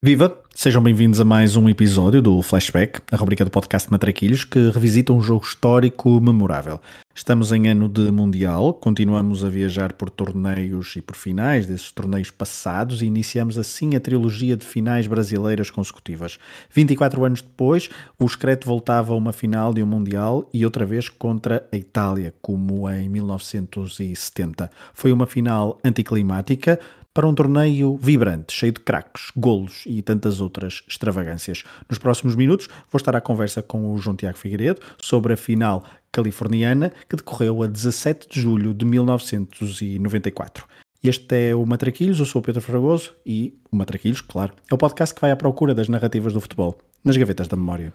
Viva! 0.00 0.40
Sejam 0.54 0.80
bem-vindos 0.80 1.20
a 1.20 1.24
mais 1.24 1.56
um 1.56 1.68
episódio 1.68 2.22
do 2.22 2.40
Flashback, 2.40 3.00
a 3.10 3.16
rubrica 3.16 3.44
do 3.44 3.50
podcast 3.50 3.90
Matraquilhos, 3.90 4.44
que 4.44 4.70
revisita 4.70 5.12
um 5.12 5.20
jogo 5.20 5.44
histórico 5.44 6.20
memorável. 6.20 6.80
Estamos 7.12 7.50
em 7.50 7.66
ano 7.66 7.88
de 7.88 8.10
Mundial, 8.12 8.74
continuamos 8.74 9.44
a 9.44 9.48
viajar 9.48 9.92
por 9.92 10.08
torneios 10.08 10.94
e 10.94 11.00
por 11.00 11.16
finais 11.16 11.66
desses 11.66 11.90
torneios 11.90 12.30
passados 12.30 13.02
e 13.02 13.06
iniciamos 13.06 13.58
assim 13.58 13.96
a 13.96 14.00
trilogia 14.00 14.56
de 14.56 14.64
finais 14.64 15.08
brasileiras 15.08 15.68
consecutivas. 15.68 16.38
24 16.70 17.24
anos 17.24 17.42
depois, 17.42 17.90
o 18.20 18.28
Screto 18.28 18.68
voltava 18.68 19.12
a 19.12 19.16
uma 19.16 19.32
final 19.32 19.74
de 19.74 19.82
um 19.82 19.86
Mundial 19.86 20.48
e 20.54 20.64
outra 20.64 20.86
vez 20.86 21.08
contra 21.08 21.68
a 21.72 21.76
Itália, 21.76 22.32
como 22.40 22.88
em 22.88 23.08
1970. 23.08 24.70
Foi 24.94 25.10
uma 25.10 25.26
final 25.26 25.78
anticlimática, 25.84 26.78
para 27.18 27.26
um 27.26 27.34
torneio 27.34 27.96
vibrante, 27.96 28.52
cheio 28.52 28.70
de 28.70 28.78
craques, 28.78 29.32
golos 29.36 29.82
e 29.84 30.00
tantas 30.02 30.40
outras 30.40 30.84
extravagâncias. 30.86 31.64
Nos 31.90 31.98
próximos 31.98 32.36
minutos 32.36 32.68
vou 32.92 32.96
estar 32.96 33.16
à 33.16 33.20
conversa 33.20 33.60
com 33.60 33.92
o 33.92 33.98
João 33.98 34.14
Tiago 34.14 34.38
Figueiredo 34.38 34.80
sobre 35.02 35.32
a 35.32 35.36
final 35.36 35.84
californiana 36.12 36.92
que 37.08 37.16
decorreu 37.16 37.64
a 37.64 37.66
17 37.66 38.28
de 38.30 38.40
julho 38.40 38.72
de 38.72 38.84
1994. 38.84 40.64
Este 41.02 41.50
é 41.50 41.56
o 41.56 41.66
Matraquilhos, 41.66 42.20
eu 42.20 42.24
sou 42.24 42.40
o 42.40 42.44
Pedro 42.44 42.62
Fragoso 42.62 43.12
e 43.26 43.58
o 43.68 43.74
Matraquilhos, 43.74 44.20
claro, 44.20 44.52
é 44.70 44.74
o 44.74 44.78
podcast 44.78 45.12
que 45.12 45.20
vai 45.20 45.32
à 45.32 45.36
procura 45.36 45.74
das 45.74 45.88
narrativas 45.88 46.32
do 46.32 46.40
futebol, 46.40 46.78
nas 47.02 47.16
gavetas 47.16 47.48
da 47.48 47.56
memória. 47.56 47.92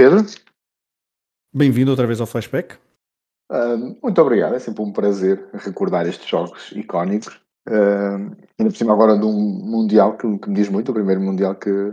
Pedro. 0.00 0.24
Bem-vindo 1.54 1.90
outra 1.90 2.06
vez 2.06 2.22
ao 2.22 2.26
Flashback. 2.26 2.74
Uh, 3.52 3.98
muito 4.02 4.18
obrigado, 4.22 4.54
é 4.54 4.58
sempre 4.58 4.82
um 4.82 4.90
prazer 4.90 5.46
recordar 5.52 6.08
estes 6.08 6.26
jogos 6.26 6.72
icónicos. 6.72 7.38
Uh, 7.68 8.34
ainda 8.58 8.70
por 8.70 8.76
cima 8.76 8.94
agora 8.94 9.18
de 9.18 9.26
um 9.26 9.30
Mundial 9.30 10.16
que, 10.16 10.38
que, 10.38 10.48
me 10.48 10.54
diz 10.54 10.70
muito, 10.70 10.90
o 10.90 10.94
primeiro 10.94 11.20
Mundial 11.20 11.54
que 11.54 11.92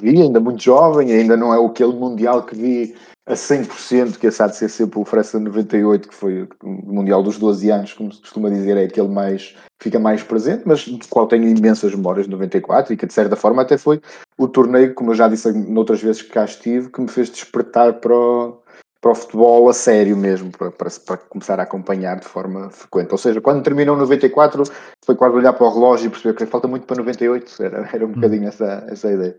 vi, 0.00 0.22
ainda 0.22 0.40
muito 0.40 0.62
jovem, 0.62 1.12
ainda 1.12 1.36
não 1.36 1.54
é 1.54 1.64
aquele 1.64 1.92
Mundial 1.92 2.42
que 2.42 2.54
vi 2.54 2.94
a 3.26 3.34
100%, 3.34 4.16
que 4.18 4.26
esse 4.26 4.42
há 4.42 4.46
de 4.46 4.56
ser 4.56 4.68
sempre 4.68 4.98
o 4.98 5.04
França 5.04 5.38
98, 5.38 6.08
que 6.08 6.14
foi 6.14 6.48
o 6.62 6.68
Mundial 6.68 7.22
dos 7.22 7.38
12 7.38 7.70
anos, 7.70 7.92
como 7.92 8.12
se 8.12 8.20
costuma 8.20 8.48
dizer, 8.48 8.76
é 8.76 8.84
aquele 8.84 9.08
mais 9.08 9.54
fica 9.80 9.98
mais 9.98 10.22
presente, 10.22 10.64
mas 10.66 10.86
do 10.86 11.06
qual 11.08 11.26
tenho 11.26 11.48
imensas 11.48 11.94
memórias 11.94 12.26
de 12.26 12.32
94 12.32 12.92
e 12.92 12.96
que 12.96 13.06
de 13.06 13.12
certa 13.12 13.36
forma 13.36 13.62
até 13.62 13.78
foi 13.78 14.00
o 14.36 14.48
torneio, 14.48 14.94
como 14.94 15.12
eu 15.12 15.14
já 15.14 15.28
disse 15.28 15.52
noutras 15.52 16.02
vezes 16.02 16.22
que 16.22 16.30
cá 16.30 16.44
estive, 16.44 16.90
que 16.90 17.00
me 17.00 17.08
fez 17.08 17.30
despertar 17.30 17.94
para 17.94 18.12
o, 18.12 18.60
para 19.00 19.12
o 19.12 19.14
futebol 19.14 19.68
a 19.68 19.72
sério 19.72 20.16
mesmo, 20.16 20.50
para, 20.50 20.70
para, 20.72 20.90
para, 21.06 21.16
começar 21.16 21.60
a 21.60 21.62
acompanhar 21.62 22.18
de 22.18 22.26
forma 22.26 22.70
frequente. 22.70 23.12
Ou 23.12 23.18
seja, 23.18 23.40
quando 23.40 23.62
terminou 23.62 23.96
94, 23.96 24.64
foi 25.04 25.14
quase 25.14 25.36
olhar 25.36 25.52
para 25.52 25.66
o 25.66 25.72
relógio 25.72 26.06
e 26.06 26.10
perceber 26.10 26.34
que 26.34 26.46
falta 26.46 26.66
muito 26.66 26.86
para 26.86 26.96
98, 26.96 27.62
era, 27.62 27.88
era 27.92 28.04
um 28.04 28.08
hum. 28.08 28.12
bocadinho 28.14 28.48
essa, 28.48 28.84
essa 28.88 29.12
ideia. 29.12 29.38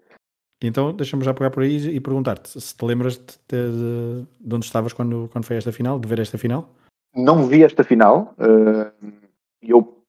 Então, 0.61 0.93
deixa-me 0.93 1.23
já 1.23 1.33
pegar 1.33 1.51
por 1.51 1.63
aí 1.63 1.95
e 1.95 1.99
perguntar-te 1.99 2.59
se 2.59 2.75
te 2.75 2.85
lembras 2.85 3.17
de, 3.17 3.23
de, 3.47 4.25
de, 4.39 4.55
onde 4.55 4.65
estavas 4.65 4.91
quando, 4.91 5.29
quando 5.31 5.45
foi 5.45 5.55
esta 5.55 5.71
final, 5.71 5.97
de 5.97 6.07
ver 6.07 6.19
esta 6.19 6.37
final? 6.37 6.69
Não 7.15 7.47
vi 7.47 7.63
esta 7.63 7.83
final. 7.83 8.35
Uh, 8.37 8.91
eu 9.61 9.99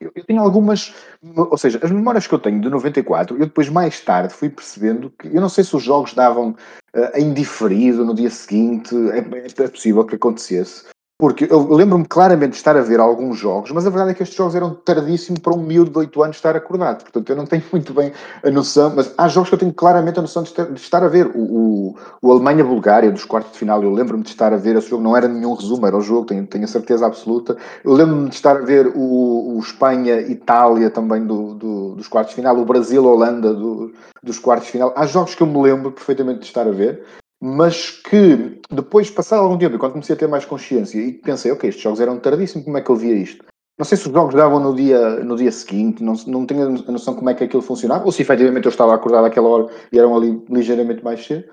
eu, 0.00 0.12
eu, 0.14 0.24
tenho 0.24 0.42
algumas, 0.42 0.92
ou 1.34 1.56
seja, 1.56 1.78
as 1.82 1.90
memórias 1.90 2.26
que 2.26 2.34
eu 2.34 2.38
tenho 2.38 2.60
de 2.60 2.68
94, 2.68 3.36
eu 3.36 3.46
depois 3.46 3.70
mais 3.70 4.00
tarde 4.00 4.34
fui 4.34 4.50
percebendo 4.50 5.10
que, 5.10 5.28
eu 5.28 5.40
não 5.40 5.48
sei 5.48 5.64
se 5.64 5.74
os 5.74 5.82
jogos 5.82 6.12
davam 6.12 6.50
uh, 6.50 7.16
em 7.16 7.32
diferido 7.32 8.04
no 8.04 8.14
dia 8.14 8.28
seguinte, 8.28 8.94
é, 9.10 9.62
é 9.64 9.68
possível 9.68 10.04
que 10.04 10.16
acontecesse, 10.16 10.84
porque 11.16 11.46
eu 11.48 11.72
lembro-me 11.72 12.04
claramente 12.04 12.50
de 12.50 12.56
estar 12.56 12.76
a 12.76 12.80
ver 12.80 12.98
alguns 12.98 13.38
jogos, 13.38 13.70
mas 13.70 13.86
a 13.86 13.90
verdade 13.90 14.10
é 14.10 14.14
que 14.14 14.22
estes 14.24 14.36
jogos 14.36 14.56
eram 14.56 14.74
tardíssimos 14.74 15.38
para 15.38 15.54
um 15.54 15.62
miúdo 15.62 15.90
de 15.90 15.98
8 15.98 16.22
anos 16.22 16.36
estar 16.36 16.56
acordado. 16.56 17.02
Portanto, 17.02 17.30
eu 17.30 17.36
não 17.36 17.46
tenho 17.46 17.62
muito 17.70 17.94
bem 17.94 18.12
a 18.42 18.50
noção, 18.50 18.92
mas 18.94 19.14
há 19.16 19.28
jogos 19.28 19.48
que 19.48 19.54
eu 19.54 19.58
tenho 19.60 19.72
claramente 19.72 20.18
a 20.18 20.22
noção 20.22 20.42
de 20.42 20.48
estar, 20.48 20.64
de 20.64 20.80
estar 20.80 21.04
a 21.04 21.08
ver. 21.08 21.28
O, 21.28 21.38
o, 21.38 21.96
o 22.20 22.32
Alemanha-Bulgária, 22.32 23.12
dos 23.12 23.24
quartos 23.24 23.52
de 23.52 23.58
final, 23.58 23.82
eu 23.82 23.92
lembro-me 23.92 24.24
de 24.24 24.30
estar 24.30 24.52
a 24.52 24.56
ver 24.56 24.74
esse 24.76 24.90
jogo, 24.90 25.04
não 25.04 25.16
era 25.16 25.28
nenhum 25.28 25.54
resumo, 25.54 25.86
era 25.86 25.96
o 25.96 26.00
jogo, 26.00 26.26
tenho, 26.26 26.46
tenho 26.48 26.64
a 26.64 26.68
certeza 26.68 27.06
absoluta. 27.06 27.56
Eu 27.84 27.92
lembro-me 27.92 28.28
de 28.28 28.34
estar 28.34 28.56
a 28.56 28.60
ver 28.60 28.88
o, 28.88 29.56
o 29.56 29.58
Espanha-Itália 29.60 30.90
também 30.90 31.24
do, 31.24 31.54
do, 31.54 31.94
dos 31.94 32.08
quartos 32.08 32.30
de 32.30 32.36
final, 32.36 32.58
o 32.58 32.64
Brasil-Holanda 32.64 33.54
do, 33.54 33.92
dos 34.20 34.40
quartos 34.40 34.66
de 34.66 34.72
final. 34.72 34.92
Há 34.96 35.06
jogos 35.06 35.36
que 35.36 35.42
eu 35.42 35.46
me 35.46 35.62
lembro 35.62 35.92
perfeitamente 35.92 36.40
de 36.40 36.46
estar 36.46 36.66
a 36.66 36.72
ver 36.72 37.04
mas 37.46 37.90
que 37.90 38.58
depois, 38.70 39.10
passado 39.10 39.42
algum 39.42 39.58
tempo, 39.58 39.78
quando 39.78 39.92
comecei 39.92 40.16
a 40.16 40.18
ter 40.18 40.26
mais 40.26 40.46
consciência 40.46 40.98
e 40.98 41.12
pensei, 41.12 41.52
ok, 41.52 41.68
estes 41.68 41.82
jogos 41.82 42.00
eram 42.00 42.18
tardíssimos, 42.18 42.64
como 42.64 42.78
é 42.78 42.80
que 42.80 42.88
eu 42.88 42.96
via 42.96 43.14
isto? 43.14 43.44
Não 43.78 43.84
sei 43.84 43.98
se 43.98 44.06
os 44.06 44.14
jogos 44.14 44.34
davam 44.34 44.58
no 44.58 44.74
dia, 44.74 45.22
no 45.22 45.36
dia 45.36 45.52
seguinte, 45.52 46.02
não, 46.02 46.14
não 46.26 46.46
tenho 46.46 46.62
a 46.62 46.90
noção 46.90 47.14
como 47.14 47.28
é 47.28 47.34
que 47.34 47.44
aquilo 47.44 47.60
funcionava, 47.60 48.06
ou 48.06 48.12
se 48.12 48.22
efetivamente 48.22 48.64
eu 48.64 48.70
estava 48.70 48.94
acordado 48.94 49.26
àquela 49.26 49.46
hora 49.46 49.66
e 49.92 49.98
eram 49.98 50.16
ali 50.16 50.42
ligeiramente 50.48 51.04
mais 51.04 51.22
cedo. 51.22 51.44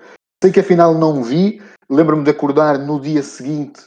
Sei 0.42 0.50
que 0.50 0.60
afinal 0.60 0.94
não 0.94 1.22
vi, 1.22 1.60
lembro-me 1.90 2.24
de 2.24 2.30
acordar 2.30 2.78
no 2.78 2.98
dia 2.98 3.22
seguinte 3.22 3.82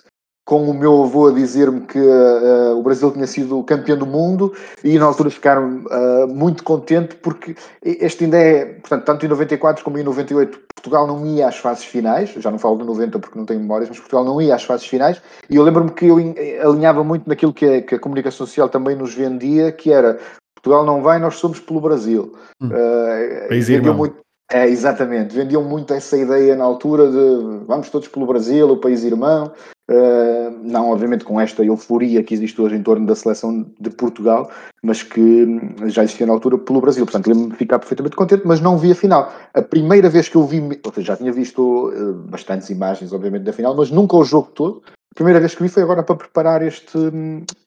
com 0.46 0.70
o 0.70 0.74
meu 0.76 1.04
avô 1.04 1.28
a 1.28 1.32
dizer-me 1.32 1.82
que 1.82 2.00
uh, 2.00 2.78
o 2.78 2.84
Brasil 2.84 3.12
tinha 3.12 3.26
sido 3.26 3.64
campeão 3.64 3.98
do 3.98 4.06
mundo 4.06 4.54
e 4.84 4.98
na 5.00 5.06
altura 5.06 5.32
ficaram 5.32 5.84
uh, 5.88 6.28
muito 6.28 6.64
contente 6.64 7.16
porque 7.16 7.56
este 7.84 8.26
ainda 8.26 8.38
é, 8.38 8.66
portanto, 8.66 9.06
tanto 9.06 9.26
em 9.26 9.30
94 9.30 9.84
como 9.84 9.98
em 9.98 10.04
98 10.04 10.60
Portugal 10.76 11.08
não 11.08 11.26
ia 11.26 11.48
às 11.48 11.58
fases 11.58 11.84
finais, 11.84 12.30
já 12.38 12.52
não 12.52 12.60
falo 12.60 12.78
de 12.78 12.84
90 12.84 13.18
porque 13.18 13.40
não 13.40 13.46
tenho 13.46 13.60
memórias, 13.60 13.90
mas 13.90 13.98
Portugal 13.98 14.24
não 14.24 14.40
ia 14.40 14.54
às 14.54 14.64
fases 14.64 14.86
finais 14.86 15.20
e 15.50 15.56
eu 15.56 15.64
lembro-me 15.64 15.90
que 15.90 16.06
eu 16.06 16.18
alinhava 16.62 17.04
muito 17.04 17.28
naquilo 17.28 17.52
que 17.52 17.66
a, 17.66 17.82
que 17.82 17.96
a, 17.96 18.00
comunicação 18.00 18.46
social 18.46 18.70
também 18.70 18.96
nos 18.96 19.16
vendia, 19.16 19.72
que 19.72 19.92
era 19.92 20.20
Portugal 20.54 20.86
não 20.86 21.02
vai, 21.02 21.18
nós 21.18 21.38
somos 21.38 21.60
pelo 21.60 21.82
Brasil. 21.82 22.36
Hum. 22.62 22.70
Uh, 22.70 23.54
muito, 23.96 24.25
é, 24.52 24.68
exatamente, 24.68 25.36
vendiam 25.36 25.64
muito 25.64 25.94
essa 25.94 26.18
ideia 26.18 26.56
na 26.56 26.64
altura 26.64 27.10
de 27.10 27.66
vamos 27.66 27.90
todos 27.90 28.08
pelo 28.08 28.28
Brasil, 28.28 28.70
o 28.70 28.78
país 28.78 29.04
irmão, 29.04 29.52
Uh, 29.88 30.50
não, 30.64 30.90
obviamente, 30.90 31.24
com 31.24 31.40
esta 31.40 31.64
euforia 31.64 32.24
que 32.24 32.34
existe 32.34 32.60
hoje 32.60 32.76
em 32.76 32.82
torno 32.82 33.06
da 33.06 33.16
seleção 33.16 33.72
de 33.80 33.92
Portugal, 33.92 34.50
mas 34.82 35.04
que 35.04 35.46
já 35.86 36.04
existia 36.04 36.26
na 36.26 36.34
altura 36.34 36.58
pelo 36.58 36.82
Brasil. 36.82 37.06
Portanto, 37.06 37.32
de 37.32 37.56
ficar 37.56 37.78
perfeitamente 37.78 38.16
contente, 38.16 38.42
mas 38.46 38.60
não 38.60 38.80
vi 38.80 38.92
a 38.92 38.96
final. 38.96 39.32
A 39.54 39.62
primeira 39.62 40.10
vez 40.10 40.28
que 40.28 40.38
eu 40.38 40.44
vi, 40.44 40.60
ou 40.84 40.92
seja, 40.92 41.14
já 41.14 41.18
tinha 41.18 41.32
visto 41.32 41.90
uh, 41.90 42.14
bastantes 42.30 42.70
imagens, 42.72 43.14
obviamente, 43.14 43.44
da 43.44 43.54
final, 43.54 43.76
mas 43.76 43.92
nunca 43.92 44.16
o 44.16 44.24
jogo 44.24 44.50
todo. 44.56 44.82
A 44.88 45.16
primeira 45.16 45.40
vez 45.40 45.54
que 45.54 45.62
vi 45.62 45.70
foi 45.70 45.84
agora 45.84 46.02
para 46.02 46.16
preparar 46.16 46.64
este, 46.64 46.98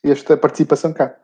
esta 0.03 0.37
participação 0.37 0.93
cá. 0.93 1.15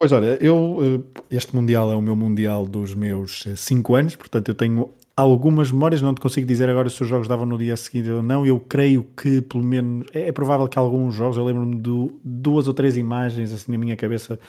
Pois 0.00 0.12
olha, 0.12 0.42
eu 0.42 0.78
eh, 0.80 1.20
este 1.30 1.54
Mundial 1.54 1.92
é 1.92 1.94
o 1.94 2.00
meu 2.00 2.16
Mundial 2.16 2.64
dos 2.64 2.94
meus 2.94 3.44
5 3.54 3.94
anos, 3.94 4.16
portanto 4.16 4.48
eu 4.48 4.54
tenho 4.54 4.94
algumas 5.14 5.70
memórias, 5.70 6.00
não 6.00 6.14
te 6.14 6.22
consigo 6.22 6.46
dizer 6.46 6.70
agora 6.70 6.88
se 6.88 7.02
os 7.02 7.06
jogos 7.06 7.28
davam 7.28 7.44
no 7.44 7.58
dia 7.58 7.76
seguinte 7.76 8.08
ou 8.08 8.22
não. 8.22 8.46
Eu 8.46 8.58
creio 8.58 9.04
que, 9.04 9.42
pelo 9.42 9.62
menos, 9.62 10.06
é, 10.14 10.28
é 10.28 10.32
provável 10.32 10.66
que 10.68 10.78
alguns 10.78 11.14
jogos, 11.14 11.36
eu 11.36 11.44
lembro-me 11.44 11.76
de 11.76 12.10
duas 12.24 12.66
ou 12.66 12.72
três 12.72 12.96
imagens 12.96 13.52
assim 13.52 13.70
na 13.72 13.76
minha 13.76 13.94
cabeça 13.94 14.40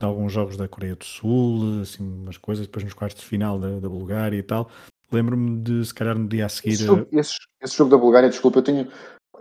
de 0.00 0.06
alguns 0.06 0.32
jogos 0.32 0.56
da 0.56 0.68
Coreia 0.68 0.94
do 0.94 1.04
Sul, 1.04 1.80
assim, 1.82 2.04
umas 2.04 2.38
coisas, 2.38 2.66
depois 2.66 2.84
nos 2.84 2.94
quartos 2.94 3.20
de 3.20 3.26
final 3.26 3.58
da, 3.58 3.80
da 3.80 3.88
Bulgária 3.88 4.36
e 4.36 4.44
tal. 4.44 4.70
Lembro-me 5.10 5.60
de, 5.60 5.84
se 5.84 5.92
calhar, 5.92 6.16
no 6.16 6.28
dia 6.28 6.46
a 6.46 6.48
seguir. 6.48 6.74
Esse 6.74 6.84
jogo, 6.84 7.06
esse, 7.10 7.34
esse 7.60 7.76
jogo 7.76 7.90
da 7.90 7.98
Bulgária, 7.98 8.28
desculpa, 8.28 8.60
eu 8.60 8.62
tenho, 8.62 8.88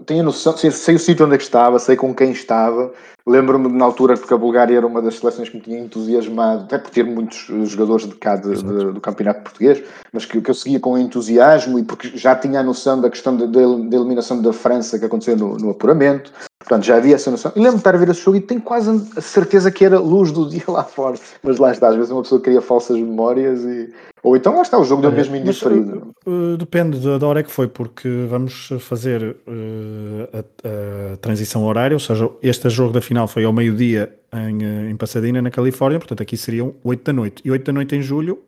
tenho 0.06 0.24
noção, 0.24 0.56
sei, 0.58 0.72
sei 0.72 0.96
o 0.96 1.00
sítio 1.00 1.26
onde 1.26 1.36
é 1.36 1.38
que 1.38 1.44
estava, 1.44 1.80
sei 1.80 1.96
com 1.96 2.14
quem 2.14 2.32
estava. 2.32 2.92
Lembro-me 3.28 3.70
na 3.70 3.86
altura 3.86 4.16
porque 4.18 4.34
a 4.34 4.38
Bulgária 4.38 4.76
era 4.76 4.88
uma 4.88 5.02
das 5.02 5.20
seleções 5.20 5.50
que 5.50 5.58
me 5.58 5.62
tinha 5.62 5.80
entusiasmado, 5.80 6.64
até 6.64 6.78
por 6.78 6.90
ter 6.90 7.04
muitos 7.04 7.48
jogadores 7.70 8.08
de 8.08 8.16
cá 8.16 8.36
de, 8.36 8.56
de, 8.56 8.92
do 8.92 9.00
campeonato 9.02 9.44
português, 9.44 9.84
mas 10.12 10.26
que, 10.26 10.42
que, 10.42 10.50
eu 10.50 10.56
seguia 10.56 10.80
com 10.80 10.98
entusiasmo 10.98 11.78
e 11.78 11.84
porque 11.84 12.18
já 12.18 12.36
tinha 12.36 12.62
a 12.62 12.64
noção 12.64 13.00
da 13.00 13.10
questão 13.10 13.36
da 13.36 13.62
eliminação 13.98 14.42
da 14.42 14.52
França 14.52 14.98
que 14.98 15.06
aconteceu 15.06 15.38
no, 15.38 15.58
no 15.58 15.70
apuramento. 15.72 16.32
Portanto, 16.60 16.84
já 16.84 16.98
havia 16.98 17.16
essa 17.16 17.32
noção. 17.32 17.52
E 17.56 17.60
lembro-me 17.60 17.78
de 17.78 17.80
estar 17.80 17.96
a 17.96 17.98
ver 17.98 18.10
esse 18.10 18.22
jogo 18.22 18.38
e 18.38 18.42
tenho 18.42 18.62
quase 18.62 18.90
a 19.16 19.22
certeza 19.22 19.72
que 19.72 19.86
era 19.86 19.98
luz 19.98 20.32
do 20.32 20.48
dia 20.50 20.64
lá 20.68 20.84
fora. 20.84 21.18
Mas 21.42 21.58
lá 21.58 21.72
está, 21.72 21.88
às 21.88 21.96
vezes 21.96 22.12
uma 22.12 22.22
pessoa 22.22 22.42
cria 22.42 22.62
falsas 22.62 22.98
memórias 22.98 23.64
e. 23.64 23.94
Ou 24.22 24.36
então 24.36 24.54
lá 24.58 24.62
está, 24.62 24.78
o 24.78 24.84
jogo 24.84 25.02
deu 25.02 25.14
mesmo 25.14 25.38
indiferido. 25.38 26.14
Uh, 26.28 26.58
depende 26.58 27.00
da 27.18 27.26
hora 27.26 27.42
que 27.42 27.50
foi, 27.50 27.70
porque 27.70 28.26
vamos 28.30 28.70
fazer 28.82 29.24
uh, 29.24 30.28
a, 30.34 31.14
a, 31.14 31.18
transição 31.18 31.64
horária, 31.64 31.96
ou 31.96 32.02
seja, 32.02 32.30
este 32.44 32.70
jogo 32.70 32.92
da 32.92 33.00
final 33.00 33.30
foi 33.30 33.46
ao 33.46 33.54
meio-dia 33.54 34.14
em, 34.34 34.90
em 34.92 34.98
Pasadena, 34.98 35.42
na 35.42 35.50
Califórnia, 35.50 36.00
portanto 36.00 36.22
aqui 36.22 36.36
seriam 36.36 36.76
8 36.84 37.02
da 37.02 37.14
noite. 37.14 37.42
E 37.46 37.50
8 37.50 37.64
da 37.64 37.72
noite 37.72 37.96
em 37.96 38.02
julho, 38.02 38.40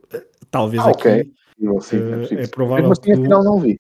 talvez 0.52 0.84
ah, 0.84 0.90
aqui. 0.90 1.08
Okay. 1.08 1.32
Sim, 1.80 1.98
é, 2.32 2.44
é, 2.44 2.48
provável. 2.48 2.90
Mas 2.90 3.00
assim, 3.00 3.14
afinal 3.14 3.44
não 3.44 3.60
vi. 3.60 3.80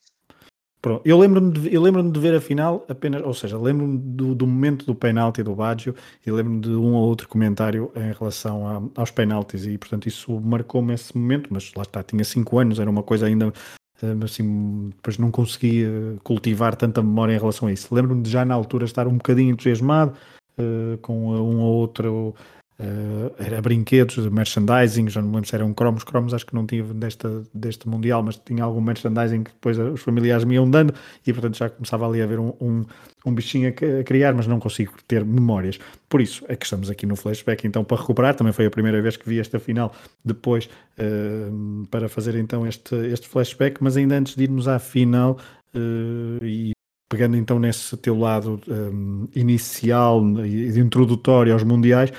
Pronto. 0.81 1.01
Eu 1.05 1.19
lembro-me 1.19 1.51
de, 1.51 1.73
eu 1.73 1.79
lembro 1.79 2.01
de 2.11 2.19
ver 2.19 2.33
a 2.33 2.41
final 2.41 2.83
apenas, 2.89 3.21
ou 3.23 3.33
seja, 3.35 3.55
lembro-me 3.55 3.99
do, 3.99 4.33
do, 4.33 4.47
momento 4.47 4.83
do 4.83 4.95
penalti 4.95 5.43
do 5.43 5.53
Baggio 5.53 5.93
e 6.25 6.31
lembro-me 6.31 6.59
de 6.59 6.69
um 6.69 6.95
ou 6.95 7.07
outro 7.07 7.27
comentário 7.27 7.91
em 7.95 8.11
relação 8.11 8.67
a, 8.67 8.99
aos 8.99 9.11
penaltis 9.11 9.67
e 9.67 9.77
portanto 9.77 10.07
isso 10.07 10.39
marcou-me 10.39 10.95
esse 10.95 11.15
momento, 11.15 11.49
mas 11.51 11.71
lá 11.75 11.83
está, 11.83 12.01
tinha 12.01 12.23
5 12.23 12.57
anos, 12.57 12.79
era 12.79 12.89
uma 12.89 13.03
coisa 13.03 13.27
ainda 13.27 13.53
eh, 14.01 14.15
assim, 14.23 14.89
depois 14.89 15.19
não 15.19 15.29
conseguia 15.29 16.17
cultivar 16.23 16.75
tanta 16.75 17.01
memória 17.03 17.35
em 17.35 17.39
relação 17.39 17.67
a 17.67 17.71
isso. 17.71 17.93
Lembro-me 17.93 18.23
de 18.23 18.31
já 18.31 18.43
na 18.43 18.55
altura 18.55 18.85
estar 18.85 19.07
um 19.07 19.17
bocadinho 19.17 19.51
entusiasmado 19.51 20.13
uh, 20.57 20.97
com 20.97 21.27
um 21.27 21.59
ou 21.59 21.73
outro 21.75 22.33
Uh, 22.81 23.31
era 23.37 23.61
brinquedos, 23.61 24.17
merchandising, 24.27 25.07
já 25.07 25.21
não 25.21 25.29
me 25.29 25.35
lembro 25.35 25.49
se 25.49 25.55
eram 25.55 25.71
cromos, 25.71 26.03
cromos 26.03 26.33
acho 26.33 26.47
que 26.47 26.55
não 26.55 26.65
tive 26.65 26.93
desta, 26.95 27.43
deste 27.53 27.87
Mundial, 27.87 28.23
mas 28.23 28.37
tinha 28.37 28.63
algum 28.63 28.81
merchandising 28.81 29.43
que 29.43 29.51
depois 29.51 29.77
os 29.77 30.01
familiares 30.01 30.43
me 30.43 30.55
iam 30.55 30.67
dando 30.67 30.91
e 31.25 31.31
portanto 31.31 31.57
já 31.57 31.69
começava 31.69 32.07
ali 32.07 32.23
a 32.23 32.25
ver 32.25 32.39
um, 32.39 32.53
um, 32.59 32.83
um 33.23 33.35
bichinho 33.35 33.69
a, 33.69 34.03
criar, 34.03 34.33
mas 34.33 34.47
não 34.47 34.59
consigo 34.59 34.93
ter 35.07 35.23
memórias. 35.23 35.79
Por 36.09 36.21
isso 36.21 36.43
é 36.47 36.55
que 36.55 36.65
estamos 36.65 36.89
aqui 36.89 37.05
no 37.05 37.15
flashback 37.15 37.67
então 37.67 37.83
para 37.83 37.97
recuperar, 37.97 38.33
também 38.33 38.51
foi 38.51 38.65
a 38.65 38.71
primeira 38.71 38.99
vez 38.99 39.15
que 39.15 39.29
vi 39.29 39.39
esta 39.39 39.59
final 39.59 39.93
depois 40.25 40.67
uh, 40.97 41.85
para 41.91 42.09
fazer 42.09 42.35
então 42.35 42.65
este, 42.65 42.95
este 42.95 43.27
flashback, 43.27 43.77
mas 43.79 43.95
ainda 43.95 44.17
antes 44.17 44.35
de 44.35 44.43
irmos 44.43 44.67
à 44.67 44.79
final 44.79 45.37
uh, 45.75 46.43
e 46.43 46.71
pegando 47.11 47.35
então 47.35 47.59
nesse 47.59 47.97
teu 47.97 48.17
lado 48.17 48.61
um, 48.69 49.27
inicial 49.35 50.23
e 50.45 50.79
introdutório 50.79 51.51
aos 51.51 51.61
mundiais, 51.61 52.13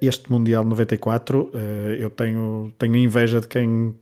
este 0.00 0.30
Mundial 0.30 0.64
94, 0.64 1.40
uh, 1.42 1.50
eh, 1.54 1.96
eu 2.00 2.10
tenho, 2.10 2.72
tenho 2.78 2.96
inveja 2.96 3.40
de 3.40 3.48
quem 3.48 3.94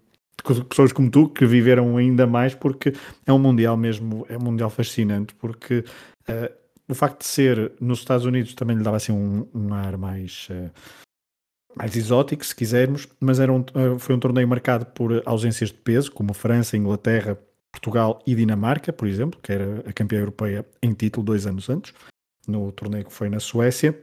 de 0.44 0.64
pessoas 0.64 0.93
como 0.93 1.08
tu 1.08 1.29
que 1.29 1.46
viveram 1.46 1.96
ainda 1.96 2.26
mais 2.26 2.55
porque 2.55 2.93
é 3.25 3.32
um 3.32 3.38
mundial 3.38 3.76
mesmo, 3.76 4.26
é 4.29 4.37
um 4.37 4.40
mundial 4.40 4.70
fascinante 4.70 5.34
porque 5.37 5.84
uh, 6.29 6.52
o 6.88 6.94
facto 6.94 7.20
de 7.20 7.26
ser 7.26 7.73
nos 7.81 8.00
Estados 8.00 8.26
Unidos 8.26 8.55
também 8.55 8.76
lhe 8.76 8.82
dava 8.82 8.96
assim 8.96 9.12
um, 9.12 9.46
um 9.55 9.73
ar 9.73 9.96
mais 9.96 10.49
uh, 10.50 10.70
mais 11.75 11.96
exótico, 11.96 12.44
se 12.44 12.55
quisermos, 12.55 13.08
mas 13.19 13.40
era 13.40 13.52
um, 13.52 13.64
foi 13.99 14.14
um 14.14 14.19
torneio 14.19 14.46
marcado 14.46 14.84
por 14.87 15.23
ausências 15.25 15.70
de 15.70 15.79
peso, 15.79 16.12
como 16.12 16.34
França, 16.34 16.76
Inglaterra, 16.76 17.38
Portugal 17.70 18.23
e 18.26 18.34
Dinamarca, 18.34 18.93
por 18.93 19.08
exemplo, 19.08 19.40
que 19.43 19.52
era 19.52 19.82
a 19.88 19.93
campeã 19.93 20.19
europeia 20.19 20.67
em 20.82 20.93
título 20.93 21.25
dois 21.25 21.46
anos 21.46 21.70
antes, 21.70 21.94
no 22.46 22.70
torneio 22.73 23.06
que 23.06 23.12
foi 23.12 23.31
na 23.31 23.40
Suécia. 23.40 23.99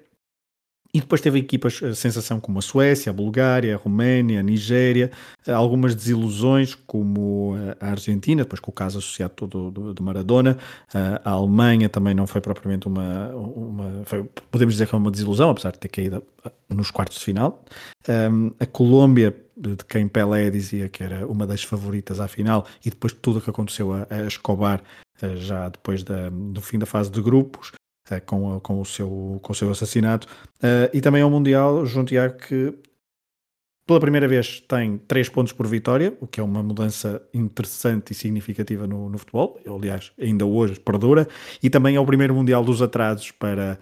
E 0.93 0.99
depois 0.99 1.21
teve 1.21 1.37
equipas 1.37 1.81
a 1.83 1.93
sensação 1.93 2.39
como 2.39 2.57
a 2.57 2.61
Suécia, 2.61 3.11
a 3.11 3.13
Bulgária, 3.13 3.75
a 3.75 3.77
Roménia, 3.77 4.39
a 4.39 4.43
Nigéria, 4.43 5.11
algumas 5.47 5.93
desilusões 5.93 6.73
como 6.73 7.55
a 7.79 7.91
Argentina, 7.91 8.43
depois 8.43 8.59
com 8.59 8.71
o 8.71 8.73
caso 8.73 8.97
associado 8.97 9.33
todo 9.35 9.93
de 9.93 10.01
Maradona, 10.01 10.57
a 11.23 11.29
Alemanha 11.29 11.89
também 11.89 12.15
não 12.15 12.25
foi 12.25 12.41
propriamente 12.41 12.87
uma, 12.87 13.27
uma 13.35 14.03
foi, 14.03 14.23
podemos 14.49 14.73
dizer 14.73 14.87
que 14.87 14.95
é 14.95 14.97
uma 14.97 15.11
desilusão, 15.11 15.51
apesar 15.51 15.73
de 15.73 15.77
ter 15.79 15.89
caído 15.89 16.23
nos 16.67 16.89
quartos 16.89 17.19
de 17.19 17.23
final. 17.25 17.63
A 18.59 18.65
Colômbia 18.65 19.35
de 19.59 19.83
quem 19.85 20.07
Pelé 20.07 20.49
dizia 20.49 20.87
que 20.87 21.03
era 21.03 21.27
uma 21.27 21.45
das 21.45 21.63
favoritas 21.63 22.19
à 22.19 22.27
final, 22.27 22.65
e 22.83 22.89
depois 22.89 23.13
de 23.13 23.19
tudo 23.19 23.39
o 23.39 23.41
que 23.41 23.49
aconteceu 23.49 23.93
a, 23.93 24.07
a 24.09 24.25
Escobar, 24.25 24.81
eh, 25.21 25.35
já 25.35 25.67
depois 25.67 26.01
da, 26.03 26.29
do 26.29 26.61
fim 26.61 26.79
da 26.79 26.85
fase 26.85 27.11
de 27.11 27.21
grupos, 27.21 27.73
eh, 28.09 28.19
com, 28.19 28.59
com, 28.59 28.81
o, 28.81 28.85
seu, 28.85 29.39
com 29.41 29.51
o 29.51 29.55
seu 29.55 29.71
assassinato, 29.71 30.27
eh, 30.61 30.89
e 30.93 31.01
também 31.01 31.21
ao 31.21 31.29
Mundial, 31.29 31.85
Juntiago 31.85 32.37
que 32.37 32.73
pela 33.89 33.99
primeira 33.99 34.27
vez 34.27 34.59
tem 34.67 34.99
3 34.99 35.29
pontos 35.29 35.51
por 35.51 35.65
vitória, 35.65 36.15
o 36.21 36.27
que 36.27 36.39
é 36.39 36.43
uma 36.43 36.61
mudança 36.61 37.19
interessante 37.33 38.11
e 38.11 38.13
significativa 38.13 38.85
no, 38.85 39.09
no 39.09 39.17
futebol, 39.17 39.59
aliás, 39.65 40.11
ainda 40.21 40.45
hoje 40.45 40.79
perdura, 40.79 41.27
e 41.63 41.71
também 41.71 41.95
é 41.95 41.99
o 41.99 42.05
primeiro 42.05 42.35
Mundial 42.35 42.63
dos 42.63 42.83
atrasos 42.83 43.31
para 43.31 43.79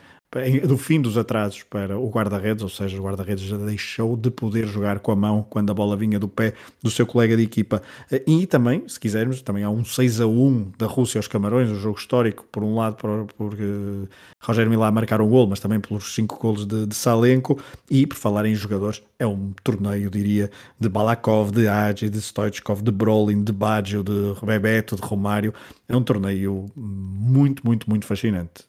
do 0.67 0.77
fim 0.77 0.99
dos 0.99 1.17
atrasos 1.17 1.63
para 1.63 1.97
o 1.97 2.09
guarda-redes, 2.09 2.61
ou 2.61 2.69
seja, 2.69 2.99
o 2.99 3.03
guarda-redes 3.03 3.45
já 3.45 3.55
deixou 3.55 4.17
de 4.17 4.29
poder 4.29 4.67
jogar 4.67 4.99
com 4.99 5.11
a 5.13 5.15
mão 5.15 5.45
quando 5.49 5.71
a 5.71 5.73
bola 5.73 5.95
vinha 5.95 6.19
do 6.19 6.27
pé 6.27 6.53
do 6.83 6.91
seu 6.91 7.07
colega 7.07 7.37
de 7.37 7.43
equipa. 7.43 7.81
E 8.25 8.45
também, 8.45 8.83
se 8.89 8.99
quisermos, 8.99 9.41
também 9.41 9.63
há 9.63 9.69
um 9.69 9.85
6 9.85 10.19
a 10.19 10.27
1 10.27 10.71
da 10.77 10.85
Rússia 10.85 11.17
aos 11.19 11.29
Camarões, 11.29 11.69
um 11.69 11.75
jogo 11.75 11.97
histórico, 11.97 12.45
por 12.51 12.61
um 12.61 12.75
lado 12.75 12.97
por, 12.97 13.25
por 13.37 13.53
uh, 13.53 14.07
Rogério 14.41 14.69
Milá 14.69 14.91
marcar 14.91 15.21
um 15.21 15.29
gol, 15.29 15.47
mas 15.47 15.61
também 15.61 15.79
pelos 15.79 16.13
5 16.13 16.37
golos 16.37 16.65
de, 16.65 16.85
de 16.85 16.95
Salenko, 16.95 17.57
e 17.89 18.05
por 18.05 18.17
falar 18.17 18.45
em 18.45 18.53
jogadores, 18.53 19.01
é 19.17 19.25
um 19.25 19.53
torneio, 19.63 20.09
diria, 20.09 20.51
de 20.77 20.89
Balakov, 20.89 21.51
de 21.51 21.69
Agi, 21.69 22.09
de 22.09 22.21
Stoichkov, 22.21 22.81
de 22.81 22.91
Brolin, 22.91 23.43
de 23.43 23.53
Baggio, 23.53 24.03
de 24.03 24.33
Bebeto, 24.45 24.97
de 24.97 25.01
Romário, 25.01 25.53
é 25.87 25.95
um 25.95 26.03
torneio 26.03 26.65
muito, 26.75 27.65
muito, 27.65 27.89
muito 27.89 28.05
fascinante. 28.05 28.65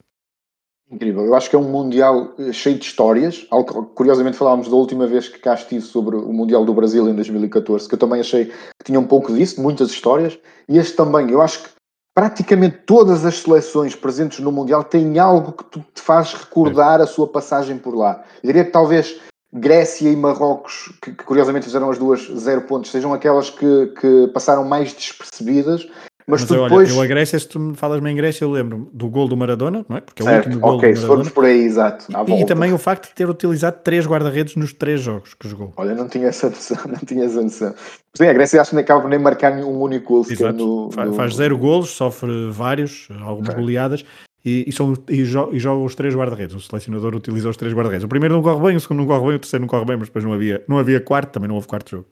Incrível. 0.91 1.25
Eu 1.27 1.35
acho 1.35 1.51
que 1.51 1.57
é 1.57 1.59
um 1.59 1.69
Mundial 1.69 2.33
eh, 2.39 2.53
cheio 2.53 2.79
de 2.79 2.87
histórias. 2.87 3.47
Curiosamente 3.95 4.39
falávamos 4.39 4.69
da 4.69 4.77
última 4.77 5.07
vez 5.07 5.29
que 5.29 5.39
cá 5.39 5.55
estive 5.55 5.83
sobre 5.83 6.17
o 6.17 6.33
Mundial 6.33 6.65
do 6.65 6.73
Brasil 6.73 7.07
em 7.09 7.15
2014, 7.15 7.87
que 7.87 7.95
eu 7.95 7.99
também 7.99 8.21
achei 8.21 8.47
que 8.47 8.85
tinha 8.85 8.99
um 8.99 9.07
pouco 9.07 9.33
disso, 9.33 9.61
muitas 9.61 9.91
histórias. 9.91 10.39
E 10.69 10.79
este 10.79 10.97
também. 10.97 11.31
Eu 11.31 11.43
acho 11.43 11.63
que 11.63 11.69
praticamente 12.15 12.79
todas 12.87 13.25
as 13.27 13.39
seleções 13.39 13.95
presentes 13.95 14.41
no 14.41 14.51
Mundial 14.51 14.83
têm 14.83 15.19
algo 15.19 15.53
que 15.53 15.79
te 15.79 16.01
faz 16.01 16.33
recordar 16.33 17.03
a 17.03 17.07
sua 17.07 17.29
passagem 17.29 17.77
por 17.77 17.95
lá. 17.95 18.25
Eu 18.43 18.47
diria 18.47 18.65
que 18.65 18.73
talvez 18.73 19.21
Grécia 19.53 20.11
e 20.11 20.17
Marrocos, 20.17 20.93
que, 21.03 21.13
que 21.13 21.25
curiosamente 21.25 21.67
fizeram 21.67 21.91
as 21.91 21.99
duas 21.99 22.23
zero 22.37 22.63
pontos, 22.63 22.91
sejam 22.91 23.13
aquelas 23.13 23.51
que, 23.51 23.87
que 24.01 24.29
passaram 24.29 24.65
mais 24.65 24.93
despercebidas 24.93 25.87
mas, 26.29 26.43
mas 26.43 26.51
eu, 26.51 26.65
depois... 26.65 26.91
eu 26.91 27.01
a 27.01 27.07
Grécia, 27.07 27.39
se 27.39 27.49
tu 27.49 27.59
me 27.59 27.75
falas-me 27.75 28.11
em 28.11 28.15
Grécia, 28.15 28.45
eu 28.45 28.51
lembro 28.51 28.91
do 28.93 29.09
gol 29.09 29.27
do 29.27 29.35
Maradona, 29.35 29.85
não 29.89 29.97
é? 29.97 30.01
Porque 30.03 30.23
é 30.23 30.27
certo, 30.27 30.45
o 30.45 30.49
último 30.49 30.61
gol 30.61 30.77
ok, 30.77 30.81
do 30.81 30.83
Maradona. 30.83 31.01
se 31.01 31.07
formos 31.07 31.29
por 31.31 31.45
aí, 31.47 31.65
exato. 31.65 32.07
E, 32.29 32.43
e, 32.43 32.45
também 32.45 32.73
o 32.75 32.79
facto 32.79 33.09
de 33.09 33.15
ter 33.15 33.29
utilizado 33.29 33.79
três 33.83 34.07
guarda-redes 34.07 34.55
nos 34.55 34.75
três 34.75 35.01
jogos 35.01 35.33
que 35.33 35.49
jogou. 35.49 35.73
Olha, 35.79 35.95
não 35.95 36.07
tinha 36.07 36.29
essa 36.29 36.51
noção, 36.51 36.77
não 36.87 36.99
tinha 36.99 37.25
essa 37.25 37.41
noção. 37.41 37.75
Sim, 38.15 38.27
a 38.27 38.33
Grécia 38.35 38.61
acho 38.61 38.71
que 38.71 38.77
nem 38.77 38.85
acaba 38.85 39.09
nem 39.09 39.19
marcar 39.19 39.53
um 39.53 39.81
único 39.81 40.23
gol 40.23 40.27
no, 40.53 40.91
no, 40.91 41.15
Faz 41.15 41.35
zero 41.35 41.57
golos, 41.57 41.91
sofre 41.91 42.51
vários, 42.51 43.09
algumas 43.23 43.49
okay. 43.49 43.63
goleadas. 43.63 44.05
E, 44.45 44.65
e, 44.69 44.73
são, 44.73 44.95
e, 45.09 45.25
jo, 45.25 45.49
e 45.53 45.59
joga 45.59 45.83
os 45.83 45.95
três 45.95 46.15
guarda-redes. 46.15 46.55
O 46.55 46.61
selecionador 46.61 47.15
utiliza 47.15 47.49
os 47.49 47.57
três 47.57 47.75
guarda-redes. 47.75 48.05
O 48.05 48.09
primeiro 48.09 48.35
não 48.35 48.43
corre 48.43 48.69
bem, 48.69 48.77
o 48.77 48.81
segundo 48.81 48.99
não 49.01 49.07
corre 49.07 49.27
bem, 49.27 49.37
o 49.37 49.39
terceiro 49.39 49.63
não 49.63 49.69
corre 49.69 49.85
bem, 49.87 49.97
mas 49.97 50.09
depois 50.09 50.25
não 50.25 50.33
havia, 50.33 50.63
não 50.69 50.79
havia 50.79 51.01
quarto, 51.01 51.33
também 51.33 51.49
não 51.49 51.55
houve 51.57 51.67
quarto 51.67 51.91
jogo 51.91 52.07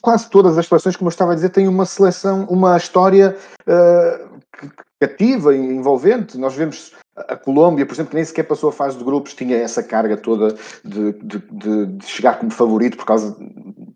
quase 0.00 0.28
todas 0.30 0.58
as 0.58 0.66
seleções, 0.66 0.96
como 0.96 1.08
eu 1.08 1.12
estava 1.12 1.32
a 1.32 1.34
dizer, 1.34 1.50
têm 1.50 1.68
uma 1.68 1.84
seleção, 1.84 2.44
uma 2.50 2.76
história 2.76 3.36
uh, 3.66 4.68
cativa 5.00 5.54
envolvente. 5.54 6.38
Nós 6.38 6.54
vemos 6.54 6.92
a 7.28 7.36
Colômbia, 7.36 7.84
por 7.86 7.94
exemplo, 7.94 8.10
que 8.10 8.16
nem 8.16 8.24
sequer 8.24 8.44
passou 8.44 8.68
a 8.68 8.72
fase 8.72 8.96
de 8.96 9.04
grupos, 9.04 9.34
tinha 9.34 9.56
essa 9.56 9.82
carga 9.82 10.16
toda 10.16 10.54
de, 10.84 11.12
de, 11.12 11.42
de, 11.50 11.86
de 11.86 12.06
chegar 12.06 12.38
como 12.38 12.50
favorito 12.50 12.96
por 12.96 13.06
causa 13.06 13.36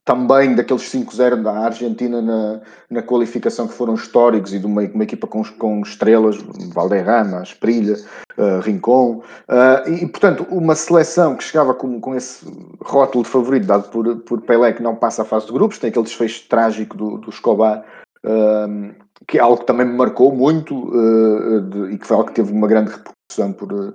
também 0.05 0.55
daqueles 0.55 0.83
5-0 0.83 1.43
da 1.43 1.53
Argentina 1.53 2.21
na, 2.21 2.61
na 2.91 3.03
qualificação 3.03 3.69
que 3.69 3.75
foram 3.75 3.95
históricos 3.95 4.53
e 4.53 4.59
de 4.59 4.67
uma, 4.67 4.83
uma 4.83 5.05
equipa 5.05 5.27
com, 5.27 5.45
com 5.45 5.81
estrelas, 5.83 6.37
Valderrama, 6.73 7.43
Esprilha, 7.43 7.97
uh, 8.37 8.61
Rincon, 8.61 9.23
uh, 9.49 9.89
e, 9.89 10.07
portanto 10.09 10.47
uma 10.51 10.75
seleção 10.75 11.37
que 11.37 11.45
chegava 11.45 11.73
com, 11.73 12.01
com 12.01 12.17
esse 12.17 12.45
rótulo 12.81 13.23
de 13.23 13.31
favorito 13.31 13.67
dado 13.67 13.89
por, 13.91 14.17
por 14.17 14.41
Pelé 14.41 14.73
que 14.73 14.83
não 14.83 14.97
passa 14.97 15.23
a 15.23 15.25
fase 15.25 15.47
de 15.47 15.53
grupos, 15.53 15.79
tem 15.79 15.91
aquele 15.91 16.05
desfecho 16.05 16.49
trágico 16.49 16.97
do, 16.97 17.19
do 17.19 17.31
Escobar, 17.31 17.85
uh, 18.25 18.95
que 19.27 19.39
é 19.39 19.41
algo 19.41 19.59
que 19.59 19.67
também 19.67 19.87
me 19.87 19.97
marcou 19.97 20.35
muito 20.35 20.91
de, 21.71 21.95
e 21.95 21.99
que 21.99 22.07
foi 22.07 22.17
algo 22.17 22.29
que 22.29 22.35
teve 22.35 22.53
uma 22.53 22.67
grande 22.67 22.91
repercussão 22.91 23.53
por, 23.53 23.95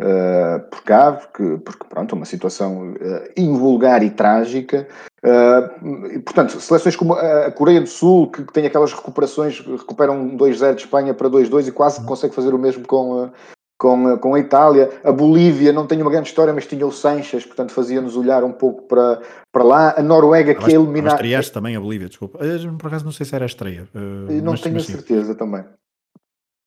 uh, 0.00 0.60
por 0.70 0.82
cá, 0.82 1.12
porque, 1.12 1.58
porque 1.64 1.84
pronto, 1.88 2.14
é 2.14 2.18
uma 2.18 2.26
situação 2.26 2.92
uh, 2.92 3.30
invulgar 3.36 4.02
e 4.02 4.10
trágica. 4.10 4.86
Uh, 5.24 6.06
e, 6.12 6.18
portanto, 6.20 6.60
seleções 6.60 6.94
como 6.94 7.14
a 7.14 7.50
Coreia 7.50 7.80
do 7.80 7.88
Sul, 7.88 8.30
que, 8.30 8.44
que 8.44 8.52
tem 8.52 8.66
aquelas 8.66 8.92
recuperações, 8.92 9.60
recuperam 9.60 10.36
2-0 10.36 10.74
de 10.74 10.82
Espanha 10.82 11.14
para 11.14 11.30
2-2 11.30 11.68
e 11.68 11.72
quase 11.72 12.00
uhum. 12.00 12.06
consegue 12.06 12.34
fazer 12.34 12.54
o 12.54 12.58
mesmo 12.58 12.86
com, 12.86 13.30
com, 13.78 14.16
com 14.18 14.34
a 14.34 14.40
Itália. 14.40 14.90
A 15.04 15.12
Bolívia 15.12 15.72
não 15.72 15.86
tem 15.86 16.00
uma 16.00 16.10
grande 16.10 16.28
história, 16.28 16.52
mas 16.52 16.66
tinha 16.66 16.86
o 16.86 16.92
Sanches, 16.92 17.44
portanto 17.44 17.72
fazia-nos 17.72 18.16
olhar 18.16 18.42
um 18.42 18.52
pouco 18.52 18.82
para, 18.82 19.20
para 19.52 19.64
lá. 19.64 19.94
A 19.96 20.02
Noruega 20.02 20.54
que 20.54 20.70
é 20.70 20.74
eliminar. 20.74 21.14
Estreaste 21.14 21.52
também 21.52 21.76
a 21.76 21.80
Bolívia, 21.80 22.08
desculpa. 22.08 22.38
Por 22.78 22.86
acaso 22.86 23.04
não 23.04 23.12
sei 23.12 23.26
se 23.26 23.34
era 23.34 23.44
a 23.44 23.46
estreia. 23.46 23.88
Uh, 23.94 24.32
não 24.42 24.52
mas, 24.52 24.60
tenho 24.60 24.74
mas, 24.76 24.86
certeza 24.86 25.34
também. 25.34 25.64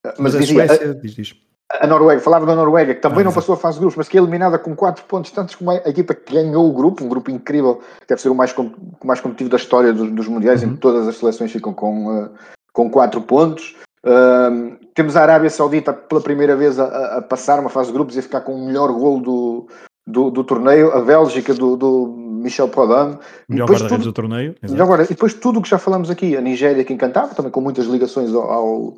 Mas, 0.05 0.19
mas 0.19 0.35
a 0.35 0.39
dizia, 0.39 0.67
Suécia, 0.67 0.95
diz, 0.95 1.15
diz. 1.15 1.35
a 1.69 1.85
Noruega, 1.85 2.21
falava 2.21 2.45
da 2.45 2.55
Noruega, 2.55 2.95
que 2.95 3.01
também 3.01 3.21
ah, 3.21 3.25
não 3.25 3.33
passou 3.33 3.53
a 3.53 3.57
fase 3.57 3.75
de 3.75 3.81
grupos, 3.81 3.97
mas 3.97 4.07
que 4.07 4.17
é 4.17 4.21
eliminada 4.21 4.57
com 4.57 4.75
4 4.75 5.03
pontos, 5.05 5.31
tantos 5.31 5.55
como 5.55 5.71
a 5.71 5.75
equipa 5.75 6.13
que 6.15 6.33
ganhou 6.33 6.69
o 6.69 6.73
grupo, 6.73 7.03
um 7.03 7.09
grupo 7.09 7.29
incrível, 7.29 7.81
deve 8.07 8.21
ser 8.21 8.29
o 8.29 8.35
mais, 8.35 8.55
mais 9.03 9.19
competitivo 9.19 9.49
da 9.49 9.57
história 9.57 9.91
dos, 9.91 10.09
dos 10.11 10.27
mundiais, 10.27 10.63
uhum. 10.63 10.69
em 10.69 10.73
que 10.75 10.79
todas 10.79 11.07
as 11.07 11.17
seleções 11.17 11.51
ficam 11.51 11.73
com, 11.73 12.23
uh, 12.23 12.29
com 12.71 12.89
4 12.89 13.21
pontos. 13.21 13.75
Uh, 14.05 14.77
temos 14.93 15.15
a 15.15 15.21
Arábia 15.21 15.49
Saudita 15.49 15.91
pela 15.93 16.21
primeira 16.21 16.55
vez 16.55 16.79
a, 16.79 17.17
a, 17.17 17.21
passar 17.21 17.59
uma 17.59 17.69
fase 17.69 17.87
de 17.87 17.93
grupos 17.93 18.15
e 18.15 18.19
a 18.19 18.23
ficar 18.23 18.41
com 18.41 18.55
o 18.55 18.65
melhor 18.65 18.91
gol 18.93 19.19
do, 19.19 19.67
do, 20.07 20.31
do 20.31 20.43
torneio, 20.43 20.91
a 20.93 21.01
Bélgica 21.01 21.53
do, 21.53 21.75
do 21.75 22.07
Michel 22.07 22.69
Podam. 22.69 23.19
Melhor 23.49 23.69
guarda-redes 23.69 24.05
do 24.05 24.13
torneio. 24.13 24.55
Melhor 24.61 25.01
e 25.01 25.07
depois 25.07 25.33
tudo 25.33 25.59
o 25.59 25.61
que 25.61 25.69
já 25.69 25.77
falamos 25.77 26.09
aqui, 26.09 26.37
a 26.37 26.41
Nigéria 26.41 26.83
que 26.85 26.93
encantava, 26.93 27.35
também 27.35 27.51
com 27.51 27.61
muitas 27.61 27.87
ligações 27.87 28.33
ao, 28.33 28.49
ao 28.49 28.97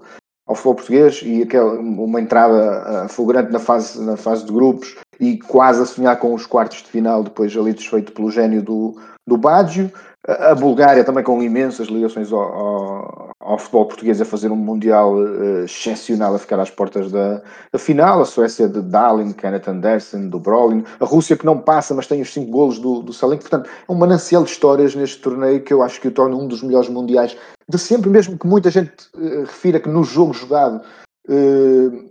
ao 0.52 0.56
futebol 0.56 0.76
português 0.76 1.22
e 1.24 1.44
aquela, 1.44 1.74
uma 1.80 2.20
entrada 2.20 3.06
uh, 3.06 3.10
fulgurante 3.10 3.52
na 3.52 3.60
fase, 3.60 4.02
na 4.02 4.18
fase 4.18 4.46
de 4.46 4.52
grupos 4.52 4.96
e 5.20 5.38
quase 5.38 5.82
a 5.82 5.86
sonhar 5.86 6.20
com 6.20 6.34
os 6.34 6.46
quartos 6.46 6.80
de 6.80 6.90
final, 6.90 7.24
depois 7.24 7.56
ali 7.56 7.74
desfeito 7.74 8.12
pelo 8.12 8.30
gênio 8.30 8.62
do, 8.62 9.00
do 9.26 9.38
Baggio. 9.38 9.92
A 10.28 10.54
Bulgária 10.54 11.04
também 11.04 11.24
com 11.24 11.42
imensas 11.42 11.88
ligações 11.88 12.32
ao, 12.32 12.40
ao, 12.40 13.32
ao 13.40 13.58
futebol 13.58 13.88
português 13.88 14.22
a 14.22 14.26
fazer 14.26 14.52
um 14.52 14.56
Mundial 14.56 15.16
uh, 15.16 15.64
excepcional 15.64 16.36
a 16.36 16.40
ficar 16.40 16.60
às 16.60 16.70
portas 16.70 17.12
da, 17.12 17.42
da 17.72 17.80
final. 17.80 18.22
A 18.22 18.26
Suécia 18.26 18.68
de 18.68 18.82
Dalin, 18.82 19.34
Kenneth 19.34 19.68
Andersen, 19.68 20.30
do 20.30 20.40
Brolin. 20.40 20.84
A 21.00 21.06
Rússia 21.06 21.36
que 21.36 21.46
não 21.46 21.58
passa, 21.58 21.96
mas 21.96 22.06
tem 22.06 22.22
os 22.22 22.32
cinco 22.32 22.52
golos 22.52 22.78
do, 22.78 23.02
do 23.02 23.12
Salink. 23.12 23.42
Portanto, 23.42 23.68
é 23.68 23.92
um 23.92 23.96
manancial 23.96 24.44
de 24.44 24.52
histórias 24.52 24.94
neste 24.94 25.20
torneio 25.20 25.62
que 25.62 25.74
eu 25.74 25.82
acho 25.82 26.00
que 26.00 26.08
o 26.08 26.12
torna 26.12 26.36
um 26.36 26.48
dos 26.48 26.62
melhores 26.62 26.90
mundiais 26.90 27.36
de 27.68 27.80
sempre, 27.80 28.10
mesmo 28.10 28.38
que 28.38 28.46
muita 28.46 28.70
gente 28.70 28.92
uh, 29.16 29.42
refira 29.42 29.80
que 29.80 29.90
no 29.90 30.04
jogo 30.04 30.34
jogado 30.34 30.82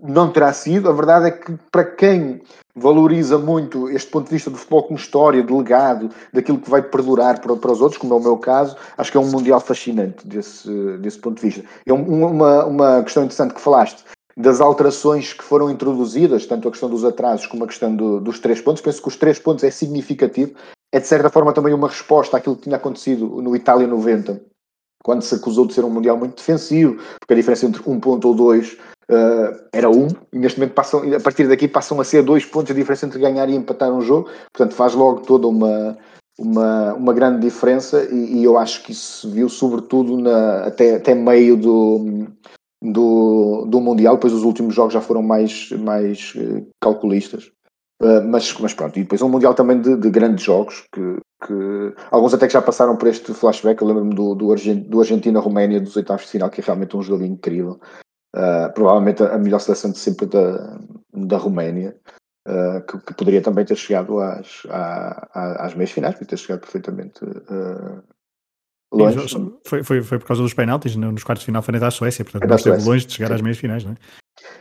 não 0.02 0.30
terá 0.32 0.52
sido. 0.52 0.88
A 0.88 0.92
verdade 0.92 1.26
é 1.26 1.30
que 1.30 1.52
para 1.70 1.84
quem 1.84 2.42
valoriza 2.74 3.36
muito 3.38 3.88
este 3.90 4.10
ponto 4.10 4.26
de 4.26 4.34
vista 4.34 4.50
do 4.50 4.56
futebol 4.56 4.84
como 4.84 4.98
história, 4.98 5.42
de 5.42 5.52
legado, 5.52 6.10
daquilo 6.32 6.58
que 6.58 6.70
vai 6.70 6.82
perdurar 6.82 7.40
para, 7.40 7.56
para 7.56 7.72
os 7.72 7.80
outros, 7.80 8.00
como 8.00 8.14
é 8.14 8.16
o 8.16 8.22
meu 8.22 8.38
caso, 8.38 8.76
acho 8.96 9.10
que 9.10 9.16
é 9.16 9.20
um 9.20 9.30
Mundial 9.30 9.60
fascinante 9.60 10.26
desse, 10.26 10.70
desse 10.98 11.18
ponto 11.18 11.36
de 11.36 11.42
vista. 11.42 11.64
É 11.86 11.92
uma, 11.92 12.64
uma 12.64 13.02
questão 13.02 13.24
interessante 13.24 13.54
que 13.54 13.60
falaste 13.60 14.04
das 14.36 14.60
alterações 14.60 15.32
que 15.32 15.44
foram 15.44 15.70
introduzidas, 15.70 16.46
tanto 16.46 16.68
a 16.68 16.70
questão 16.70 16.88
dos 16.88 17.04
atrasos 17.04 17.46
como 17.46 17.64
a 17.64 17.66
questão 17.66 17.94
do, 17.94 18.20
dos 18.20 18.38
três 18.38 18.60
pontos. 18.60 18.82
Penso 18.82 19.02
que 19.02 19.08
os 19.08 19.16
três 19.16 19.38
pontos 19.38 19.64
é 19.64 19.70
significativo. 19.70 20.54
É 20.92 20.98
de 20.98 21.06
certa 21.06 21.30
forma 21.30 21.52
também 21.52 21.74
uma 21.74 21.88
resposta 21.88 22.36
àquilo 22.36 22.56
que 22.56 22.62
tinha 22.62 22.76
acontecido 22.76 23.40
no 23.40 23.54
Itália 23.54 23.86
90, 23.86 24.40
quando 25.04 25.22
se 25.22 25.34
acusou 25.34 25.66
de 25.66 25.74
ser 25.74 25.84
um 25.84 25.90
Mundial 25.90 26.16
muito 26.16 26.36
defensivo, 26.36 26.96
porque 27.20 27.34
a 27.34 27.36
diferença 27.36 27.66
entre 27.66 27.82
um 27.86 28.00
ponto 28.00 28.26
ou 28.26 28.34
dois 28.34 28.76
uh, 29.10 29.68
era 29.72 29.90
um, 29.90 30.08
e 30.32 30.38
neste 30.38 30.58
momento 30.58 30.74
passam, 30.74 31.02
a 31.14 31.20
partir 31.20 31.48
daqui 31.48 31.68
passam 31.68 32.00
a 32.00 32.04
ser 32.04 32.22
dois 32.22 32.44
pontos 32.44 32.70
a 32.70 32.74
diferença 32.74 33.06
entre 33.06 33.18
ganhar 33.18 33.48
e 33.48 33.54
empatar 33.54 33.92
um 33.92 34.00
jogo, 34.00 34.30
portanto 34.52 34.74
faz 34.74 34.94
logo 34.94 35.20
toda 35.20 35.48
uma, 35.48 35.98
uma, 36.38 36.94
uma 36.94 37.12
grande 37.12 37.40
diferença 37.40 38.08
e, 38.10 38.38
e 38.38 38.44
eu 38.44 38.56
acho 38.56 38.82
que 38.82 38.92
isso 38.92 39.28
se 39.28 39.34
viu 39.34 39.48
sobretudo 39.48 40.16
na, 40.16 40.66
até, 40.66 40.96
até 40.96 41.14
meio 41.14 41.56
do, 41.56 42.26
do, 42.82 43.66
do 43.66 43.80
Mundial, 43.80 44.14
depois 44.14 44.32
os 44.32 44.42
últimos 44.42 44.74
jogos 44.74 44.94
já 44.94 45.00
foram 45.00 45.22
mais, 45.22 45.70
mais 45.72 46.32
uh, 46.36 46.66
calculistas. 46.80 47.50
Uh, 48.02 48.26
mas, 48.26 48.56
mas 48.58 48.72
pronto, 48.72 48.98
e 48.98 49.02
depois 49.02 49.20
um 49.20 49.28
Mundial 49.28 49.52
também 49.52 49.78
de, 49.78 49.94
de 49.94 50.08
grandes 50.08 50.42
jogos, 50.42 50.86
que, 50.90 51.16
que, 51.46 51.94
alguns 52.10 52.32
até 52.32 52.46
que 52.46 52.52
já 52.54 52.62
passaram 52.62 52.96
por 52.96 53.06
este 53.08 53.34
flashback. 53.34 53.82
Eu 53.82 53.88
lembro-me 53.88 54.14
do, 54.14 54.34
do, 54.34 54.50
Argent, 54.52 54.88
do 54.88 55.00
Argentina-Roménia 55.00 55.80
dos 55.80 55.96
oitavos 55.96 56.24
de 56.24 56.30
final, 56.30 56.48
que 56.48 56.62
é 56.62 56.64
realmente 56.64 56.96
um 56.96 57.02
jogo 57.02 57.24
incrível. 57.24 57.78
Uh, 58.34 58.72
provavelmente 58.74 59.24
a 59.24 59.36
melhor 59.38 59.58
seleção 59.58 59.90
de 59.90 59.98
sempre 59.98 60.24
da, 60.26 60.78
da 61.12 61.36
Roménia, 61.36 61.96
uh, 62.46 62.80
que, 62.86 62.98
que, 62.98 63.14
poderia 63.14 63.42
também 63.42 63.64
ter 63.64 63.74
chegado 63.74 64.20
às, 64.20 64.62
às, 64.68 65.56
às 65.60 65.74
meias 65.74 65.90
finais, 65.90 66.14
poderia 66.14 66.30
ter 66.30 66.36
chegado 66.36 66.60
perfeitamente 66.60 67.24
uh, 67.24 68.02
longe. 68.92 69.18
Foi, 69.66 69.82
foi, 69.82 70.02
foi 70.02 70.18
por 70.20 70.26
causa 70.26 70.42
dos 70.42 70.54
penaltis, 70.54 70.94
nos 70.94 71.24
quartos 71.24 71.42
de 71.42 71.46
final 71.46 71.60
frente 71.60 71.84
à 71.84 71.90
Suécia, 71.90 72.24
portanto 72.24 72.48
não 72.48 72.56
esteve 72.56 72.84
longe 72.84 73.06
de 73.06 73.14
chegar 73.14 73.28
Sim. 73.28 73.34
às 73.34 73.40
meias 73.42 73.58
finais, 73.58 73.84
não 73.84 73.92
é? 73.92 73.96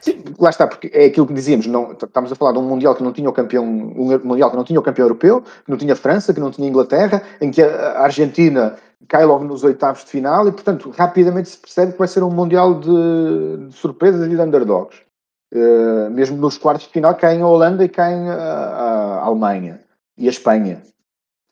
Sim, 0.02 0.24
lá 0.40 0.50
está, 0.50 0.68
porque 0.68 0.90
é 0.94 1.06
aquilo 1.06 1.28
que 1.28 1.34
dizíamos, 1.34 1.68
não, 1.68 1.92
estamos 1.92 2.32
a 2.32 2.36
falar 2.36 2.54
de 2.54 2.58
um 2.58 2.64
Mundial 2.64 2.96
que 2.96 3.04
não 3.04 3.14
tinha 3.14 3.30
o 3.30 3.34
campeão, 3.34 3.64
um 3.64 4.20
Mundial 4.24 4.50
que 4.50 4.58
não 4.58 4.64
tinha 4.64 4.80
o 4.80 4.84
campeão 4.84 5.06
europeu, 5.06 5.42
que 5.42 5.70
não 5.70 5.78
tinha 5.78 5.96
França, 5.96 6.34
que 6.34 6.40
não 6.40 6.52
tinha 6.52 6.68
Inglaterra, 6.68 7.22
em 7.40 7.52
que 7.52 7.62
a 7.62 8.02
Argentina 8.02 8.76
cai 9.08 9.26
logo 9.26 9.44
nos 9.44 9.64
oitavos 9.64 10.04
de 10.04 10.12
final 10.12 10.48
e, 10.48 10.52
portanto, 10.52 10.90
rapidamente 10.90 11.50
se 11.50 11.58
percebe 11.58 11.94
que 11.94 12.00
vai 12.00 12.08
ser 12.08 12.24
um 12.24 12.30
Mundial 12.30 12.80
de, 12.80 13.68
de 13.68 13.74
surpresas 13.74 14.26
e 14.28 14.36
de 14.36 14.42
underdogs. 14.42 15.02
Uh, 15.52 16.10
mesmo 16.12 16.38
nos 16.38 16.60
quartos 16.60 16.86
de 16.86 16.94
final 16.94 17.16
caem 17.16 17.42
a 17.42 17.48
Holanda 17.48 17.84
e 17.84 17.90
caem 17.90 18.30
a, 18.30 18.36
a 18.36 19.26
Alemanha 19.26 19.80
e 20.16 20.28
a 20.28 20.30
Espanha. 20.30 20.84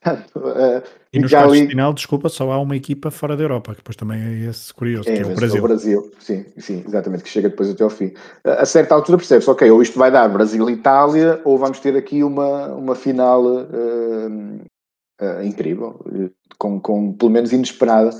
uh, 0.06 0.82
e 1.12 1.18
nos 1.18 1.32
quartos 1.32 1.52
ali... 1.52 1.62
de 1.62 1.68
final, 1.68 1.92
desculpa, 1.92 2.28
só 2.28 2.52
há 2.52 2.60
uma 2.60 2.76
equipa 2.76 3.10
fora 3.10 3.36
da 3.36 3.42
Europa, 3.42 3.72
que 3.72 3.78
depois 3.78 3.96
também 3.96 4.22
é 4.22 4.50
esse 4.50 4.72
curioso, 4.72 5.08
é, 5.08 5.14
que 5.14 5.22
é 5.22 5.26
o 5.26 5.34
Brasil. 5.34 5.58
o 5.58 5.66
Brasil, 5.66 6.12
sim, 6.20 6.46
sim, 6.58 6.84
exatamente, 6.86 7.24
que 7.24 7.28
chega 7.28 7.48
depois 7.48 7.70
até 7.70 7.82
ao 7.82 7.90
fim. 7.90 8.14
A 8.44 8.64
certa 8.64 8.94
altura 8.94 9.18
percebe-se, 9.18 9.50
ok, 9.50 9.68
ou 9.68 9.82
isto 9.82 9.98
vai 9.98 10.12
dar 10.12 10.28
Brasil 10.28 10.70
e 10.70 10.74
Itália, 10.74 11.40
ou 11.44 11.58
vamos 11.58 11.80
ter 11.80 11.96
aqui 11.96 12.22
uma, 12.22 12.68
uma 12.68 12.94
final 12.94 13.42
uh, 15.20 15.42
incrível, 15.42 16.00
com, 16.58 16.80
com 16.80 17.12
pelo 17.12 17.30
menos 17.30 17.52
inesperada. 17.52 18.10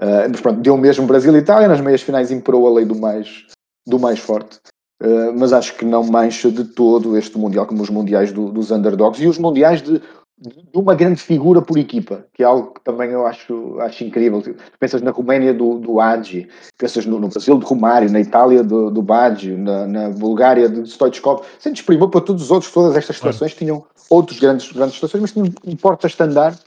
Uh, 0.00 0.28
mas 0.30 0.40
pronto, 0.40 0.60
deu 0.60 0.76
mesmo 0.76 1.06
Brasil 1.06 1.34
e 1.34 1.38
Itália, 1.38 1.68
nas 1.68 1.80
meias 1.80 2.02
finais 2.02 2.30
imperou 2.30 2.66
a 2.66 2.70
lei 2.70 2.84
do 2.84 2.94
mais, 2.94 3.46
do 3.86 3.98
mais 3.98 4.18
forte. 4.18 4.58
Uh, 5.02 5.32
mas 5.38 5.52
acho 5.52 5.76
que 5.76 5.84
não 5.84 6.04
mancha 6.04 6.50
de 6.50 6.64
todo 6.64 7.16
este 7.16 7.38
Mundial 7.38 7.66
como 7.66 7.82
os 7.82 7.90
Mundiais 7.90 8.32
do, 8.32 8.50
dos 8.50 8.70
underdogs 8.70 9.22
e 9.22 9.26
os 9.26 9.38
Mundiais 9.38 9.82
de, 9.82 10.00
de, 10.38 10.66
uma 10.74 10.94
grande 10.94 11.20
figura 11.20 11.62
por 11.62 11.78
equipa, 11.78 12.26
que 12.34 12.42
é 12.42 12.46
algo 12.46 12.74
que 12.74 12.80
também 12.82 13.10
eu 13.10 13.26
acho, 13.26 13.78
acho 13.80 14.04
incrível. 14.04 14.42
Tu 14.42 14.54
pensas 14.78 15.00
na 15.00 15.10
Roménia 15.10 15.54
do, 15.54 15.78
do 15.78 16.00
Agi, 16.00 16.48
pensas 16.76 17.06
no, 17.06 17.18
no 17.18 17.28
Brasil 17.28 17.58
de 17.58 17.64
Romário, 17.64 18.10
na 18.10 18.20
Itália 18.20 18.62
do, 18.62 18.90
do 18.90 19.02
Baggio, 19.02 19.56
na, 19.56 19.86
na 19.86 20.10
Bulgária 20.10 20.68
de 20.68 20.88
Stoichkov, 20.88 21.46
sem 21.58 21.72
desprimor 21.72 22.10
para 22.10 22.20
todos 22.20 22.42
os 22.42 22.50
outros, 22.50 22.70
todas 22.70 22.96
estas 22.96 23.16
situações 23.16 23.54
tinham 23.54 23.84
outros 24.10 24.38
grandes, 24.38 24.70
grandes 24.70 24.94
situações, 24.94 25.22
mas 25.22 25.32
tinham 25.32 25.48
um 25.64 25.76
porta-estandarte. 25.76 26.62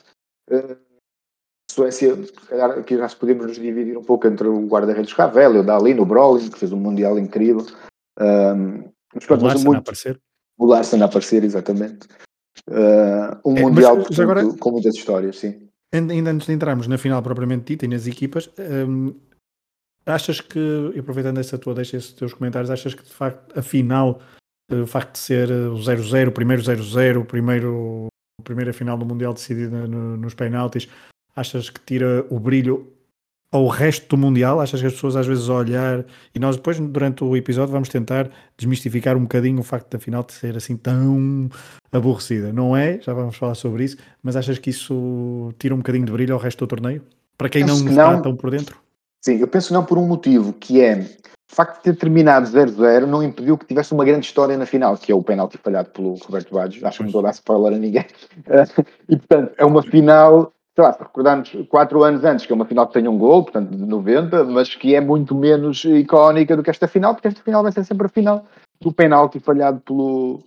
Uh, 0.49 0.75
Suécia, 1.71 2.17
calhar 2.47 2.71
aqui 2.71 2.97
já 2.97 3.07
se 3.07 3.15
podemos 3.15 3.45
nos 3.45 3.55
dividir 3.55 3.95
um 3.95 4.03
pouco 4.03 4.27
entre 4.27 4.47
o 4.47 4.65
guarda-redes 4.65 5.13
Ravel, 5.13 5.59
o 5.59 5.63
Dali, 5.63 5.97
o 5.99 6.05
Brolin, 6.05 6.49
que 6.49 6.57
fez 6.57 6.73
um 6.73 6.77
Mundial 6.77 7.19
incrível. 7.19 7.65
Um, 8.19 8.89
mas 9.13 9.25
pronto, 9.25 9.43
o 9.43 9.47
Larsen 9.47 9.65
muito... 9.65 9.77
a 9.77 9.81
aparecer. 9.81 10.19
O 10.57 10.65
Larsen 10.65 11.01
a 11.03 11.05
aparecer, 11.05 11.43
exatamente. 11.43 12.07
Uh, 12.67 13.39
um 13.45 13.57
é, 13.57 13.61
Mundial 13.61 13.95
mas, 13.95 14.07
portanto, 14.07 14.21
agora, 14.21 14.57
com 14.57 14.71
muitas 14.71 14.95
histórias, 14.95 15.37
sim. 15.37 15.69
Ainda 15.91 16.31
antes 16.31 16.45
de 16.45 16.53
entrarmos 16.53 16.87
na 16.87 16.97
final 16.97 17.21
propriamente 17.21 17.65
dita 17.65 17.85
e 17.85 17.87
nas 17.87 18.05
equipas, 18.05 18.49
um, 18.59 19.13
achas 20.05 20.39
que, 20.39 20.93
aproveitando 20.97 21.39
essa 21.39 21.57
tua 21.57 21.73
deixa, 21.73 21.97
esses 21.97 22.13
teus 22.13 22.33
comentários, 22.33 22.69
achas 22.69 22.93
que 22.93 23.03
de 23.03 23.13
facto 23.13 23.57
a 23.57 23.61
final, 23.61 24.21
o 24.71 24.85
facto 24.85 25.13
de 25.13 25.19
ser 25.19 25.49
o 25.51 25.77
0-0, 25.77 26.27
o 26.27 26.31
primeiro 26.31 26.61
0-0, 26.61 27.21
o 27.21 27.25
primeiro, 27.25 28.07
a 28.39 28.43
primeira 28.43 28.71
final 28.71 28.97
do 28.97 29.05
Mundial 29.05 29.33
decidida 29.33 29.87
no, 29.87 30.15
nos 30.17 30.35
penaltis, 30.35 30.87
achas 31.35 31.69
que 31.69 31.79
tira 31.79 32.25
o 32.29 32.39
brilho 32.39 32.93
ao 33.51 33.67
resto 33.67 34.15
do 34.15 34.17
Mundial? 34.17 34.59
Achas 34.59 34.79
que 34.79 34.87
as 34.87 34.93
pessoas 34.93 35.15
às 35.15 35.25
vezes 35.25 35.49
olhar 35.49 36.05
e 36.33 36.39
nós 36.39 36.55
depois 36.55 36.79
durante 36.79 37.23
o 37.23 37.35
episódio 37.35 37.71
vamos 37.71 37.89
tentar 37.89 38.29
desmistificar 38.57 39.17
um 39.17 39.21
bocadinho 39.21 39.59
o 39.59 39.63
facto 39.63 39.89
da 39.91 39.99
final 39.99 40.23
de 40.23 40.33
ser 40.33 40.55
assim 40.55 40.77
tão 40.77 41.49
aborrecida, 41.91 42.53
não 42.53 42.75
é? 42.75 42.99
Já 43.01 43.13
vamos 43.13 43.35
falar 43.35 43.55
sobre 43.55 43.83
isso, 43.83 43.97
mas 44.21 44.35
achas 44.35 44.57
que 44.57 44.69
isso 44.69 45.53
tira 45.57 45.73
um 45.73 45.79
bocadinho 45.79 46.05
de 46.05 46.11
brilho 46.11 46.33
ao 46.33 46.39
resto 46.39 46.65
do 46.65 46.67
torneio? 46.67 47.03
Para 47.37 47.49
quem 47.49 47.63
não, 47.63 47.75
está 47.75 48.21
tão 48.21 48.35
por 48.35 48.51
dentro? 48.51 48.77
Sim, 49.21 49.37
eu 49.39 49.47
penso 49.47 49.73
não 49.73 49.83
por 49.83 49.97
um 49.97 50.05
motivo, 50.05 50.53
que 50.53 50.81
é 50.81 51.05
o 51.51 51.55
facto 51.55 51.77
de 51.77 51.83
ter 51.83 51.95
terminado 51.95 52.47
0-0 52.47 53.05
não 53.05 53.23
impediu 53.23 53.57
que 53.57 53.65
tivesse 53.65 53.91
uma 53.91 54.05
grande 54.05 54.25
história 54.25 54.55
na 54.55 54.67
final, 54.67 54.95
que 54.95 55.11
é 55.11 55.15
o 55.15 55.23
penalti 55.23 55.57
falhado 55.57 55.89
pelo 55.89 56.13
Roberto 56.15 56.53
Baggio. 56.53 56.85
Acho 56.85 56.97
que 56.97 57.03
não 57.03 57.09
estou 57.09 57.21
a 57.21 57.23
dar 57.23 57.31
spoiler 57.31 57.73
a 57.73 57.77
ninguém. 57.79 58.05
e 59.09 59.17
portanto, 59.17 59.53
é 59.57 59.65
uma 59.65 59.81
final 59.81 60.53
sei 60.79 60.83
lá, 60.83 60.93
se 60.93 61.03
recordarmos 61.03 61.51
quatro 61.67 62.03
anos 62.03 62.23
antes, 62.23 62.45
que 62.45 62.53
é 62.53 62.55
uma 62.55 62.65
final 62.65 62.87
que 62.87 62.93
tem 62.93 63.07
um 63.07 63.17
gol, 63.17 63.43
portanto 63.43 63.75
de 63.75 63.85
90, 63.85 64.45
mas 64.45 64.73
que 64.73 64.95
é 64.95 65.01
muito 65.01 65.35
menos 65.35 65.83
icónica 65.83 66.55
do 66.55 66.63
que 66.63 66.69
esta 66.69 66.87
final, 66.87 67.13
porque 67.13 67.27
esta 67.27 67.43
final 67.43 67.61
vai 67.61 67.71
ser 67.73 67.83
sempre 67.83 68.07
a 68.07 68.09
final 68.09 68.45
do 68.79 68.93
penalti 68.93 69.41
falhado 69.41 69.81
pelo, 69.81 70.39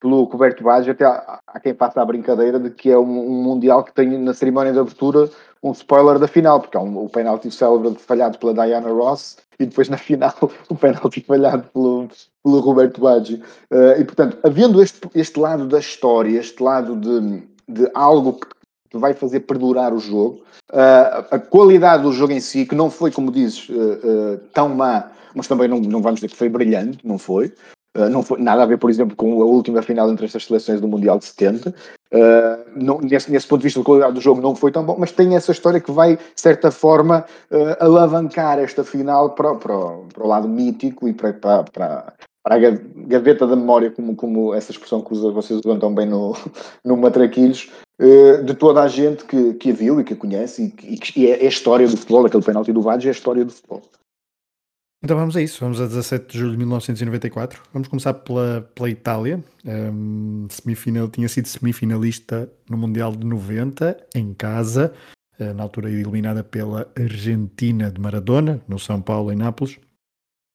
pelo 0.00 0.24
Roberto 0.24 0.64
Baggio, 0.64 0.92
até 0.92 1.04
há, 1.04 1.38
há, 1.46 1.60
quem 1.60 1.74
faça 1.74 2.00
a 2.00 2.04
brincadeira 2.06 2.58
de 2.58 2.70
que 2.70 2.90
é 2.90 2.96
um, 2.96 3.02
um, 3.02 3.42
Mundial 3.42 3.84
que 3.84 3.92
tem 3.92 4.18
na 4.18 4.32
cerimónia 4.32 4.72
de 4.72 4.78
abertura 4.78 5.28
um 5.62 5.72
spoiler 5.72 6.18
da 6.18 6.26
final, 6.26 6.60
porque 6.60 6.78
há 6.78 6.80
um, 6.80 7.04
o 7.04 7.08
penalti 7.10 7.50
célebre 7.50 7.94
falhado 7.98 8.38
pela 8.38 8.54
Diana 8.54 8.88
Ross 8.88 9.36
e 9.60 9.66
depois 9.66 9.90
na 9.90 9.98
final 9.98 10.34
o 10.70 10.74
penalti 10.76 11.20
falhado 11.20 11.64
pelo, 11.74 12.08
pelo 12.42 12.60
Roberto 12.60 13.02
Baggio. 13.02 13.42
Uh, 13.70 14.00
e 14.00 14.04
portanto, 14.04 14.38
havendo 14.42 14.82
este, 14.82 15.06
este 15.14 15.38
lado 15.38 15.66
da 15.66 15.78
história, 15.78 16.38
este 16.38 16.62
lado 16.62 16.96
de, 16.96 17.46
de 17.68 17.90
algo 17.92 18.32
que 18.34 18.54
vai 18.98 19.14
fazer 19.14 19.40
perdurar 19.40 19.92
o 19.92 19.98
jogo. 19.98 20.42
Uh, 20.72 21.24
a 21.30 21.38
qualidade 21.38 22.02
do 22.02 22.12
jogo 22.12 22.32
em 22.32 22.40
si, 22.40 22.66
que 22.66 22.74
não 22.74 22.90
foi, 22.90 23.10
como 23.10 23.30
dizes, 23.30 23.68
uh, 23.68 23.72
uh, 23.72 24.38
tão 24.52 24.68
má, 24.70 25.10
mas 25.34 25.46
também 25.46 25.68
não, 25.68 25.78
não 25.80 26.00
vamos 26.00 26.20
dizer 26.20 26.28
que 26.28 26.36
foi 26.36 26.48
brilhante, 26.48 26.98
não 27.04 27.18
foi. 27.18 27.52
Não 28.10 28.24
foi 28.24 28.40
nada 28.40 28.64
a 28.64 28.66
ver, 28.66 28.76
por 28.76 28.90
exemplo, 28.90 29.14
com 29.14 29.40
a 29.40 29.44
última 29.44 29.80
final 29.80 30.10
entre 30.10 30.26
estas 30.26 30.46
seleções 30.46 30.80
do 30.80 30.88
Mundial 30.88 31.16
de 31.16 31.26
70. 31.26 31.70
Uh, 31.70 31.74
não, 32.74 32.98
nesse, 33.00 33.30
nesse, 33.30 33.46
ponto 33.46 33.60
de 33.60 33.68
vista, 33.68 33.78
a 33.78 33.84
qualidade 33.84 34.14
do 34.14 34.20
jogo 34.20 34.40
não 34.40 34.56
foi 34.56 34.72
tão 34.72 34.84
bom, 34.84 34.96
mas 34.98 35.12
tem 35.12 35.36
essa 35.36 35.52
história 35.52 35.78
que 35.78 35.92
vai, 35.92 36.16
de 36.16 36.22
certa 36.34 36.72
forma, 36.72 37.24
alavancar 37.78 38.58
esta 38.58 38.82
final 38.82 39.30
para, 39.30 39.54
para, 39.54 39.78
para 40.12 40.24
o 40.24 40.26
lado 40.26 40.48
mítico 40.48 41.06
e 41.06 41.12
para, 41.12 41.34
para, 41.34 41.62
para, 41.62 42.12
para 42.44 42.56
a 42.56 42.70
gaveta 43.06 43.46
da 43.46 43.56
memória, 43.56 43.90
como, 43.90 44.14
como 44.14 44.54
essa 44.54 44.70
expressão 44.70 45.00
que 45.00 45.14
vocês 45.14 45.60
usam 45.64 45.78
tão 45.78 45.94
bem 45.94 46.06
no, 46.06 46.36
no 46.84 46.96
Matraquilhos, 46.96 47.70
de 48.44 48.54
toda 48.54 48.82
a 48.82 48.88
gente 48.88 49.24
que, 49.24 49.54
que 49.54 49.70
a 49.70 49.72
viu 49.72 50.00
e 50.00 50.04
que 50.04 50.12
a 50.12 50.16
conhece 50.16 50.74
e, 50.82 50.98
que, 50.98 51.20
e 51.20 51.26
é, 51.26 51.42
é 51.42 51.46
a 51.46 51.48
história 51.48 51.88
do 51.88 51.96
futebol, 51.96 52.26
aquele 52.26 52.42
penalti 52.42 52.72
do 52.72 52.82
Vades 52.82 53.06
é 53.06 53.08
a 53.08 53.12
história 53.12 53.44
do 53.44 53.52
futebol. 53.52 53.82
Então 55.04 55.18
vamos 55.18 55.36
a 55.36 55.42
isso, 55.42 55.60
vamos 55.60 55.82
a 55.82 55.86
17 55.86 56.32
de 56.32 56.38
julho 56.38 56.52
de 56.52 56.56
1994. 56.56 57.62
Vamos 57.74 57.88
começar 57.88 58.14
pela, 58.14 58.62
pela 58.74 58.88
Itália. 58.88 59.44
Um, 59.62 60.46
semifinal, 60.48 61.08
tinha 61.08 61.28
sido 61.28 61.46
semifinalista 61.46 62.50
no 62.70 62.78
Mundial 62.78 63.12
de 63.12 63.26
90, 63.26 63.98
em 64.14 64.32
casa, 64.32 64.94
uh, 65.38 65.52
na 65.52 65.62
altura 65.62 65.90
eliminada 65.90 66.42
pela 66.42 66.90
Argentina 66.98 67.90
de 67.90 68.00
Maradona, 68.00 68.62
no 68.66 68.78
São 68.78 69.02
Paulo, 69.02 69.30
em 69.30 69.36
Nápoles. 69.36 69.78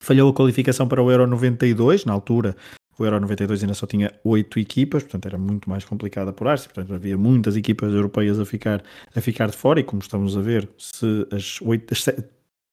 Falhou 0.01 0.29
a 0.29 0.33
qualificação 0.33 0.87
para 0.87 1.01
o 1.03 1.11
Euro 1.11 1.27
92, 1.27 2.05
na 2.05 2.13
altura 2.13 2.55
o 2.99 3.05
Euro 3.05 3.19
92 3.21 3.63
ainda 3.63 3.73
só 3.73 3.87
tinha 3.87 4.11
oito 4.25 4.59
equipas, 4.59 5.03
portanto 5.03 5.25
era 5.25 5.37
muito 5.37 5.69
mais 5.69 5.85
complicado 5.85 6.27
apurar-se, 6.27 6.67
portanto 6.67 6.93
havia 6.93 7.17
muitas 7.17 7.55
equipas 7.55 7.93
europeias 7.93 8.37
a 8.39 8.45
ficar, 8.45 8.83
a 9.15 9.21
ficar 9.21 9.49
de 9.49 9.55
fora 9.55 9.79
e 9.79 9.83
como 9.83 10.01
estamos 10.01 10.35
a 10.35 10.41
ver, 10.41 10.69
se 10.77 11.25
as, 11.31 11.61
oito, 11.61 11.93
as 11.93 12.03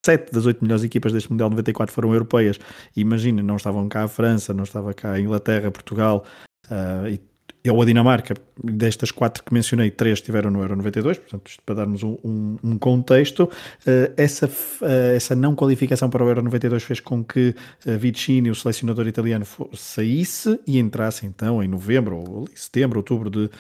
sete 0.05 0.33
das 0.33 0.45
oito 0.47 0.63
melhores 0.63 0.83
equipas 0.83 1.13
deste 1.13 1.31
Mundial 1.31 1.51
94 1.51 1.95
foram 1.95 2.13
europeias. 2.13 2.59
Imagina, 2.97 3.43
não 3.43 3.57
estavam 3.57 3.89
cá 3.89 4.05
a 4.05 4.09
França, 4.09 4.53
não 4.53 4.65
estava 4.65 4.93
cá 4.93 5.13
a 5.13 5.21
Inglaterra, 5.21 5.71
Portugal 5.71 6.25
uh, 6.71 7.09
e 7.09 7.21
ou 7.71 7.83
a 7.83 7.85
Dinamarca. 7.85 8.35
Destas 8.63 9.11
quatro 9.11 9.43
que 9.45 9.53
mencionei, 9.53 9.91
três 9.91 10.19
estiveram 10.19 10.51
no 10.51 10.61
Euro 10.61 10.77
92, 10.77 11.19
portanto, 11.19 11.49
isto 11.49 11.63
para 11.65 11.75
darmos 11.77 12.03
um, 12.03 12.17
um, 12.25 12.57
um 12.63 12.79
contexto. 12.79 13.45
Uh, 13.45 14.13
essa, 14.17 14.47
uh, 14.47 15.15
essa 15.15 15.35
não 15.35 15.55
qualificação 15.55 16.09
para 16.11 16.25
o 16.25 16.29
Euro 16.29 16.43
92 16.43 16.83
fez 16.83 17.01
com 17.01 17.25
que 17.25 17.55
uh, 17.87 17.99
Vicini, 17.99 18.51
o 18.51 18.55
selecionador 18.55 19.07
italiano, 19.07 19.47
saísse 19.75 20.59
e 20.67 20.79
entrasse 20.79 21.27
então 21.27 21.63
em 21.63 21.69
novembro, 21.69 22.17
ou 22.17 22.49
setembro, 22.55 22.99
outubro 22.99 23.31
de 23.31 23.51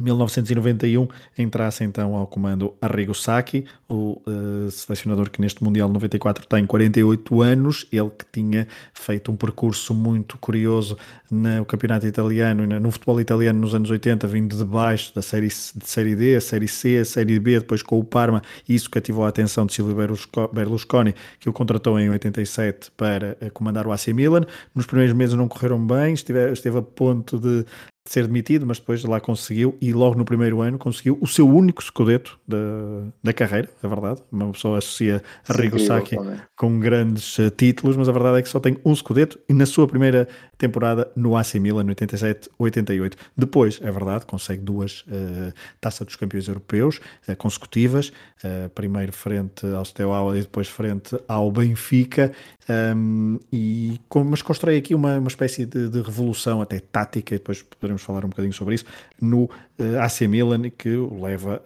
1991 0.00 1.06
entrasse 1.36 1.84
então 1.84 2.14
ao 2.14 2.26
comando 2.26 2.74
Arrigo 2.80 3.14
Sacchi, 3.14 3.66
o 3.88 4.20
uh, 4.26 4.70
selecionador 4.70 5.30
que 5.30 5.40
neste 5.40 5.62
Mundial 5.62 5.88
94 5.88 6.46
tem 6.46 6.66
48 6.66 7.42
anos, 7.42 7.86
ele 7.92 8.10
que 8.10 8.24
tinha 8.32 8.66
feito 8.94 9.30
um 9.30 9.36
percurso 9.36 9.92
muito 9.92 10.38
curioso 10.38 10.96
no 11.30 11.64
campeonato 11.64 12.06
italiano 12.06 12.64
e 12.64 12.66
no 12.80 12.90
futebol 12.90 13.20
italiano 13.20 13.60
nos 13.60 13.74
anos 13.74 13.90
80, 13.90 14.26
vindo 14.26 14.56
de 14.56 14.64
baixo 14.64 15.14
da 15.14 15.22
série, 15.22 15.48
de 15.48 15.86
série 15.88 16.14
D, 16.14 16.36
a 16.36 16.40
série 16.40 16.68
C, 16.68 16.98
a 16.98 17.04
série 17.04 17.38
B, 17.38 17.60
depois 17.60 17.82
com 17.82 17.98
o 17.98 18.04
Parma, 18.04 18.42
e 18.68 18.74
isso 18.74 18.90
cativou 18.90 19.24
a 19.24 19.28
atenção 19.28 19.66
de 19.66 19.74
Silvio 19.74 19.96
Berlusconi, 20.52 21.14
que 21.38 21.48
o 21.48 21.52
contratou 21.52 21.98
em 21.98 22.08
87 22.10 22.90
para 22.96 23.36
uh, 23.40 23.50
comandar 23.52 23.86
o 23.86 23.92
AC 23.92 24.08
Milan. 24.08 24.42
Nos 24.74 24.86
primeiros 24.86 25.14
meses 25.14 25.34
não 25.34 25.48
correram 25.48 25.84
bem, 25.84 26.14
esteve, 26.14 26.52
esteve 26.52 26.78
a 26.78 26.82
ponto 26.82 27.38
de 27.38 27.64
ser 28.04 28.26
demitido, 28.26 28.66
mas 28.66 28.78
depois 28.78 29.04
lá 29.04 29.20
conseguiu 29.20 29.76
e 29.80 29.92
logo 29.92 30.16
no 30.16 30.24
primeiro 30.24 30.60
ano 30.60 30.76
conseguiu 30.76 31.16
o 31.20 31.26
seu 31.26 31.48
único 31.48 31.80
escudeto 31.80 32.38
da, 32.46 32.56
da 33.22 33.32
carreira, 33.32 33.68
é 33.82 33.88
verdade. 33.88 34.20
Uma 34.30 34.50
pessoa 34.52 34.78
associa 34.78 35.22
a 35.48 35.52
Rigo 35.52 35.78
Sacchi 35.78 36.16
com 36.56 36.80
grandes 36.80 37.38
uh, 37.38 37.50
títulos, 37.50 37.96
mas 37.96 38.08
a 38.08 38.12
verdade 38.12 38.38
é 38.38 38.42
que 38.42 38.48
só 38.48 38.58
tem 38.58 38.76
um 38.84 38.92
escudeto 38.92 39.38
e 39.48 39.54
na 39.54 39.66
sua 39.66 39.86
primeira 39.86 40.26
temporada 40.58 41.10
no 41.14 41.36
AC 41.36 41.54
Milan, 41.54 41.84
no 41.84 41.94
87-88. 41.94 43.14
Depois, 43.36 43.80
é 43.82 43.90
verdade, 43.90 44.26
consegue 44.26 44.62
duas 44.62 45.02
uh, 45.02 45.52
taças 45.80 46.06
dos 46.06 46.16
campeões 46.16 46.48
europeus 46.48 47.00
uh, 47.28 47.36
consecutivas, 47.36 48.12
primeiro 48.74 49.12
frente 49.12 49.64
ao 49.66 49.84
Steaua 49.84 50.36
e 50.36 50.40
depois 50.40 50.66
frente 50.66 51.16
ao 51.28 51.50
Benfica, 51.52 52.32
um, 52.68 53.38
e, 53.52 54.00
com, 54.08 54.22
mas 54.24 54.40
constrói 54.40 54.76
aqui 54.76 54.94
uma, 54.94 55.18
uma 55.18 55.28
espécie 55.28 55.66
de, 55.66 55.88
de 55.88 56.00
revolução 56.00 56.62
até 56.62 56.78
tática, 56.78 57.34
e 57.34 57.38
depois 57.38 57.62
poderemos 57.62 57.91
falar 58.00 58.24
um 58.24 58.28
bocadinho 58.28 58.54
sobre 58.54 58.76
isso, 58.76 58.84
no 59.20 59.50
eh, 59.78 59.98
AC 59.98 60.22
Milan, 60.22 60.70
que 60.70 60.88
leva 60.88 61.60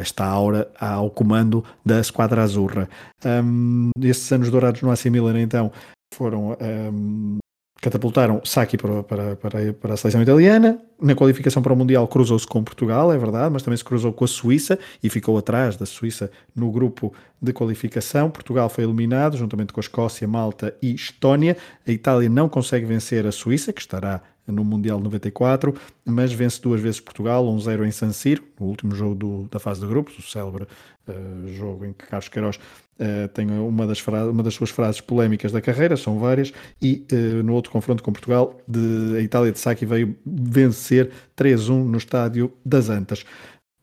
esta 0.00 0.24
aura 0.24 0.70
ao 0.80 1.10
comando 1.10 1.64
da 1.84 2.00
Esquadra 2.00 2.42
Azurra. 2.42 2.88
Um, 3.24 3.90
esses 4.00 4.30
anos 4.32 4.50
dourados 4.50 4.80
no 4.82 4.90
AC 4.90 5.06
Milan, 5.06 5.40
então, 5.40 5.72
foram 6.14 6.56
um, 6.60 7.38
catapultaram 7.80 8.40
Saki 8.44 8.76
para, 8.76 9.02
para, 9.02 9.36
para, 9.36 9.72
para, 9.72 9.94
a 9.94 9.96
seleção 9.96 10.22
italiana. 10.22 10.78
Na 11.00 11.14
qualificação 11.14 11.62
para 11.62 11.72
o 11.72 11.76
Mundial 11.76 12.06
cruzou-se 12.06 12.46
com 12.46 12.62
Portugal, 12.62 13.12
é 13.12 13.16
verdade, 13.16 13.50
mas 13.52 13.62
também 13.62 13.76
se 13.76 13.84
cruzou 13.84 14.12
com 14.12 14.24
a 14.24 14.28
Suíça 14.28 14.78
e 15.02 15.08
ficou 15.08 15.38
atrás 15.38 15.76
da 15.76 15.86
Suíça 15.86 16.30
no 16.54 16.70
grupo 16.70 17.12
de 17.40 17.52
qualificação. 17.52 18.30
Portugal 18.30 18.68
foi 18.68 18.84
eliminado, 18.84 19.36
juntamente 19.36 19.72
com 19.72 19.80
a 19.80 19.82
Escócia, 19.82 20.28
Malta 20.28 20.74
e 20.82 20.94
Estónia. 20.94 21.56
A 21.86 21.90
Itália 21.90 22.28
não 22.28 22.48
consegue 22.48 22.84
vencer 22.84 23.26
a 23.26 23.32
Suíça, 23.32 23.72
que 23.72 23.80
estará 23.80 24.20
no 24.46 24.64
Mundial 24.64 24.98
94, 25.00 25.74
mas 26.04 26.32
vence 26.32 26.60
duas 26.60 26.80
vezes 26.80 27.00
Portugal, 27.00 27.44
1-0 27.46 27.86
em 27.86 27.90
San 27.92 28.12
Siro, 28.12 28.42
no 28.58 28.66
último 28.66 28.94
jogo 28.94 29.14
do, 29.14 29.48
da 29.50 29.58
fase 29.58 29.80
de 29.80 29.86
grupos, 29.86 30.18
o 30.18 30.22
célebre 30.22 30.66
uh, 31.10 31.48
jogo 31.48 31.84
em 31.84 31.92
que 31.92 32.06
Carlos 32.06 32.28
Queiroz 32.28 32.56
uh, 32.56 33.28
tem 33.34 33.50
uma 33.50 33.86
das, 33.86 34.04
uma 34.06 34.42
das 34.42 34.54
suas 34.54 34.70
frases 34.70 35.00
polémicas 35.00 35.52
da 35.52 35.60
carreira, 35.60 35.96
são 35.96 36.18
várias, 36.18 36.52
e 36.80 37.06
uh, 37.12 37.42
no 37.42 37.54
outro 37.54 37.70
confronto 37.70 38.02
com 38.02 38.12
Portugal, 38.12 38.58
de, 38.66 39.16
a 39.16 39.20
Itália 39.20 39.52
de 39.52 39.58
Sacchi 39.58 39.84
veio 39.84 40.16
vencer 40.24 41.10
3-1 41.36 41.84
no 41.84 41.98
estádio 41.98 42.52
das 42.64 42.88
Antas. 42.88 43.24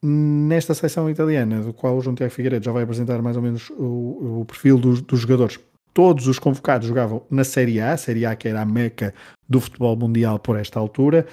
Nesta 0.02 0.74
seleção 0.74 1.10
italiana, 1.10 1.62
do 1.62 1.74
qual 1.74 1.98
o 1.98 2.02
João 2.02 2.16
Tiago 2.16 2.32
Figueiredo 2.32 2.64
já 2.64 2.72
vai 2.72 2.84
apresentar 2.84 3.22
mais 3.22 3.36
ou 3.36 3.42
menos 3.42 3.70
o, 3.72 4.42
o 4.42 4.46
perfil 4.46 4.78
dos, 4.78 5.02
dos 5.02 5.20
jogadores, 5.20 5.60
todos 5.98 6.28
os 6.28 6.38
convocados 6.38 6.88
jogavam 6.88 7.24
na 7.28 7.44
Série 7.44 7.82
A, 7.82 7.94
a 7.94 7.98
Série 7.98 8.24
A 8.24 8.36
que 8.36 8.48
era 8.48 8.62
a 8.62 8.66
meca 8.66 9.12
do 9.50 9.60
futebol 9.60 9.96
mundial 9.96 10.38
por 10.38 10.56
esta 10.56 10.80
altura, 10.80 11.26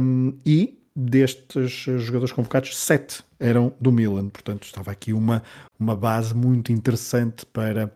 um, 0.00 0.32
e 0.46 0.78
destes 0.94 1.72
jogadores 1.98 2.30
convocados, 2.30 2.78
sete 2.78 3.24
eram 3.44 3.72
do 3.80 3.92
Milan. 3.92 4.28
Portanto, 4.28 4.64
estava 4.64 4.90
aqui 4.90 5.12
uma, 5.12 5.42
uma 5.78 5.94
base 5.94 6.34
muito 6.34 6.72
interessante 6.72 7.44
para 7.46 7.90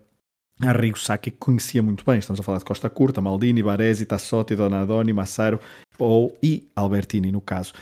Arrigo 0.61 0.98
Sacchi, 0.98 1.30
que 1.30 1.38
conhecia 1.38 1.82
muito 1.82 2.04
bem. 2.04 2.18
Estamos 2.18 2.40
a 2.40 2.42
falar 2.42 2.58
de 2.58 2.64
Costa 2.64 2.90
Curta, 2.90 3.20
Maldini, 3.20 3.62
Baresi, 3.62 4.04
Tassotti, 4.04 4.54
Donadoni, 4.54 5.12
Massaro 5.12 5.58
ou, 5.98 6.37
e 6.42 6.68
Albertini, 6.76 7.32
no 7.32 7.40
caso. 7.40 7.72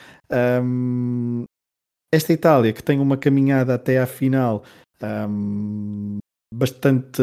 Um, 0.62 1.44
esta 2.12 2.32
Itália, 2.32 2.72
que 2.72 2.82
tem 2.82 3.00
uma 3.00 3.16
caminhada 3.16 3.74
até 3.74 3.98
à 3.98 4.06
final 4.06 4.62
um, 5.28 6.18
bastante 6.54 7.22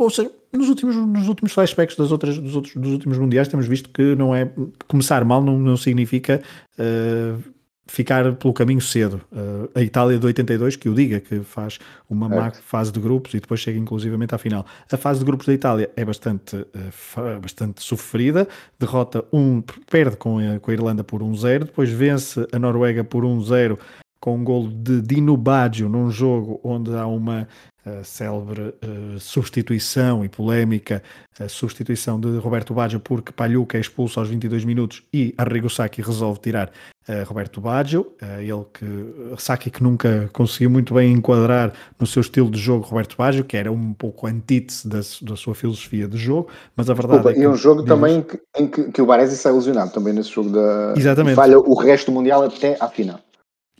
ou 0.00 0.08
seja, 0.08 0.30
nos 0.52 0.68
últimos, 0.68 0.96
nos 0.96 1.28
últimos 1.28 1.52
flashbacks 1.52 1.94
das 1.94 2.10
outras, 2.10 2.38
dos, 2.38 2.56
outros, 2.56 2.74
dos 2.74 2.92
últimos 2.92 3.18
mundiais 3.18 3.48
temos 3.48 3.66
visto 3.66 3.90
que 3.90 4.14
não 4.16 4.34
é 4.34 4.50
começar 4.88 5.22
mal 5.26 5.42
não, 5.42 5.58
não 5.58 5.76
significa 5.76 6.42
uh, 6.78 7.59
ficar 7.90 8.32
pelo 8.36 8.54
caminho 8.54 8.80
cedo. 8.80 9.20
Uh, 9.32 9.68
a 9.74 9.82
Itália 9.82 10.16
de 10.16 10.24
82 10.24 10.76
que 10.76 10.88
o 10.88 10.94
diga, 10.94 11.18
que 11.18 11.40
faz 11.40 11.78
uma 12.08 12.28
má 12.28 12.52
fase 12.52 12.92
de 12.92 13.00
grupos 13.00 13.34
e 13.34 13.40
depois 13.40 13.58
chega 13.58 13.78
inclusivamente 13.78 14.32
à 14.32 14.38
final. 14.38 14.64
A 14.90 14.96
fase 14.96 15.18
de 15.18 15.24
grupos 15.24 15.46
da 15.46 15.52
Itália 15.52 15.90
é 15.96 16.04
bastante, 16.04 16.54
uh, 16.54 17.40
bastante 17.40 17.82
sofrida, 17.82 18.46
derrota 18.78 19.24
um, 19.32 19.60
perde 19.90 20.16
com 20.16 20.38
a, 20.38 20.60
com 20.60 20.70
a 20.70 20.74
Irlanda 20.74 21.02
por 21.02 21.20
1-0, 21.20 21.64
depois 21.64 21.90
vence 21.90 22.46
a 22.52 22.58
Noruega 22.60 23.02
por 23.02 23.24
1-0 23.24 23.76
com 24.20 24.36
um 24.36 24.44
gol 24.44 24.68
de 24.68 25.00
Dino 25.00 25.36
Baggio 25.36 25.88
num 25.88 26.10
jogo 26.10 26.60
onde 26.62 26.94
há 26.94 27.06
uma 27.06 27.48
uh, 27.86 28.04
célebre 28.04 28.74
uh, 28.84 29.18
substituição 29.18 30.22
e 30.22 30.28
polémica, 30.28 31.02
a 31.38 31.48
substituição 31.48 32.20
de 32.20 32.36
Roberto 32.36 32.74
Baggio 32.74 33.00
porque 33.00 33.32
Palhuca 33.32 33.78
é 33.78 33.80
expulso 33.80 34.20
aos 34.20 34.28
22 34.28 34.66
minutos 34.66 35.02
e 35.10 35.34
Arrigo 35.38 35.70
Sacchi 35.70 36.02
resolve 36.02 36.38
tirar 36.38 36.70
uh, 37.08 37.24
Roberto 37.26 37.62
Baggio, 37.62 38.12
ele 38.38 38.66
que 38.74 39.40
Sacchi 39.40 39.70
que 39.70 39.82
nunca 39.82 40.28
conseguiu 40.34 40.68
muito 40.68 40.92
bem 40.92 41.14
enquadrar 41.14 41.72
no 41.98 42.06
seu 42.06 42.20
estilo 42.20 42.50
de 42.50 42.58
jogo 42.58 42.84
Roberto 42.84 43.16
Baggio, 43.16 43.42
que 43.42 43.56
era 43.56 43.72
um 43.72 43.94
pouco 43.94 44.26
antítese 44.26 44.86
da, 44.86 45.00
da 45.22 45.34
sua 45.34 45.54
filosofia 45.54 46.06
de 46.06 46.18
jogo, 46.18 46.48
mas 46.76 46.90
a 46.90 46.94
verdade 46.94 47.20
Opa, 47.20 47.30
é 47.30 47.34
que... 47.34 47.40
E 47.40 47.48
um 47.48 47.56
jogo 47.56 47.84
também 47.84 48.20
que, 48.20 48.38
em 48.58 48.66
que, 48.66 48.92
que 48.92 49.00
o 49.00 49.06
Baresi 49.06 49.38
sai 49.38 49.52
lesionado 49.52 49.92
também 49.92 50.12
nesse 50.12 50.30
jogo 50.30 50.50
da... 50.50 50.92
Exatamente. 50.94 51.36
falha 51.36 51.58
o 51.58 51.74
resto 51.74 52.10
do 52.10 52.12
Mundial 52.12 52.42
até 52.42 52.76
à 52.78 52.86
final. 52.86 53.18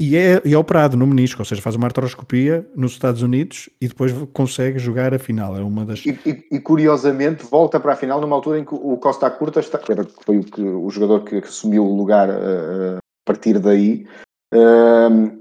E 0.00 0.16
é, 0.16 0.40
e 0.46 0.54
é 0.54 0.58
operado 0.58 0.96
no 0.96 1.06
menisco, 1.06 1.42
ou 1.42 1.44
seja, 1.44 1.60
faz 1.60 1.76
uma 1.76 1.86
artroscopia 1.86 2.66
nos 2.74 2.92
Estados 2.92 3.20
Unidos 3.20 3.68
e 3.82 3.86
depois 3.86 4.14
consegue 4.32 4.78
jogar 4.78 5.12
a 5.12 5.18
final. 5.18 5.54
É 5.54 5.60
uma 5.60 5.84
das... 5.84 6.06
E, 6.06 6.18
e, 6.24 6.56
e 6.56 6.58
curiosamente 6.58 7.44
volta 7.44 7.78
para 7.78 7.92
a 7.92 7.96
final 7.96 8.18
numa 8.18 8.34
altura 8.34 8.60
em 8.60 8.64
que 8.64 8.74
o 8.74 8.96
Costa 8.96 9.30
Curta 9.30 9.60
está, 9.60 9.78
foi 10.24 10.38
o, 10.38 10.44
que, 10.44 10.62
o 10.62 10.88
jogador 10.88 11.22
que, 11.24 11.42
que 11.42 11.48
assumiu 11.48 11.84
o 11.84 11.94
lugar 11.94 12.30
uh, 12.30 12.96
a 12.96 13.00
partir 13.26 13.58
daí. 13.58 14.06
Uh, 14.54 15.38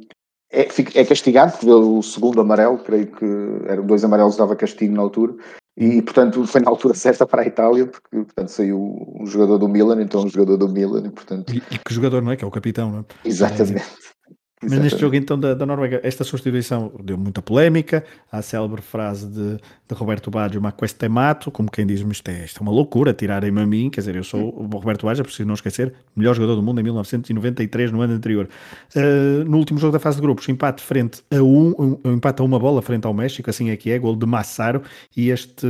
é, 0.51 0.67
é, 0.95 1.05
castigado 1.05 1.57
pelo 1.57 2.03
segundo 2.03 2.41
amarelo, 2.41 2.79
creio 2.79 3.07
que 3.07 3.25
eram 3.65 3.85
dois 3.85 4.03
amarelos, 4.03 4.35
dava 4.35 4.57
castigo 4.57 4.93
na 4.93 5.01
altura, 5.01 5.35
E, 5.79 6.01
portanto, 6.01 6.45
foi 6.45 6.59
na 6.59 6.69
altura 6.69 6.93
certa 6.93 7.25
para 7.25 7.43
a 7.43 7.45
Itália, 7.45 7.87
porque, 7.87 8.09
portanto, 8.11 8.49
saiu 8.49 9.07
um 9.17 9.25
jogador 9.25 9.57
do 9.57 9.69
Milan, 9.69 10.01
então 10.01 10.25
um 10.25 10.27
jogador 10.27 10.57
do 10.57 10.67
Milan, 10.67 11.07
e, 11.07 11.09
portanto... 11.09 11.53
E, 11.53 11.63
e 11.71 11.77
que 11.77 11.93
jogador, 11.93 12.21
não 12.21 12.33
é? 12.33 12.35
Que 12.35 12.43
é 12.43 12.47
o 12.47 12.51
capitão, 12.51 12.91
não 12.91 12.99
é? 12.99 13.05
Exatamente. 13.23 13.85
Mas 14.61 14.77
neste 14.77 14.99
jogo 14.99 15.15
então 15.15 15.39
da, 15.39 15.53
da, 15.53 15.65
Noruega, 15.65 16.01
esta 16.03 16.25
substituição 16.25 16.91
deu 17.01 17.17
muita 17.17 17.41
polémica, 17.41 18.03
a 18.29 18.41
célebre 18.41 18.81
frase 18.81 19.25
de, 19.25 19.55
de 19.55 19.95
Roberto 19.95 20.29
Baggio, 20.29 20.61
ma 20.61 20.71
questo 20.73 21.01
é 21.01 21.07
mato, 21.07 21.49
como 21.49 21.71
quem 21.71 21.87
diz, 21.87 22.01
isto 22.01 22.29
é, 22.29 22.43
isto 22.43 22.59
é 22.59 22.61
uma 22.61 22.71
loucura, 22.71 23.13
tirarem-me 23.13 23.61
a 23.61 23.65
mim, 23.65 23.89
quer 23.89 24.01
dizer, 24.01 24.17
eu 24.17 24.23
sou 24.23 24.53
o 24.53 24.65
Roberto 24.65 25.05
Baggio, 25.05 25.23
preciso 25.23 25.47
não 25.47 25.53
esquecer, 25.53 25.93
melhor 26.13 26.35
jogador 26.35 26.55
do 26.55 26.63
mundo 26.63 26.81
em 26.81 26.83
1993, 26.83 27.91
no 27.91 28.01
ano 28.01 28.13
anterior. 28.13 28.49
Uh, 28.93 29.45
no 29.45 29.57
último 29.57 29.79
jogo 29.79 29.93
da 29.93 29.99
fase 29.99 30.17
de 30.17 30.21
grupos, 30.21 30.47
empate 30.49 30.83
frente 30.83 31.23
a 31.31 31.41
um, 31.41 31.97
um, 32.03 32.13
empate 32.13 32.41
a 32.41 32.45
uma 32.45 32.59
bola 32.59 32.81
frente 32.81 33.05
ao 33.07 33.13
México, 33.13 33.49
assim 33.49 33.69
é 33.69 33.77
que 33.77 33.89
é, 33.91 33.97
gol 33.97 34.15
de 34.15 34.25
Massaro, 34.25 34.81
e 35.15 35.29
este 35.29 35.65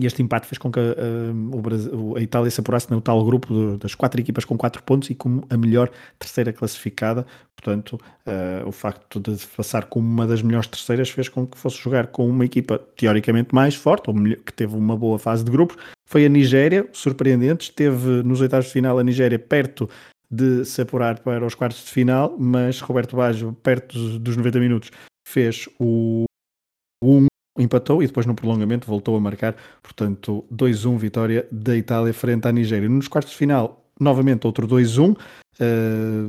e 0.00 0.06
este 0.06 0.22
empate 0.22 0.46
fez 0.46 0.58
com 0.58 0.72
que 0.72 0.80
uh, 0.80 2.16
a 2.16 2.20
Itália 2.20 2.50
se 2.50 2.60
apurasse 2.60 2.90
no 2.90 3.00
tal 3.00 3.24
grupo 3.24 3.76
das 3.76 3.94
quatro 3.94 4.20
equipas 4.20 4.44
com 4.44 4.56
quatro 4.56 4.82
pontos 4.82 5.08
e 5.10 5.14
como 5.14 5.46
a 5.48 5.56
melhor 5.56 5.90
terceira 6.18 6.52
classificada. 6.52 7.24
Portanto, 7.54 7.94
uh, 8.26 8.66
o 8.66 8.72
facto 8.72 9.20
de 9.20 9.36
passar 9.56 9.84
como 9.84 10.06
uma 10.06 10.26
das 10.26 10.42
melhores 10.42 10.66
terceiras 10.66 11.10
fez 11.10 11.28
com 11.28 11.46
que 11.46 11.56
fosse 11.56 11.78
jogar 11.78 12.08
com 12.08 12.28
uma 12.28 12.44
equipa 12.44 12.78
teoricamente 12.96 13.54
mais 13.54 13.74
forte, 13.74 14.10
ou 14.10 14.14
melhor, 14.14 14.38
que 14.38 14.52
teve 14.52 14.74
uma 14.74 14.96
boa 14.96 15.18
fase 15.18 15.44
de 15.44 15.50
grupos. 15.50 15.76
Foi 16.06 16.26
a 16.26 16.28
Nigéria, 16.28 16.88
surpreendente, 16.92 17.70
esteve 17.70 18.22
nos 18.22 18.40
oitavos 18.40 18.66
de 18.66 18.72
final 18.72 18.98
a 18.98 19.04
Nigéria 19.04 19.38
perto 19.38 19.88
de 20.30 20.64
se 20.64 20.82
apurar 20.82 21.20
para 21.20 21.46
os 21.46 21.54
quartos 21.54 21.84
de 21.84 21.90
final, 21.90 22.36
mas 22.36 22.80
Roberto 22.80 23.16
Baggio, 23.16 23.52
perto 23.62 24.18
dos 24.18 24.36
90 24.36 24.58
minutos, 24.58 24.90
fez 25.24 25.68
o 25.78 26.24
1 27.02 27.26
empatou 27.58 28.02
e 28.02 28.06
depois 28.06 28.26
no 28.26 28.34
prolongamento 28.34 28.86
voltou 28.86 29.16
a 29.16 29.20
marcar, 29.20 29.54
portanto 29.82 30.44
2-1 30.52 30.98
vitória 30.98 31.46
da 31.50 31.76
Itália 31.76 32.12
frente 32.12 32.48
à 32.48 32.52
Nigéria. 32.52 32.88
Nos 32.88 33.08
quartos 33.08 33.32
de 33.32 33.38
final, 33.38 33.84
novamente 34.00 34.46
outro 34.46 34.66
2-1, 34.66 35.12
uh, 35.12 35.16
eh, 35.60 35.64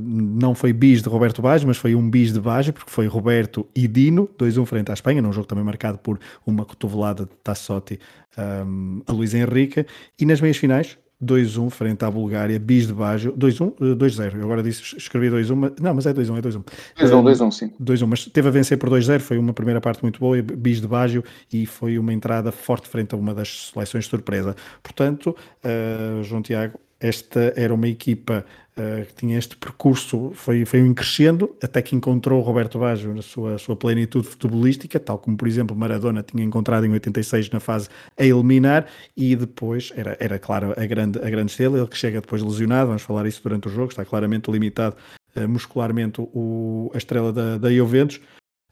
não 0.04 0.54
foi 0.54 0.72
bis 0.72 1.02
de 1.02 1.10
Roberto 1.10 1.42
Baggio, 1.42 1.68
mas 1.68 1.78
foi 1.78 1.96
um 1.96 2.08
bis 2.08 2.32
de 2.32 2.40
Baggio, 2.40 2.74
porque 2.74 2.92
foi 2.92 3.08
Roberto 3.08 3.68
e 3.76 3.88
Dino, 3.88 4.30
2-1 4.38 4.66
frente 4.66 4.92
à 4.92 4.94
Espanha, 4.94 5.22
num 5.22 5.34
jogo 5.34 5.48
também 5.48 5.64
marcado 5.64 5.98
por 5.98 6.20
uma 6.46 6.64
cotovelada 6.64 7.26
de 7.26 7.32
Tassotti 7.44 8.00
um, 8.38 9.02
a 9.08 9.12
Luís 9.12 9.34
Henrique, 9.34 9.86
e 10.20 10.26
nas 10.26 10.40
meias 10.40 10.58
finais, 10.58 10.98
2-1 11.24 11.70
frente 11.70 12.04
à 12.04 12.12
Bulgária, 12.12 12.60
bis 12.60 12.88
de 12.88 12.94
Baggio, 12.94 13.34
2-1, 13.34 13.74
2-0. 13.96 14.36
Eu 14.36 14.44
agora 14.44 14.62
disse, 14.62 14.98
escrevi 14.98 15.30
2-1, 15.30 15.56
mas, 15.56 15.72
não, 15.80 15.94
mas 15.94 16.06
é 16.06 16.14
2-1, 16.14 16.38
é 16.38 16.42
2-1. 16.42 16.64
2-1, 17.00 17.24
2-1, 17.24 17.52
sim. 17.52 17.72
2-1, 17.82 18.08
mas 18.08 18.26
teve 18.26 18.48
a 18.48 18.52
vencer 18.52 18.78
por 18.78 18.90
2-0, 18.90 19.20
foi 19.20 19.38
uma 19.38 19.54
primeira 19.54 19.80
parte 19.80 20.02
muito 20.02 20.20
boa, 20.20 20.42
bis 20.42 20.82
de 20.82 20.88
Baggio, 20.88 21.24
e 21.52 21.66
foi 21.66 21.98
uma 21.98 22.14
entrada 22.14 22.52
forte 22.52 22.88
frente 22.88 23.16
a 23.16 23.18
uma 23.18 23.34
das 23.34 23.72
seleções 23.74 24.06
de 24.06 24.10
surpresa. 24.10 24.56
Portanto, 24.84 25.36
uh, 25.64 26.24
João 26.24 26.42
Tiago, 26.42 26.80
esta 27.00 27.54
era 27.56 27.74
uma 27.74 27.88
equipa 27.88 28.46
que 28.76 29.14
tinha 29.16 29.38
este 29.38 29.56
percurso, 29.56 30.32
foi, 30.34 30.66
foi 30.66 30.84
um 30.84 30.94
crescendo, 30.94 31.56
até 31.64 31.82
que 31.82 31.96
encontrou 31.96 32.42
Roberto 32.42 32.78
Baggio 32.78 33.14
na 33.14 33.22
sua, 33.22 33.58
sua 33.58 33.76
plenitude 33.76 34.28
futebolística, 34.28 35.00
tal 35.00 35.18
como, 35.18 35.38
por 35.38 35.48
exemplo, 35.48 35.76
Maradona 35.76 36.22
tinha 36.22 36.44
encontrado 36.44 36.86
em 36.86 36.92
86 36.92 37.50
na 37.52 37.62
fase 37.62 37.88
a 38.18 38.26
eliminar, 38.26 38.88
e 39.16 39.34
depois 39.36 39.94
era, 39.96 40.18
era 40.20 40.38
claro, 40.38 40.74
a 40.76 40.86
grande, 40.86 41.20
a 41.20 41.30
grande 41.30 41.52
estrela, 41.52 41.78
ele 41.78 41.88
que 41.88 41.98
chega 41.98 42.20
depois 42.20 42.42
lesionado, 42.42 42.88
vamos 42.88 43.04
falar 43.04 43.26
isso 43.26 43.42
durante 43.42 43.68
o 43.68 43.72
jogo, 43.72 43.92
está 43.92 44.04
claramente 44.04 44.52
limitado 44.52 44.98
uh, 45.36 45.48
muscularmente 45.48 46.20
o, 46.20 46.92
a 46.94 46.98
estrela 46.98 47.32
da, 47.32 47.58
da 47.58 47.72
Juventus, 47.72 48.20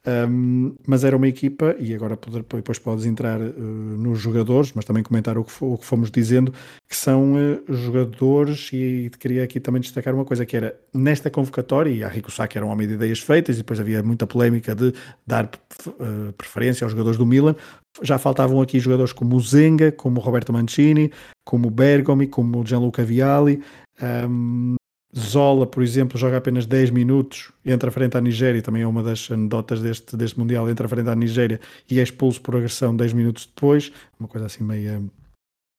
um, 0.06 0.76
mas 0.86 1.04
era 1.04 1.16
uma 1.16 1.28
equipa, 1.28 1.76
e 1.80 1.96
agora 1.96 2.18
depois 2.56 2.78
podes 2.78 3.06
entrar 3.06 3.40
uh, 3.40 3.54
nos 3.54 4.20
jogadores, 4.20 4.74
mas 4.74 4.84
também 4.84 5.02
comentar 5.02 5.38
o 5.38 5.46
que, 5.46 5.54
o 5.62 5.78
que 5.78 5.86
fomos 5.86 6.12
dizendo, 6.12 6.54
que 6.90 6.96
são 6.96 7.36
uh, 7.36 7.74
jogadores, 7.74 8.70
e 8.74 9.10
queria 9.18 9.44
aqui 9.44 9.62
também 9.62 9.82
destacar 9.82 10.14
uma 10.14 10.26
coisa, 10.26 10.46
que 10.46 10.58
era 10.58 10.78
nesta 10.94 11.30
convocatória, 11.30 11.90
e 11.90 12.04
a 12.04 12.10
Rico 12.10 12.30
Sá 12.30 12.48
era 12.54 12.66
um 12.66 12.70
homem 12.70 12.88
de 12.88 12.96
ideias 12.96 13.20
feitas, 13.20 13.56
e 13.56 13.60
depois 13.60 13.80
havia 13.80 14.04
muita 14.04 14.28
polémica 14.28 14.76
de 14.76 14.94
dar 15.26 15.50
uh, 15.88 16.34
preferência 16.34 16.84
aos 16.84 16.92
jogadores 16.92 17.18
do 17.18 17.26
Milan, 17.26 17.56
já 18.02 18.18
faltavam 18.18 18.62
aqui 18.62 18.80
jogadores 18.80 19.14
como 19.14 19.36
o 19.36 19.40
Zenga, 19.40 19.92
como 19.92 20.20
o 20.20 20.24
Roberto 20.24 20.52
Mancini, 20.52 21.12
como 21.46 21.68
o 21.68 21.72
Bergomi, 21.72 22.28
como 22.28 22.60
o 22.60 22.66
Gianluca 22.66 23.06
Vialli, 23.06 23.62
um, 24.02 24.76
Zola, 25.18 25.68
por 25.68 25.84
exemplo, 25.84 26.18
joga 26.18 26.38
apenas 26.38 26.66
10 26.66 26.90
minutos, 26.90 27.52
entra 27.64 27.92
frente 27.92 28.18
à 28.18 28.22
Nigéria, 28.22 28.62
também 28.62 28.82
é 28.82 28.88
uma 28.88 29.04
das 29.04 29.30
anedotas 29.30 29.80
deste, 29.80 30.18
deste 30.18 30.40
Mundial, 30.40 30.68
entra 30.70 30.88
frente 30.88 31.08
à 31.10 31.16
Nigéria 31.16 31.60
e 31.90 32.00
é 32.00 32.04
expulso 32.04 32.42
por 32.42 32.56
agressão 32.56 32.96
10 32.96 33.14
minutos 33.14 33.46
depois, 33.46 33.92
uma 34.20 34.28
coisa 34.28 34.48
assim 34.48 34.64
meia, 34.64 35.02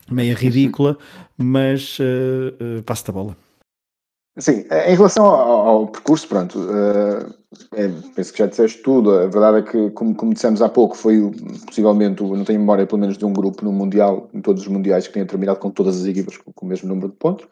meia 0.09 0.35
ridícula, 0.35 0.97
mas 1.37 1.99
uh, 1.99 2.79
uh, 2.79 2.83
passa 2.85 3.11
a 3.11 3.12
bola. 3.12 3.37
Sim, 4.38 4.64
em 4.70 4.97
relação 4.97 5.27
ao, 5.27 5.68
ao 5.68 5.87
percurso, 5.88 6.29
pronto, 6.29 6.59
uh, 6.59 7.35
é, 7.73 7.88
penso 8.14 8.33
que 8.33 8.38
já 8.38 8.47
disseste 8.47 8.83
tudo. 8.83 9.12
A 9.12 9.27
verdade 9.27 9.59
é 9.59 9.62
que, 9.62 9.90
como, 9.90 10.14
como 10.14 10.35
dissemos 10.35 10.61
há 10.61 10.68
pouco, 10.68 10.97
foi 10.97 11.31
possivelmente, 11.66 12.23
não 12.23 12.44
tenho 12.44 12.59
memória 12.59 12.87
pelo 12.87 13.01
menos 13.01 13.16
de 13.16 13.25
um 13.25 13.33
grupo 13.33 13.64
no 13.64 13.73
Mundial, 13.73 14.29
em 14.35 14.40
todos 14.40 14.62
os 14.62 14.68
Mundiais, 14.68 15.07
que 15.07 15.12
tenha 15.12 15.27
terminado 15.27 15.61
com 15.61 15.70
todas 15.70 16.01
as 16.01 16.07
equipas 16.07 16.37
com, 16.37 16.53
com 16.53 16.66
o 16.66 16.68
mesmo 16.68 16.88
número 16.88 17.09
de 17.09 17.16
pontos. 17.16 17.47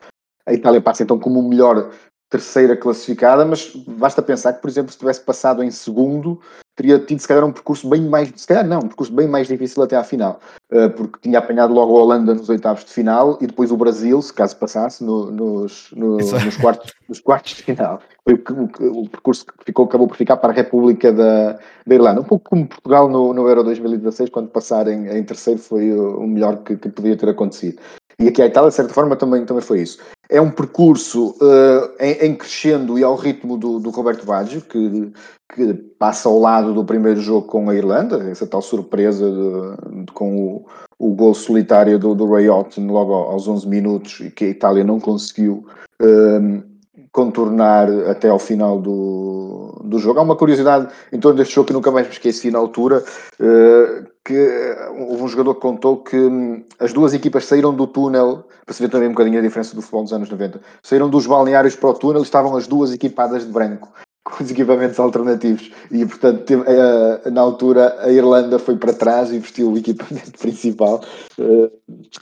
A 0.46 0.52
Itália 0.52 0.80
passa 0.80 1.02
então 1.02 1.18
como 1.18 1.42
melhor 1.42 1.90
terceira 2.32 2.74
classificada, 2.74 3.44
mas 3.44 3.72
basta 3.86 4.22
pensar 4.22 4.54
que, 4.54 4.62
por 4.62 4.70
exemplo, 4.70 4.90
se 4.90 4.98
tivesse 4.98 5.20
passado 5.20 5.62
em 5.62 5.70
segundo, 5.70 6.40
teria 6.74 6.98
tido 6.98 7.20
se 7.20 7.28
calhar 7.28 7.44
um 7.44 7.52
percurso 7.52 7.86
bem 7.86 8.02
mais, 8.08 8.32
se 8.34 8.46
calhar 8.46 8.66
não, 8.66 8.78
um 8.78 8.88
percurso 8.88 9.12
bem 9.12 9.28
mais 9.28 9.46
difícil 9.46 9.82
até 9.82 9.96
à 9.96 10.02
final, 10.02 10.40
eh, 10.70 10.88
porque 10.88 11.18
tinha 11.20 11.38
apanhado 11.38 11.74
logo 11.74 11.94
a 11.94 12.02
Holanda 12.02 12.34
nos 12.34 12.48
oitavos 12.48 12.84
de 12.84 12.90
final 12.90 13.36
e 13.40 13.46
depois 13.46 13.70
o 13.70 13.76
Brasil, 13.76 14.20
se 14.22 14.32
caso 14.32 14.56
passasse, 14.56 15.04
no, 15.04 15.30
nos, 15.30 15.90
no, 15.94 16.16
nos, 16.16 16.56
quartos, 16.56 16.94
nos 17.06 17.20
quartos 17.20 17.54
de 17.54 17.62
final. 17.64 18.00
Foi 18.24 18.34
o, 18.34 19.00
o, 19.00 19.08
percurso 19.10 19.44
que 19.44 19.52
ficou, 19.66 19.84
acabou 19.84 20.08
por 20.08 20.16
ficar 20.16 20.38
para 20.38 20.52
a 20.52 20.56
República 20.56 21.12
da, 21.12 21.58
da 21.86 21.94
Irlanda. 21.94 22.22
Um 22.22 22.24
pouco 22.24 22.48
como 22.48 22.66
Portugal 22.66 23.08
no, 23.08 23.34
no 23.34 23.46
Euro 23.46 23.62
2016, 23.62 24.30
quando 24.30 24.48
passar 24.48 24.88
em, 24.88 25.08
em 25.08 25.22
terceiro 25.22 25.60
foi 25.60 25.92
o 25.92 26.26
melhor 26.26 26.62
que, 26.62 26.76
que 26.76 26.88
podia 26.88 27.16
ter 27.16 27.28
acontecido. 27.28 27.78
E 28.18 28.28
aqui 28.28 28.42
a 28.42 28.46
Itália, 28.46 28.70
de 28.70 28.76
certa 28.76 28.94
forma, 28.94 29.16
também, 29.16 29.44
também 29.44 29.62
foi 29.62 29.80
isso. 29.80 29.98
É 30.28 30.40
um 30.40 30.50
percurso 30.50 31.30
uh, 31.40 31.92
em, 32.00 32.26
em, 32.26 32.34
crescendo 32.34 32.98
e 32.98 33.04
ao 33.04 33.16
ritmo 33.16 33.56
do, 33.56 33.78
do 33.78 33.90
Roberto 33.90 34.24
Baggio, 34.24 34.62
que, 34.62 35.12
que, 35.54 35.74
passa 35.98 36.28
ao 36.28 36.38
lado 36.38 36.72
do 36.72 36.84
primeiro 36.84 37.20
jogo 37.20 37.46
com 37.46 37.68
a 37.68 37.74
Irlanda, 37.74 38.30
essa 38.30 38.46
tal 38.46 38.62
surpresa 38.62 39.30
de, 39.30 40.04
de, 40.04 40.12
com 40.12 40.36
o, 40.36 40.66
o 40.98 41.14
gol 41.14 41.34
solitário 41.34 41.98
do, 41.98 42.14
do 42.14 42.30
Ray 42.30 42.46
logo 42.48 43.12
aos 43.12 43.46
11 43.46 43.68
minutos 43.68 44.20
e 44.20 44.30
que 44.30 44.46
a 44.46 44.48
Itália 44.48 44.84
não 44.84 44.98
conseguiu 44.98 45.66
uh, 46.00 46.71
contornar 47.12 47.88
até 48.08 48.28
ao 48.28 48.38
final 48.38 48.80
do, 48.80 49.80
do 49.84 49.98
jogo. 49.98 50.18
Há 50.18 50.22
uma 50.22 50.34
curiosidade 50.34 50.88
em 51.12 51.20
torno 51.20 51.36
deste 51.36 51.54
jogo 51.54 51.68
que 51.68 51.72
nunca 51.72 51.90
mais 51.90 52.06
me 52.06 52.12
esqueci 52.12 52.50
na 52.50 52.58
altura, 52.58 53.04
uh, 53.38 54.06
que 54.24 54.76
houve 54.98 55.22
um 55.22 55.28
jogador 55.28 55.54
que 55.54 55.60
contou 55.60 55.98
que 55.98 56.16
hum, 56.16 56.64
as 56.80 56.92
duas 56.92 57.12
equipas 57.12 57.44
saíram 57.44 57.74
do 57.74 57.86
túnel, 57.86 58.44
para 58.64 58.74
se 58.74 58.82
ver 58.82 58.88
também 58.88 59.08
um 59.08 59.12
bocadinho 59.12 59.38
a 59.38 59.42
diferença 59.42 59.74
do 59.74 59.82
futebol 59.82 60.04
dos 60.04 60.12
anos 60.12 60.30
90, 60.30 60.60
saíram 60.82 61.10
dos 61.10 61.26
balneários 61.26 61.76
para 61.76 61.90
o 61.90 61.94
túnel 61.94 62.22
e 62.22 62.24
estavam 62.24 62.56
as 62.56 62.66
duas 62.66 62.92
equipadas 62.92 63.44
de 63.44 63.52
branco 63.52 63.88
com 64.24 64.42
os 64.42 64.50
equipamentos 64.50 64.98
alternativos. 64.98 65.70
E, 65.90 66.04
portanto, 66.06 66.44
teve, 66.44 66.62
uh, 66.62 67.30
na 67.30 67.40
altura, 67.40 67.96
a 68.00 68.10
Irlanda 68.10 68.58
foi 68.58 68.76
para 68.76 68.92
trás 68.92 69.32
e 69.32 69.38
vestiu 69.38 69.72
o 69.72 69.78
equipamento 69.78 70.32
principal. 70.38 71.02
Uh, 71.38 71.70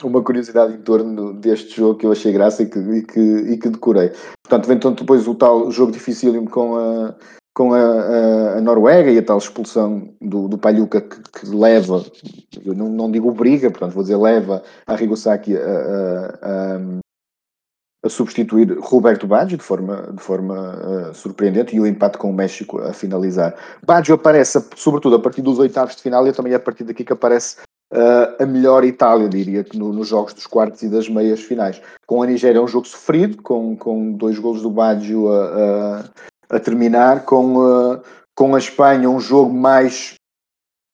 uma 0.03 0.21
curiosidade 0.21 0.73
em 0.73 0.81
torno 0.81 1.33
deste 1.33 1.77
jogo 1.77 1.99
que 1.99 2.05
eu 2.05 2.11
achei 2.11 2.31
graça 2.31 2.63
e 2.63 2.65
que, 2.65 2.79
e 2.79 3.03
que, 3.03 3.19
e 3.19 3.57
que 3.57 3.69
decorei. 3.69 4.11
Portanto, 4.43 4.67
vem 4.67 4.77
então 4.77 4.93
depois 4.93 5.27
o 5.27 5.35
tal 5.35 5.71
jogo 5.71 5.91
dificílimo 5.91 6.49
com 6.49 6.75
a, 6.75 7.15
com 7.53 7.73
a, 7.73 7.79
a, 7.79 8.57
a, 8.57 8.61
Noruega 8.61 9.11
e 9.11 9.19
a 9.19 9.23
tal 9.23 9.37
expulsão 9.37 10.09
do, 10.19 10.47
do 10.47 10.57
Palhuca 10.57 11.01
que, 11.01 11.21
que 11.21 11.55
leva, 11.55 12.03
eu 12.65 12.73
não, 12.73 12.89
não 12.89 13.11
digo 13.11 13.31
briga, 13.31 13.69
portanto 13.69 13.93
vou 13.93 14.03
dizer 14.03 14.17
leva 14.17 14.63
a 14.87 14.95
Rigosaki 14.95 15.55
a, 15.55 16.39
a, 16.41 17.01
a 18.03 18.09
substituir 18.09 18.77
Roberto 18.79 19.27
Baggio 19.27 19.57
de 19.57 19.63
forma, 19.63 20.09
de 20.11 20.21
forma 20.21 21.09
uh, 21.09 21.13
surpreendente 21.13 21.75
e 21.75 21.79
o 21.79 21.85
empate 21.85 22.17
com 22.17 22.29
o 22.29 22.33
México 22.33 22.81
a 22.81 22.93
finalizar. 22.93 23.55
Baggio 23.85 24.15
aparece, 24.15 24.63
sobretudo, 24.75 25.15
a 25.15 25.19
partir 25.19 25.41
dos 25.41 25.59
oitavos 25.59 25.95
de 25.95 26.01
final 26.01 26.27
e 26.27 26.33
também 26.33 26.53
é 26.53 26.55
a 26.55 26.59
partir 26.59 26.83
daqui 26.83 27.03
que 27.03 27.13
aparece 27.13 27.57
uh, 27.93 28.41
a 28.41 28.45
melhor 28.45 28.83
Itália, 28.83 29.29
diria, 29.29 29.65
no, 29.75 29.93
nos 29.93 30.07
jogos 30.07 30.33
dos 30.33 30.47
quartos 30.47 30.81
e 30.81 30.89
das 30.89 31.07
meias 31.07 31.41
finais. 31.41 31.79
Com 32.07 32.23
a 32.23 32.25
Nigéria 32.25 32.57
é 32.57 32.61
um 32.61 32.67
jogo 32.67 32.87
sofrido, 32.87 33.41
com, 33.43 33.75
com 33.75 34.13
dois 34.13 34.39
golos 34.39 34.63
do 34.63 34.71
Baggio 34.71 35.31
a, 35.31 36.03
a, 36.49 36.55
a 36.55 36.59
terminar, 36.59 37.23
com, 37.25 37.57
uh, 37.57 38.01
com 38.35 38.55
a 38.55 38.59
Espanha 38.59 39.09
um 39.09 39.19
jogo 39.19 39.53
mais 39.53 40.15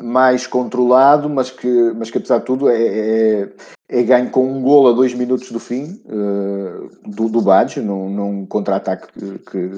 mais 0.01 0.45
controlado, 0.45 1.29
mas 1.29 1.49
que, 1.49 1.91
mas 1.95 2.11
que 2.11 2.17
apesar 2.17 2.39
de 2.39 2.45
tudo 2.45 2.69
é, 2.69 2.81
é, 2.81 3.49
é 3.89 4.03
ganho 4.03 4.29
com 4.29 4.45
um 4.45 4.61
gol 4.61 4.87
a 4.87 4.91
dois 4.91 5.13
minutos 5.13 5.51
do 5.51 5.59
fim 5.59 5.99
uh, 6.05 6.89
do, 7.09 7.27
do 7.27 7.41
Baggio, 7.41 7.83
num, 7.83 8.09
num 8.09 8.45
contra-ataque 8.45 9.07
que, 9.11 9.39
que, 9.39 9.69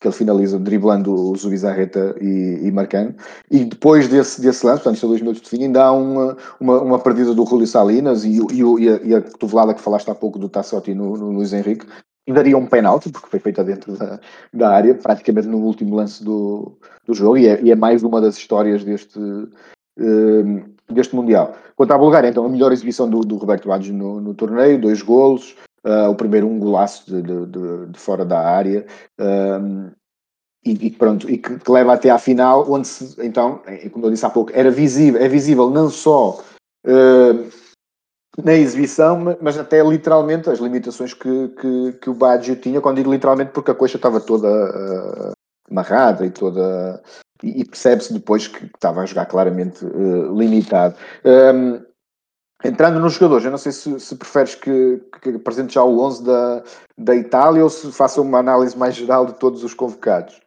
que, 0.00 0.06
ele 0.06 0.14
finaliza 0.14 0.60
driblando 0.60 1.12
o 1.12 1.36
Zubizarreta 1.36 2.14
e, 2.20 2.60
e 2.62 2.70
marcando. 2.70 3.16
E 3.50 3.64
depois 3.64 4.06
desse, 4.06 4.40
desse 4.40 4.64
lance, 4.64 4.82
portanto, 4.82 5.04
a 5.04 5.08
dois 5.08 5.20
minutos 5.20 5.42
de 5.42 5.48
fim, 5.48 5.64
ainda 5.64 5.84
há 5.84 5.92
uma, 5.92 6.36
uma, 6.60 6.80
uma 6.80 6.98
perdida 7.00 7.34
do 7.34 7.44
Julio 7.44 7.66
Salinas 7.66 8.24
e, 8.24 8.38
e, 8.52 8.60
e, 8.60 8.88
a, 8.88 9.00
e 9.02 9.14
a 9.14 9.22
cotovelada 9.22 9.74
que 9.74 9.80
falaste 9.80 10.08
há 10.08 10.14
pouco 10.14 10.38
do 10.38 10.48
Tassotti 10.48 10.94
no, 10.94 11.16
no 11.16 11.32
Luís 11.32 11.52
Henrique, 11.52 11.86
daria 12.32 12.56
um 12.56 12.66
penalti, 12.66 13.10
porque 13.10 13.28
foi 13.28 13.38
feita 13.38 13.62
dentro 13.62 13.96
da, 13.96 14.18
da 14.52 14.70
área, 14.70 14.94
praticamente 14.94 15.46
no 15.46 15.58
último 15.58 15.96
lance 15.96 16.24
do, 16.24 16.72
do 17.06 17.14
jogo, 17.14 17.36
e 17.36 17.46
é, 17.46 17.60
e 17.62 17.70
é 17.70 17.76
mais 17.76 18.02
uma 18.02 18.20
das 18.20 18.36
histórias 18.36 18.82
deste, 18.82 19.18
uh, 19.18 20.64
deste 20.90 21.14
Mundial. 21.14 21.54
Quanto 21.76 21.92
à 21.92 21.98
Bulgária, 21.98 22.28
então, 22.28 22.46
a 22.46 22.48
melhor 22.48 22.72
exibição 22.72 23.08
do, 23.08 23.20
do 23.20 23.36
Roberto 23.36 23.68
Baggio 23.68 23.94
no, 23.94 24.20
no, 24.20 24.34
torneio, 24.34 24.80
dois 24.80 25.02
golos, 25.02 25.54
uh, 25.84 26.08
o 26.08 26.14
primeiro 26.14 26.46
um 26.46 26.58
golaço 26.58 27.04
de, 27.06 27.20
de, 27.20 27.46
de, 27.46 27.86
de 27.88 27.98
fora 27.98 28.24
da 28.24 28.40
área, 28.40 28.86
uh, 29.20 29.92
e, 30.64 30.86
e, 30.86 30.90
pronto, 30.90 31.30
e 31.30 31.36
que, 31.36 31.58
que, 31.58 31.70
leva 31.70 31.92
até 31.92 32.08
à 32.08 32.18
final, 32.18 32.64
onde 32.70 32.88
se, 32.88 33.14
então, 33.22 33.60
é, 33.66 33.86
como 33.90 34.06
eu 34.06 34.10
disse 34.10 34.24
há 34.24 34.30
pouco, 34.30 34.50
era 34.54 34.70
visível, 34.70 35.20
é 35.20 35.28
visível 35.28 35.68
não 35.68 35.90
só 35.90 36.42
na 38.42 38.54
exibição, 38.54 39.36
mas 39.40 39.56
até 39.56 39.82
literalmente 39.82 40.50
as 40.50 40.58
limitações 40.58 41.14
que, 41.14 41.48
que, 41.48 41.92
que 42.00 42.10
o 42.10 42.14
Baggio 42.14 42.56
tinha, 42.56 42.80
quando 42.80 42.96
digo 42.96 43.12
literalmente 43.12 43.52
porque 43.52 43.70
a 43.70 43.74
coxa 43.74 43.96
estava 43.96 44.20
toda 44.20 44.48
uh, 44.48 45.32
amarrada 45.70 46.26
e 46.26 46.30
toda. 46.30 47.02
E, 47.42 47.60
e 47.60 47.64
percebe-se 47.64 48.12
depois 48.12 48.48
que 48.48 48.64
estava 48.64 49.02
a 49.02 49.06
jogar 49.06 49.26
claramente 49.26 49.84
uh, 49.84 50.36
limitado. 50.36 50.96
Um, 51.24 51.80
entrando 52.64 52.98
nos 52.98 53.14
jogadores, 53.14 53.44
eu 53.44 53.50
não 53.50 53.58
sei 53.58 53.72
se, 53.72 54.00
se 54.00 54.16
preferes 54.16 54.54
que, 54.54 55.00
que 55.20 55.30
apresente 55.30 55.74
já 55.74 55.84
o 55.84 56.00
11 56.00 56.24
da, 56.24 56.62
da 56.98 57.14
Itália 57.14 57.62
ou 57.62 57.70
se 57.70 57.92
faça 57.92 58.20
uma 58.20 58.38
análise 58.38 58.76
mais 58.76 58.94
geral 58.94 59.26
de 59.26 59.34
todos 59.34 59.62
os 59.62 59.74
convocados. 59.74 60.40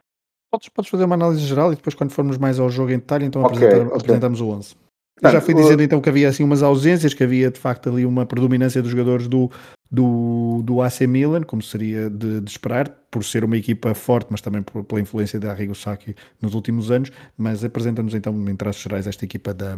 Podes, 0.52 0.69
podes 0.69 0.89
fazer 0.89 1.04
uma 1.04 1.15
análise 1.15 1.41
geral 1.41 1.71
e 1.71 1.76
depois, 1.76 1.93
quando 1.93 2.12
formos 2.12 2.38
mais 2.38 2.60
ao 2.60 2.69
jogo 2.69 2.91
em 2.91 3.00
detalhe, 3.00 3.26
então 3.26 3.43
okay, 3.43 3.58
apresentamos, 3.58 3.88
okay. 3.88 4.02
apresentamos 4.02 4.41
o 4.41 4.47
11. 4.47 4.87
Eu 5.21 5.32
já 5.32 5.41
fui 5.41 5.53
dizendo 5.53 5.82
então 5.82 5.99
que 5.99 6.10
havia 6.10 6.30
assim 6.30 6.43
umas 6.43 6.62
ausências, 6.62 7.13
que 7.13 7.23
havia 7.23 7.49
de 7.49 7.60
facto 7.60 7.89
ali 7.89 8.06
uma 8.06 8.25
predominância 8.25 8.82
dos 8.82 8.91
jogadores 8.91 9.27
do, 9.27 9.49
do, 9.89 10.62
do 10.63 10.82
AC 10.82 11.01
Milan, 11.01 11.41
como 11.41 11.62
seria 11.62 12.10
de, 12.10 12.39
de 12.39 12.51
esperar, 12.51 12.89
por 13.10 13.23
ser 13.23 13.43
uma 13.43 13.58
equipa 13.58 13.93
forte, 13.95 14.27
mas 14.30 14.41
também 14.41 14.62
por, 14.62 14.84
pela 14.84 15.01
influência 15.01 15.39
da 15.39 15.51
Arrigo 15.51 15.73
Sacchi 15.73 16.15
nos 16.41 16.53
últimos 16.53 16.91
anos. 16.91 17.12
Mas 17.38 17.63
apresenta-nos 17.63 18.13
então, 18.13 18.34
em 18.47 18.56
traços 18.56 18.82
gerais, 18.82 19.08
esta 19.08 19.25
equipa 19.25 19.53
da, 19.53 19.75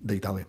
da 0.00 0.14
Itália. 0.14 0.46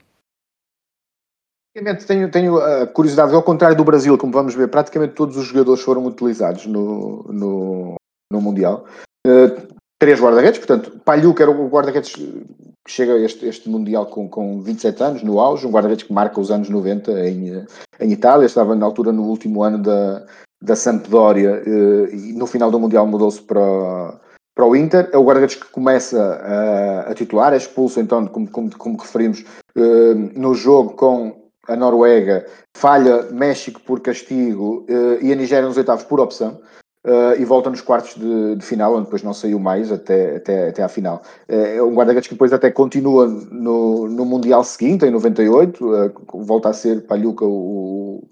Tenho, 2.05 2.29
tenho 2.29 2.57
a 2.59 2.85
curiosidade, 2.85 3.33
ao 3.33 3.41
contrário 3.41 3.75
do 3.75 3.83
Brasil, 3.83 4.15
como 4.17 4.31
vamos 4.31 4.53
ver, 4.53 4.67
praticamente 4.67 5.15
todos 5.15 5.37
os 5.37 5.47
jogadores 5.47 5.81
foram 5.81 6.05
utilizados 6.05 6.67
no, 6.67 7.23
no, 7.23 7.95
no 8.31 8.41
Mundial. 8.41 8.85
Uh, 9.25 9.73
três 10.03 10.19
guarda-redes, 10.19 10.59
portanto, 10.59 10.99
Palhu, 11.05 11.33
que 11.33 11.41
era 11.41 11.49
o 11.49 11.69
guarda-redes 11.69 12.13
que 12.13 12.45
chega 12.85 13.13
a 13.13 13.19
este, 13.19 13.45
este 13.45 13.69
Mundial 13.69 14.05
com, 14.07 14.27
com 14.27 14.61
27 14.61 15.01
anos, 15.01 15.23
no 15.23 15.39
auge, 15.39 15.65
um 15.65 15.71
guarda-redes 15.71 16.05
que 16.05 16.11
marca 16.11 16.41
os 16.41 16.51
anos 16.51 16.67
90 16.67 17.11
em, 17.25 17.65
em 18.01 18.11
Itália, 18.11 18.45
estava 18.45 18.75
na 18.75 18.85
altura 18.85 19.13
no 19.13 19.23
último 19.23 19.63
ano 19.63 19.77
da, 19.77 20.25
da 20.61 20.75
Sampdoria 20.75 21.63
eh, 21.65 22.15
e 22.15 22.33
no 22.33 22.45
final 22.45 22.69
do 22.69 22.81
Mundial 22.81 23.07
mudou-se 23.07 23.41
para, 23.43 24.19
para 24.53 24.65
o 24.65 24.75
Inter. 24.75 25.09
É 25.13 25.17
o 25.17 25.23
guarda-redes 25.23 25.55
que 25.55 25.71
começa 25.71 26.21
a, 26.21 27.11
a, 27.11 27.13
titular, 27.15 27.53
é 27.53 27.57
expulso 27.57 28.01
então, 28.01 28.27
como, 28.27 28.51
como, 28.51 28.77
como 28.77 28.97
referimos, 28.97 29.45
eh, 29.73 30.13
no 30.35 30.53
jogo 30.53 30.95
com 30.95 31.49
a 31.65 31.77
Noruega, 31.77 32.45
falha 32.75 33.31
México 33.31 33.79
por 33.79 34.01
castigo 34.01 34.85
eh, 34.89 35.19
e 35.21 35.31
a 35.31 35.35
Nigéria 35.35 35.65
nos 35.65 35.77
oitavos 35.77 36.03
por 36.03 36.19
opção. 36.19 36.59
Uh, 37.05 37.35
e 37.37 37.43
volta 37.43 37.69
nos 37.69 37.81
quartos 37.81 38.15
de, 38.15 38.55
de, 38.55 38.65
final, 38.65 38.93
onde 38.93 39.03
depois 39.03 39.21
não 39.23 39.33
saiu 39.33 39.59
mais 39.59 39.91
até, 39.91 40.37
até, 40.37 40.69
até 40.69 40.83
à 40.83 40.87
final. 40.87 41.21
Uh, 41.49 41.53
é 41.53 41.83
um 41.83 41.93
guarda-redes 41.93 42.29
que 42.29 42.33
depois 42.33 42.53
até 42.53 42.71
continua 42.71 43.27
no, 43.27 44.07
no 44.07 44.23
Mundial 44.23 44.63
seguinte, 44.63 45.05
em 45.05 45.11
98, 45.11 45.85
uh, 45.85 46.13
volta 46.45 46.69
a 46.69 46.73
ser 46.73 47.05
Palhuca 47.05 47.43
o, 47.43 48.23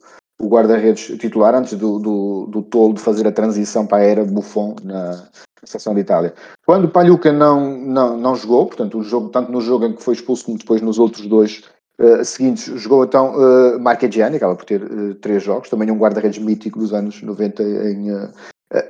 o 0.41 0.47
guarda-redes 0.47 1.17
titular, 1.19 1.53
antes 1.53 1.73
do, 1.73 1.99
do, 1.99 2.47
do 2.47 2.61
tolo 2.61 2.93
de 2.93 3.01
fazer 3.01 3.27
a 3.27 3.31
transição 3.33 3.85
para 3.85 3.97
a 3.97 4.05
era 4.05 4.23
Buffon 4.23 4.77
na, 4.81 5.27
seleção 5.65 5.93
de 5.93 5.99
Itália. 5.99 6.33
Quando 6.65 6.87
Palhuca 6.87 7.31
não, 7.33 7.77
não, 7.77 8.17
não 8.17 8.35
jogou, 8.35 8.67
portanto, 8.67 8.97
o 8.97 9.03
jogo, 9.03 9.29
tanto 9.29 9.51
no 9.51 9.59
jogo 9.59 9.85
em 9.85 9.93
que 9.93 10.01
foi 10.01 10.13
expulso 10.13 10.45
como 10.45 10.57
depois 10.57 10.81
nos 10.81 10.97
outros 10.97 11.27
dois 11.27 11.63
Uh, 11.99 12.25
seguintes, 12.25 12.63
jogou 12.81 13.03
então 13.03 13.35
uh, 13.35 13.79
Marchegiani, 13.79 14.37
acaba 14.37 14.55
por 14.55 14.65
ter 14.65 14.81
uh, 14.81 15.13
três 15.15 15.43
jogos, 15.43 15.69
também 15.69 15.91
um 15.91 15.99
guarda-redes 15.99 16.43
mítico 16.43 16.79
dos 16.79 16.93
anos 16.93 17.21
90 17.21 17.61
em, 17.61 18.07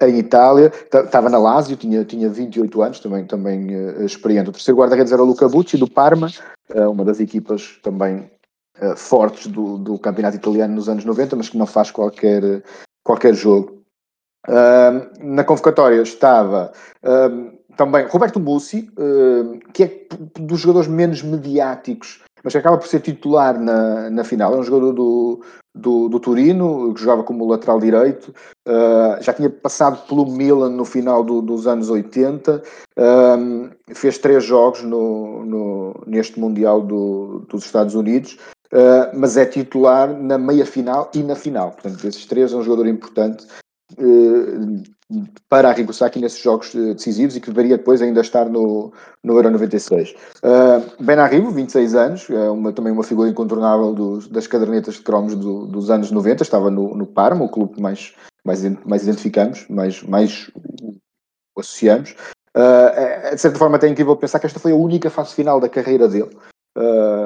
em 0.02 0.20
Itália, 0.20 0.72
estava 0.94 1.30
na 1.30 1.38
Lazio, 1.38 1.76
tinha, 1.76 2.06
tinha 2.06 2.30
28 2.30 2.82
anos, 2.82 3.00
também, 3.00 3.26
também 3.26 3.76
uh, 3.76 4.06
experiente. 4.06 4.50
O 4.50 4.54
terceiro 4.54 4.80
guarda-redes 4.80 5.12
era 5.12 5.22
o 5.22 5.26
Luca 5.26 5.50
Bucci, 5.50 5.78
do 5.78 5.90
Parma, 5.90 6.32
uh, 6.74 6.90
uma 6.90 7.04
das 7.04 7.20
equipas 7.20 7.80
também 7.82 8.30
uh, 8.80 8.96
fortes 8.96 9.48
do, 9.48 9.78
do 9.78 9.98
campeonato 9.98 10.38
italiano 10.38 10.76
nos 10.76 10.88
anos 10.88 11.04
90, 11.04 11.36
mas 11.36 11.50
que 11.50 11.58
não 11.58 11.66
faz 11.66 11.90
qualquer, 11.90 12.64
qualquer 13.04 13.34
jogo. 13.34 13.82
na 15.20 15.44
convocatória 15.44 16.02
estava 16.02 16.72
também 17.78 18.06
Roberto 18.08 18.40
Bussi, 18.40 18.90
que 19.74 19.84
é 19.84 20.08
dos 20.40 20.60
jogadores 20.60 20.90
menos 20.90 21.22
mediáticos 21.22 22.22
mas 22.44 22.54
que 22.54 22.60
acaba 22.60 22.78
por 22.78 22.88
ser 22.88 23.00
titular 23.00 23.60
na, 23.60 24.10
na 24.10 24.24
final. 24.24 24.54
É 24.54 24.58
um 24.58 24.64
jogador 24.64 24.94
do, 24.94 25.42
do, 25.74 26.10
do 26.10 26.20
Turino, 26.20 26.94
que 26.94 27.02
jogava 27.02 27.24
como 27.24 27.48
lateral 27.48 27.80
direito, 27.80 28.34
uh, 28.68 29.22
já 29.22 29.34
tinha 29.34 29.50
passado 29.50 30.06
pelo 30.08 30.26
Milan 30.26 30.70
no 30.70 30.86
final 30.86 31.24
do, 31.24 31.42
dos 31.42 31.68
anos 31.68 31.90
80, 31.90 32.62
um, 32.98 33.70
fez 33.94 34.18
três 34.18 34.44
jogos 34.44 34.84
no, 34.84 35.46
no, 35.46 36.04
neste 36.06 36.40
Mundial 36.40 36.82
do, 36.82 37.46
dos 37.50 37.66
Estados 37.66 37.96
Unidos, 37.96 38.38
uh, 38.74 39.16
mas 39.16 39.38
é 39.38 39.46
titular 39.46 40.14
na 40.14 40.38
meia 40.38 40.66
final 40.66 41.10
e 41.14 41.24
na 41.24 41.36
final. 41.36 41.72
Portanto, 41.72 42.02
desses 42.02 42.26
três 42.26 42.52
é 42.52 42.56
um 42.56 42.64
jogador 42.64 42.88
importante. 42.88 43.46
Para 45.50 45.70
a 45.70 45.74
Rigosaki 45.74 46.20
nesses 46.20 46.40
jogos 46.40 46.74
eh, 46.76 46.94
decisivos 46.94 47.36
e 47.36 47.42
que 47.42 47.50
deveria 47.50 47.78
depois 47.78 48.02
ainda 48.02 48.22
estar 48.22 48.46
no, 48.50 48.94
no 49.24 49.36
Euro 49.36 49.52
96. 49.52 50.16
Uh, 50.44 51.04
ben 51.04 51.20
Arrivo, 51.20 51.52
26 51.52 51.96
anos, 51.96 52.30
é 52.30 52.50
uma, 52.50 52.72
também 52.72 52.94
uma 52.94 53.04
figura 53.04 53.30
incontornável 53.30 54.20
das 54.30 54.48
cadernetas 54.48 54.96
de 54.96 55.02
cromos 55.02 55.36
do, 55.36 55.68
dos 55.68 55.90
anos 55.90 56.12
90, 56.12 56.44
estava 56.44 56.72
no, 56.72 56.96
no 56.96 57.06
Parma, 57.06 57.46
o 57.46 57.50
clube 57.50 57.76
que 57.76 57.82
mais, 57.82 58.14
mais, 58.46 58.64
mais 58.86 59.04
identificamos, 59.04 59.66
mais, 59.70 60.02
mais 60.04 60.50
associamos. 61.58 62.16
Uh, 62.56 63.36
de 63.36 63.42
certa 63.42 63.58
forma, 63.58 63.78
até 63.78 63.88
é 63.88 63.90
incrível 63.90 64.16
pensar 64.16 64.40
que 64.40 64.46
esta 64.46 64.60
foi 64.60 64.72
a 64.72 64.76
única 64.76 65.10
fase 65.10 65.34
final 65.34 65.60
da 65.60 65.70
carreira 65.70 66.08
dele. 66.08 66.30
Uh, 66.78 67.21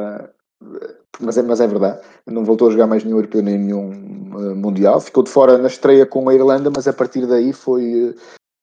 mas 1.19 1.37
é, 1.37 1.41
mas 1.41 1.61
é 1.61 1.67
verdade, 1.67 1.99
não 2.25 2.43
voltou 2.43 2.67
a 2.67 2.71
jogar 2.71 2.87
mais 2.87 3.03
nenhum 3.03 3.17
europeu 3.17 3.41
nem 3.41 3.57
nenhum 3.57 3.89
uh, 4.35 4.55
mundial, 4.55 4.99
ficou 4.99 5.23
de 5.23 5.29
fora 5.29 5.57
na 5.57 5.67
estreia 5.67 6.05
com 6.05 6.27
a 6.27 6.33
Irlanda, 6.33 6.71
mas 6.75 6.87
a 6.87 6.93
partir 6.93 7.25
daí 7.25 7.53
foi, 7.53 8.15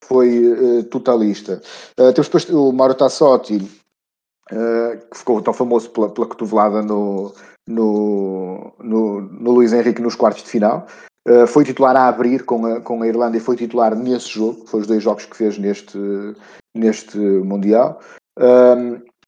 foi 0.04 0.52
uh, 0.52 0.84
totalista. 0.84 1.60
Uh, 1.98 2.12
temos 2.12 2.28
depois 2.28 2.48
o 2.50 2.72
Mauro 2.72 2.94
Tassotti, 2.94 3.58
que 5.10 5.18
ficou 5.18 5.40
tão 5.40 5.54
famoso 5.54 5.88
pela, 5.90 6.10
pela 6.10 6.26
cotovelada 6.26 6.82
no, 6.82 7.32
no, 7.66 8.72
no, 8.80 9.20
no 9.22 9.50
Luís 9.50 9.72
Henrique 9.72 10.02
nos 10.02 10.14
quartos 10.14 10.42
de 10.42 10.50
final. 10.50 10.86
foi 11.48 11.64
titular 11.64 11.96
a 11.96 12.08
abrir 12.08 12.44
com 12.44 12.66
a, 12.66 12.80
com 12.80 13.00
a 13.00 13.06
Irlanda 13.06 13.36
e 13.36 13.40
foi 13.40 13.56
titular 13.56 13.94
nesse 13.94 14.28
jogo, 14.28 14.66
foi 14.66 14.80
os 14.80 14.86
dois 14.86 15.02
jogos 15.02 15.24
que 15.24 15.36
fez 15.36 15.56
neste, 15.56 15.98
neste 16.74 17.16
Mundial. 17.16 17.98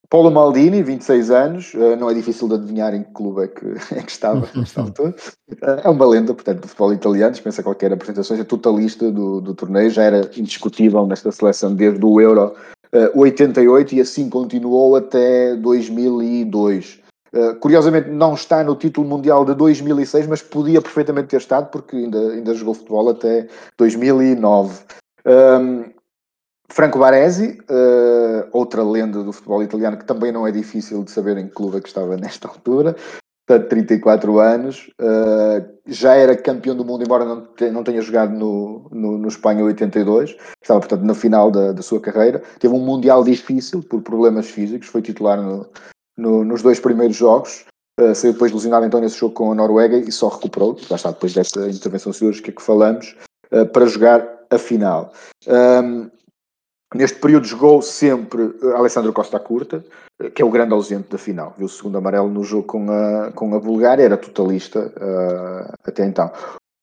Paulo 0.09 0.31
Maldini, 0.31 0.83
26 0.83 1.31
anos, 1.31 1.75
uh, 1.75 1.97
não 1.97 2.11
é 2.11 2.15
difícil 2.15 2.49
de 2.49 2.55
adivinhar 2.55 2.95
em 2.95 3.03
que 3.03 3.13
clube 3.13 3.45
é 3.45 3.49
que, 3.49 3.67
é 3.95 4.03
que 4.03 4.11
estava 4.11 4.49
nesta 4.55 4.81
altura. 4.81 5.15
Uh, 5.51 5.81
é 5.83 5.89
uma 5.89 6.07
lenda, 6.07 6.35
portanto, 6.35 6.61
do 6.61 6.69
futebol 6.69 6.93
italiano, 6.93 7.33
dispensa 7.33 7.63
qualquer 7.63 7.93
apresentação, 7.93 8.37
é 8.37 8.45
totalista 8.45 9.11
do, 9.11 9.41
do 9.41 9.55
torneio, 9.55 9.91
já 9.91 10.03
era 10.03 10.31
indiscutível 10.37 11.07
nesta 11.07 11.33
seleção 11.33 11.75
desde 11.75 12.05
o 12.05 12.21
Euro 12.21 12.55
uh, 12.95 13.19
88 13.19 13.95
e 13.95 14.01
assim 14.01 14.29
continuou 14.29 14.97
até 14.97 15.57
2002. 15.57 17.01
Uh, 17.35 17.57
curiosamente 17.57 18.09
não 18.11 18.35
está 18.35 18.63
no 18.63 18.77
título 18.77 19.09
mundial 19.09 19.45
de 19.45 19.55
2006, 19.55 20.29
mas 20.29 20.41
podia 20.41 20.81
perfeitamente 20.81 21.29
ter 21.29 21.39
estado 21.39 21.69
porque 21.71 21.97
ainda, 21.97 22.19
ainda 22.31 22.55
jogou 22.55 22.75
futebol 22.75 23.09
até 23.09 23.49
2009. 23.77 24.79
Um, 25.27 25.94
Franco 26.71 26.99
Baresi, 26.99 27.59
uh, 27.71 28.49
outra 28.53 28.83
lenda 28.83 29.23
do 29.23 29.33
futebol 29.33 29.63
italiano 29.63 29.97
que 29.97 30.05
também 30.05 30.33
não 30.33 30.47
é 30.47 30.51
difícil 30.51 31.05
de 31.05 31.11
saber 31.11 31.37
em 31.37 31.47
que 31.47 31.55
clube 31.55 31.77
é 31.77 31.81
que 31.81 31.89
estava 31.89 32.17
nesta 32.19 32.49
altura, 32.49 32.97
portanto 33.47 33.69
34 33.69 34.39
anos, 34.41 34.91
uh, 35.01 35.65
já 35.87 36.15
era 36.15 36.37
campeão 36.37 36.75
do 36.75 36.85
mundo, 36.85 37.05
embora 37.05 37.25
não, 37.25 37.47
não 37.73 37.85
tenha 37.85 38.01
jogado 38.01 38.33
no, 38.33 38.89
no, 38.91 39.19
no 39.19 39.29
Espanha 39.29 39.63
82, 39.63 40.37
estava 40.63 40.81
portanto 40.81 41.03
na 41.03 41.15
final 41.15 41.51
da, 41.51 41.73
da 41.73 41.83
sua 41.83 42.01
carreira, 42.01 42.43
teve 42.59 42.75
um 42.75 42.81
mundial 42.81 43.23
difícil 43.23 43.83
por 43.83 44.03
problemas 44.03 44.49
físicos, 44.51 44.89
foi 44.89 45.03
titular 45.03 45.41
no, 45.41 45.69
no, 46.17 46.45
nos 46.45 46.63
dois 46.63 46.81
primeiros 46.81 47.17
jogos. 47.17 47.65
Uh, 48.01 48.13
saiu 48.13 48.33
depois 48.33 48.51
lesionado 48.51 48.85
então 48.85 49.01
nesse 49.01 49.19
jogo 49.19 49.35
com 49.35 49.53
a 49.53 49.55
Noruega 49.55 49.97
e 49.97 50.11
só 50.11 50.27
recuperou, 50.27 50.77
já 50.77 50.97
está 50.97 51.13
depois 51.13 51.33
dessa 51.33 51.71
intervenção 51.71 52.13
cirúrgica 52.13 52.51
que 52.51 52.61
falamos, 52.61 53.15
uh, 53.53 53.65
para 53.67 53.87
jogar 53.87 54.27
a 54.51 54.59
final. 54.59 55.13
Um, 55.47 56.11
neste 56.95 57.19
período 57.19 57.47
jogou 57.47 57.83
sempre 57.83 58.55
Alessandro 58.75 59.13
Costa 59.13 59.39
Curta, 59.41 59.85
que 60.35 60.41
é 60.41 60.45
o 60.45 60.51
grande 60.51 60.73
ausente 60.73 61.11
da 61.11 61.19
final. 61.19 61.55
Viu 61.59 61.67
o 61.67 61.69
segundo 61.69 61.99
amarelo 61.99 62.29
no 62.29 62.45
jogo 62.45 62.65
com 62.65 62.91
a, 62.91 63.33
com 63.33 63.55
a 63.55 63.61
Bulgária, 63.61 64.05
era 64.05 64.17
totalista 64.17 64.93
uh, 64.97 65.73
até 65.85 66.07
então. 66.07 66.31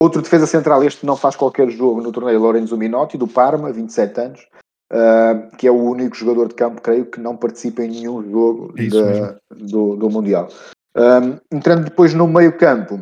Outro 0.01 0.21
defesa 0.21 0.47
central, 0.47 0.83
este 0.83 1.05
não 1.05 1.15
faz 1.15 1.35
qualquer 1.35 1.69
jogo 1.69 2.01
no 2.01 2.11
torneio, 2.11 2.39
Lorenzo 2.39 2.75
Minotti, 2.75 3.17
do 3.17 3.27
Parma, 3.27 3.71
27 3.71 4.19
anos, 4.19 4.47
uh, 4.91 5.55
que 5.57 5.67
é 5.67 5.71
o 5.71 5.81
único 5.81 6.15
jogador 6.15 6.47
de 6.47 6.55
campo, 6.55 6.81
creio, 6.81 7.05
que 7.05 7.19
não 7.19 7.37
participa 7.37 7.83
em 7.83 7.89
nenhum 7.89 8.29
jogo 8.29 8.73
é 8.77 9.35
do, 9.55 9.95
do 9.95 10.09
Mundial. 10.09 10.49
Um, 10.95 11.55
entrando 11.55 11.85
depois 11.85 12.13
no 12.13 12.27
meio 12.27 12.57
campo, 12.57 12.99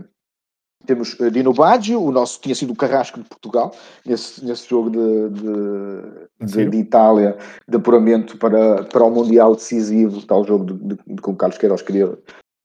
temos 0.90 1.16
Dino 1.32 1.54
Baggio, 1.54 2.02
o 2.02 2.12
nosso 2.12 2.42
tinha 2.42 2.56
sido 2.56 2.74
o 2.74 2.76
carrasco 2.76 3.20
de 3.20 3.30
Portugal, 3.30 3.72
nesse, 4.04 4.44
nesse 4.44 4.68
jogo 4.68 4.90
de, 4.90 5.30
de, 5.30 6.48
de, 6.48 6.70
de 6.70 6.78
Itália, 6.78 7.38
de 7.68 7.78
apuramento 7.78 8.38
para, 8.38 8.84
para 8.86 9.04
o 9.04 9.12
Mundial 9.12 9.56
decisivo, 9.56 10.26
tal 10.26 10.44
jogo 10.44 10.66
de, 10.66 10.98
de, 11.06 11.22
com 11.22 11.32
o 11.32 11.36
Carlos 11.36 11.60
Queiroz 11.60 11.84
queria 11.84 12.18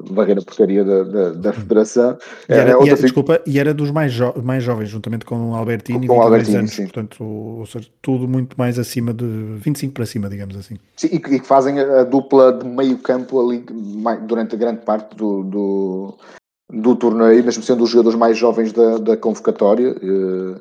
varrer 0.03 0.39
a 0.39 0.43
porcaria 0.43 0.83
da, 0.83 1.05
da, 1.05 1.31
da 1.33 1.53
Federação. 1.53 2.17
E 2.49 2.53
era, 2.53 2.71
é, 2.71 2.83
e 2.83 2.89
era, 2.89 3.01
desculpa, 3.01 3.43
e 3.47 3.59
era 3.59 3.75
dos 3.75 3.91
mais, 3.91 4.11
jo 4.11 4.33
mais 4.43 4.65
jovens, 4.65 4.89
juntamente 4.89 5.27
com 5.27 5.51
o 5.51 5.55
Albertini, 5.55 6.07
com, 6.07 6.23
Albertini, 6.23 6.57
anos, 6.57 6.73
sim. 6.73 6.85
portanto, 6.85 7.23
ou 7.23 7.67
seja, 7.67 7.89
tudo 8.01 8.27
muito 8.27 8.57
mais 8.57 8.79
acima 8.79 9.13
de 9.13 9.27
25 9.27 9.93
para 9.93 10.07
cima, 10.07 10.31
digamos 10.31 10.57
assim. 10.57 10.77
Sim, 10.97 11.09
e 11.13 11.21
que 11.21 11.41
fazem 11.41 11.79
a 11.79 12.05
dupla 12.05 12.55
de 12.55 12.67
meio 12.67 12.97
campo 12.99 13.39
ali 13.39 13.65
durante 14.27 14.55
a 14.55 14.59
grande 14.59 14.81
parte 14.81 15.15
do, 15.15 15.43
do, 15.45 16.19
do 16.71 16.97
torneio, 16.97 17.45
mesmo 17.45 17.63
sendo 17.63 17.85
os 17.85 17.91
jogadores 17.91 18.19
mais 18.19 18.37
jovens 18.37 18.73
da, 18.73 18.99
da 18.99 19.17
convocatória. 19.17 19.95
Eh, 20.03 20.61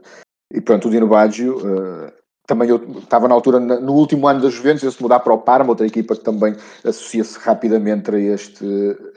e 0.55 0.61
pronto, 0.61 0.87
o 0.87 0.91
Dino 0.91 1.07
Baggio 1.07 1.57
eh, 1.65 2.13
também 2.45 2.69
eu 2.69 2.77
estava 2.99 3.27
na 3.27 3.33
altura, 3.33 3.59
no 3.59 3.93
último 3.93 4.27
ano 4.27 4.41
da 4.41 4.49
Juventus, 4.49 4.83
ia-se 4.83 5.01
mudar 5.01 5.21
para 5.21 5.33
o 5.33 5.37
Parma, 5.37 5.69
outra 5.69 5.87
equipa 5.87 6.15
que 6.15 6.23
também 6.23 6.55
associa-se 6.83 7.39
rapidamente 7.39 8.11
a 8.11 8.19
este, 8.19 8.65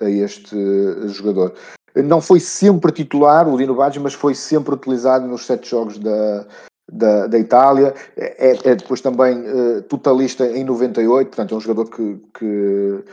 a 0.00 0.08
este 0.08 0.56
jogador. 1.08 1.52
Não 1.96 2.20
foi 2.20 2.38
sempre 2.38 2.92
titular, 2.92 3.48
o 3.48 3.56
Dino 3.56 3.74
Baggio, 3.74 4.02
mas 4.02 4.14
foi 4.14 4.34
sempre 4.34 4.74
utilizado 4.74 5.26
nos 5.26 5.44
sete 5.44 5.70
jogos 5.70 5.98
da, 5.98 6.46
da, 6.92 7.26
da 7.26 7.38
Itália. 7.38 7.94
É, 8.16 8.70
é 8.70 8.74
depois 8.76 9.00
também 9.00 9.38
uh, 9.40 9.82
totalista 9.82 10.46
em 10.46 10.62
98, 10.62 11.28
portanto 11.28 11.54
é 11.54 11.56
um 11.56 11.60
jogador 11.60 11.90
que, 11.90 12.20
que 12.38 13.04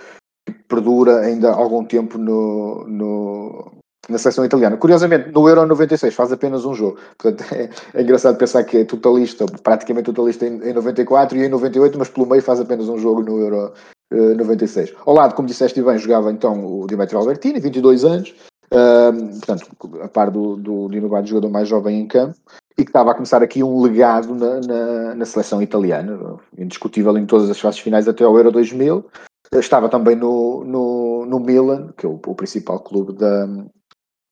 perdura 0.67 1.19
ainda 1.19 1.51
algum 1.51 1.85
tempo 1.85 2.17
no, 2.17 2.85
no, 2.87 3.71
na 4.09 4.17
seleção 4.17 4.43
italiana. 4.43 4.77
Curiosamente, 4.77 5.31
no 5.31 5.47
Euro 5.47 5.65
96 5.65 6.13
faz 6.13 6.31
apenas 6.31 6.65
um 6.65 6.73
jogo. 6.73 6.97
Portanto, 7.17 7.45
é, 7.53 7.69
é 7.93 8.01
engraçado 8.01 8.37
pensar 8.37 8.63
que 8.63 8.77
é 8.77 8.85
totalista, 8.85 9.45
praticamente 9.63 10.05
totalista 10.05 10.45
em, 10.45 10.61
em, 10.69 10.73
94 10.73 11.37
e 11.37 11.45
em 11.45 11.49
98, 11.49 11.97
mas 11.97 12.09
pelo 12.09 12.27
meio 12.27 12.41
faz 12.41 12.59
apenas 12.59 12.89
um 12.89 12.97
jogo 12.97 13.23
no 13.23 13.39
Euro 13.39 13.73
uh, 14.13 14.35
96. 14.35 14.93
Ao 15.05 15.13
lado, 15.13 15.35
como 15.35 15.47
disseste 15.47 15.81
bem, 15.81 15.97
jogava 15.97 16.31
então 16.31 16.65
o 16.65 16.87
Dimitri 16.87 17.15
Albertini, 17.15 17.59
22 17.59 18.03
anos, 18.03 18.35
uh, 18.73 19.39
portanto, 19.39 19.67
a 20.01 20.07
par 20.07 20.29
do, 20.29 20.57
do 20.57 20.87
Dino 20.89 21.09
Baggio, 21.09 21.29
jogador 21.29 21.49
mais 21.49 21.67
jovem 21.67 21.99
em 21.99 22.07
campo, 22.07 22.35
e 22.77 22.83
que 22.83 22.89
estava 22.89 23.11
a 23.11 23.13
começar 23.13 23.43
aqui 23.43 23.63
um 23.63 23.81
legado 23.81 24.33
na, 24.33 24.59
na, 24.59 25.15
na, 25.15 25.25
seleção 25.25 25.61
italiana, 25.61 26.39
indiscutível 26.57 27.15
em 27.17 27.25
todas 27.25 27.47
as 27.49 27.59
fases 27.59 27.79
finais 27.79 28.07
até 28.07 28.23
ao 28.23 28.35
Euro 28.35 28.51
2000. 28.51 29.05
Estava 29.53 29.89
também 29.89 30.15
no, 30.15 30.63
no, 30.63 31.25
no 31.25 31.39
Milan, 31.39 31.93
que 31.97 32.05
é 32.05 32.09
o, 32.09 32.19
o 32.25 32.35
principal 32.35 32.79
clube 32.79 33.13
da, 33.13 33.47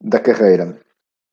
da 0.03 0.19
carreira. 0.19 0.77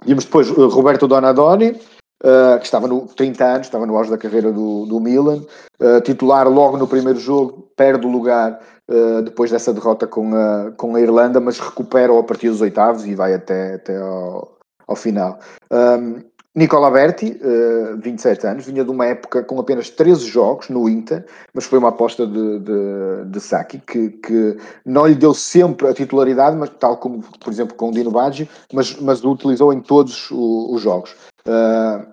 Vimos 0.05 0.25
depois 0.25 0.51
uh, 0.51 0.69
Roberto 0.69 1.09
Donadoni, 1.09 1.71
uh, 1.71 2.59
que 2.59 2.65
estava 2.65 2.87
no 2.87 3.07
30 3.07 3.45
anos, 3.45 3.67
estava 3.67 3.87
no 3.87 3.97
auge 3.97 4.11
da 4.11 4.19
carreira 4.19 4.53
do, 4.53 4.87
do 4.87 5.01
Milan, 5.01 5.43
uh, 5.81 6.01
titular 6.03 6.49
logo 6.49 6.77
no 6.77 6.87
primeiro 6.87 7.19
jogo, 7.19 7.71
perde 7.77 8.07
o 8.07 8.11
lugar 8.11 8.61
uh, 8.91 9.23
depois 9.23 9.51
dessa 9.51 9.73
derrota 9.73 10.07
com 10.07 10.35
a, 10.35 10.73
com 10.77 10.95
a 10.95 11.01
Irlanda, 11.01 11.41
mas 11.41 11.59
recupera 11.59 12.17
a 12.19 12.23
partir 12.23 12.49
dos 12.49 12.61
oitavos 12.61 13.07
e 13.07 13.15
vai 13.15 13.35
até, 13.35 13.75
até 13.75 13.97
ao, 13.97 14.59
ao 14.87 14.97
final. 14.97 15.39
Um, 15.73 16.28
Nicola 16.59 16.91
Berti, 16.91 17.41
uh, 17.41 17.97
27 17.99 18.47
anos, 18.49 18.67
vinha 18.67 18.85
de 18.85 18.91
uma 18.91 19.07
época 19.07 19.45
com 19.45 19.61
apenas 19.61 19.91
13 19.91 20.27
jogos 20.27 20.69
no 20.69 20.89
Inter, 20.89 21.25
mas 21.55 21.65
foi 21.65 21.79
uma 21.79 21.91
aposta 21.91 22.27
de, 22.27 22.59
de, 22.59 23.25
de 23.27 23.41
Saki, 23.41 23.79
que, 23.79 24.11
que 24.11 24.57
não 24.85 25.07
lhe 25.07 25.15
deu 25.15 25.33
sempre 25.33 25.87
a 25.87 25.95
titularidade, 25.95 26.57
mas 26.57 26.69
tal 26.71 26.97
como, 26.97 27.23
por 27.23 27.53
exemplo, 27.53 27.77
com 27.77 27.91
o 27.91 27.93
Dino 27.93 28.11
Baggio, 28.11 28.49
mas, 28.73 28.99
mas 29.01 29.23
o 29.23 29.31
utilizou 29.31 29.73
em 29.73 29.81
todos 29.81 30.33
os, 30.33 30.75
os 30.75 30.83
jogos. 30.83 31.13
Uh, 31.47 32.05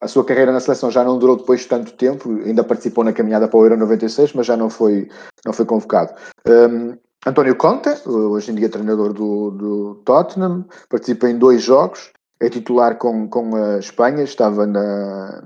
a 0.00 0.08
sua 0.08 0.24
carreira 0.24 0.50
na 0.50 0.58
seleção 0.58 0.90
já 0.90 1.04
não 1.04 1.16
durou 1.16 1.36
depois 1.36 1.60
de 1.60 1.68
tanto 1.68 1.92
tempo, 1.92 2.30
ainda 2.44 2.64
participou 2.64 3.04
na 3.04 3.12
caminhada 3.12 3.46
para 3.46 3.60
o 3.60 3.64
Euro 3.64 3.76
96, 3.76 4.32
mas 4.32 4.46
já 4.46 4.56
não 4.56 4.68
foi, 4.68 5.08
não 5.46 5.52
foi 5.52 5.64
convocado. 5.64 6.12
Um, 6.48 6.96
António 7.24 7.54
Conte, 7.54 7.90
hoje 8.08 8.50
em 8.50 8.54
dia 8.56 8.68
treinador 8.68 9.12
do, 9.12 9.50
do 9.50 9.94
Tottenham, 10.06 10.64
participa 10.88 11.28
em 11.28 11.38
dois 11.38 11.62
jogos, 11.62 12.10
é 12.40 12.48
titular 12.48 12.96
com, 12.96 13.28
com 13.28 13.54
a 13.54 13.78
Espanha, 13.78 14.22
estava 14.22 14.66
na, 14.66 15.44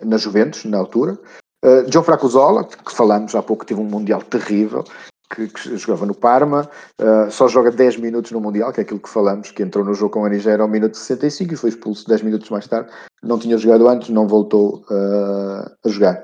na 0.00 0.16
Juventus 0.16 0.64
na 0.64 0.78
altura. 0.78 1.18
Uh, 1.64 1.90
João 1.90 2.04
Fracozola, 2.04 2.64
que 2.64 2.92
falamos 2.92 3.34
há 3.34 3.42
pouco, 3.42 3.66
teve 3.66 3.80
um 3.80 3.84
Mundial 3.84 4.22
terrível, 4.22 4.84
que, 5.34 5.48
que 5.48 5.76
jogava 5.76 6.06
no 6.06 6.14
Parma, 6.14 6.68
uh, 7.00 7.30
só 7.30 7.48
joga 7.48 7.70
10 7.70 7.96
minutos 7.96 8.30
no 8.30 8.40
Mundial, 8.40 8.72
que 8.72 8.80
é 8.80 8.82
aquilo 8.82 9.00
que 9.00 9.08
falamos, 9.08 9.50
que 9.50 9.62
entrou 9.62 9.84
no 9.84 9.94
jogo 9.94 10.12
com 10.12 10.24
a 10.24 10.28
Nigéria 10.28 10.62
ao 10.62 10.68
minuto 10.68 10.96
65 10.96 11.54
e 11.54 11.56
foi 11.56 11.70
expulso 11.70 12.06
10 12.06 12.22
minutos 12.22 12.48
mais 12.50 12.66
tarde. 12.68 12.90
Não 13.22 13.38
tinha 13.38 13.58
jogado 13.58 13.88
antes, 13.88 14.10
não 14.10 14.28
voltou 14.28 14.84
uh, 14.90 15.68
a 15.84 15.88
jogar. 15.88 16.22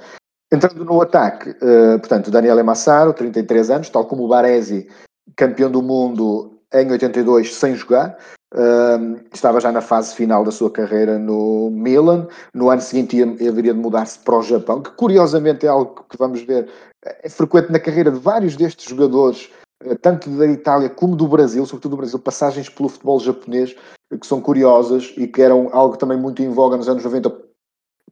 Entrando 0.53 0.85
no 0.85 1.01
ataque, 1.01 1.51
uh, 1.51 1.99
portanto, 1.99 2.31
Daniel 2.31 2.59
Emassaro, 2.59 3.13
33 3.13 3.71
anos, 3.71 3.91
tal 3.91 4.05
como 4.05 4.25
o 4.25 4.29
Baresi, 4.29 4.89
campeão 5.35 5.71
do 5.71 5.83
mundo 5.83 6.61
em 6.73 6.91
82 6.91 7.55
sem 7.55 7.75
jogar, 7.75 8.17
Uh, 8.55 9.19
estava 9.33 9.61
já 9.61 9.73
na 9.73 9.81
fase 9.81 10.15
final 10.15 10.45
da 10.45 10.51
sua 10.51 10.71
carreira 10.71 11.19
no 11.19 11.71
Milan. 11.71 12.29
No 12.53 12.69
ano 12.69 12.83
seguinte 12.83 13.17
ia, 13.17 13.25
haveria 13.49 13.73
de 13.73 13.81
mudar-se 13.81 14.19
para 14.19 14.38
o 14.38 14.43
Japão, 14.43 14.83
que 14.83 14.91
curiosamente 14.91 15.65
é 15.65 15.71
algo 15.71 16.05
que 16.09 16.19
vamos 16.19 16.43
ver, 16.43 16.69
é 17.03 17.29
frequente 17.31 17.73
na 17.73 17.81
carreira 17.81 18.11
de 18.11 18.19
vários 18.19 18.55
destes 18.55 18.88
jogadores, 18.88 19.51
eh, 19.85 19.95
tanto 19.95 20.29
da 20.31 20.47
Itália 20.47 20.91
como 20.91 21.17
do 21.17 21.27
Brasil, 21.27 21.65
sobretudo 21.65 21.93
do 21.93 21.97
Brasil, 21.97 22.19
passagens 22.19 22.69
pelo 22.69 22.91
futebol 22.91 23.19
japonês 23.21 23.75
eh, 24.12 24.19
que 24.19 24.27
são 24.27 24.38
curiosas 24.41 25.15
e 25.17 25.27
que 25.27 25.41
eram 25.41 25.71
algo 25.73 25.97
também 25.97 26.19
muito 26.19 26.43
em 26.43 26.51
voga 26.51 26.77
nos 26.77 26.91
anos 26.91 27.03
90, 27.03 27.35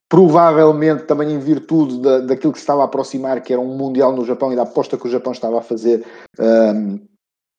provavelmente 0.09 1.05
também 1.05 1.33
em 1.33 1.39
virtude 1.39 2.01
da, 2.01 2.19
daquilo 2.21 2.53
que 2.53 2.59
se 2.59 2.63
estava 2.63 2.81
a 2.81 2.87
aproximar, 2.87 3.43
que 3.43 3.53
era 3.53 3.61
um 3.61 3.77
Mundial 3.77 4.13
no 4.17 4.25
Japão 4.25 4.51
e 4.53 4.57
da 4.57 4.63
aposta 4.63 4.97
que 4.97 5.07
o 5.07 5.11
Japão 5.11 5.33
estava 5.33 5.59
a 5.59 5.63
fazer. 5.63 6.03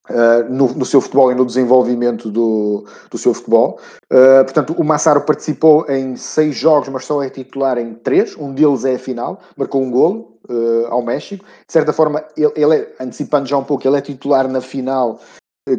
Uh, 0.09 0.51
no, 0.51 0.67
no, 0.73 0.83
seu 0.83 0.99
futebol 0.99 1.31
e 1.31 1.35
no 1.35 1.45
desenvolvimento 1.45 2.31
do, 2.31 2.85
do 3.11 3.17
seu 3.19 3.35
futebol. 3.35 3.79
Uh, 4.11 4.43
portanto, 4.43 4.73
o 4.75 4.83
Massaro 4.83 5.21
participou 5.21 5.85
em 5.87 6.15
seis 6.15 6.55
jogos, 6.55 6.89
mas 6.89 7.05
só 7.05 7.21
é 7.21 7.29
titular 7.29 7.77
em 7.77 7.93
três. 7.93 8.35
Um 8.35 8.51
deles 8.51 8.83
é 8.83 8.95
a 8.95 8.99
final, 8.99 9.39
marcou 9.55 9.81
um 9.81 9.91
golo 9.91 10.39
uh, 10.49 10.87
ao 10.89 11.03
México. 11.03 11.45
De 11.45 11.71
certa 11.71 11.93
forma, 11.93 12.25
ele, 12.35 12.51
ele 12.55 12.75
é, 12.77 12.95
antecipando 12.99 13.47
já 13.47 13.55
um 13.55 13.63
pouco, 13.63 13.87
ele 13.87 13.97
é 13.97 14.01
titular 14.01 14.47
na 14.47 14.59
final 14.59 15.19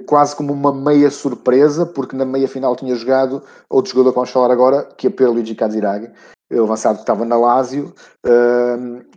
quase 0.06 0.36
como 0.36 0.52
uma 0.52 0.72
meia 0.72 1.10
surpresa, 1.10 1.84
porque 1.84 2.16
na 2.16 2.24
meia 2.24 2.46
final 2.46 2.76
tinha 2.76 2.94
jogado 2.94 3.42
outro 3.68 3.90
jogador 3.90 4.10
que 4.10 4.14
vamos 4.14 4.30
falar 4.30 4.52
agora, 4.52 4.88
que 4.96 5.08
é 5.08 5.10
Pierluigi 5.10 5.54
Kaziragi, 5.54 6.08
o 6.52 6.64
avançado 6.64 6.96
que 6.96 7.02
estava 7.02 7.24
na 7.24 7.36
Lazio, 7.36 7.94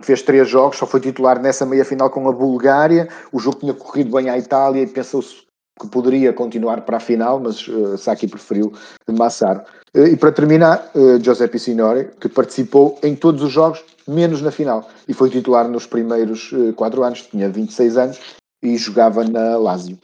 fez 0.02 0.22
três 0.22 0.48
jogos, 0.48 0.78
só 0.78 0.86
foi 0.86 1.00
titular 1.00 1.42
nessa 1.42 1.66
meia 1.66 1.86
final 1.86 2.10
com 2.10 2.28
a 2.30 2.32
Bulgária. 2.32 3.10
O 3.32 3.40
jogo 3.40 3.60
tinha 3.60 3.74
corrido 3.74 4.16
bem 4.16 4.30
à 4.30 4.38
Itália 4.38 4.82
e 4.82 4.88
pensou-se 4.88 5.46
que 5.80 5.88
poderia 5.88 6.32
continuar 6.32 6.82
para 6.82 6.98
a 6.98 7.00
final, 7.00 7.40
mas 7.40 7.68
uh, 7.68 7.98
Saki 7.98 8.28
preferiu 8.28 8.72
Massaro. 9.10 9.62
Uh, 9.96 10.08
e 10.08 10.16
para 10.16 10.32
terminar, 10.32 10.90
uh, 10.96 11.22
Giuseppe 11.22 11.60
Signori, 11.60 12.10
que 12.20 12.30
participou 12.30 12.98
em 13.04 13.16
todos 13.16 13.44
os 13.44 13.52
jogos, 13.52 13.84
menos 14.08 14.42
na 14.42 14.52
final, 14.52 14.90
e 15.08 15.14
foi 15.14 15.30
titular 15.30 15.68
nos 15.68 15.86
primeiros 15.86 16.54
quatro 16.76 17.04
anos, 17.04 17.24
tinha 17.24 17.50
26 17.50 17.98
anos 17.98 18.20
e 18.64 18.78
jogava 18.78 19.24
na 19.24 19.58
Lazio. 19.58 19.98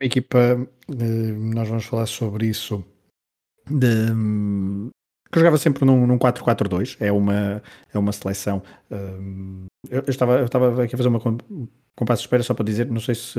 Equipa, 0.00 0.66
nós 0.88 1.68
vamos 1.68 1.84
falar 1.84 2.06
sobre 2.06 2.46
isso, 2.46 2.82
de, 3.68 4.06
que 5.30 5.38
jogava 5.38 5.58
sempre 5.58 5.84
num, 5.84 6.06
num 6.06 6.18
4-4-2, 6.18 6.96
é 7.00 7.12
uma, 7.12 7.62
é 7.92 7.98
uma 7.98 8.12
seleção. 8.12 8.62
Um, 8.90 9.66
eu, 9.90 10.02
eu, 10.06 10.10
estava, 10.10 10.38
eu 10.38 10.46
estava 10.46 10.82
aqui 10.82 10.94
a 10.94 10.98
fazer 10.98 11.08
uma 11.08 11.20
compasso 11.98 12.22
de 12.22 12.26
espera 12.26 12.42
só 12.42 12.54
para 12.54 12.64
dizer, 12.64 12.86
não 12.86 13.00
sei 13.00 13.14
se 13.14 13.38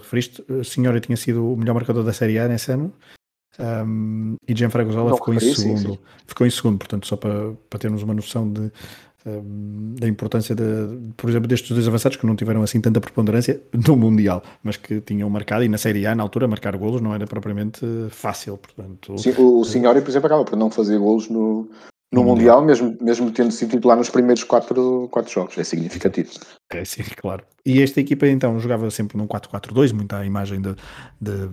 referiste, 0.00 0.44
a 0.60 0.64
senhora 0.64 1.00
tinha 1.00 1.16
sido 1.16 1.52
o 1.52 1.56
melhor 1.56 1.74
marcador 1.74 2.02
da 2.02 2.12
Série 2.12 2.38
A 2.38 2.48
nesse 2.48 2.72
ano. 2.72 2.92
Um, 3.58 4.34
e 4.48 4.54
Gianfranco 4.56 4.92
Zola 4.92 5.14
ficou 5.14 5.32
em 5.32 5.38
segundo. 5.38 5.92
Sim. 5.92 5.98
Ficou 6.26 6.46
em 6.46 6.50
segundo, 6.50 6.78
portanto, 6.78 7.06
só 7.06 7.16
para, 7.16 7.52
para 7.70 7.78
termos 7.78 8.02
uma 8.02 8.12
noção 8.12 8.52
de, 8.52 8.72
da 9.24 10.06
importância, 10.06 10.54
de, 10.54 10.62
por 11.16 11.30
exemplo, 11.30 11.48
destes 11.48 11.70
dois 11.70 11.88
avançados 11.88 12.18
que 12.18 12.26
não 12.26 12.36
tiveram 12.36 12.62
assim 12.62 12.80
tanta 12.80 13.00
preponderância 13.00 13.60
no 13.72 13.96
Mundial, 13.96 14.42
mas 14.62 14.76
que 14.76 15.00
tinham 15.00 15.30
marcado, 15.30 15.64
e 15.64 15.68
na 15.68 15.78
Série 15.78 16.06
A, 16.06 16.14
na 16.14 16.22
altura, 16.22 16.46
marcar 16.46 16.76
golos 16.76 17.00
não 17.00 17.14
era 17.14 17.26
propriamente 17.26 17.80
fácil. 18.10 18.58
Portanto, 18.58 19.16
Sim, 19.16 19.34
o 19.38 19.64
Senhora, 19.64 20.00
por 20.02 20.10
exemplo, 20.10 20.26
acaba 20.26 20.44
por 20.44 20.56
não 20.56 20.70
fazer 20.70 20.98
golos 20.98 21.30
no, 21.30 21.70
no 22.12 22.22
Mundial, 22.22 22.62
mesmo, 22.62 22.96
mesmo 23.00 23.30
tendo 23.30 23.50
sido 23.50 23.70
titular 23.70 23.96
nos 23.96 24.10
primeiros 24.10 24.44
quatro, 24.44 25.08
quatro 25.10 25.32
jogos. 25.32 25.56
É 25.56 25.64
significativo. 25.64 26.30
É, 26.70 26.84
sim, 26.84 27.02
claro. 27.16 27.44
E 27.64 27.82
esta 27.82 28.00
equipa 28.00 28.26
então 28.26 28.60
jogava 28.60 28.90
sempre 28.90 29.16
num 29.16 29.26
4-4-2, 29.26 29.92
muita 29.94 30.18
a 30.18 30.26
imagem 30.26 30.60
de, 30.60 30.74
de 31.20 31.48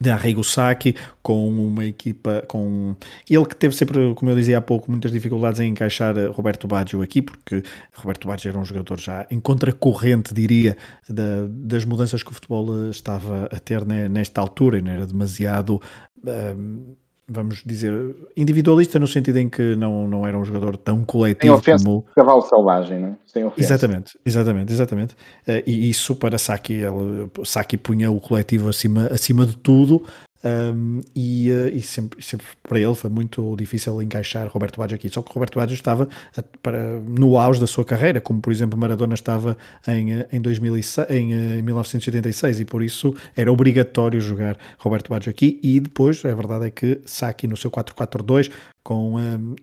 de 0.00 0.10
Arrigo 0.10 0.44
Sacchi 0.44 0.94
com 1.22 1.48
uma 1.48 1.84
equipa 1.84 2.44
com 2.46 2.96
ele 3.28 3.46
que 3.46 3.56
teve 3.56 3.74
sempre, 3.74 4.14
como 4.14 4.30
eu 4.30 4.36
dizia 4.36 4.58
há 4.58 4.60
pouco, 4.60 4.90
muitas 4.90 5.12
dificuldades 5.12 5.60
em 5.60 5.70
encaixar 5.70 6.14
Roberto 6.30 6.66
Baggio 6.66 7.02
aqui, 7.02 7.22
porque 7.22 7.62
Roberto 7.94 8.26
Baggio 8.26 8.48
era 8.48 8.58
um 8.58 8.64
jogador 8.64 8.98
já 8.98 9.26
em 9.30 9.40
contracorrente, 9.40 10.34
diria, 10.34 10.76
da, 11.08 11.46
das 11.48 11.84
mudanças 11.84 12.22
que 12.22 12.30
o 12.30 12.34
futebol 12.34 12.90
estava 12.90 13.48
a 13.52 13.58
ter 13.58 13.84
nesta 13.84 14.40
altura, 14.40 14.78
e 14.78 14.82
não 14.82 14.92
era 14.92 15.06
demasiado 15.06 15.80
um, 16.24 16.94
vamos 17.32 17.62
dizer, 17.64 18.14
individualista 18.36 18.98
no 18.98 19.06
sentido 19.06 19.38
em 19.38 19.48
que 19.48 19.74
não, 19.76 20.06
não 20.06 20.26
era 20.26 20.38
um 20.38 20.44
jogador 20.44 20.76
tão 20.76 21.04
coletivo 21.04 21.54
ofensa, 21.54 21.84
como... 21.84 22.04
cavalo 22.14 22.42
selvagem, 22.42 23.00
não 23.00 23.08
é? 23.08 23.16
Sem 23.26 23.44
ofensa. 23.44 23.74
Exatamente, 23.74 24.18
exatamente, 24.24 24.72
exatamente. 24.72 25.14
Uh, 25.46 25.62
e 25.66 25.90
isso 25.90 26.14
para 26.14 26.38
Saki, 26.38 26.74
ele, 26.74 27.30
Saki 27.44 27.76
punha 27.76 28.10
o 28.10 28.20
coletivo 28.20 28.68
acima, 28.68 29.06
acima 29.06 29.46
de 29.46 29.56
tudo, 29.56 30.04
um, 30.44 31.00
e, 31.14 31.50
uh, 31.52 31.68
e 31.68 31.80
sempre, 31.82 32.22
sempre, 32.22 32.46
para 32.62 32.78
ele 32.78 32.94
foi 32.94 33.08
muito 33.08 33.54
difícil 33.56 34.02
encaixar 34.02 34.48
Roberto 34.48 34.78
Baggio 34.78 34.96
aqui. 34.96 35.08
Só 35.08 35.22
que 35.22 35.32
Roberto 35.32 35.56
Baggio 35.56 35.74
estava 35.74 36.08
a, 36.36 36.42
para, 36.62 37.00
no 37.00 37.38
auge 37.38 37.60
da 37.60 37.66
sua 37.66 37.84
carreira, 37.84 38.20
como 38.20 38.40
por 38.40 38.52
exemplo 38.52 38.78
Maradona 38.78 39.14
estava 39.14 39.56
em, 39.86 40.24
em, 40.32 40.40
2006, 40.40 41.10
em, 41.10 41.32
eh, 41.32 41.58
em 41.58 41.62
1986, 41.62 42.60
e 42.60 42.64
por 42.64 42.82
isso 42.82 43.14
era 43.36 43.52
obrigatório 43.52 44.20
jogar 44.20 44.56
Roberto 44.78 45.10
Baggio 45.10 45.30
aqui. 45.30 45.60
E 45.62 45.78
depois, 45.78 46.24
a 46.24 46.34
verdade 46.34 46.66
é 46.66 46.70
que 46.70 47.00
Saki 47.04 47.46
no 47.46 47.56
seu 47.56 47.70
4-4-2 47.70 48.50
com 48.82 49.16
um, 49.16 49.54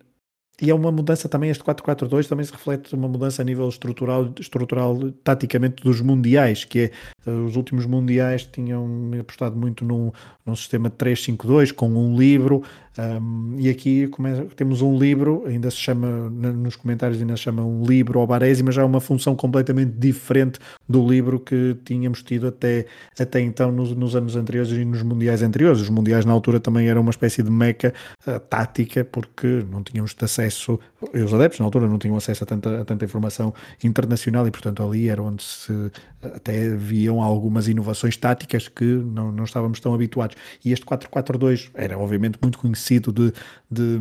e 0.62 0.70
é 0.70 0.76
uma 0.76 0.91
mudança 0.91 1.30
também, 1.30 1.49
este 1.49 1.64
4-4-2 1.64 2.28
também 2.28 2.45
se 2.45 2.51
reflete 2.51 2.93
uma 2.93 3.07
mudança 3.07 3.41
a 3.41 3.45
nível 3.45 3.68
estrutural, 3.70 4.30
estrutural 4.39 4.97
taticamente 5.24 5.84
dos 5.84 6.01
mundiais, 6.01 6.66
que 6.66 6.80
é, 6.80 6.91
eh, 7.26 7.32
os 7.32 7.55
últimos 7.55 7.86
mundiais 7.86 8.45
tinham 8.45 9.12
apostado 9.20 9.55
muito 9.55 9.86
num, 9.86 10.12
num 10.45 10.55
sistema 10.55 10.89
3-5-2 10.89 11.72
com 11.72 11.89
um 11.89 12.18
livro, 12.18 12.64
um, 13.00 13.56
e 13.58 13.70
aqui 13.70 14.10
temos 14.58 14.82
um 14.82 14.97
livro, 14.97 15.45
ainda 15.47 15.72
se 15.72 15.78
chama, 15.78 16.30
nos 16.30 16.76
comentários 16.76 17.22
ainda 17.22 17.38
se 17.38 17.43
chama 17.43 17.64
um 17.64 17.86
livro 17.86 18.20
ao 18.20 18.28
Baresi, 18.28 18.62
mas 18.62 18.76
já 18.76 18.82
é 18.82 18.86
uma 18.86 19.00
função 19.00 19.36
completamente 19.36 19.91
diferente 19.91 20.60
do 20.88 21.08
livro 21.08 21.39
que 21.39 21.78
tínhamos 21.86 22.22
tido 22.24 22.47
até, 22.47 22.88
até 23.18 23.39
então 23.39 23.72
nos, 23.72 23.95
nos 23.95 24.16
anos 24.18 24.36
anteriores 24.36 24.72
e 24.72 24.84
nos 24.84 25.02
mundiais 25.02 25.41
anteriores. 25.41 25.82
Os 25.82 25.89
mundiais 25.89 26.26
na 26.26 26.34
altura 26.34 26.60
também 26.60 26.89
eram 26.89 27.02
uma 27.02 27.12
espécie 27.12 27.41
de 27.41 27.50
meca 27.50 27.93
uh, 28.28 28.39
tática, 28.39 29.06
porque 29.06 29.66
não 29.72 29.82
tínhamos 29.82 30.14
acesso, 30.22 30.78
os 31.14 31.34
adeptos 31.34 31.60
na 31.60 31.66
altura 31.66 31.88
não 31.88 31.97
tinham 31.97 32.18
acesso 32.18 32.43
a 32.43 32.47
tanta, 32.47 32.82
a 32.82 32.86
tanta 32.86 33.06
informação 33.06 33.54
internacional 33.82 34.45
e 34.45 34.52
portanto 34.52 34.84
ali 34.84 35.08
era 35.08 35.24
onde 35.24 35.41
se 35.41 35.91
até 36.22 36.76
viam 36.76 37.22
algumas 37.22 37.67
inovações 37.67 38.17
táticas 38.17 38.67
que 38.67 38.84
não, 38.84 39.32
não 39.32 39.43
estávamos 39.43 39.80
tão 39.80 39.93
habituados. 39.93 40.36
E 40.63 40.72
este 40.72 40.86
4-4-2 40.86 41.70
era 41.74 41.97
obviamente 41.97 42.38
muito 42.41 42.57
conhecido 42.57 43.11
de, 43.11 43.34
de 43.70 43.99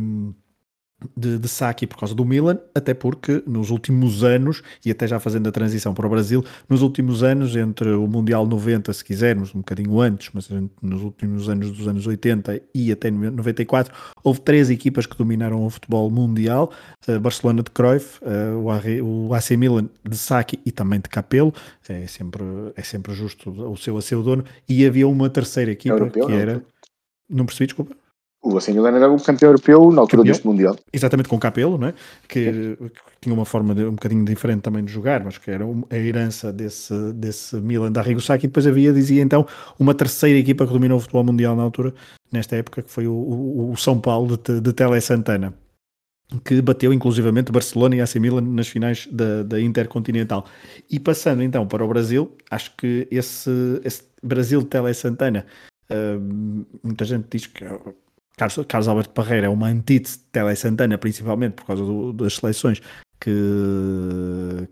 de, 1.15 1.37
de 1.37 1.47
Saki 1.47 1.87
por 1.87 1.97
causa 1.97 2.13
do 2.13 2.25
Milan, 2.25 2.59
até 2.73 2.93
porque 2.93 3.43
nos 3.45 3.69
últimos 3.69 4.23
anos, 4.23 4.61
e 4.85 4.91
até 4.91 5.07
já 5.07 5.19
fazendo 5.19 5.47
a 5.47 5.51
transição 5.51 5.93
para 5.93 6.05
o 6.05 6.09
Brasil, 6.09 6.43
nos 6.67 6.81
últimos 6.81 7.23
anos, 7.23 7.55
entre 7.55 7.89
o 7.91 8.07
Mundial 8.07 8.45
90, 8.45 8.91
se 8.93 9.03
quisermos, 9.03 9.53
um 9.53 9.59
bocadinho 9.59 9.99
antes, 9.99 10.29
mas 10.33 10.49
nos 10.81 11.01
últimos 11.01 11.49
anos 11.49 11.71
dos 11.71 11.87
anos 11.87 12.05
80 12.05 12.61
e 12.73 12.91
até 12.91 13.09
94, 13.09 13.93
houve 14.23 14.41
três 14.41 14.69
equipas 14.69 15.05
que 15.05 15.17
dominaram 15.17 15.65
o 15.65 15.69
futebol 15.69 16.09
mundial, 16.09 16.71
uh, 17.07 17.19
Barcelona 17.19 17.63
de 17.63 17.71
Cruyff, 17.71 18.19
uh, 18.23 19.03
o, 19.03 19.33
AC 19.33 19.51
Milan 19.51 19.89
de 20.07 20.17
Saki 20.17 20.59
e 20.65 20.71
também 20.71 20.99
de 20.99 21.09
Capello, 21.09 21.53
é 21.87 22.05
sempre, 22.07 22.43
é 22.75 22.83
sempre 22.83 23.13
justo 23.13 23.49
o 23.49 23.77
seu 23.77 23.97
a 23.97 24.01
seu 24.01 24.21
dono, 24.21 24.43
e 24.67 24.85
havia 24.85 25.07
uma 25.07 25.29
terceira 25.29 25.71
equipa 25.71 25.95
Europeu, 25.95 26.27
que 26.27 26.33
era... 26.33 26.63
Não 27.29 27.45
percebi, 27.45 27.67
desculpa. 27.67 27.95
O 28.41 28.57
AC 28.57 28.69
Milan 28.69 28.95
era 28.95 29.11
o 29.11 29.21
campeão 29.21 29.49
europeu 29.49 29.91
na 29.91 30.01
altura 30.01 30.21
campeão, 30.21 30.23
deste 30.23 30.47
Mundial. 30.47 30.77
Exatamente, 30.93 31.27
com 31.27 31.37
Capelo, 31.37 31.77
não 31.77 31.89
é? 31.89 31.93
que, 32.27 32.77
que, 32.77 32.91
tinha 33.19 33.35
uma 33.35 33.43
forma 33.43 33.75
de, 33.75 33.83
um 33.83 33.91
bocadinho 33.91 34.23
diferente 34.23 34.61
também 34.61 34.83
de 34.83 34.91
jogar, 34.91 35.23
mas 35.23 35.37
que 35.37 35.51
era 35.51 35.65
a 35.89 35.97
herança 35.97 36.53
desse, 36.53 36.93
desse 37.13 37.57
Milan 37.57 37.91
da 37.91 37.99
Arrigo 37.99 38.21
Sacchi. 38.21 38.45
E 38.45 38.47
depois 38.47 38.65
havia, 38.65 38.93
dizia 38.93 39.21
então, 39.21 39.45
uma 39.77 39.93
terceira 39.93 40.39
equipa 40.39 40.65
que 40.65 40.71
dominou 40.71 40.97
o 40.97 41.01
futebol 41.01 41.25
mundial 41.25 41.55
na 41.55 41.63
altura, 41.63 41.93
nesta 42.31 42.55
época, 42.55 42.81
que 42.81 42.89
foi 42.89 43.07
o, 43.07 43.13
o, 43.13 43.71
o 43.71 43.77
São 43.77 43.99
Paulo 43.99 44.37
de, 44.37 44.61
de 44.61 44.73
Tele 44.73 45.01
Santana 45.01 45.53
que 46.43 46.61
bateu 46.61 46.93
inclusivamente 46.93 47.51
Barcelona 47.51 47.95
e 47.95 48.01
AC 48.01 48.15
Milan 48.15 48.41
nas 48.41 48.67
finais 48.67 49.07
da, 49.11 49.43
da 49.43 49.59
Intercontinental. 49.59 50.45
E 50.89 50.99
passando 50.99 51.41
então 51.41 51.67
para 51.67 51.83
o 51.83 51.87
Brasil, 51.87 52.31
acho 52.51 52.75
que 52.77 53.07
esse, 53.09 53.49
esse 53.83 54.03
Brasil 54.21 54.63
Tele 54.63 54.93
Santana, 54.93 55.45
uh, 55.89 56.77
muita 56.83 57.05
gente 57.05 57.25
diz 57.31 57.47
que 57.47 57.65
Carlos, 58.39 58.65
Carlos 58.67 58.87
Alberto 58.87 59.09
Parreira 59.09 59.47
é 59.47 59.49
uma 59.49 59.67
antítese 59.67 60.19
de 60.19 60.23
Tele 60.31 60.55
Santana, 60.55 60.97
principalmente 60.97 61.53
por 61.53 61.65
causa 61.65 61.83
do, 61.83 62.13
das 62.13 62.35
seleções 62.35 62.81
que, 63.19 63.29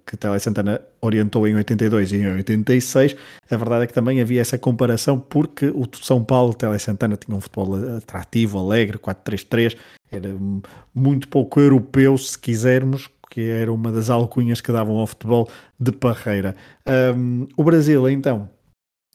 que 0.06 0.16
Tele 0.16 0.40
Santana 0.40 0.80
orientou 1.02 1.46
em 1.46 1.54
82 1.56 2.14
e 2.14 2.16
em 2.16 2.28
86. 2.28 3.18
A 3.52 3.58
verdade 3.58 3.84
é 3.84 3.88
que 3.88 3.94
também 3.94 4.22
havia 4.22 4.40
essa 4.40 4.58
comparação 4.58 5.20
porque 5.20 5.68
o 5.68 5.86
São 6.02 6.24
Paulo, 6.24 6.54
Tele 6.54 6.80
Santana, 6.80 7.18
tinha 7.18 7.36
um 7.36 7.42
futebol 7.42 7.76
atrativo, 7.98 8.58
alegre, 8.58 8.98
4-3-3, 8.98 9.76
era 10.10 10.30
muito 10.96 11.28
pouco 11.28 11.60
europeu, 11.60 12.18
se 12.18 12.40
quisermos, 12.40 13.10
que 13.30 13.50
era 13.50 13.72
uma 13.72 13.92
das 13.92 14.10
alcunhas 14.10 14.62
que 14.62 14.72
davam 14.72 14.96
ao 14.96 15.08
futebol 15.08 15.50
de 15.78 15.92
Parreira. 15.92 16.56
Um, 17.14 17.48
o 17.58 17.64
Brasil, 17.66 18.10
então, 18.10 18.50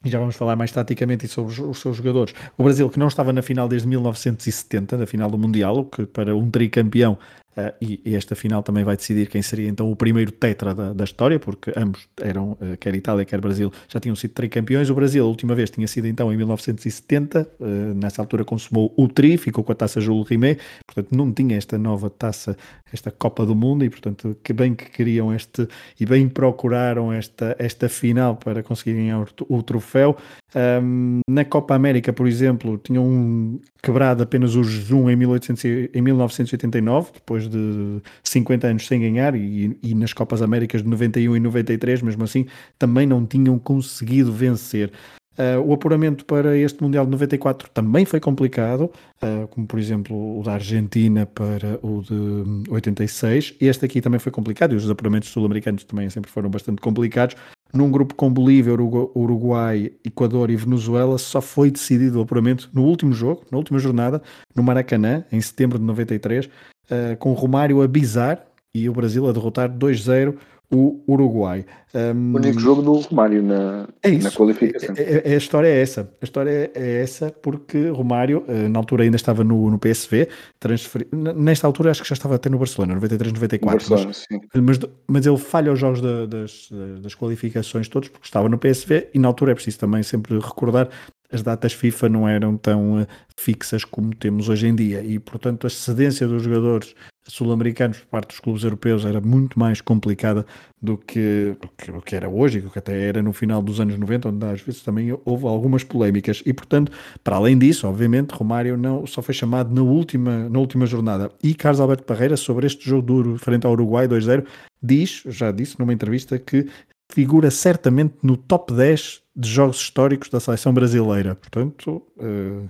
e 0.04 0.10
já 0.10 0.18
vamos 0.18 0.36
falar 0.36 0.56
mais 0.56 0.72
taticamente 0.72 1.28
sobre 1.28 1.60
os, 1.62 1.78
seus 1.78 1.96
jogadores. 1.96 2.34
O 2.56 2.64
Brasil, 2.64 2.88
que 2.90 2.98
não 2.98 3.08
estava 3.08 3.32
na 3.32 3.42
final 3.42 3.68
desde 3.68 3.86
1970, 3.88 4.96
na 4.96 5.06
final 5.06 5.30
do 5.30 5.38
Mundial, 5.38 5.78
o 5.78 5.84
que 5.84 6.06
para 6.06 6.34
um 6.34 6.50
tricampeão 6.50 7.18
Uh, 7.52 7.70
e, 7.82 8.14
esta 8.16 8.34
final 8.34 8.62
também 8.62 8.82
vai 8.82 8.96
decidir 8.96 9.28
quem 9.28 9.42
seria 9.42 9.68
então 9.68 9.92
o 9.92 9.94
primeiro 9.94 10.32
tetra 10.32 10.74
da, 10.74 10.94
da 10.94 11.04
história, 11.04 11.38
porque 11.38 11.70
ambos 11.76 12.08
eram, 12.18 12.52
uh, 12.52 12.78
quer 12.80 12.94
Itália, 12.94 13.26
quer 13.26 13.38
Brasil, 13.42 13.70
já 13.88 14.00
tinham 14.00 14.16
sido 14.16 14.30
tricampeões. 14.32 14.88
O 14.88 14.94
Brasil, 14.94 15.22
a 15.22 15.28
última 15.28 15.54
vez, 15.54 15.68
tinha 15.68 15.86
sido 15.86 16.06
então 16.06 16.32
em 16.32 16.36
1970, 16.38 17.46
uh, 17.60 17.64
nessa 17.94 18.22
altura 18.22 18.42
consumou 18.42 18.94
o 18.96 19.06
tri, 19.06 19.36
ficou 19.36 19.62
com 19.62 19.70
a 19.70 19.74
taça 19.74 20.00
Jules 20.00 20.26
Rimet, 20.28 20.62
portanto 20.86 21.14
não 21.14 21.30
tinha 21.30 21.58
esta 21.58 21.76
nova 21.76 22.08
taça, 22.08 22.56
esta 22.92 23.10
Copa 23.10 23.46
do 23.46 23.54
Mundo, 23.54 23.84
e 23.84 23.90
portanto 23.90 24.36
que 24.42 24.52
bem 24.52 24.74
que 24.74 24.90
queriam 24.90 25.32
este, 25.32 25.66
e 25.98 26.04
bem 26.04 26.28
procuraram 26.28 27.12
esta, 27.12 27.56
esta 27.58 27.88
final 27.88 28.36
para 28.36 28.62
conseguirem 28.62 29.12
o, 29.14 29.26
o 29.48 29.62
troféu. 29.62 30.16
Um, 30.54 31.20
na 31.28 31.44
Copa 31.44 31.74
América, 31.74 32.12
por 32.12 32.26
exemplo, 32.26 32.78
tinham 32.78 33.58
quebrado 33.82 34.22
apenas 34.22 34.54
o 34.54 34.62
jejum 34.62 35.08
em, 35.08 35.16
1800, 35.16 35.64
em 35.94 36.02
1989, 36.02 37.12
depois 37.14 37.48
de 37.48 38.00
50 38.22 38.66
anos 38.66 38.86
sem 38.86 39.00
ganhar, 39.00 39.34
e, 39.34 39.78
e, 39.82 39.94
nas 39.94 40.12
Copas 40.12 40.42
Américas 40.42 40.82
de 40.82 40.88
91 40.88 41.36
e 41.36 41.40
93, 41.40 42.02
mesmo 42.02 42.24
assim, 42.24 42.46
também 42.78 43.06
não 43.06 43.24
tinham 43.24 43.58
conseguido 43.58 44.30
vencer. 44.30 44.92
Uh, 45.38 45.60
o 45.66 45.72
apuramento 45.72 46.26
para 46.26 46.56
este 46.58 46.82
Mundial 46.82 47.06
de 47.06 47.10
94 47.10 47.70
também 47.70 48.04
foi 48.04 48.20
complicado, 48.20 48.90
uh, 49.22 49.48
como 49.48 49.66
por 49.66 49.78
exemplo 49.78 50.38
o 50.38 50.42
da 50.42 50.54
Argentina 50.54 51.24
para 51.24 51.78
o 51.82 52.02
de 52.02 52.70
86. 52.70 53.54
Este 53.58 53.86
aqui 53.86 54.02
também 54.02 54.20
foi 54.20 54.30
complicado 54.30 54.74
e 54.74 54.76
os 54.76 54.90
apuramentos 54.90 55.30
sul-americanos 55.30 55.84
também 55.84 56.10
sempre 56.10 56.30
foram 56.30 56.50
bastante 56.50 56.82
complicados, 56.82 57.34
num 57.72 57.90
grupo 57.90 58.14
com 58.14 58.30
Bolívia, 58.30 58.74
Uruguai, 58.74 59.92
Equador 60.04 60.50
e 60.50 60.56
Venezuela, 60.56 61.16
só 61.16 61.40
foi 61.40 61.70
decidido 61.70 62.18
o 62.18 62.22
apuramento 62.22 62.68
no 62.74 62.82
último 62.82 63.14
jogo, 63.14 63.46
na 63.50 63.56
última 63.56 63.78
jornada, 63.78 64.22
no 64.54 64.62
Maracanã, 64.62 65.24
em 65.32 65.40
setembro 65.40 65.78
de 65.78 65.84
93, 65.84 66.44
uh, 66.44 66.50
eh, 66.90 67.16
com 67.16 67.32
Romário 67.32 67.80
a 67.80 67.88
bizar 67.88 68.44
e 68.74 68.88
o 68.88 68.92
Brasil 68.92 69.26
a 69.26 69.32
derrotar 69.32 69.70
2-0 69.70 70.36
o 70.72 71.02
Uruguai. 71.06 71.66
Um, 71.94 72.32
o 72.32 72.36
único 72.36 72.58
jogo 72.58 72.80
do 72.80 72.94
Romário 72.94 73.42
na, 73.42 73.86
é 74.02 74.08
isso. 74.08 74.24
na 74.24 74.30
qualificação. 74.30 74.94
É, 74.96 75.30
é, 75.30 75.34
a 75.34 75.36
história 75.36 75.68
é 75.68 75.80
essa. 75.82 76.10
A 76.20 76.24
história 76.24 76.70
é 76.74 77.02
essa 77.02 77.30
porque 77.30 77.90
Romário, 77.90 78.44
eh, 78.48 78.68
na 78.68 78.78
altura 78.78 79.04
ainda 79.04 79.16
estava 79.16 79.44
no, 79.44 79.70
no 79.70 79.78
PSV, 79.78 80.28
transferi... 80.58 81.06
nesta 81.12 81.66
altura 81.66 81.90
acho 81.90 82.02
que 82.02 82.08
já 82.08 82.14
estava 82.14 82.36
até 82.36 82.48
no 82.48 82.56
Barcelona, 82.56 82.94
93, 82.94 83.34
94. 83.34 83.88
Barcelona, 83.88 84.16
mas, 84.54 84.78
mas, 84.78 84.90
mas, 85.06 85.26
ele 85.26 85.36
falha 85.36 85.70
os 85.70 85.78
jogos 85.78 86.00
da, 86.00 86.24
das, 86.24 86.70
das 87.02 87.14
qualificações 87.14 87.88
todos 87.88 88.08
porque 88.08 88.26
estava 88.26 88.48
no 88.48 88.56
PSV 88.56 89.08
e 89.12 89.18
na 89.18 89.28
altura 89.28 89.52
é 89.52 89.54
preciso 89.54 89.78
também 89.78 90.02
sempre 90.02 90.38
recordar 90.38 90.88
as 91.32 91.42
datas 91.42 91.72
FIFA 91.72 92.08
não 92.10 92.28
eram 92.28 92.56
tão 92.56 93.00
uh, 93.02 93.06
fixas 93.36 93.84
como 93.84 94.14
temos 94.14 94.48
hoje 94.48 94.66
em 94.66 94.74
dia 94.74 95.02
e, 95.02 95.18
portanto, 95.18 95.66
a 95.66 95.70
cedência 95.70 96.28
dos 96.28 96.42
jogadores 96.42 96.94
sul-americanos 97.26 97.98
por 97.98 98.06
parte 98.06 98.28
dos 98.28 98.40
clubes 98.40 98.64
europeus 98.64 99.04
era 99.04 99.20
muito 99.20 99.58
mais 99.58 99.80
complicada 99.80 100.44
do 100.80 100.98
que, 100.98 101.56
do 101.86 102.02
que, 102.02 102.16
era 102.16 102.28
hoje 102.28 102.58
e 102.58 102.62
que 102.62 102.78
até 102.78 103.08
era 103.08 103.22
no 103.22 103.32
final 103.32 103.62
dos 103.62 103.78
anos 103.78 103.96
90, 103.96 104.28
onde 104.28 104.46
às 104.46 104.60
vezes 104.60 104.82
também 104.82 105.16
houve 105.24 105.46
algumas 105.46 105.84
polémicas. 105.84 106.42
E, 106.44 106.52
portanto, 106.52 106.90
para 107.22 107.36
além 107.36 107.56
disso, 107.56 107.86
obviamente, 107.86 108.32
Romário 108.32 108.76
não, 108.76 109.06
só 109.06 109.22
foi 109.22 109.34
chamado 109.34 109.72
na 109.72 109.82
última, 109.82 110.48
na 110.48 110.58
última 110.58 110.84
jornada. 110.84 111.30
E 111.42 111.54
Carlos 111.54 111.80
Alberto 111.80 112.02
Parreira, 112.02 112.36
sobre 112.36 112.66
este 112.66 112.88
jogo 112.88 113.02
duro 113.02 113.38
frente 113.38 113.66
ao 113.66 113.72
Uruguai 113.72 114.08
2-0, 114.08 114.44
diz, 114.82 115.22
já 115.26 115.52
disse 115.52 115.78
numa 115.78 115.92
entrevista, 115.92 116.38
que 116.38 116.66
figura 117.12 117.50
certamente 117.50 118.14
no 118.22 118.36
top 118.36 118.72
10 118.72 119.22
de 119.36 119.48
jogos 119.48 119.76
históricos 119.76 120.28
da 120.28 120.40
seleção 120.40 120.74
brasileira. 120.74 121.34
Portanto, 121.34 122.02
uh, 122.16 122.68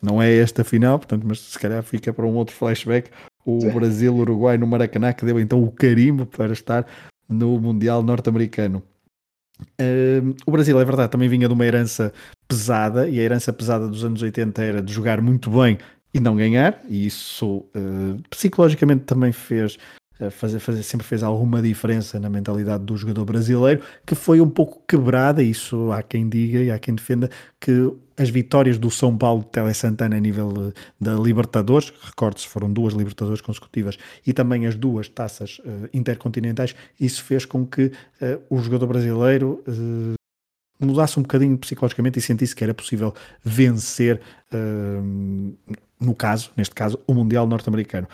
não 0.00 0.22
é 0.22 0.32
esta 0.36 0.62
final, 0.62 0.98
portanto, 0.98 1.24
mas 1.26 1.40
se 1.40 1.58
calhar 1.58 1.82
fica 1.82 2.12
para 2.12 2.24
um 2.24 2.36
outro 2.36 2.54
flashback 2.54 3.10
o 3.48 3.72
Brasil-Uruguai 3.72 4.58
no 4.58 4.66
Maracanã, 4.66 5.12
que 5.12 5.24
deu 5.24 5.40
então 5.40 5.62
o 5.62 5.72
carimbo 5.72 6.26
para 6.26 6.52
estar 6.52 6.86
no 7.26 7.58
Mundial 7.58 8.02
Norte-Americano. 8.02 8.82
Uh, 9.80 10.36
o 10.46 10.50
Brasil, 10.50 10.78
é 10.78 10.84
verdade, 10.84 11.10
também 11.10 11.28
vinha 11.28 11.48
de 11.48 11.54
uma 11.54 11.64
herança 11.64 12.12
pesada, 12.46 13.08
e 13.08 13.18
a 13.18 13.22
herança 13.22 13.52
pesada 13.52 13.88
dos 13.88 14.04
anos 14.04 14.22
80 14.22 14.62
era 14.62 14.82
de 14.82 14.92
jogar 14.92 15.20
muito 15.22 15.50
bem 15.50 15.78
e 16.12 16.20
não 16.20 16.36
ganhar, 16.36 16.80
e 16.88 17.06
isso 17.06 17.64
uh, 17.74 18.22
psicologicamente 18.30 19.04
também 19.04 19.32
fez 19.32 19.78
fazer, 20.30 20.58
fazer, 20.58 20.82
sempre 20.82 21.06
fez 21.06 21.22
alguma 21.22 21.62
diferença 21.62 22.18
na 22.18 22.28
mentalidade 22.28 22.84
do 22.84 22.96
jogador 22.96 23.24
brasileiro, 23.24 23.82
que 24.04 24.14
foi 24.14 24.40
um 24.40 24.50
pouco 24.50 24.82
quebrada, 24.86 25.42
isso 25.42 25.92
há 25.92 26.02
quem 26.02 26.28
diga 26.28 26.58
e 26.58 26.70
há 26.70 26.78
quem 26.78 26.94
defenda, 26.94 27.30
que 27.60 27.92
as 28.16 28.28
vitórias 28.28 28.78
do 28.78 28.90
São 28.90 29.16
Paulo 29.16 29.42
de 29.42 29.50
Tele 29.50 29.72
Santana 29.72 30.16
a 30.16 30.20
nível 30.20 30.72
da 31.00 31.14
Libertadores, 31.14 31.92
recorde-se, 32.02 32.48
foram 32.48 32.72
duas 32.72 32.94
Libertadores 32.94 33.40
consecutivas, 33.40 33.96
e 34.26 34.32
também 34.32 34.66
as 34.66 34.74
duas 34.74 35.08
taças 35.08 35.60
uh, 35.60 35.88
intercontinentais, 35.94 36.74
isso 36.98 37.22
fez 37.22 37.44
com 37.44 37.64
que 37.64 37.86
uh, 37.86 38.42
o 38.50 38.58
jogador 38.58 38.88
brasileiro 38.88 39.62
uh, 39.68 40.14
mudasse 40.84 41.18
um 41.18 41.22
bocadinho 41.22 41.56
psicologicamente 41.58 42.18
e 42.18 42.22
sentisse 42.22 42.54
que 42.54 42.64
era 42.64 42.72
possível 42.72 43.12
vencer, 43.44 44.20
no 46.00 46.14
caso, 46.14 46.52
neste 46.56 46.72
caso, 46.72 47.00
o 47.04 47.12
Mundial 47.12 47.48
Norte-Americano. 47.48 48.06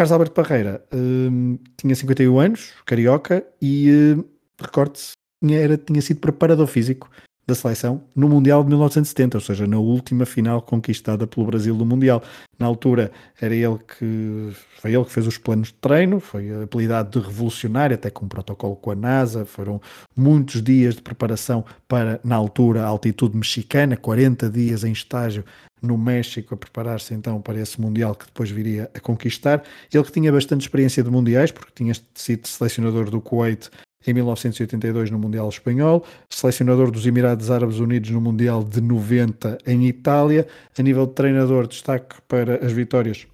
Carlos 0.00 0.12
Alberto 0.12 0.32
Parreira 0.32 0.82
hum, 0.94 1.58
tinha 1.76 1.94
51 1.94 2.38
anos, 2.38 2.72
carioca, 2.86 3.46
e 3.60 4.16
hum, 4.16 4.24
recorde-se, 4.58 5.12
tinha, 5.44 5.76
tinha 5.76 6.00
sido 6.00 6.20
preparador 6.20 6.66
físico 6.66 7.10
da 7.50 7.54
seleção 7.54 8.02
no 8.14 8.28
Mundial 8.28 8.62
de 8.62 8.68
1970, 8.68 9.36
ou 9.36 9.40
seja, 9.40 9.66
na 9.66 9.78
última 9.78 10.24
final 10.24 10.62
conquistada 10.62 11.26
pelo 11.26 11.46
Brasil 11.46 11.74
do 11.74 11.84
Mundial. 11.84 12.22
Na 12.58 12.66
altura 12.66 13.10
era 13.40 13.54
ele 13.54 13.78
que 13.78 14.52
foi 14.80 14.94
ele 14.94 15.04
que 15.04 15.12
fez 15.12 15.26
os 15.26 15.36
planos 15.36 15.68
de 15.68 15.74
treino, 15.74 16.20
foi 16.20 16.62
apelidado 16.62 17.20
de 17.20 17.26
revolucionário, 17.26 17.94
até 17.94 18.10
com 18.10 18.24
um 18.24 18.28
protocolo 18.28 18.76
com 18.76 18.90
a 18.90 18.94
NASA, 18.94 19.44
foram 19.44 19.80
muitos 20.16 20.62
dias 20.62 20.94
de 20.94 21.02
preparação 21.02 21.64
para, 21.88 22.20
na 22.24 22.36
altura, 22.36 22.82
a 22.82 22.86
altitude 22.86 23.36
mexicana, 23.36 23.96
40 23.96 24.48
dias 24.48 24.84
em 24.84 24.92
estágio 24.92 25.44
no 25.82 25.96
México 25.96 26.54
a 26.54 26.56
preparar-se 26.56 27.14
então 27.14 27.40
para 27.40 27.58
esse 27.58 27.80
Mundial 27.80 28.14
que 28.14 28.26
depois 28.26 28.50
viria 28.50 28.90
a 28.94 29.00
conquistar. 29.00 29.62
Ele 29.92 30.04
que 30.04 30.12
tinha 30.12 30.30
bastante 30.30 30.62
experiência 30.62 31.02
de 31.02 31.10
Mundiais, 31.10 31.50
porque 31.50 31.72
tinha 31.74 31.94
sido 32.14 32.46
selecionador 32.46 33.10
do 33.10 33.20
Kuwait 33.20 33.70
em 34.06 34.14
1982 34.14 35.10
no 35.10 35.18
Mundial 35.18 35.48
Espanhol, 35.48 36.04
selecionador 36.28 36.90
dos 36.90 37.06
Emirados 37.06 37.50
Árabes 37.50 37.78
Unidos 37.78 38.10
no 38.10 38.20
Mundial 38.20 38.64
de 38.64 38.80
90 38.80 39.58
em 39.66 39.86
Itália. 39.86 40.46
A 40.78 40.82
nível 40.82 41.06
de 41.06 41.12
treinador, 41.12 41.66
destaque 41.66 42.16
para 42.26 42.64
as 42.64 42.72
vitórias 42.72 43.26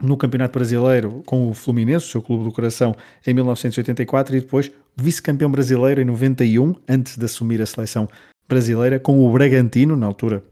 no 0.00 0.16
Campeonato 0.16 0.58
Brasileiro 0.58 1.22
com 1.24 1.48
o 1.48 1.54
Fluminense, 1.54 2.06
seu 2.06 2.20
clube 2.20 2.44
do 2.44 2.52
coração, 2.52 2.94
em 3.26 3.32
1984 3.32 4.36
e 4.36 4.40
depois 4.40 4.70
vice-campeão 4.94 5.50
brasileiro 5.50 6.00
em 6.00 6.04
91, 6.04 6.74
antes 6.88 7.16
de 7.16 7.24
assumir 7.24 7.62
a 7.62 7.66
seleção 7.66 8.08
brasileira, 8.48 9.00
com 9.00 9.26
o 9.26 9.32
Bragantino, 9.32 9.96
na 9.96 10.06
altura 10.06 10.42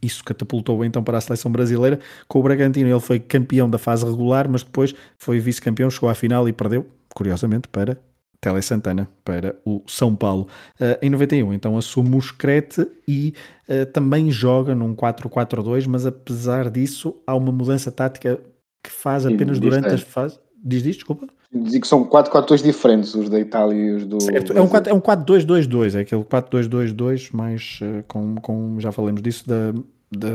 isso 0.00 0.22
catapultou 0.24 0.84
então 0.84 1.02
para 1.02 1.18
a 1.18 1.20
seleção 1.20 1.50
brasileira. 1.50 1.98
Com 2.28 2.38
o 2.38 2.42
Bragantino, 2.42 2.88
ele 2.88 3.00
foi 3.00 3.18
campeão 3.18 3.68
da 3.68 3.78
fase 3.78 4.04
regular, 4.04 4.48
mas 4.48 4.62
depois 4.62 4.94
foi 5.18 5.40
vice-campeão, 5.40 5.90
chegou 5.90 6.08
à 6.08 6.14
final 6.14 6.48
e 6.48 6.52
perdeu, 6.52 6.86
curiosamente, 7.14 7.68
para 7.68 7.98
Tele 8.40 8.62
Santana, 8.62 9.08
para 9.24 9.56
o 9.64 9.82
São 9.86 10.16
Paulo. 10.16 10.48
Uh, 10.80 10.96
em 11.02 11.10
91, 11.10 11.52
então 11.52 11.76
assume 11.76 12.16
o 12.16 12.20
Screte 12.20 12.86
e 13.06 13.34
uh, 13.68 13.84
também 13.92 14.30
joga 14.30 14.74
num 14.74 14.94
4-4-2, 14.94 15.86
mas 15.86 16.06
apesar 16.06 16.70
disso, 16.70 17.16
há 17.26 17.34
uma 17.34 17.52
mudança 17.52 17.92
tática 17.92 18.40
que 18.82 18.90
faz 18.90 19.26
apenas 19.26 19.58
Sim, 19.58 19.62
durante 19.62 19.88
as 19.88 20.00
fases. 20.00 20.40
Diz 20.62 20.82
diz, 20.82 20.96
desculpa. 20.96 21.26
Diz 21.52 21.78
que 21.78 21.86
são 21.86 22.04
4-4-2 22.04 22.62
diferentes, 22.62 23.14
os 23.14 23.28
da 23.28 23.38
Itália 23.38 23.74
e 23.74 23.90
os 23.96 24.06
do. 24.06 24.22
Certo, 24.22 24.52
é 24.52 24.60
um 24.60 25.00
4-2-2-2, 25.00 25.94
é, 25.94 25.96
um 25.96 25.98
é 25.98 26.02
aquele 26.02 26.24
4-2-2-2, 26.24 27.30
mas 27.32 27.80
uh, 27.82 28.04
com, 28.06 28.36
com, 28.36 28.80
já 28.80 28.90
falamos 28.90 29.20
disso, 29.20 29.46
da, 29.46 29.74
da, 30.10 30.28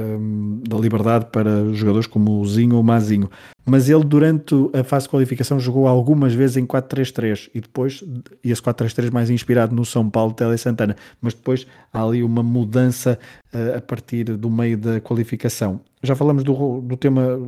da, 0.70 0.78
liberdade 0.78 1.26
para 1.32 1.74
jogadores 1.74 2.08
como 2.08 2.40
o 2.40 2.48
Zinho 2.48 2.76
ou 2.76 2.82
o 2.82 2.84
Mazinho. 2.84 3.30
Mas 3.66 3.90
ele, 3.90 4.04
durante 4.04 4.56
a 4.74 4.84
fase 4.84 5.06
de 5.06 5.10
qualificação, 5.10 5.60
jogou 5.60 5.88
algumas 5.88 6.34
vezes 6.34 6.56
em 6.56 6.66
4-3-3 6.66 7.50
e 7.54 7.60
depois, 7.60 8.04
e 8.44 8.52
esse 8.52 8.62
4-3-3 8.62 9.12
mais 9.12 9.30
inspirado 9.30 9.76
no 9.76 9.84
São 9.84 10.10
Paulo 10.10 10.32
de 10.32 10.38
Tele 10.38 10.58
Santana. 10.58 10.96
Mas 11.20 11.34
depois 11.34 11.68
há 11.92 12.04
ali 12.04 12.24
uma 12.24 12.42
mudança 12.42 13.20
uh, 13.54 13.78
a 13.78 13.82
partir 13.82 14.24
do 14.24 14.50
meio 14.50 14.78
da 14.78 15.02
qualificação. 15.02 15.82
Já 16.02 16.16
falamos 16.16 16.44
do, 16.44 16.82
do 16.82 16.96
tema 16.96 17.40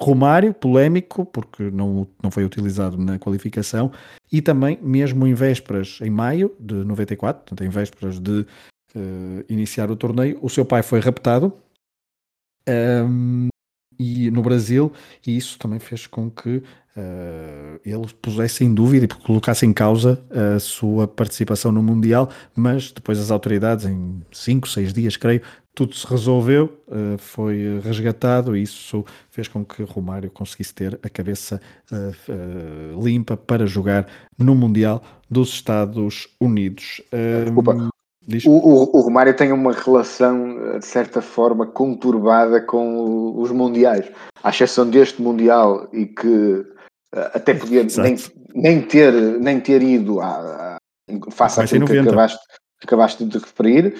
Romário, 0.00 0.54
polémico, 0.54 1.26
porque 1.26 1.70
não, 1.70 2.06
não 2.22 2.30
foi 2.30 2.44
utilizado 2.44 2.96
na 2.96 3.18
qualificação, 3.18 3.90
e 4.32 4.40
também, 4.40 4.78
mesmo 4.82 5.26
em 5.26 5.34
vésperas, 5.34 5.98
em 6.02 6.10
maio 6.10 6.54
de 6.58 6.74
94, 6.74 7.42
portanto, 7.42 7.66
em 7.66 7.68
vésperas 7.68 8.18
de 8.18 8.40
uh, 8.40 9.44
iniciar 9.48 9.90
o 9.90 9.96
torneio, 9.96 10.38
o 10.40 10.48
seu 10.48 10.64
pai 10.64 10.82
foi 10.82 11.00
raptado 11.00 11.52
um, 12.68 13.48
e 13.98 14.30
no 14.30 14.42
Brasil, 14.42 14.92
e 15.26 15.36
isso 15.36 15.58
também 15.58 15.80
fez 15.80 16.06
com 16.06 16.30
que 16.30 16.58
uh, 16.58 17.80
ele 17.84 18.06
pusesse 18.22 18.64
em 18.64 18.72
dúvida 18.72 19.06
e 19.06 19.08
colocasse 19.08 19.66
em 19.66 19.72
causa 19.72 20.22
a 20.30 20.60
sua 20.60 21.08
participação 21.08 21.72
no 21.72 21.82
Mundial, 21.82 22.30
mas 22.54 22.92
depois 22.92 23.18
as 23.18 23.30
autoridades, 23.30 23.86
em 23.86 24.22
5, 24.30 24.68
6 24.68 24.92
dias, 24.92 25.16
creio, 25.16 25.42
tudo 25.74 25.94
se 25.94 26.06
resolveu, 26.06 26.80
uh, 26.86 27.18
foi 27.18 27.80
resgatado 27.82 28.56
e 28.56 28.62
isso 28.62 29.04
fez 29.30 29.48
com 29.48 29.64
que 29.64 29.82
Romário 29.82 30.30
conseguisse 30.30 30.74
ter 30.74 30.98
a 31.02 31.08
cabeça 31.08 31.60
uh, 31.90 33.04
limpa 33.04 33.36
para 33.36 33.66
jogar 33.66 34.06
no 34.38 34.54
Mundial 34.54 35.02
dos 35.28 35.48
Estados 35.50 36.28
Unidos. 36.40 37.02
Desculpa. 37.44 37.90
O, 38.46 38.50
o, 38.50 38.98
o, 38.98 39.00
Romário 39.00 39.34
tem 39.34 39.52
uma 39.52 39.72
relação, 39.72 40.78
de 40.78 40.84
certa 40.84 41.22
forma, 41.22 41.66
conturbada 41.66 42.60
com 42.60 43.40
os 43.40 43.50
Mundiais. 43.50 44.06
À 44.42 44.50
exceção 44.50 44.88
deste 44.88 45.22
Mundial 45.22 45.88
e 45.94 46.06
que 46.06 46.64
até 47.12 47.54
podia 47.54 47.86
nem, 47.96 48.16
nem, 48.54 48.82
ter, 48.82 49.12
nem 49.12 49.60
ter 49.60 49.82
ido 49.82 50.20
à, 50.20 50.76
à, 50.76 50.78
face 51.30 51.60
àquilo 51.60 51.86
que 51.86 51.98
acabaste, 51.98 52.38
acabaste 52.82 53.24
de 53.24 53.38
referir, 53.38 53.94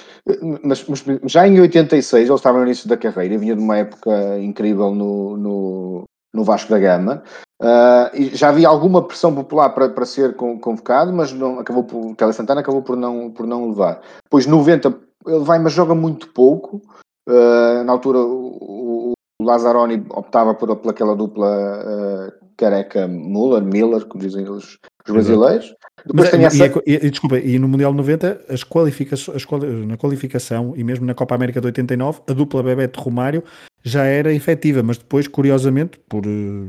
mas, 0.62 0.84
mas, 0.86 1.04
já 1.24 1.46
em 1.46 1.60
86 1.60 2.28
ele 2.28 2.34
estava 2.34 2.58
no 2.58 2.66
início 2.66 2.88
da 2.88 2.96
carreira, 2.96 3.38
vinha 3.38 3.56
de 3.56 3.62
uma 3.62 3.78
época 3.78 4.38
incrível 4.38 4.94
no, 4.94 5.36
no, 5.36 6.04
no 6.32 6.44
Vasco 6.44 6.70
da 6.70 6.78
Gama, 6.78 7.22
uh, 7.60 8.14
e 8.14 8.36
já 8.36 8.48
havia 8.48 8.68
alguma 8.68 9.02
pressão 9.02 9.34
popular 9.34 9.70
para, 9.70 9.88
para 9.88 10.06
ser 10.06 10.36
convocado, 10.36 11.12
mas 11.12 11.32
não, 11.32 11.58
acabou 11.58 11.84
por, 11.84 12.14
Tele 12.16 12.32
Santana 12.32 12.60
acabou 12.60 12.82
por 12.82 12.96
não, 12.96 13.30
por 13.30 13.46
não 13.46 13.68
levar. 13.68 14.00
Depois 14.24 14.46
90 14.46 14.94
ele 15.26 15.38
vai, 15.40 15.58
mas 15.58 15.72
joga 15.72 15.94
muito 15.94 16.28
pouco, 16.32 16.82
uh, 17.28 17.84
na 17.84 17.92
altura 17.92 18.18
o, 18.18 19.12
o 19.40 19.44
Lazzaroni 19.44 20.04
optava 20.10 20.54
por, 20.54 20.74
por 20.76 20.90
aquela 20.90 21.14
dupla 21.16 21.48
uh, 21.48 22.46
careca 22.56 23.06
Muller, 23.08 23.62
Miller, 23.62 24.04
como 24.06 24.22
dizem 24.22 24.48
os, 24.48 24.78
os 25.06 25.12
brasileiros. 25.12 25.74
Depois 26.06 26.30
Mas, 26.32 26.60
essa... 26.60 26.82
e, 26.86 26.94
e, 26.94 27.10
desculpa, 27.10 27.38
e 27.38 27.58
no 27.58 27.68
Mundial 27.68 27.92
90, 27.92 28.42
as 28.48 28.62
qualificações, 28.62 29.36
as 29.36 29.44
quali 29.44 29.66
na 29.86 29.96
qualificação 29.96 30.74
e 30.76 30.84
mesmo 30.84 31.04
na 31.04 31.14
Copa 31.14 31.34
América 31.34 31.60
de 31.60 31.66
89, 31.66 32.20
a 32.26 32.32
dupla 32.32 32.62
Bebeto 32.62 33.00
Romário 33.00 33.42
já 33.82 34.04
era 34.04 34.32
efetiva, 34.32 34.82
mas 34.82 34.98
depois, 34.98 35.26
curiosamente, 35.28 35.98
por 36.08 36.26
uh, 36.26 36.68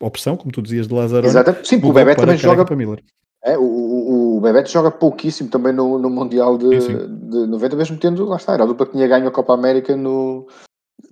opção, 0.00 0.36
como 0.36 0.52
tu 0.52 0.62
dizias, 0.62 0.86
de 0.86 0.94
Lázaro. 0.94 1.26
Exato, 1.26 1.66
sim, 1.66 1.76
o 1.82 1.92
Bebeto 1.92 2.20
também 2.20 2.36
joga. 2.36 2.64
É, 3.44 3.58
o, 3.58 3.62
o, 3.62 4.36
o 4.36 4.40
Bebeto 4.40 4.70
joga 4.70 4.90
pouquíssimo 4.90 5.50
também 5.50 5.72
no, 5.72 5.98
no 5.98 6.08
Mundial 6.08 6.56
de, 6.56 6.80
sim, 6.80 6.98
sim. 6.98 7.28
de 7.28 7.46
90, 7.46 7.76
mesmo 7.76 7.96
tendo, 7.96 8.24
lá 8.24 8.36
está, 8.36 8.54
era 8.54 8.62
a 8.62 8.66
dupla 8.66 8.86
que 8.86 8.92
tinha 8.92 9.08
ganho 9.08 9.26
a 9.26 9.32
Copa 9.32 9.54
América 9.54 9.96
no. 9.96 10.46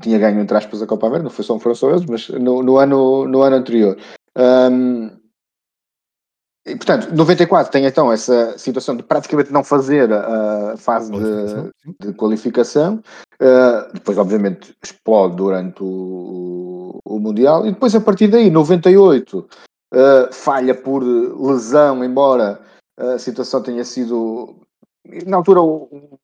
Tinha 0.00 0.18
ganho, 0.18 0.40
entre 0.40 0.56
aspas, 0.56 0.80
a 0.80 0.86
Copa 0.86 1.08
América, 1.08 1.24
não 1.24 1.30
foi 1.30 1.44
só, 1.44 1.58
foram 1.58 1.74
só 1.74 1.90
eles, 1.90 2.06
mas 2.06 2.28
no, 2.28 2.62
no, 2.62 2.76
ano, 2.78 3.26
no 3.26 3.42
ano 3.42 3.56
anterior. 3.56 3.96
Um, 4.38 5.10
E, 6.66 6.76
portanto, 6.76 7.14
94 7.14 7.72
tem 7.72 7.86
então 7.86 8.12
essa 8.12 8.56
situação 8.58 8.94
de 8.94 9.02
praticamente 9.02 9.52
não 9.52 9.64
fazer 9.64 10.12
a 10.12 10.76
fase 10.76 11.10
de, 11.10 12.06
de 12.06 12.12
qualificação. 12.12 13.02
Uh, 13.40 13.92
depois, 13.94 14.18
obviamente, 14.18 14.76
explode 14.82 15.36
durante 15.36 15.82
o, 15.82 17.00
o, 17.02 17.18
Mundial. 17.18 17.66
E 17.66 17.72
depois, 17.72 17.94
a 17.94 18.00
partir 18.00 18.28
daí, 18.28 18.50
98, 18.50 19.38
uh, 19.38 19.48
falha 20.32 20.74
por 20.74 21.02
lesão, 21.02 22.04
embora 22.04 22.60
a 22.98 23.18
situação 23.18 23.62
tenha 23.62 23.84
sido. 23.84 24.56
Na 25.26 25.38
altura, 25.38 25.62
o 25.62 26.18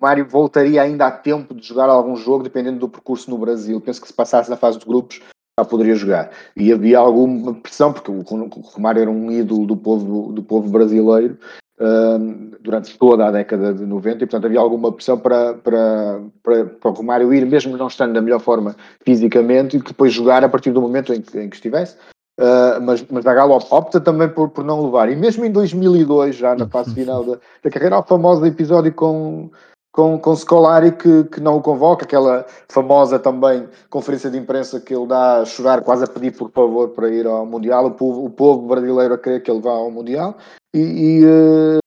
Mário 0.00 0.26
voltaria 0.26 0.82
ainda 0.82 1.06
a 1.06 1.12
tempo 1.12 1.54
de 1.54 1.64
jogar 1.64 1.88
algum 1.88 2.16
jogo, 2.16 2.42
dependendo 2.42 2.80
do 2.80 2.88
percurso 2.88 3.30
no 3.30 3.38
Brasil. 3.38 3.80
Penso 3.80 4.00
que 4.00 4.08
se 4.08 4.14
passasse 4.14 4.50
na 4.50 4.56
fase 4.56 4.78
de 4.78 4.84
grupos, 4.84 5.20
poderia 5.64 5.94
jogar. 5.94 6.30
E 6.56 6.72
havia 6.72 6.98
alguma 6.98 7.54
pressão, 7.54 7.92
porque 7.92 8.10
o, 8.10 8.22
Romário 8.22 9.02
era 9.02 9.10
um 9.10 9.30
ídolo 9.30 9.66
do 9.66 9.76
povo, 9.76 10.32
do 10.32 10.42
povo 10.42 10.68
brasileiro 10.68 11.38
uh, 11.80 12.58
durante 12.60 12.96
toda 12.98 13.26
a 13.26 13.30
década 13.30 13.72
de 13.72 13.84
90 13.84 14.16
e, 14.16 14.18
portanto, 14.20 14.44
havia 14.44 14.60
alguma 14.60 14.92
pressão 14.92 15.18
para, 15.18 15.54
para, 15.54 16.20
para, 16.42 16.64
para 16.66 16.90
o 16.90 16.94
Romário 16.94 17.32
ir, 17.34 17.46
mesmo 17.46 17.76
não 17.76 17.88
estando 17.88 18.12
da 18.12 18.20
melhor 18.20 18.40
forma 18.40 18.76
fisicamente, 19.04 19.76
e 19.76 19.80
depois 19.80 20.12
jogar 20.12 20.44
a 20.44 20.48
partir 20.48 20.70
do 20.70 20.80
momento 20.80 21.12
em 21.12 21.20
que, 21.20 21.38
em 21.38 21.48
que 21.48 21.56
estivesse. 21.56 21.96
Uh, 22.38 22.80
mas, 22.82 23.04
mas 23.10 23.26
a 23.26 23.34
Galo 23.34 23.58
opta 23.70 24.00
também 24.00 24.28
por, 24.28 24.48
por 24.48 24.64
não 24.64 24.82
levar. 24.84 25.10
E 25.10 25.16
mesmo 25.16 25.44
em 25.44 25.52
2002, 25.52 26.36
já 26.36 26.54
na 26.54 26.66
fase 26.66 26.92
final 26.94 27.24
da, 27.24 27.38
da 27.62 27.70
carreira, 27.70 27.96
há 27.96 28.00
o 28.00 28.04
famoso 28.04 28.44
episódio 28.46 28.92
com, 28.94 29.50
com, 29.92 30.18
com 30.18 30.34
Scolari 30.36 30.92
que, 30.92 31.24
que 31.24 31.40
não 31.40 31.56
o 31.56 31.62
convoca, 31.62 32.04
aquela 32.04 32.46
famosa 32.68 33.18
também 33.18 33.68
conferência 33.88 34.30
de 34.30 34.38
imprensa 34.38 34.80
que 34.80 34.94
ele 34.94 35.06
dá 35.06 35.40
a 35.40 35.44
chorar, 35.44 35.82
quase 35.82 36.04
a 36.04 36.06
pedir 36.06 36.36
por 36.36 36.50
favor 36.50 36.90
para 36.90 37.08
ir 37.08 37.26
ao 37.26 37.44
Mundial, 37.44 37.86
o 37.86 37.90
povo, 37.90 38.24
o 38.24 38.30
povo 38.30 38.68
brasileiro 38.68 39.14
a 39.14 39.18
querer 39.18 39.42
que 39.42 39.50
ele 39.50 39.60
vá 39.60 39.72
ao 39.72 39.90
Mundial 39.90 40.36
e, 40.74 40.80
e, 40.80 41.24
uh, 41.24 41.78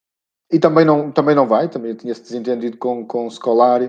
e 0.51 0.59
também, 0.59 0.85
não, 0.85 1.11
também 1.11 1.35
não 1.35 1.47
vai, 1.47 1.69
também 1.69 1.95
tinha-se 1.95 2.21
desentendido 2.21 2.77
com, 2.77 3.05
com 3.05 3.29
Scolari 3.29 3.85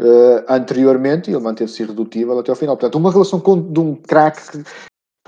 uh, 0.00 0.44
anteriormente 0.48 1.30
e 1.30 1.34
ele 1.34 1.42
manteve-se 1.42 1.82
irredutível 1.82 2.38
até 2.38 2.50
ao 2.50 2.56
final. 2.56 2.76
Portanto, 2.76 2.96
uma 2.96 3.12
relação 3.12 3.38
com, 3.38 3.60
de 3.60 3.80
um 3.80 3.94
craque 3.94 4.64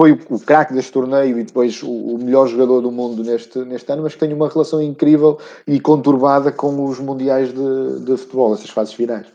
foi 0.01 0.12
o, 0.12 0.18
o 0.30 0.40
craque 0.40 0.72
deste 0.72 0.92
torneio 0.92 1.38
e 1.38 1.44
depois 1.44 1.82
o, 1.82 1.90
o, 1.90 2.18
melhor 2.18 2.48
jogador 2.48 2.80
do 2.80 2.90
mundo 2.90 3.22
neste, 3.22 3.59
neste 3.59 3.92
ano, 3.92 4.03
mas 4.03 4.14
que 4.14 4.20
tem 4.20 4.32
uma 4.32 4.48
relação 4.48 4.80
incrível 4.80 5.38
e 5.66 5.78
conturbada 5.78 6.51
com 6.51 6.86
os 6.86 6.98
mundiais 6.98 7.53
de, 7.53 8.01
de 8.07 8.16
futebol, 8.16 8.55
essas 8.55 8.70
fases 8.70 8.94
finais. 8.94 9.26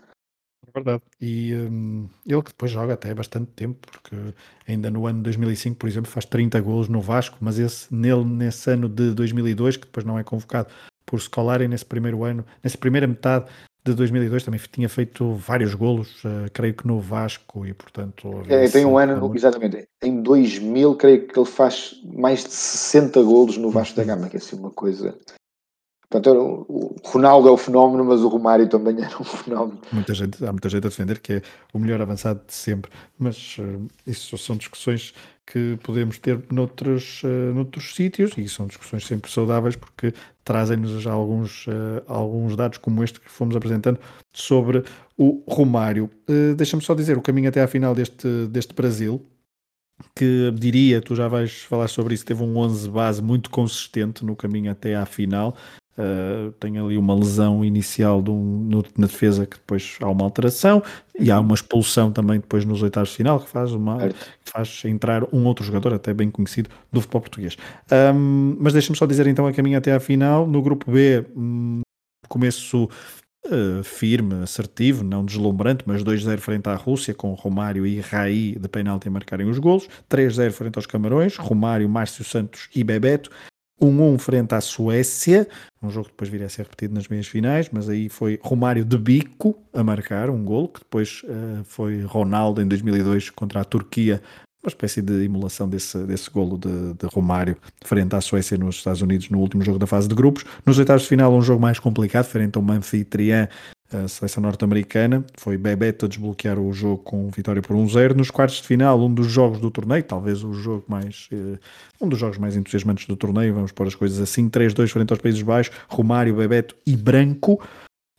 É 0.68 0.72
verdade. 0.74 1.04
E 1.22 1.54
um, 1.54 2.10
ele 2.26 2.42
que 2.42 2.50
depois 2.50 2.72
joga 2.72 2.96
até 2.96 3.14
bastante 3.14 3.52
tempo, 3.52 3.78
porque 3.92 4.16
ainda 4.68 4.90
no 4.90 5.06
ano 5.06 5.20
de 5.20 5.26
2005, 5.26 5.78
por 5.78 5.88
exemplo, 5.88 6.10
faz 6.10 6.26
30 6.26 6.60
golos 6.62 6.90
no 6.90 7.00
Vasco, 7.00 7.38
mas 7.40 7.60
esse, 7.60 7.94
nele, 7.94 8.26
nesse 8.26 8.68
ano 8.72 8.90
de 8.90 9.14
2002, 9.14 9.78
que 9.78 9.86
depois 9.86 10.04
não 10.04 10.18
é 10.18 10.24
convocado 10.24 10.70
por 11.06 11.22
Scolari 11.22 11.68
nesse 11.68 11.86
primeiro 11.86 12.24
ano, 12.24 12.44
nessa 12.64 12.80
primeira 12.80 13.06
metade, 13.06 13.46
de 13.86 13.94
2002 13.94 14.44
também 14.44 14.60
tinha 14.72 14.90
feito 14.90 15.34
vários 15.34 15.76
golos, 15.76 16.24
uh, 16.24 16.50
creio 16.52 16.74
que 16.74 16.88
no 16.88 17.00
Vasco 17.00 17.68
e 17.68 17.74
portanto... 17.74 18.42
É, 18.50 18.68
tem 18.68 18.84
um 18.84 18.98
ano, 18.98 19.18
muito... 19.18 19.36
exatamente, 19.36 19.88
em 20.04 20.24
2000 20.24 20.96
creio 20.96 21.28
que 21.28 21.38
ele 21.38 21.46
faz 21.46 22.02
mais 22.04 22.44
de 22.44 22.52
60 22.52 23.22
golos 23.22 23.58
no 23.58 23.70
Vasco 23.70 23.96
da. 23.96 24.04
Gama, 24.04 24.28
que 24.28 24.38
é 24.38 24.40
assim 24.40 24.58
uma 24.58 24.72
coisa... 24.72 25.16
Portanto, 26.22 26.66
o 26.70 26.96
Ronaldo 27.04 27.50
é 27.50 27.52
o 27.52 27.58
fenómeno, 27.58 28.06
mas 28.06 28.22
o 28.22 28.28
Romário 28.28 28.68
também 28.70 28.96
era 29.04 29.20
um 29.20 29.24
fenómeno. 29.24 29.80
Muita 29.92 30.14
gente, 30.14 30.44
há 30.46 30.52
muita 30.52 30.70
gente 30.70 30.86
a 30.86 30.90
defender 30.90 31.20
que 31.20 31.34
é 31.34 31.42
o 31.74 31.80
melhor 31.80 32.02
avançado 32.02 32.42
de 32.48 32.54
sempre, 32.54 32.92
mas 33.20 33.58
uh, 33.60 33.86
isso 34.08 34.38
são 34.38 34.56
discussões 34.56 35.14
que 35.46 35.78
podemos 35.84 36.18
ter 36.18 36.42
noutros, 36.52 37.22
uh, 37.24 37.54
noutros 37.54 37.94
sítios 37.94 38.32
e 38.38 38.48
são 38.48 38.66
discussões 38.66 39.06
sempre 39.06 39.30
saudáveis 39.30 39.76
porque 39.76 40.14
trazem-nos 40.44 41.02
já 41.02 41.12
alguns, 41.12 41.68
uh, 41.68 42.02
alguns 42.08 42.56
dados 42.56 42.78
como 42.78 43.04
este 43.04 43.20
que 43.20 43.30
fomos 43.30 43.56
apresentando 43.56 44.00
sobre 44.34 44.84
o 45.18 45.44
Romário. 45.48 46.10
Uh, 46.30 46.56
Deixa-me 46.56 46.82
só 46.82 46.96
dizer 46.96 47.18
o 47.18 47.22
caminho 47.22 47.50
até 47.50 47.62
à 47.62 47.68
final 47.68 47.94
deste, 47.94 48.48
deste 48.48 48.74
Brasil, 48.74 49.22
que 50.16 50.52
diria, 50.52 51.02
tu 51.02 51.16
já 51.16 51.28
vais 51.28 51.62
falar 51.64 51.88
sobre 51.88 52.16
isso, 52.16 52.26
teve 52.26 52.44
um 52.44 52.58
11 52.58 52.90
base 52.90 53.22
muito 53.22 53.50
consistente 53.50 54.26
no 54.26 54.36
caminho 54.36 54.72
até 54.72 54.96
à 54.96 55.06
final. 55.06 55.56
Uh, 55.98 56.52
tem 56.60 56.78
ali 56.78 56.98
uma 56.98 57.16
lesão 57.16 57.64
inicial 57.64 58.22
um, 58.28 58.68
no, 58.70 58.84
na 58.98 59.08
defesa 59.08 59.46
que 59.46 59.56
depois 59.56 59.98
há 60.02 60.10
uma 60.10 60.26
alteração 60.26 60.84
e 61.18 61.32
há 61.32 61.40
uma 61.40 61.56
expulsão 61.56 62.12
também 62.12 62.38
depois 62.38 62.66
nos 62.66 62.84
oitavos 62.84 63.12
de 63.12 63.16
final 63.16 63.40
que 63.40 63.48
faz, 63.48 63.72
uma, 63.72 64.10
que 64.10 64.16
faz 64.44 64.84
entrar 64.84 65.24
um 65.34 65.46
outro 65.46 65.64
jogador 65.64 65.94
até 65.94 66.14
bem 66.14 66.30
conhecido 66.30 66.70
do 66.92 67.00
futebol 67.00 67.22
português. 67.22 67.56
Um, 68.14 68.58
mas 68.60 68.74
deixa-me 68.74 68.98
só 68.98 69.06
dizer 69.06 69.26
então 69.28 69.48
a 69.48 69.54
caminho 69.54 69.78
até 69.78 69.94
à 69.94 70.00
final. 70.02 70.46
No 70.46 70.62
grupo 70.62 70.92
B, 70.92 71.26
um, 71.34 71.80
começo 72.28 72.90
uh, 73.46 73.84
firme, 73.84 74.44
assertivo, 74.44 75.04
não 75.04 75.24
deslumbrante, 75.24 75.84
mas 75.86 76.04
2-0 76.04 76.38
frente 76.40 76.68
à 76.68 76.76
Rússia, 76.76 77.14
com 77.14 77.34
Romário 77.34 77.86
e 77.86 78.02
Raí 78.02 78.58
de 78.60 78.68
penalti 78.68 79.08
a 79.08 79.12
marcarem 79.12 79.48
os 79.48 79.60
golos. 79.60 79.88
3-0 80.10 80.52
frente 80.52 80.76
aos 80.78 80.86
Camarões, 80.86 81.38
Romário, 81.38 81.88
Márcio 81.88 82.26
Santos 82.26 82.68
e 82.76 82.84
Bebeto. 82.84 83.30
1-1 83.82 84.18
frente 84.20 84.56
à 84.56 84.62
Suécia, 84.62 85.48
um 85.82 85.90
jogo 85.90 86.08
que 86.08 86.14
depois 86.14 86.30
viria 86.30 86.48
a 86.48 86.50
ser 86.50 86.64
repetido 86.64 86.94
nas 86.94 87.08
meias 87.08 87.28
finais, 87.28 87.70
mas 87.72 87.90
aí 87.90 88.10
foi 88.10 88.40
Romário 88.42 88.86
de 88.86 88.98
bico 88.98 89.58
a 89.74 89.84
marcar 89.84 90.30
um 90.30 90.44
gol, 90.44 90.70
que 90.70 90.80
depois 90.80 91.22
uh, 91.26 91.64
foi 91.66 92.02
Ronaldo 92.04 92.62
em 92.62 92.68
2002 92.68 93.30
contra 93.32 93.62
a 93.62 93.64
Turquia, 93.64 94.22
uma 94.64 94.70
espécie 94.70 95.02
de 95.02 95.24
emulação 95.24 95.70
desse, 95.70 95.98
desse 96.06 96.30
golo 96.30 96.58
de, 96.58 96.94
de 96.94 97.06
Romário 97.14 97.56
frente 97.84 98.16
à 98.16 98.22
Suécia 98.22 98.58
nos 98.58 98.78
Estados 98.78 99.02
Unidos 99.02 99.30
no 99.30 99.40
último 99.40 99.64
jogo 99.64 99.78
da 99.78 99.86
fase 99.86 100.08
de 100.08 100.16
grupos. 100.16 100.44
Nos 100.66 100.80
oitavos 100.80 101.04
de 101.04 101.10
final, 101.10 101.32
um 101.32 101.42
jogo 101.42 101.62
mais 101.62 101.78
complicado, 101.78 102.26
frente 102.26 102.58
a 102.58 102.60
uma 102.60 102.74
anfitriã 102.74 103.48
a 103.92 104.08
seleção 104.08 104.42
norte-americana. 104.42 105.26
Foi 105.38 105.58
Bebeto 105.58 106.06
a 106.06 106.10
desbloquear 106.10 106.60
o 106.60 106.72
jogo 106.74 106.98
com 107.04 107.30
vitória 107.30 107.62
por 107.62 107.76
1-0. 107.76 108.14
Nos 108.14 108.32
quartos 108.32 108.58
de 108.62 108.68
final, 108.68 109.00
um 109.00 109.14
dos 109.14 109.28
jogos 109.28 109.60
do 109.60 109.70
torneio, 109.70 110.04
talvez 110.04 110.44
o 110.44 110.54
jogo 110.54 110.84
mais 110.88 111.30
eh, 111.32 111.58
um 112.02 112.08
dos 112.08 112.20
jogos 112.20 112.38
mais 112.38 112.56
entusiasmantes 112.56 113.08
do 113.08 113.16
torneio, 113.16 113.54
vamos 113.54 113.72
pôr 113.72 113.88
as 113.88 113.96
coisas 113.96 114.20
assim, 114.20 114.50
3-2 114.50 114.90
frente 114.90 115.12
aos 115.12 115.22
Países 115.22 115.42
Baixos, 115.42 115.76
Romário, 115.88 116.36
Bebeto 116.36 116.76
e 116.86 116.96
Branco. 116.96 117.62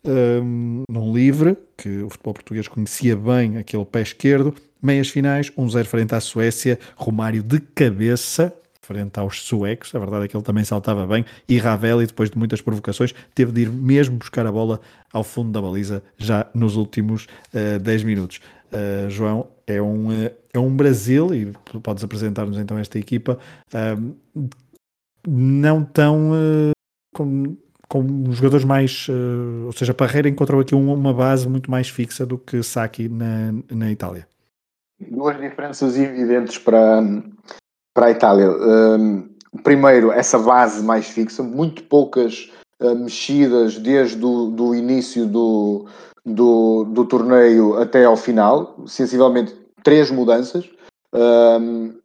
Um, 0.05 0.83
num 0.89 1.13
livre, 1.13 1.57
que 1.75 2.01
o 2.01 2.09
futebol 2.09 2.33
português 2.33 2.67
conhecia 2.67 3.13
bem 3.15 3.57
aquele 3.57 3.83
pé 3.83 4.01
esquerdo, 4.01 4.55
meias 4.81 5.09
finais, 5.09 5.51
1-0 5.51 5.83
frente 5.85 6.15
à 6.15 6.21
Suécia, 6.21 6.79
Romário 6.95 7.43
de 7.43 7.59
cabeça, 7.59 8.53
frente 8.87 9.19
aos 9.19 9.43
suecos. 9.43 9.93
A 9.93 9.99
verdade 9.99 10.25
é 10.25 10.27
que 10.27 10.35
ele 10.37 10.43
também 10.43 10.63
saltava 10.63 11.05
bem. 11.05 11.25
E 11.47 11.57
Ravelli, 11.57 12.07
depois 12.07 12.29
de 12.29 12.37
muitas 12.37 12.61
provocações, 12.61 13.13
teve 13.35 13.51
de 13.51 13.61
ir 13.61 13.69
mesmo 13.69 14.15
buscar 14.15 14.45
a 14.47 14.51
bola 14.51 14.79
ao 15.11 15.23
fundo 15.23 15.51
da 15.51 15.61
baliza 15.61 16.01
já 16.17 16.47
nos 16.53 16.77
últimos 16.77 17.25
uh, 17.53 17.75
eh, 17.75 17.79
10 17.79 18.03
minutos. 18.03 18.39
Uh, 18.67 19.09
João, 19.09 19.47
é 19.65 19.81
um, 19.81 20.09
uh, 20.09 20.31
é 20.53 20.59
um 20.59 20.75
Brasil, 20.75 21.33
e 21.33 21.53
podes 21.81 22.03
apresentar-nos 22.03 22.57
então 22.57 22.77
esta 22.77 22.97
equipa, 22.97 23.37
uh, 23.73 24.15
não 25.27 25.83
tão. 25.83 26.31
com, 27.13 27.57
com 27.89 28.31
jogadores 28.31 28.65
mais. 28.65 29.07
ou 29.65 29.71
seja, 29.73 29.93
Parreira 29.93 30.29
encontrou 30.29 30.61
aqui 30.61 30.75
um, 30.75 30.93
uma 30.93 31.13
base 31.13 31.47
muito 31.47 31.69
mais 31.69 31.89
fixa 31.89 32.25
do 32.25 32.37
que 32.37 32.63
Saki 32.63 33.09
na, 33.09 33.53
na 33.69 33.91
Itália. 33.91 34.27
Duas 34.99 35.39
diferenças 35.39 35.97
evidentes 35.97 36.57
para, 36.57 37.01
para 37.97 38.05
a 38.05 38.11
Itália. 38.11 38.51
Um, 38.51 39.27
primeiro, 39.63 40.11
essa 40.11 40.37
base 40.37 40.83
mais 40.83 41.07
fixa, 41.07 41.41
muito 41.41 41.81
poucas 41.85 42.51
uh, 42.79 42.93
mexidas 42.93 43.79
desde 43.79 44.23
o 44.23 44.51
do 44.51 44.75
início 44.75 45.25
do, 45.25 45.87
do, 46.23 46.83
do, 46.83 47.05
torneio 47.05 47.75
até 47.81 48.05
ao 48.05 48.15
final, 48.15 48.75
sensivelmente 48.85 49.55
três 49.83 50.11
mudanças. 50.11 50.69
Um, 51.11 51.97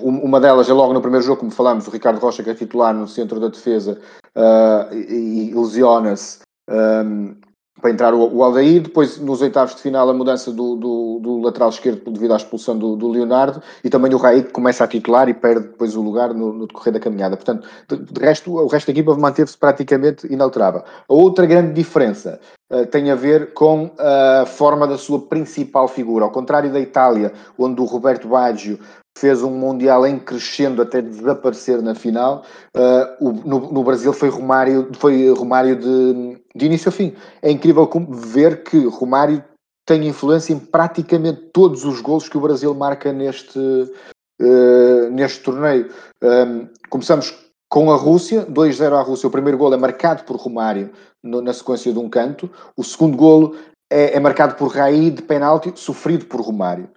uma 0.00 0.40
delas 0.40 0.70
é 0.70 0.72
logo 0.72 0.94
no 0.94 1.02
primeiro 1.02 1.26
jogo, 1.26 1.40
como 1.40 1.50
falámos, 1.50 1.86
o 1.86 1.90
Ricardo 1.90 2.18
Rocha, 2.18 2.42
que 2.42 2.48
é 2.48 2.54
titular 2.54 2.94
no 2.94 3.06
centro 3.06 3.38
da 3.38 3.48
defesa, 3.48 4.00
uh, 4.34 4.94
e, 4.94 5.50
e 5.50 5.54
lesiona-se. 5.54 6.38
Um, 6.70 7.36
para 7.80 7.90
entrar 7.90 8.14
o, 8.14 8.34
o 8.34 8.42
Aldair, 8.42 8.82
depois 8.82 9.18
nos 9.18 9.42
oitavos 9.42 9.74
de 9.74 9.82
final 9.82 10.08
a 10.08 10.14
mudança 10.14 10.52
do, 10.52 10.76
do, 10.76 11.18
do 11.20 11.40
lateral 11.40 11.68
esquerdo 11.68 12.10
devido 12.10 12.32
à 12.32 12.36
expulsão 12.36 12.78
do, 12.78 12.94
do, 12.94 13.08
Leonardo 13.08 13.60
e 13.82 13.90
também 13.90 14.14
o 14.14 14.16
Raí 14.16 14.42
que 14.42 14.52
começa 14.52 14.84
a 14.84 14.86
titular 14.86 15.28
e 15.28 15.34
perde 15.34 15.68
depois 15.68 15.96
o 15.96 16.02
lugar 16.02 16.32
no, 16.32 16.52
no 16.52 16.66
decorrer 16.66 16.94
da 16.94 17.00
caminhada. 17.00 17.36
Portanto, 17.36 17.66
de, 17.88 17.98
de 17.98 18.20
resto, 18.20 18.52
o 18.52 18.68
resto 18.68 18.86
da 18.86 18.92
equipa 18.92 19.16
manteve-se 19.16 19.58
praticamente 19.58 20.32
inalterável. 20.32 20.82
A 20.82 21.12
outra 21.12 21.46
grande 21.46 21.72
diferença 21.72 22.40
uh, 22.72 22.86
tem 22.86 23.10
a 23.10 23.16
ver 23.16 23.52
com 23.54 23.90
a 23.98 24.46
forma 24.46 24.86
da 24.86 24.96
sua 24.96 25.20
principal 25.20 25.88
figura. 25.88 26.24
Ao 26.24 26.30
contrário 26.30 26.72
da 26.72 26.80
Itália, 26.80 27.32
onde 27.58 27.80
o 27.80 27.84
Roberto 27.84 28.28
Baggio 28.28 28.78
fez 29.16 29.42
um 29.42 29.50
Mundial 29.50 30.06
em 30.06 30.18
crescendo 30.18 30.82
até 30.82 31.00
desaparecer 31.00 31.80
na 31.80 31.94
final. 31.94 32.44
Uh, 32.76 33.28
o, 33.28 33.32
no, 33.32 33.72
no, 33.72 33.84
Brasil 33.84 34.12
foi 34.12 34.28
Romário, 34.28 34.90
foi 34.94 35.30
Romário 35.30 35.76
de, 35.76 36.38
de 36.54 36.66
início 36.66 36.88
a 36.88 36.92
fim. 36.92 37.14
É 37.40 37.50
incrível 37.50 37.88
ver 38.10 38.64
que 38.64 38.84
Romário 38.86 39.42
tem 39.86 40.06
influência 40.08 40.52
em 40.52 40.58
praticamente 40.58 41.42
todos 41.52 41.84
os 41.84 42.00
gols 42.00 42.28
que 42.28 42.38
o 42.38 42.40
Brasil 42.40 42.74
marca 42.74 43.12
neste, 43.12 43.58
uh, 43.58 45.10
neste 45.10 45.42
torneio. 45.42 45.90
Um, 46.22 46.68
começamos 46.88 47.34
com 47.68 47.92
a 47.92 47.96
Rússia, 47.96 48.46
2-0 48.46 48.94
à 48.94 49.02
Rússia. 49.02 49.26
O 49.26 49.32
primeiro 49.32 49.58
golo 49.58 49.74
é 49.74 49.78
marcado 49.78 50.24
por 50.24 50.36
Romário 50.36 50.90
no, 51.22 51.40
na 51.40 51.52
sequência 51.52 51.92
de 51.92 51.98
um 51.98 52.08
canto. 52.08 52.50
O 52.76 52.82
segundo 52.82 53.16
golo 53.16 53.56
é, 53.90 54.16
é 54.16 54.20
marcado 54.20 54.54
por 54.54 54.68
Raí 54.68 55.10
de 55.10 55.22
penalti, 55.22 55.72
sofrido 55.76 56.24
por 56.26 56.40
Romário. 56.40 56.88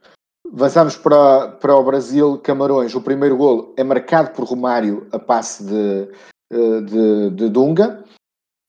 Avançamos 0.53 0.95
para, 0.95 1.49
para 1.49 1.75
o 1.75 1.83
Brasil, 1.83 2.37
Camarões. 2.39 2.95
O 2.95 3.01
primeiro 3.01 3.37
golo 3.37 3.73
é 3.77 3.83
marcado 3.83 4.31
por 4.31 4.45
Romário 4.45 5.07
a 5.11 5.19
passe 5.19 5.63
de, 5.63 6.09
eh, 6.51 6.81
de, 6.81 7.29
de 7.31 7.49
Dunga. 7.49 8.03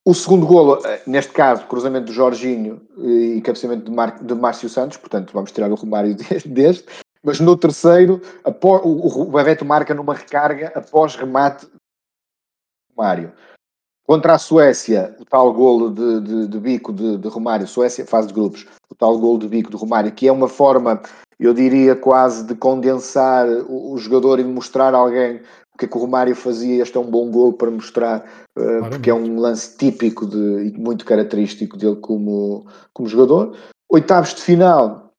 O 0.05 0.15
segundo 0.15 0.47
golo, 0.47 0.81
eh, 0.85 1.03
neste 1.07 1.33
caso, 1.33 1.67
cruzamento 1.67 2.07
do 2.07 2.13
Jorginho 2.13 2.81
e 2.99 3.41
cabeceamento 3.43 3.85
de, 3.85 3.91
Mar, 3.91 4.19
de 4.23 4.35
Márcio 4.35 4.69
Santos, 4.69 4.97
portanto 4.97 5.33
vamos 5.33 5.53
tirar 5.53 5.71
o 5.71 5.75
Romário 5.75 6.17
deste. 6.47 6.87
Mas 7.23 7.41
no 7.41 7.57
terceiro, 7.57 8.21
após, 8.45 8.83
o, 8.85 9.23
o 9.23 9.25
Bebeto 9.31 9.65
marca 9.65 9.95
numa 9.95 10.15
recarga 10.15 10.73
após 10.75 11.15
remate 11.15 11.67
do 11.67 11.79
Romário. 12.97 13.33
Contra 14.09 14.37
a 14.37 14.39
Suécia, 14.39 15.15
o 15.21 15.25
tal 15.27 15.53
golo 15.53 15.91
de, 15.91 16.21
de, 16.23 16.49
de 16.49 16.59
bico 16.59 16.95
de, 16.95 17.19
de, 17.19 17.29
Romário, 17.29 17.69
Suécia, 17.69 18.07
fase 18.07 18.29
de 18.29 18.33
grupos, 18.33 18.67
o 18.89 18.95
tal 18.95 19.19
golo 19.19 19.39
de 19.39 19.47
bico 19.47 19.71
de 19.71 19.77
Romário, 19.77 20.11
que 20.11 20.27
é 20.27 20.33
uma 20.33 20.49
forma, 20.49 21.03
eu 21.39 21.53
diria, 21.53 21.95
quase 21.95 22.47
de 22.47 22.55
condensar 22.55 23.47
o, 23.47 23.93
o 23.93 23.99
jogador 23.99 24.41
e 24.41 24.45
de 24.45 24.49
mostrar 24.49 24.95
a 24.95 24.97
alguém 24.97 25.43
o 25.75 25.79
que 25.79 25.85
é 25.85 25.89
que 25.89 25.95
o 25.95 26.01
Romário 26.01 26.35
fazia. 26.35 26.83
Este 26.83 26.97
é 26.97 27.01
um 27.01 27.11
bom 27.11 27.31
golo 27.31 27.53
para 27.53 27.71
mostrar, 27.71 28.25
uh, 28.59 28.89
porque 28.89 29.11
é 29.11 29.15
um 29.15 29.39
lance 29.39 29.77
típico 29.77 30.25
de, 30.25 30.69
e 30.69 30.73
muito 30.79 31.05
característico 31.05 31.77
dele 31.77 31.97
como, 31.97 32.67
como 32.95 33.11
jogador. 33.11 33.55
Oitavos 33.93 34.33
de 34.33 34.41
final, 34.41 35.13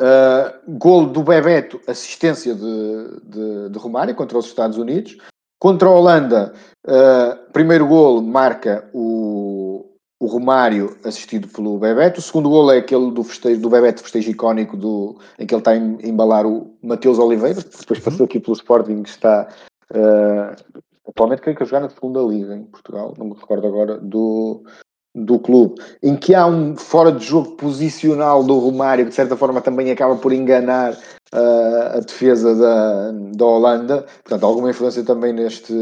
uh, 0.00 0.76
golo 0.76 1.06
do 1.10 1.22
Bebeto, 1.22 1.80
assistência 1.86 2.56
de, 2.56 3.70
de 3.70 3.78
Romário 3.78 4.16
contra 4.16 4.36
os 4.36 4.46
Estados 4.46 4.78
Unidos. 4.78 5.16
Contra 5.58 5.88
a 5.88 5.92
Holanda, 5.92 6.52
uh, 6.86 7.52
primeiro 7.52 7.86
golo 7.86 8.22
marca 8.22 8.88
o, 8.92 9.86
o 10.20 10.26
Romário, 10.26 10.96
assistido 11.04 11.48
pelo 11.48 11.78
Bebeto. 11.78 12.20
O 12.20 12.22
segundo 12.22 12.50
golo 12.50 12.72
é 12.72 12.78
aquele 12.78 13.10
do, 13.10 13.24
festejo, 13.24 13.60
do 13.60 13.70
Bebeto, 13.70 14.02
festejo 14.02 14.30
icónico, 14.30 14.76
do, 14.76 15.18
em 15.38 15.46
que 15.46 15.54
ele 15.54 15.60
está 15.60 15.70
a 15.72 15.76
embalar 15.76 16.46
o 16.46 16.76
Mateus 16.82 17.18
Oliveira, 17.18 17.62
que 17.62 17.78
depois 17.78 18.00
passou 18.00 18.20
uhum. 18.20 18.26
aqui 18.26 18.40
pelo 18.40 18.56
Sporting, 18.56 19.02
que 19.02 19.08
está 19.08 19.48
uh, 19.92 20.82
atualmente 21.08 21.40
creio 21.42 21.56
que 21.56 21.62
a 21.62 21.66
jogar 21.66 21.80
na 21.80 21.90
segunda 21.90 22.20
liga 22.20 22.54
em 22.54 22.64
Portugal, 22.64 23.14
não 23.16 23.26
me 23.26 23.34
recordo 23.34 23.66
agora, 23.66 23.98
do, 23.98 24.62
do 25.16 25.38
clube, 25.38 25.80
em 26.02 26.14
que 26.14 26.34
há 26.34 26.46
um 26.46 26.76
fora 26.76 27.10
de 27.10 27.24
jogo 27.24 27.52
posicional 27.52 28.44
do 28.44 28.58
Romário, 28.58 29.06
que 29.06 29.10
de 29.10 29.16
certa 29.16 29.34
forma 29.34 29.62
também 29.62 29.90
acaba 29.90 30.14
por 30.16 30.30
enganar 30.30 30.92
uh, 30.92 31.96
a 31.96 32.00
defesa 32.00 32.54
da, 32.54 33.12
da 33.34 33.44
Holanda, 33.44 34.06
portanto, 34.22 34.44
alguma 34.44 34.70
influência 34.70 35.02
também 35.02 35.32
neste, 35.32 35.72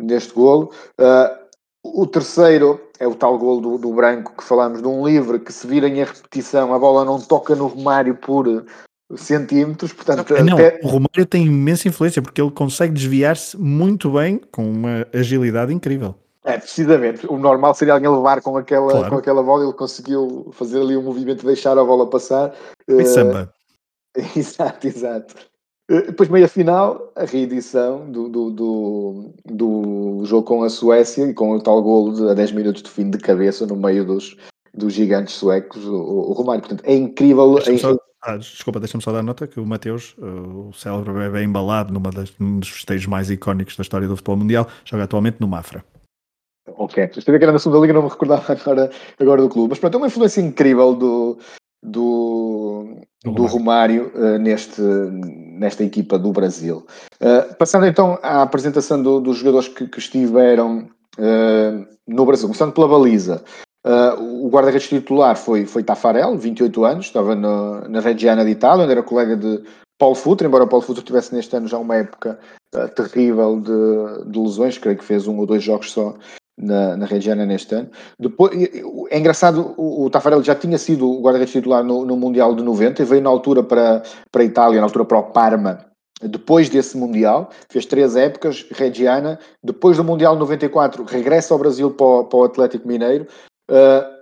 neste 0.00 0.34
golo. 0.34 0.72
Uh, 1.00 1.46
o 1.84 2.06
terceiro 2.08 2.80
é 2.98 3.06
o 3.06 3.14
tal 3.14 3.38
golo 3.38 3.60
do, 3.60 3.78
do, 3.78 3.94
Branco 3.94 4.34
que 4.36 4.42
falamos 4.42 4.82
de 4.82 4.88
um 4.88 5.06
livre 5.06 5.38
que 5.38 5.52
se 5.52 5.64
vira 5.64 5.88
em 5.88 6.02
repetição, 6.02 6.74
a 6.74 6.78
bola 6.78 7.04
não 7.04 7.20
toca 7.20 7.54
no 7.54 7.68
Romário 7.68 8.16
por 8.16 8.66
centímetros, 9.14 9.92
portanto... 9.92 10.34
Não, 10.42 10.54
até... 10.54 10.80
o 10.82 10.88
Romário 10.88 11.24
tem 11.24 11.46
imensa 11.46 11.86
influência 11.86 12.20
porque 12.20 12.40
ele 12.40 12.50
consegue 12.50 12.94
desviar-se 12.94 13.56
muito 13.56 14.10
bem 14.10 14.40
com 14.50 14.68
uma 14.68 15.06
agilidade 15.14 15.72
incrível. 15.72 16.16
É, 16.46 16.58
precisamente. 16.58 17.26
O 17.26 17.36
normal 17.36 17.74
seria 17.74 17.94
alguém 17.94 18.08
levar 18.08 18.40
com 18.40 18.56
aquela, 18.56 18.92
claro. 18.92 19.10
com 19.10 19.16
aquela 19.16 19.42
bola, 19.42 19.64
ele 19.64 19.72
conseguiu 19.72 20.48
fazer 20.52 20.80
ali 20.80 20.96
um 20.96 21.02
movimento 21.02 21.40
de 21.40 21.46
deixar 21.46 21.76
a 21.76 21.84
bola 21.84 22.08
passar. 22.08 22.54
E 22.88 22.94
uh, 22.94 23.06
samba. 23.06 23.52
Exato, 24.34 24.86
exato. 24.86 25.34
Uh, 25.90 26.06
depois, 26.06 26.30
meia 26.30 26.48
final, 26.48 27.12
a 27.14 27.24
reedição 27.24 28.10
do, 28.10 28.28
do, 28.30 28.50
do, 28.50 29.34
do, 29.44 30.22
jogo 30.24 30.44
com 30.44 30.62
a 30.62 30.70
Suécia 30.70 31.26
e 31.26 31.34
com 31.34 31.50
o 31.50 31.60
tal 31.60 31.82
golo 31.82 32.14
de, 32.14 32.30
a 32.30 32.34
10 32.34 32.52
minutos 32.52 32.82
de 32.82 32.88
fim 32.88 33.10
de 33.10 33.18
cabeça 33.18 33.66
no 33.66 33.76
meio 33.76 34.06
dos, 34.06 34.36
dos 34.72 34.94
gigantes 34.94 35.34
suecos, 35.34 35.84
o, 35.84 35.94
o 35.94 36.32
Romário. 36.32 36.62
Portanto, 36.62 36.82
é 36.86 36.94
incrível. 36.94 37.58
É 37.58 37.76
só, 37.76 37.94
ah, 38.22 38.36
desculpa, 38.38 38.80
deixa-me 38.80 39.02
só 39.02 39.12
dar 39.12 39.22
nota 39.22 39.46
que 39.46 39.60
o 39.60 39.66
Mateus, 39.66 40.14
uh, 40.16 40.68
o 40.68 40.72
célebre 40.72 41.12
bebê 41.12 41.42
embalado 41.42 41.92
numa 41.92 42.10
das, 42.10 42.32
num 42.38 42.58
dos 42.58 42.70
festejos 42.70 43.06
mais 43.06 43.30
icónicos 43.30 43.76
da 43.76 43.82
história 43.82 44.08
do 44.08 44.16
futebol 44.16 44.38
mundial, 44.38 44.66
joga 44.84 45.04
atualmente 45.04 45.40
no 45.40 45.46
Mafra. 45.46 45.84
Ok, 46.78 47.10
estive 47.16 47.38
que 47.38 47.44
era 47.44 47.52
na 47.52 47.58
segunda 47.58 47.80
liga, 47.80 47.94
não 47.94 48.02
me 48.02 48.08
recordava 48.08 48.52
agora, 48.52 48.90
agora 49.18 49.42
do 49.42 49.48
clube. 49.48 49.70
Mas 49.70 49.78
pronto, 49.78 49.94
é 49.94 49.96
uma 49.98 50.06
influência 50.08 50.40
incrível 50.42 50.94
do, 50.94 51.38
do, 51.82 53.00
do 53.24 53.46
Romário 53.46 54.12
uh, 54.14 54.38
neste, 54.38 54.80
nesta 54.80 55.82
equipa 55.82 56.18
do 56.18 56.32
Brasil. 56.32 56.86
Uh, 57.14 57.54
passando 57.56 57.86
então 57.86 58.18
à 58.22 58.42
apresentação 58.42 59.02
do, 59.02 59.20
dos 59.20 59.38
jogadores 59.38 59.68
que, 59.68 59.86
que 59.86 59.98
estiveram 59.98 60.88
uh, 61.18 61.86
no 62.06 62.26
Brasil, 62.26 62.46
começando 62.46 62.74
pela 62.74 62.88
baliza. 62.88 63.42
o 64.18 64.50
guarda-redes 64.50 64.88
titular 64.88 65.36
foi, 65.36 65.64
foi 65.64 65.82
Tafarel, 65.82 66.36
28 66.36 66.84
anos, 66.84 67.06
estava 67.06 67.34
no, 67.34 67.88
na 67.88 68.00
Reggiana 68.00 68.44
de 68.44 68.50
Itália, 68.50 68.84
onde 68.84 68.92
era 68.92 69.02
colega 69.02 69.34
de 69.34 69.62
Paulo 69.98 70.14
Futre, 70.14 70.46
embora 70.46 70.64
o 70.64 70.68
Paulo 70.68 70.84
Futre 70.84 71.02
tivesse 71.02 71.34
neste 71.34 71.56
ano 71.56 71.66
já 71.66 71.78
uma 71.78 71.96
época 71.96 72.38
terrível 72.94 73.58
de, 73.58 74.30
de 74.30 74.38
lesões, 74.38 74.76
creio 74.76 74.98
que 74.98 75.04
fez 75.04 75.26
um 75.26 75.38
ou 75.38 75.46
dois 75.46 75.62
jogos 75.62 75.90
só 75.90 76.14
na, 76.56 76.96
na 76.96 77.06
Reggiana 77.06 77.44
neste 77.44 77.74
ano. 77.74 77.90
Depois, 78.18 78.52
é 79.10 79.18
engraçado, 79.18 79.74
o, 79.76 80.04
o 80.04 80.10
Tafarel 80.10 80.42
já 80.42 80.54
tinha 80.54 80.78
sido 80.78 81.10
o 81.10 81.20
guarda-redes 81.20 81.52
titular 81.52 81.84
no, 81.84 82.04
no, 82.04 82.16
Mundial 82.16 82.54
de 82.54 82.62
90 82.62 83.02
e 83.02 83.04
veio 83.04 83.22
na 83.22 83.30
altura 83.30 83.62
para, 83.62 84.02
para 84.30 84.42
a 84.42 84.44
Itália, 84.44 84.80
na 84.80 84.86
altura 84.86 85.04
para 85.04 85.18
o 85.18 85.22
Parma, 85.24 85.86
depois 86.22 86.70
desse 86.70 86.96
Mundial, 86.96 87.50
fez 87.68 87.84
três 87.84 88.16
épocas, 88.16 88.66
Reggiana, 88.70 89.38
depois 89.62 89.98
do 89.98 90.04
Mundial 90.04 90.34
de 90.34 90.40
94 90.40 91.04
regressa 91.04 91.52
ao 91.52 91.58
Brasil 91.58 91.90
para 91.90 92.06
o, 92.06 92.24
para 92.24 92.38
o 92.38 92.44
Atlético 92.44 92.88
Mineiro, 92.88 93.26
uh, 93.70 94.15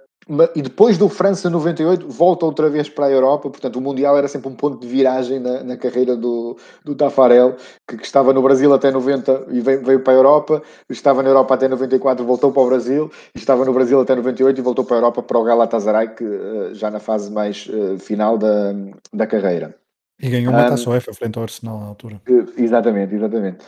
e 0.55 0.63
depois 0.63 0.97
do 0.97 1.09
França 1.09 1.51
98 1.51 2.09
volta 2.09 2.47
outra 2.47 2.71
vez 2.71 2.89
para 2.89 3.07
a 3.07 3.11
Europa, 3.11 3.51
portanto 3.51 3.77
o 3.77 3.81
Mundial 3.81 4.17
era 4.17 4.27
sempre 4.27 4.49
um 4.49 4.55
ponto 4.55 4.81
de 4.81 4.87
viragem 4.87 5.39
na, 5.39 5.63
na 5.63 5.77
carreira 5.77 6.17
do, 6.17 6.57
do 6.83 6.95
Tafarel, 6.95 7.57
que, 7.87 7.99
que, 7.99 8.05
estava 8.05 8.33
no 8.33 8.43
Brasil 8.43 8.73
até 8.73 8.91
90 8.91 9.47
e 9.51 9.61
veio, 9.61 9.85
veio, 9.85 10.01
para 10.01 10.15
a 10.15 10.17
Europa, 10.17 10.63
estava 10.89 11.23
na 11.23 11.29
Europa 11.29 11.55
até 11.55 11.69
94, 11.69 12.25
voltou 12.25 12.53
para 12.53 12.63
o 12.63 12.67
Brasil, 12.67 13.11
estava 13.35 13.65
no 13.65 13.73
Brasil 13.75 14.01
até 14.01 14.15
98 14.15 14.59
e 14.59 14.63
voltou 14.63 14.85
para 14.85 14.97
a 14.97 14.99
Europa 14.99 15.23
para 15.23 15.39
o 15.39 15.45
Galatasaray, 15.45 16.09
que, 16.15 16.25
uh, 16.25 16.75
já 16.75 16.91
na 16.91 17.01
fase 17.01 17.31
mais 17.31 17.67
uh, 17.67 17.99
final 17.99 18.39
da, 18.39 18.73
da 19.13 19.27
carreira. 19.27 19.75
E 20.23 20.31
ganhou 20.31 20.53
uma 20.53 20.65
um, 20.65 20.69
taça 20.69 20.89
UEFA 20.89 21.13
frente 21.13 21.37
ao 21.37 21.43
Arsenal 21.43 21.81
na 21.81 21.87
altura. 21.87 22.23
Exatamente, 22.57 23.15
exatamente. 23.15 23.59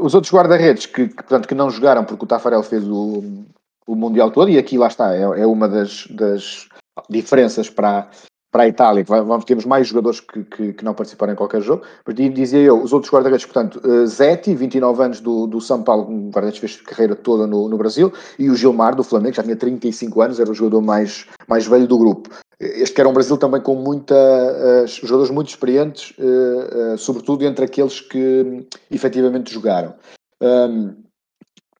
Os 0.00 0.14
outros 0.14 0.32
guarda-redes 0.32 0.86
que, 0.86 1.08
que, 1.08 1.14
portanto, 1.14 1.46
que 1.46 1.54
não 1.54 1.70
jogaram 1.70 2.04
porque 2.04 2.24
o 2.24 2.26
Tafarel 2.26 2.62
fez 2.62 2.86
o, 2.88 3.22
o 3.90 3.96
Mundial 3.96 4.30
todo, 4.30 4.48
e 4.48 4.56
aqui 4.56 4.78
lá 4.78 4.86
está, 4.86 5.14
é, 5.14 5.22
é 5.22 5.46
uma 5.46 5.68
das, 5.68 6.06
das, 6.10 6.68
diferenças 7.08 7.68
para, 7.68 8.08
para 8.52 8.62
a 8.62 8.68
Itália, 8.68 9.02
vamos, 9.04 9.44
temos 9.44 9.64
mais 9.64 9.88
jogadores 9.88 10.20
que, 10.20 10.44
que, 10.44 10.72
que, 10.74 10.84
não 10.84 10.94
participaram 10.94 11.32
em 11.32 11.36
qualquer 11.36 11.60
jogo, 11.60 11.82
mas 12.06 12.14
dizia 12.32 12.60
eu, 12.60 12.80
os 12.80 12.92
outros 12.92 13.12
guarda-redes, 13.12 13.46
portanto, 13.46 13.80
uh, 13.84 14.06
Zetti, 14.06 14.54
29 14.54 15.02
anos 15.02 15.20
do, 15.20 15.48
do 15.48 15.60
São 15.60 15.82
Paulo, 15.82 16.08
um 16.08 16.30
guarda-redes 16.30 16.60
fez 16.60 16.76
carreira 16.82 17.16
toda 17.16 17.48
no, 17.48 17.68
no 17.68 17.76
Brasil, 17.76 18.12
e 18.38 18.48
o 18.48 18.54
Gilmar, 18.54 18.94
do 18.94 19.02
Flamengo, 19.02 19.34
já 19.34 19.42
tinha 19.42 19.56
35 19.56 20.22
anos, 20.22 20.38
era 20.38 20.50
o 20.50 20.54
jogador 20.54 20.82
mais, 20.82 21.26
mais 21.48 21.66
velho 21.66 21.88
do 21.88 21.98
grupo. 21.98 22.30
Este 22.60 22.94
que 22.94 23.00
era 23.00 23.08
um 23.08 23.14
Brasil 23.14 23.38
também 23.38 23.60
com 23.60 23.74
muita, 23.74 24.14
uh, 24.14 24.86
jogadores 24.86 25.32
muito 25.32 25.48
experientes, 25.48 26.12
uh, 26.18 26.96
sobretudo 26.96 27.44
entre 27.44 27.64
aqueles 27.64 28.00
que 28.00 28.18
um, 28.18 28.66
efetivamente 28.90 29.52
jogaram. 29.52 29.94
Um, 30.40 31.09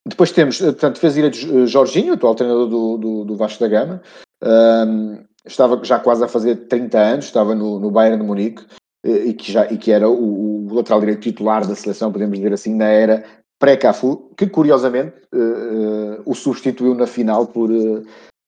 depois 0.07 0.33
temos, 0.33 0.61
eh, 0.61 0.73
portanto, 0.73 0.99
fez 0.99 1.17
ir 1.17 1.25
a 1.25 1.29
eh, 1.29 1.67
Jorginho, 1.67 2.15
atual 2.15 2.35
treinador 2.35 2.69
do, 2.69 2.97
do, 2.97 3.25
do 3.25 3.37
Vasco 3.37 3.61
da 3.61 3.69
Gama. 3.69 4.03
Um, 4.43 5.25
estava 5.45 5.83
já 5.85 5.99
quase 5.99 6.25
a 6.25 6.29
fazer 6.29 6.69
30 6.69 6.99
anos, 6.99 7.25
estava 7.27 7.55
no, 7.55 7.79
no 7.79 7.91
Bayern 7.91 8.19
de 8.19 8.27
Munique 8.27 8.65
eh, 9.05 9.27
e 9.27 9.35
que, 9.35 9.53
já, 9.53 9.67
e 9.71 9.77
que 9.77 9.93
era 9.93 10.09
o, 10.09 10.67
o 10.67 10.75
lateral 10.75 11.01
direito 11.01 11.21
titular 11.21 11.67
da 11.67 11.75
seleção, 11.75 12.13
podemos 12.13 12.39
dizer 12.39 12.53
assim, 12.53 12.75
na 12.75 12.87
era 12.87 13.25
pré-Cafu, 13.59 14.33
que 14.39 14.47
curiosamente 14.47 15.15
uh, 15.35 16.17
uh, 16.17 16.23
o 16.25 16.35
substituiu 16.35 16.95
na 16.95 17.07
final 17.07 17.47
por, 17.47 17.71
uh, 17.71 18.03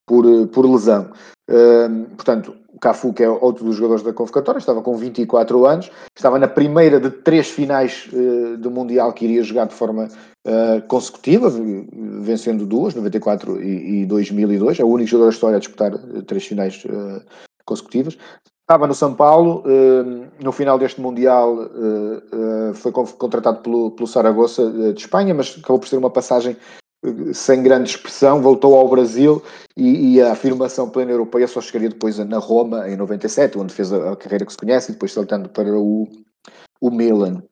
por, 0.07 0.25
por 0.49 0.65
lesão. 0.65 1.13
portanto, 2.17 2.57
Cafu, 2.83 3.13
que 3.13 3.23
é 3.23 3.29
outro 3.29 3.65
dos 3.65 3.77
jogadores 3.77 4.03
da 4.03 4.13
convocatória, 4.13 4.59
estava 4.59 4.83
com 4.83 4.97
24 4.97 5.65
anos, 5.65 5.89
estava 6.17 6.37
na 6.37 6.49
primeira 6.49 6.99
de 6.99 7.11
três 7.11 7.49
finais 7.49 8.09
uh, 8.13 8.57
do 8.57 8.73
Mundial 8.73 9.13
que 9.13 9.25
iria 9.25 9.45
jogar 9.45 9.67
de 9.67 9.75
forma 9.75 10.09
uh, 10.09 10.83
consecutiva, 10.89 11.49
vencendo 12.21 12.67
duas, 12.67 12.93
94 12.93 13.63
e, 13.63 14.03
e 14.03 14.07
2002, 14.07 14.81
é 14.81 14.85
o 14.85 14.89
único 14.89 15.11
jogador 15.11 15.29
da 15.29 15.35
história 15.35 15.57
a 15.59 15.61
disputar 15.61 15.95
uh, 15.95 16.23
três 16.25 16.45
finais 16.45 16.85
consecutivas. 17.65 18.19
Estava 18.63 18.89
no 18.89 18.95
São 18.95 19.15
Paulo, 19.15 19.65
no 20.43 20.51
final 20.51 20.79
deste 20.79 21.01
Mundial 21.01 21.69
foi 22.75 22.91
contratado 22.91 23.59
pelo, 23.59 23.91
pelo 23.91 24.07
Saragossa 24.07 24.93
de 24.95 25.01
Espanha, 25.01 25.35
mas 25.35 25.59
acabou 25.59 25.81
por 25.81 25.89
ser 25.89 25.97
uma 25.97 26.09
passagem 26.09 26.57
sem 27.33 27.63
grande 27.63 27.91
expressão, 27.91 28.41
voltou 28.41 28.77
ao 28.77 28.89
Brasil 28.89 29.43
e, 29.77 30.15
e, 30.15 30.23
a 30.23 30.33
afirmação 30.33 30.89
plena 30.89 31.11
europeia 31.11 31.49
só 31.49 31.61
chegaria 31.61 31.89
depois 31.89 32.19
na 32.19 32.39
Roma, 32.39 32.89
em 32.89 32.97
97, 32.97 33.59
onde 33.59 33.75
fez 33.75 33.93
a, 33.93 34.13
a 34.13 34.17
carreira 34.17 34.47
que 34.47 34.53
se 34.53 34.59
conhece, 34.59 34.91
e 34.91 34.95
depois 34.95 35.13
saltando 35.13 35.49
para 35.49 35.73
o, 35.77 36.09
o 36.81 36.91
Milan. 36.91 37.43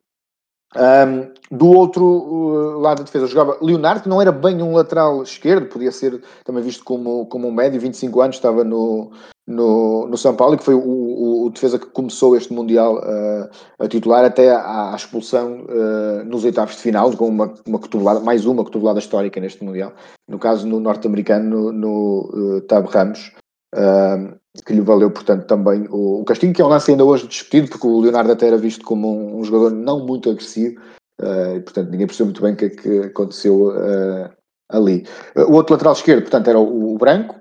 Um, 0.77 1.33
do 1.51 1.67
outro 1.67 2.05
uh, 2.05 2.79
lado 2.79 2.99
da 2.99 3.05
defesa 3.05 3.27
jogava 3.27 3.59
Leonardo, 3.61 4.03
que 4.03 4.09
não 4.09 4.23
era 4.23 4.31
bem 4.31 4.63
um 4.63 4.75
lateral 4.75 5.21
esquerdo, 5.23 5.67
podia 5.67 5.91
ser 5.91 6.23
também 6.45 6.63
visto 6.63 6.85
como, 6.85 7.27
como 7.27 7.49
um 7.49 7.53
médio, 7.53 7.81
25 7.81 8.21
anos, 8.21 8.37
estava 8.37 8.63
no, 8.63 9.11
no, 9.49 10.07
no 10.07 10.17
São 10.17 10.37
Paulo, 10.37 10.55
e 10.55 10.59
que 10.59 10.65
foi 10.65 10.75
o, 10.75 10.81
o, 10.81 11.47
o 11.47 11.51
defesa 11.51 11.77
que 11.77 11.87
começou 11.87 12.37
este 12.37 12.53
Mundial 12.53 12.99
uh, 12.99 13.51
a 13.81 13.89
titular 13.89 14.25
até 14.25 14.53
à, 14.53 14.93
à 14.93 14.97
expulsão 14.97 15.65
uh, 15.65 16.25
nos 16.25 16.45
oitavos 16.45 16.77
de 16.77 16.83
final, 16.83 17.11
com 17.17 17.27
uma, 17.27 17.53
uma 17.67 17.79
cotovelada, 17.81 18.21
mais 18.21 18.47
uma 18.47 18.63
cotovelada 18.63 19.01
histórica 19.01 19.41
neste 19.41 19.65
Mundial, 19.65 19.93
no 20.29 20.39
caso 20.39 20.69
no 20.69 20.79
norte-americano, 20.79 21.73
no, 21.73 21.73
no 21.73 22.59
uh, 22.59 22.61
Tab 22.63 22.87
Ramos. 22.87 23.33
Uh, 23.75 24.40
que 24.65 24.73
lhe 24.73 24.81
valeu, 24.81 25.11
portanto, 25.11 25.47
também 25.47 25.87
o, 25.91 26.21
o, 26.21 26.25
castigo, 26.25 26.53
que 26.53 26.61
é 26.61 26.65
um 26.65 26.69
lance 26.69 26.91
ainda 26.91 27.05
hoje 27.05 27.27
discutido, 27.27 27.69
porque 27.69 27.87
o 27.87 28.01
Leonardo 28.01 28.33
até 28.33 28.49
era 28.49 28.57
visto 28.57 28.85
como 28.85 29.09
um, 29.09 29.39
um 29.39 29.45
jogador 29.45 29.71
não 29.71 30.05
muito 30.05 30.29
agressivo, 30.29 30.81
uh, 31.21 31.57
e, 31.57 31.61
portanto, 31.61 31.91
ninguém 31.91 32.07
percebeu 32.07 32.27
muito 32.27 32.43
bem 32.43 32.55
o 32.55 32.57
que 32.57 32.65
é 32.65 32.71
que 32.71 32.99
aconteceu 33.01 33.69
uh, 33.69 34.31
ali. 34.69 35.07
Uh, 35.37 35.43
o 35.43 35.53
outro 35.53 35.75
lateral 35.75 35.93
esquerdo, 35.93 36.23
portanto, 36.23 36.49
era 36.49 36.59
o, 36.59 36.95
o 36.95 36.99
Branco, 36.99 37.39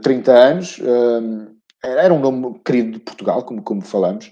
30 0.00 0.32
anos, 0.32 0.80
era 1.82 2.14
um 2.14 2.20
nome 2.20 2.60
querido 2.64 2.92
de 2.92 3.00
Portugal, 3.00 3.42
como, 3.42 3.60
como 3.60 3.82
falamos, 3.82 4.30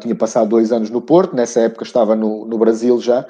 tinha 0.00 0.14
passado 0.14 0.48
dois 0.48 0.72
anos 0.72 0.88
no 0.88 1.02
Porto, 1.02 1.36
nessa 1.36 1.60
época 1.60 1.84
estava 1.84 2.16
no, 2.16 2.46
no 2.46 2.56
Brasil 2.56 2.98
já, 2.98 3.26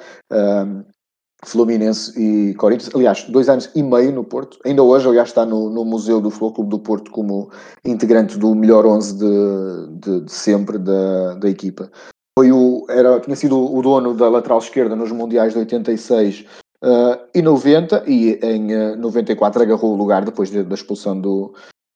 Fluminense 1.45 2.19
e 2.19 2.53
Corinthians, 2.55 2.93
aliás, 2.95 3.23
dois 3.25 3.47
anos 3.47 3.69
e 3.75 3.83
meio 3.83 4.11
no 4.11 4.23
Porto. 4.23 4.57
Ainda 4.65 4.81
hoje, 4.81 5.07
aliás, 5.07 5.29
está 5.29 5.45
no, 5.45 5.69
no 5.69 5.85
Museu 5.85 6.19
do 6.19 6.31
Futebol 6.31 6.53
Clube 6.53 6.69
do 6.71 6.79
Porto 6.79 7.11
como 7.11 7.51
integrante 7.85 8.37
do 8.37 8.55
melhor 8.55 8.85
11 8.85 9.17
de, 9.17 9.99
de, 9.99 10.21
de, 10.21 10.31
sempre 10.31 10.79
da, 10.79 11.35
da 11.35 11.49
equipa. 11.49 11.91
Foi 12.37 12.51
o, 12.51 12.85
era, 12.89 13.19
tinha 13.19 13.35
sido 13.35 13.57
o 13.57 13.81
dono 13.81 14.13
da 14.13 14.29
lateral 14.29 14.59
esquerda 14.59 14.95
nos 14.95 15.11
Mundiais 15.11 15.53
de 15.53 15.59
86 15.59 16.45
uh, 16.83 17.19
e 17.33 17.41
90 17.41 18.03
e 18.07 18.39
em 18.43 18.73
uh, 18.73 18.93
eh, 18.93 18.95
94 18.95 19.61
agarrou 19.61 19.93
o 19.93 19.97
lugar 19.97 20.23
depois 20.23 20.51
de, 20.51 20.63
da 20.63 20.75
expulsão 20.75 21.19
do, 21.19 21.53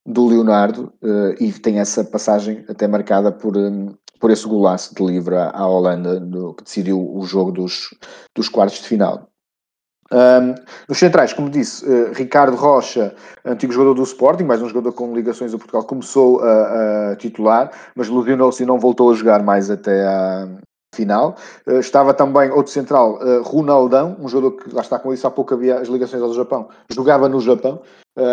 do 0.07 0.27
Leonardo 0.27 0.93
uh, 1.03 1.35
e 1.39 1.51
tem 1.51 1.79
essa 1.79 2.03
passagem 2.03 2.65
até 2.67 2.87
marcada 2.87 3.31
por, 3.31 3.55
um, 3.55 3.93
por 4.19 4.31
esse 4.31 4.47
golaço 4.47 4.95
de 4.95 5.03
livre 5.03 5.35
à 5.35 5.67
Holanda 5.67 6.19
no, 6.19 6.55
que 6.55 6.63
decidiu 6.63 6.99
o 6.99 7.23
jogo 7.23 7.51
dos, 7.51 7.89
dos 8.35 8.49
quartos 8.49 8.79
de 8.79 8.87
final. 8.87 9.30
Um, 10.11 10.55
nos 10.89 10.99
centrais, 10.99 11.31
como 11.31 11.49
disse, 11.49 11.85
uh, 11.85 12.11
Ricardo 12.13 12.55
Rocha, 12.57 13.15
antigo 13.45 13.71
jogador 13.71 13.93
do 13.93 14.03
Sporting, 14.03 14.43
mais 14.43 14.61
um 14.61 14.67
jogador 14.67 14.91
com 14.91 15.15
ligações 15.15 15.53
a 15.53 15.57
Portugal, 15.57 15.85
começou 15.85 16.41
a, 16.41 17.11
a 17.11 17.15
titular, 17.15 17.71
mas 17.95 18.09
lesionou-se 18.09 18.61
e 18.61 18.65
não 18.65 18.77
voltou 18.77 19.09
a 19.09 19.13
jogar 19.15 19.41
mais 19.41 19.71
até 19.71 20.05
à 20.05 20.49
final. 20.93 21.37
Uh, 21.65 21.79
estava 21.79 22.13
também 22.13 22.51
outro 22.51 22.73
central, 22.73 23.19
uh, 23.23 23.41
Ronaldão, 23.41 24.17
um 24.19 24.27
jogador 24.27 24.57
que 24.57 24.75
lá 24.75 24.81
está 24.81 24.99
com 24.99 25.13
isso 25.13 25.25
há 25.25 25.31
pouco 25.31 25.53
havia 25.53 25.79
as 25.79 25.87
ligações 25.87 26.21
ao 26.21 26.33
Japão, 26.33 26.67
jogava 26.91 27.29
no 27.29 27.39
Japão, 27.39 27.81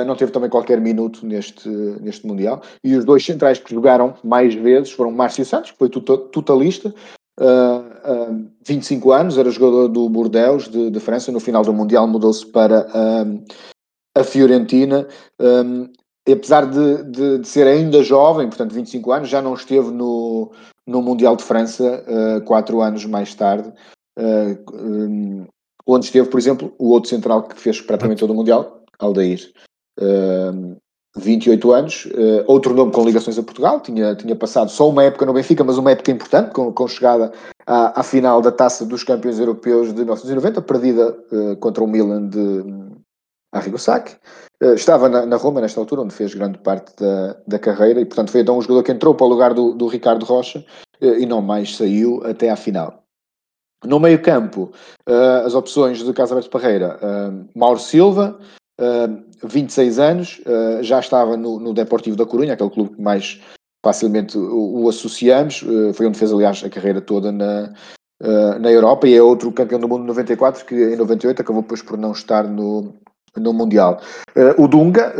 não 0.06 0.16
teve 0.16 0.32
também 0.32 0.50
qualquer 0.50 0.80
minuto 0.80 1.24
neste, 1.24 1.68
neste 1.68 2.26
Mundial. 2.26 2.60
E 2.82 2.96
os 2.96 3.04
dois 3.04 3.24
centrais 3.24 3.60
que 3.60 3.72
jogaram 3.72 4.12
mais 4.24 4.52
vezes 4.52 4.90
foram 4.90 5.12
Márcio 5.12 5.44
Santos, 5.44 5.70
que 5.70 5.78
foi 5.78 5.88
totalista, 5.88 6.92
uh, 7.38 7.84
uh, 8.08 8.50
25 8.66 9.12
anos, 9.12 9.38
era 9.38 9.50
jogador 9.50 9.88
do 9.88 10.08
Bordeaux 10.08 10.68
de, 10.68 10.90
de 10.90 11.00
França, 11.00 11.30
no 11.30 11.40
final 11.40 11.62
do 11.62 11.72
Mundial 11.72 12.06
mudou-se 12.08 12.46
para 12.46 12.86
uh, 12.86 13.44
a 14.16 14.24
Fiorentina. 14.24 15.06
Um, 15.40 15.90
e 16.26 16.32
apesar 16.32 16.66
de, 16.66 17.04
de, 17.04 17.38
de, 17.38 17.48
ser 17.48 17.66
ainda 17.66 18.02
jovem, 18.02 18.48
portanto 18.48 18.74
25 18.74 19.12
anos, 19.12 19.28
já 19.28 19.40
não 19.40 19.54
esteve 19.54 19.90
no, 19.90 20.52
no 20.86 21.00
Mundial 21.00 21.36
de 21.36 21.42
França 21.42 22.04
uh, 22.06 22.44
quatro 22.44 22.82
anos 22.82 23.04
mais 23.06 23.34
tarde, 23.34 23.72
uh, 24.18 24.74
um, 24.74 25.46
onde 25.86 26.04
esteve, 26.04 26.28
por 26.28 26.38
exemplo, 26.38 26.74
o 26.78 26.90
outro 26.90 27.08
central 27.08 27.44
que 27.44 27.58
fez 27.58 27.80
praticamente 27.80 28.20
todo 28.20 28.30
o 28.32 28.34
Mundial, 28.34 28.82
Aldair. 28.98 29.50
Uh, 29.98 30.76
28 31.16 31.72
anos, 31.72 32.06
uh, 32.06 32.44
outro 32.46 32.74
nome 32.74 32.92
com 32.92 33.04
ligações 33.04 33.38
a 33.38 33.42
Portugal, 33.42 33.80
tinha, 33.80 34.14
tinha 34.14 34.36
passado 34.36 34.70
só 34.70 34.88
uma 34.88 35.04
época 35.04 35.24
no 35.26 35.32
Benfica, 35.32 35.64
mas 35.64 35.78
uma 35.78 35.90
época 35.90 36.10
importante, 36.10 36.52
com, 36.52 36.72
com 36.72 36.88
chegada 36.88 37.32
à, 37.66 38.00
à 38.00 38.02
final 38.02 38.40
da 38.40 38.52
Taça 38.52 38.84
dos 38.84 39.02
Campeões 39.04 39.38
Europeus 39.38 39.88
de 39.88 39.96
1990, 39.96 40.62
perdida 40.62 41.16
uh, 41.32 41.56
contra 41.56 41.82
o 41.82 41.86
Milan 41.86 42.28
de 42.28 42.38
um, 42.38 42.96
Arrigo 43.52 43.78
Sacchi. 43.78 44.16
Uh, 44.62 44.74
estava 44.74 45.08
na, 45.08 45.24
na, 45.24 45.36
Roma 45.36 45.60
nesta 45.60 45.80
altura, 45.80 46.02
onde 46.02 46.14
fez 46.14 46.34
grande 46.34 46.58
parte 46.58 46.94
da, 46.96 47.36
da 47.46 47.58
carreira, 47.58 48.00
e 48.00 48.04
portanto 48.04 48.30
foi 48.30 48.42
então 48.42 48.58
um 48.58 48.62
jogador 48.62 48.82
que 48.82 48.92
entrou 48.92 49.14
para 49.14 49.26
o 49.26 49.30
lugar 49.30 49.54
do, 49.54 49.72
do 49.72 49.86
Ricardo 49.86 50.24
Rocha 50.24 50.64
e 51.00 51.24
não 51.26 51.40
mais 51.40 51.76
saiu 51.76 52.20
até 52.24 52.50
à 52.50 52.56
final. 52.56 53.04
No 53.84 54.00
meio 54.00 54.20
campo, 54.20 54.72
as 55.46 55.54
opções 55.54 56.02
de 56.02 56.12
Casa 56.12 56.34
Verde 56.34 56.50
Parreira, 56.50 56.98
Mauro 57.54 57.78
Silva, 57.78 58.36
uh, 58.78 59.22
26 59.44 59.98
anos, 59.98 60.40
uh, 60.46 60.82
já 60.82 61.00
estava 61.00 61.36
no, 61.36 61.58
no 61.58 61.74
Deportivo 61.74 62.16
da 62.16 62.26
Corunha, 62.26 62.54
aquele 62.54 62.70
clube 62.70 62.96
que 62.96 63.02
mais 63.02 63.40
facilmente 63.84 64.36
o, 64.36 64.82
o 64.82 64.88
associamos, 64.88 65.62
uh, 65.62 65.92
foi 65.92 66.06
onde 66.06 66.18
fez, 66.18 66.32
aliás, 66.32 66.62
a 66.64 66.70
carreira 66.70 67.00
toda 67.00 67.30
na, 67.32 67.72
na 68.58 68.70
Europa 68.70 69.06
e 69.06 69.14
é 69.14 69.22
outro 69.22 69.52
campeão 69.52 69.78
do 69.78 69.88
mundo 69.88 70.00
de 70.00 70.08
94, 70.08 70.64
que 70.64 70.74
em 70.74 70.96
98 70.96 71.40
acabou 71.40 71.62
depois 71.62 71.82
por 71.82 71.96
não 71.96 72.10
estar 72.10 72.44
no, 72.44 72.92
no 73.36 73.52
Mundial. 73.52 74.00
o 74.58 74.66
Dunga, 74.66 75.14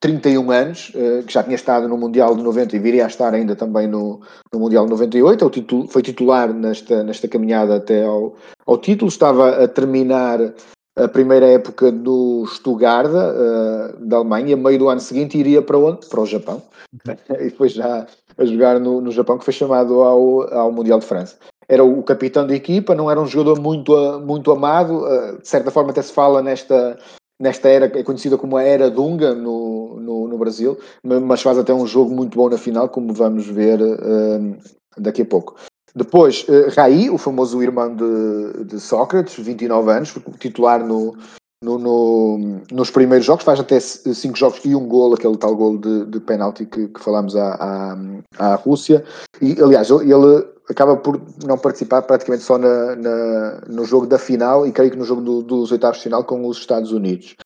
31 0.00 0.50
anos, 0.50 0.92
que 1.26 1.30
já 1.30 1.42
tinha 1.42 1.56
estado 1.56 1.86
no 1.86 1.98
Mundial 1.98 2.34
de 2.34 2.42
90 2.42 2.74
e 2.74 2.78
viria 2.78 3.04
a 3.04 3.08
estar 3.08 3.34
ainda 3.34 3.54
também 3.54 3.86
no, 3.86 4.22
no 4.50 4.58
Mundial 4.58 4.86
de 4.86 4.92
98, 4.92 5.44
é 5.44 5.88
foi 5.88 6.00
titular 6.00 6.54
nesta, 6.54 7.04
nesta 7.04 7.28
caminhada 7.28 7.76
até 7.76 8.06
ao, 8.06 8.34
ao 8.66 8.78
título, 8.78 9.10
estava 9.10 9.62
a 9.62 9.68
terminar 9.68 10.54
a 10.96 11.06
primeira 11.06 11.46
época 11.46 11.92
do 11.92 12.46
Stuttgart, 12.46 13.10
uh, 13.10 14.04
da 14.04 14.16
Alemanha, 14.16 14.56
meio 14.56 14.78
do 14.78 14.88
ano 14.88 15.00
seguinte 15.00 15.36
iria 15.36 15.60
para 15.60 15.78
onde? 15.78 16.06
Para 16.06 16.20
o 16.20 16.26
Japão. 16.26 16.62
e 17.38 17.44
depois 17.44 17.72
já 17.72 18.06
a 18.38 18.44
jogar 18.44 18.80
no, 18.80 19.00
no 19.00 19.10
Japão, 19.10 19.38
que 19.38 19.44
foi 19.44 19.52
chamado 19.52 20.02
ao, 20.02 20.52
ao 20.52 20.72
Mundial 20.72 20.98
de 20.98 21.06
França. 21.06 21.36
Era 21.68 21.84
o 21.84 22.02
capitão 22.02 22.46
da 22.46 22.54
equipa, 22.54 22.94
não 22.94 23.10
era 23.10 23.20
um 23.20 23.26
jogador 23.26 23.60
muito, 23.60 23.92
muito 24.20 24.50
amado, 24.50 25.04
uh, 25.04 25.38
de 25.38 25.48
certa 25.48 25.70
forma 25.70 25.90
até 25.90 26.00
se 26.00 26.12
fala 26.12 26.42
nesta, 26.42 26.98
nesta 27.40 27.68
era, 27.68 27.86
é 27.86 28.02
conhecida 28.02 28.38
como 28.38 28.56
a 28.56 28.62
Era 28.62 28.90
Dunga 28.90 29.34
no, 29.34 30.00
no, 30.00 30.28
no, 30.28 30.38
Brasil, 30.38 30.78
mas 31.04 31.42
faz 31.42 31.58
até 31.58 31.74
um 31.74 31.86
jogo 31.86 32.14
muito 32.14 32.36
bom 32.36 32.48
na 32.48 32.58
final, 32.58 32.88
como 32.88 33.12
vamos 33.12 33.46
ver 33.46 33.80
uh, 33.80 34.56
daqui 34.96 35.22
a 35.22 35.26
pouco. 35.26 35.56
Depois, 35.96 36.44
uh, 36.48 36.68
Raí, 36.76 37.08
o 37.08 37.16
famoso 37.16 37.62
irmão 37.62 37.96
de, 37.96 38.64
de 38.64 38.78
Sócrates, 38.78 39.42
29 39.42 39.90
anos, 39.90 40.14
titular 40.38 40.86
no, 40.86 41.16
no, 41.64 41.78
no, 41.78 42.60
nos 42.70 42.90
primeiros 42.90 43.26
jogos, 43.26 43.44
faz 43.44 43.58
até 43.58 43.80
5 43.80 44.36
jogos 44.36 44.60
e 44.62 44.74
um 44.74 44.86
gol, 44.86 45.14
aquele 45.14 45.38
tal 45.38 45.56
gol 45.56 45.78
de, 45.78 46.04
de 46.04 46.20
penalti 46.20 46.66
que, 46.66 46.88
que 46.88 47.00
falámos 47.00 47.34
à, 47.34 47.54
à, 47.54 47.96
à, 48.38 48.54
Rússia. 48.56 49.02
E, 49.40 49.56
aliás, 49.62 49.88
ele 49.88 50.46
acaba 50.68 50.98
por 50.98 51.18
não 51.46 51.56
participar 51.56 52.02
praticamente 52.02 52.44
só 52.44 52.58
na, 52.58 52.94
na 52.96 53.60
no 53.66 53.86
jogo 53.86 54.06
da 54.06 54.18
final 54.18 54.66
e 54.66 54.72
creio 54.72 54.90
que 54.90 54.98
no 54.98 55.04
jogo 55.04 55.22
do, 55.22 55.42
dos 55.42 55.72
oitavos 55.72 55.96
de 55.96 56.04
final 56.04 56.24
com 56.24 56.46
os 56.46 56.58
Estados 56.58 56.92
Unidos. 56.92 57.36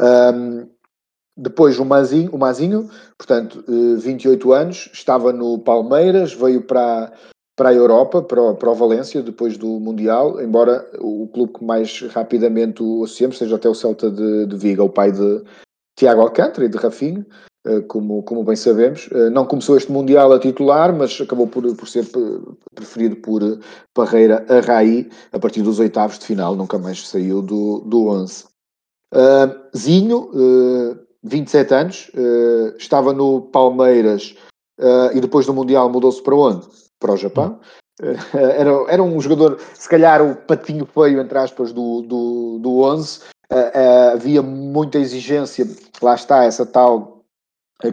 Um, 0.00 0.66
depois 1.36 1.78
o 1.78 1.84
Mazinho, 1.84 2.30
o 2.32 2.38
Mazinho, 2.38 2.88
portanto, 3.16 3.62
28 3.98 4.54
eh, 4.54 4.58
anos, 4.58 4.90
estava 4.92 5.32
no 5.32 5.58
Palmeiras, 5.58 6.32
veio 6.32 6.62
para, 6.62 7.12
para 7.58 7.70
a 7.70 7.74
Europa, 7.74 8.22
para 8.22 8.54
para 8.54 8.70
o 8.70 8.74
Valência, 8.74 9.20
depois 9.20 9.58
do 9.58 9.80
Mundial, 9.80 10.40
embora 10.40 10.88
o 11.00 11.26
clube 11.26 11.54
que 11.54 11.64
mais 11.64 12.02
rapidamente 12.02 12.80
o 12.80 13.02
associamos 13.02 13.36
seja 13.36 13.56
até 13.56 13.68
o 13.68 13.74
Celta 13.74 14.08
de, 14.08 14.46
de 14.46 14.56
Viga, 14.56 14.84
o 14.84 14.88
pai 14.88 15.10
de 15.10 15.42
Tiago 15.98 16.20
Alcântara 16.20 16.64
e 16.64 16.68
de 16.68 16.78
Rafinha, 16.78 17.26
eh, 17.66 17.80
como, 17.80 18.22
como 18.22 18.44
bem 18.44 18.54
sabemos. 18.54 19.08
Eh, 19.10 19.28
não 19.30 19.44
começou 19.44 19.76
este 19.76 19.90
Mundial 19.90 20.32
a 20.32 20.38
titular, 20.38 20.94
mas 20.94 21.20
acabou 21.20 21.48
por, 21.48 21.74
por 21.74 21.88
ser 21.88 22.06
preferido 22.76 23.16
por 23.16 23.42
Parreira 23.92 24.46
a 24.48 24.60
Raí 24.60 25.10
a 25.32 25.38
partir 25.40 25.62
dos 25.62 25.80
oitavos 25.80 26.20
de 26.20 26.26
final, 26.26 26.54
nunca 26.54 26.78
mais 26.78 27.08
saiu 27.08 27.42
do, 27.42 27.80
do 27.80 28.06
11. 28.06 28.44
Uh, 29.12 29.76
Zinho, 29.76 30.30
uh, 30.32 30.96
27 31.24 31.74
anos, 31.74 32.10
estava 32.78 33.12
no 33.12 33.42
Palmeiras 33.50 34.36
e 35.12 35.20
depois 35.20 35.44
do 35.44 35.52
Mundial 35.52 35.90
mudou-se 35.90 36.22
para 36.22 36.36
onde? 36.36 36.68
Para 36.98 37.12
o 37.12 37.16
Japão. 37.16 37.60
Eh, 38.00 38.16
era, 38.60 38.70
era 38.88 39.02
um 39.02 39.20
jogador, 39.20 39.58
se 39.74 39.88
calhar 39.88 40.22
o 40.22 40.34
patinho 40.34 40.86
feio, 40.86 41.20
entre 41.20 41.38
aspas, 41.38 41.72
do, 41.72 42.02
do, 42.02 42.58
do 42.60 42.80
11. 42.80 43.20
Uh, 43.50 43.56
uh, 43.56 44.12
havia 44.12 44.42
muita 44.42 44.98
exigência, 44.98 45.66
lá 46.02 46.14
está, 46.14 46.44
essa 46.44 46.66
tal 46.66 47.18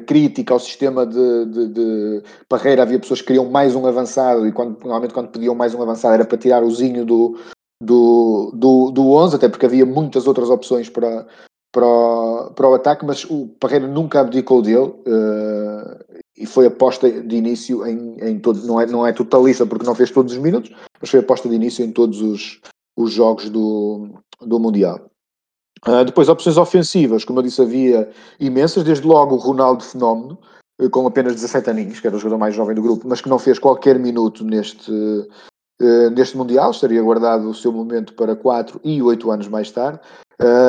crítica 0.08 0.54
ao 0.54 0.60
sistema 0.60 1.06
de, 1.06 1.46
de, 1.46 1.68
de, 1.68 2.24
Parreira. 2.50 2.82
Havia 2.82 3.00
pessoas 3.00 3.22
que 3.22 3.28
queriam 3.28 3.46
mais 3.46 3.76
um 3.76 3.86
avançado 3.86 4.48
e 4.48 4.52
quando, 4.52 4.80
normalmente 4.80 5.14
quando 5.14 5.30
pediam 5.30 5.54
mais 5.54 5.74
um 5.74 5.82
avançado 5.82 6.16
era 6.16 6.26
para 6.26 6.38
tirar 6.38 6.64
o 6.64 6.72
zinho 6.72 7.06
do, 7.06 7.40
do, 7.82 8.52
do, 8.54 8.92
do 8.92 9.12
11, 9.12 9.36
até 9.36 9.48
porque 9.48 9.66
havia 9.66 9.86
muitas 9.86 10.26
outras 10.28 10.50
opções 10.50 10.90
para, 10.90 11.26
para 11.72 11.86
o, 11.86 12.52
para 12.56 12.70
o 12.70 12.74
ataque, 12.74 13.06
mas 13.06 13.26
o 13.26 13.48
Parreira 13.60 13.88
nunca 13.88 14.22
abdicou 14.22 14.62
dele 14.62 14.80
uh, 14.80 16.05
e 16.38 16.46
foi 16.46 16.66
aposta 16.66 17.10
de 17.10 17.36
início 17.36 17.86
em, 17.86 18.18
em 18.20 18.40
todos, 18.40 18.66
não 18.66 18.80
é, 18.80 18.86
não 18.86 19.08
é 19.08 19.14
totalista 19.14 19.66
porque 19.66 19.86
não 19.86 19.96
fez 19.96 20.12
todos 20.12 20.34
os 20.34 20.40
minutos, 20.40 20.72
mas 21.00 21.10
foi 21.10 21.22
aposta 21.22 21.48
de 21.48 21.56
início 21.56 21.84
em 21.84 21.92
todos 21.92 22.22
os, 22.22 22.60
os 22.98 23.14
jogos 23.14 23.50
do, 23.50 24.10
do 24.42 24.60
Mundial. 24.60 25.10
Uh, 25.88 26.04
depois, 26.04 26.28
opções 26.28 26.58
ofensivas, 26.58 27.24
como 27.24 27.40
eu 27.40 27.44
disse, 27.44 27.62
havia 27.62 28.10
imensas, 28.40 28.84
desde 28.84 29.06
logo 29.06 29.36
o 29.36 29.40
Ronaldo 29.40 29.84
Fenómeno, 29.84 30.38
uh, 30.82 30.90
com 30.90 31.06
apenas 31.08 31.34
17 31.36 31.70
aninhos, 31.70 32.00
que 32.00 32.08
era 32.08 32.16
o 32.16 32.20
jogador 32.20 32.40
mais 32.40 32.56
jovem 32.56 32.76
do 32.76 32.82
grupo, 32.82 33.08
mas 33.08 33.22
que 33.22 33.30
não 33.30 33.40
fez 33.40 33.60
qualquer 33.60 34.00
minuto 34.00 34.44
neste, 34.44 34.92
uh, 34.92 36.10
neste 36.16 36.36
Mundial, 36.36 36.72
estaria 36.72 37.02
guardado 37.02 37.50
o 37.50 37.54
seu 37.54 37.72
momento 37.72 38.14
para 38.14 38.36
4 38.36 38.82
e 38.84 39.02
8 39.02 39.32
anos 39.32 39.48
mais 39.48 39.70
tarde. 39.72 40.00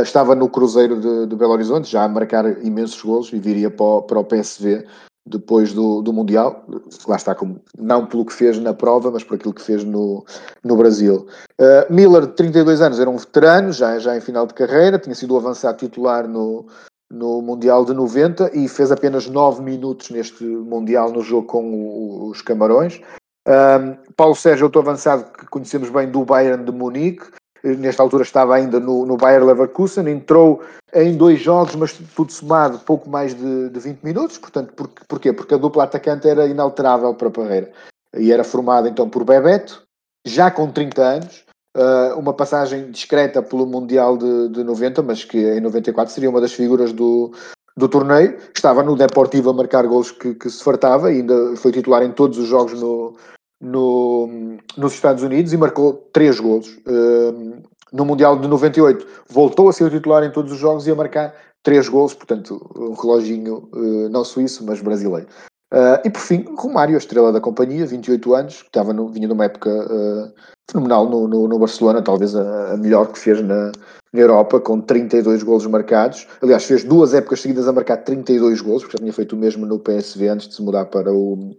estava 0.02 0.34
no 0.34 0.48
Cruzeiro 0.48 1.00
de, 1.00 1.26
de, 1.26 1.34
Belo 1.34 1.52
Horizonte, 1.52 1.90
já 1.90 2.04
a 2.04 2.08
marcar 2.08 2.62
imensos 2.64 3.02
golos 3.02 3.32
e 3.32 3.38
viria 3.38 3.70
para 3.70 3.86
o, 3.86 4.02
para 4.02 4.20
o 4.20 4.24
PSV 4.24 4.84
depois 5.27 5.72
do, 5.72 6.03
do 6.03 6.12
Mundial, 6.12 6.64
lá 7.09 7.16
está, 7.16 7.35
como, 7.35 7.61
não 7.77 8.07
pelo 8.07 8.24
que 8.24 8.33
fez 8.33 8.59
na 8.59 8.72
prova, 8.72 9.11
mas 9.11 9.24
por 9.24 9.35
aquilo 9.35 9.53
que 9.53 9.62
fez 9.62 9.83
no, 9.83 10.24
no 10.62 10.77
Brasil. 10.77 11.27
Uh, 11.61 11.93
Miller, 11.93 12.27
de 12.27 12.33
32 12.35 12.81
anos, 12.81 13.01
era 13.01 13.11
um 13.11 13.16
veterano, 13.16 13.72
já, 13.72 13.99
já 13.99 14.16
em 14.16 14.20
final 14.20 14.47
de 14.47 14.55
carreira, 14.55 14.99
tinha 14.99 15.14
sido 15.14 15.35
o 15.35 15.37
avançado 15.37 15.79
titular 15.79 16.29
no, 16.29 16.66
no 17.11 17.43
Mundial 17.43 17.85
de 17.85 17.93
90 17.93 18.57
e 18.57 18.68
fez 18.68 18.93
apenas 18.93 19.27
9 19.27 19.62
minutos 19.62 20.11
neste 20.11 20.45
Mundial 20.45 21.11
no 21.11 21.22
jogo 21.22 21.47
com 21.49 22.29
os 22.29 22.41
Camarões. 22.41 23.01
Um, 23.47 23.97
Paulo 24.16 24.35
Sérgio, 24.35 24.66
outro 24.66 24.81
avançado 24.81 25.24
que 25.33 25.47
conhecemos 25.47 25.89
bem 25.91 26.11
do 26.11 26.24
Bayern 26.24 26.64
de 26.64 26.72
Munique, 26.72 27.27
nesta 27.74 28.02
altura 28.02 28.22
estava 28.22 28.54
ainda 28.54 28.78
no, 28.78 29.04
no 29.04 29.16
Bayer 29.16 29.44
Leverkusen, 29.44 30.08
entrou 30.08 30.62
em 30.94 31.16
dois 31.16 31.40
jogos, 31.40 31.74
mas 31.74 31.92
tudo 32.14 32.32
somado 32.32 32.78
pouco 32.80 33.08
mais 33.10 33.34
de, 33.34 33.68
de 33.70 33.80
20 33.80 34.02
minutos, 34.02 34.38
portanto, 34.38 34.72
por, 34.74 34.88
porquê? 35.08 35.32
Porque 35.32 35.54
a 35.54 35.58
dupla 35.58 35.84
atacante 35.84 36.28
era 36.28 36.46
inalterável 36.46 37.12
para 37.14 37.28
a 37.28 37.30
Parreira, 37.30 37.72
e 38.16 38.32
era 38.32 38.44
formada 38.44 38.88
então 38.88 39.08
por 39.08 39.24
Bebeto, 39.24 39.82
já 40.24 40.50
com 40.50 40.70
30 40.70 41.02
anos, 41.02 41.44
uh, 41.76 42.18
uma 42.18 42.32
passagem 42.32 42.90
discreta 42.90 43.42
pelo 43.42 43.66
Mundial 43.66 44.16
de, 44.16 44.48
de 44.50 44.64
90, 44.64 45.02
mas 45.02 45.24
que 45.24 45.38
em 45.38 45.60
94 45.60 46.12
seria 46.12 46.30
uma 46.30 46.40
das 46.40 46.52
figuras 46.52 46.92
do, 46.92 47.32
do 47.76 47.88
torneio, 47.88 48.38
estava 48.54 48.82
no 48.82 48.96
Deportivo 48.96 49.50
a 49.50 49.52
marcar 49.52 49.86
gols 49.86 50.10
que, 50.10 50.34
que 50.34 50.48
se 50.48 50.62
fartava, 50.62 51.08
ainda 51.08 51.56
foi 51.56 51.72
titular 51.72 52.02
em 52.02 52.12
todos 52.12 52.38
os 52.38 52.46
jogos 52.46 52.80
no, 52.80 53.16
no, 53.61 54.28
nos 54.76 54.94
Estados 54.94 55.22
Unidos 55.22 55.52
e 55.52 55.57
marcou 55.57 56.09
três 56.12 56.38
golos. 56.40 56.68
Uh, 56.86 57.62
no 57.92 58.04
Mundial 58.04 58.38
de 58.38 58.48
98 58.48 59.07
voltou 59.28 59.68
a 59.68 59.72
ser 59.72 59.84
o 59.84 59.90
titular 59.90 60.22
em 60.24 60.32
todos 60.32 60.52
os 60.52 60.59
jogos 60.59 60.86
e 60.86 60.90
a 60.90 60.94
marcar 60.94 61.34
três 61.62 61.88
golos, 61.88 62.14
portanto 62.14 62.61
um 62.76 62.92
reloginho 62.92 63.68
uh, 63.72 64.09
não 64.09 64.24
suíço, 64.24 64.64
mas 64.64 64.80
brasileiro. 64.80 65.26
Uh, 65.72 65.98
e 66.04 66.11
por 66.11 66.20
fim, 66.20 66.44
Romário, 66.57 66.94
a 66.94 66.98
estrela 66.98 67.32
da 67.32 67.40
companhia, 67.40 67.84
28 67.84 68.34
anos, 68.34 68.62
que 68.62 68.68
estava 68.68 68.92
no, 68.92 69.09
vinha 69.09 69.26
numa 69.26 69.46
época 69.46 69.68
uh, 69.68 70.32
fenomenal 70.70 71.09
no, 71.09 71.26
no, 71.26 71.48
no, 71.48 71.59
Barcelona, 71.59 72.00
talvez 72.00 72.36
a, 72.36 72.72
a, 72.72 72.76
melhor 72.76 73.11
que 73.11 73.18
fez 73.18 73.42
na, 73.42 73.72
na 74.12 74.20
Europa, 74.20 74.61
com 74.61 74.80
32 74.80 75.42
golos 75.42 75.66
marcados. 75.66 76.28
Aliás, 76.40 76.64
fez 76.64 76.84
duas 76.84 77.14
épocas 77.14 77.40
seguidas 77.40 77.66
a 77.66 77.72
marcar 77.72 77.96
32 77.96 78.61
golos, 78.61 78.82
porque 78.82 78.96
já 78.96 79.00
tinha 79.00 79.12
feito 79.12 79.34
o 79.34 79.38
mesmo 79.38 79.66
no 79.66 79.80
PSV 79.80 80.28
antes 80.28 80.48
de 80.48 80.54
se 80.54 80.62
mudar 80.62 80.84
para 80.86 81.12
o, 81.12 81.57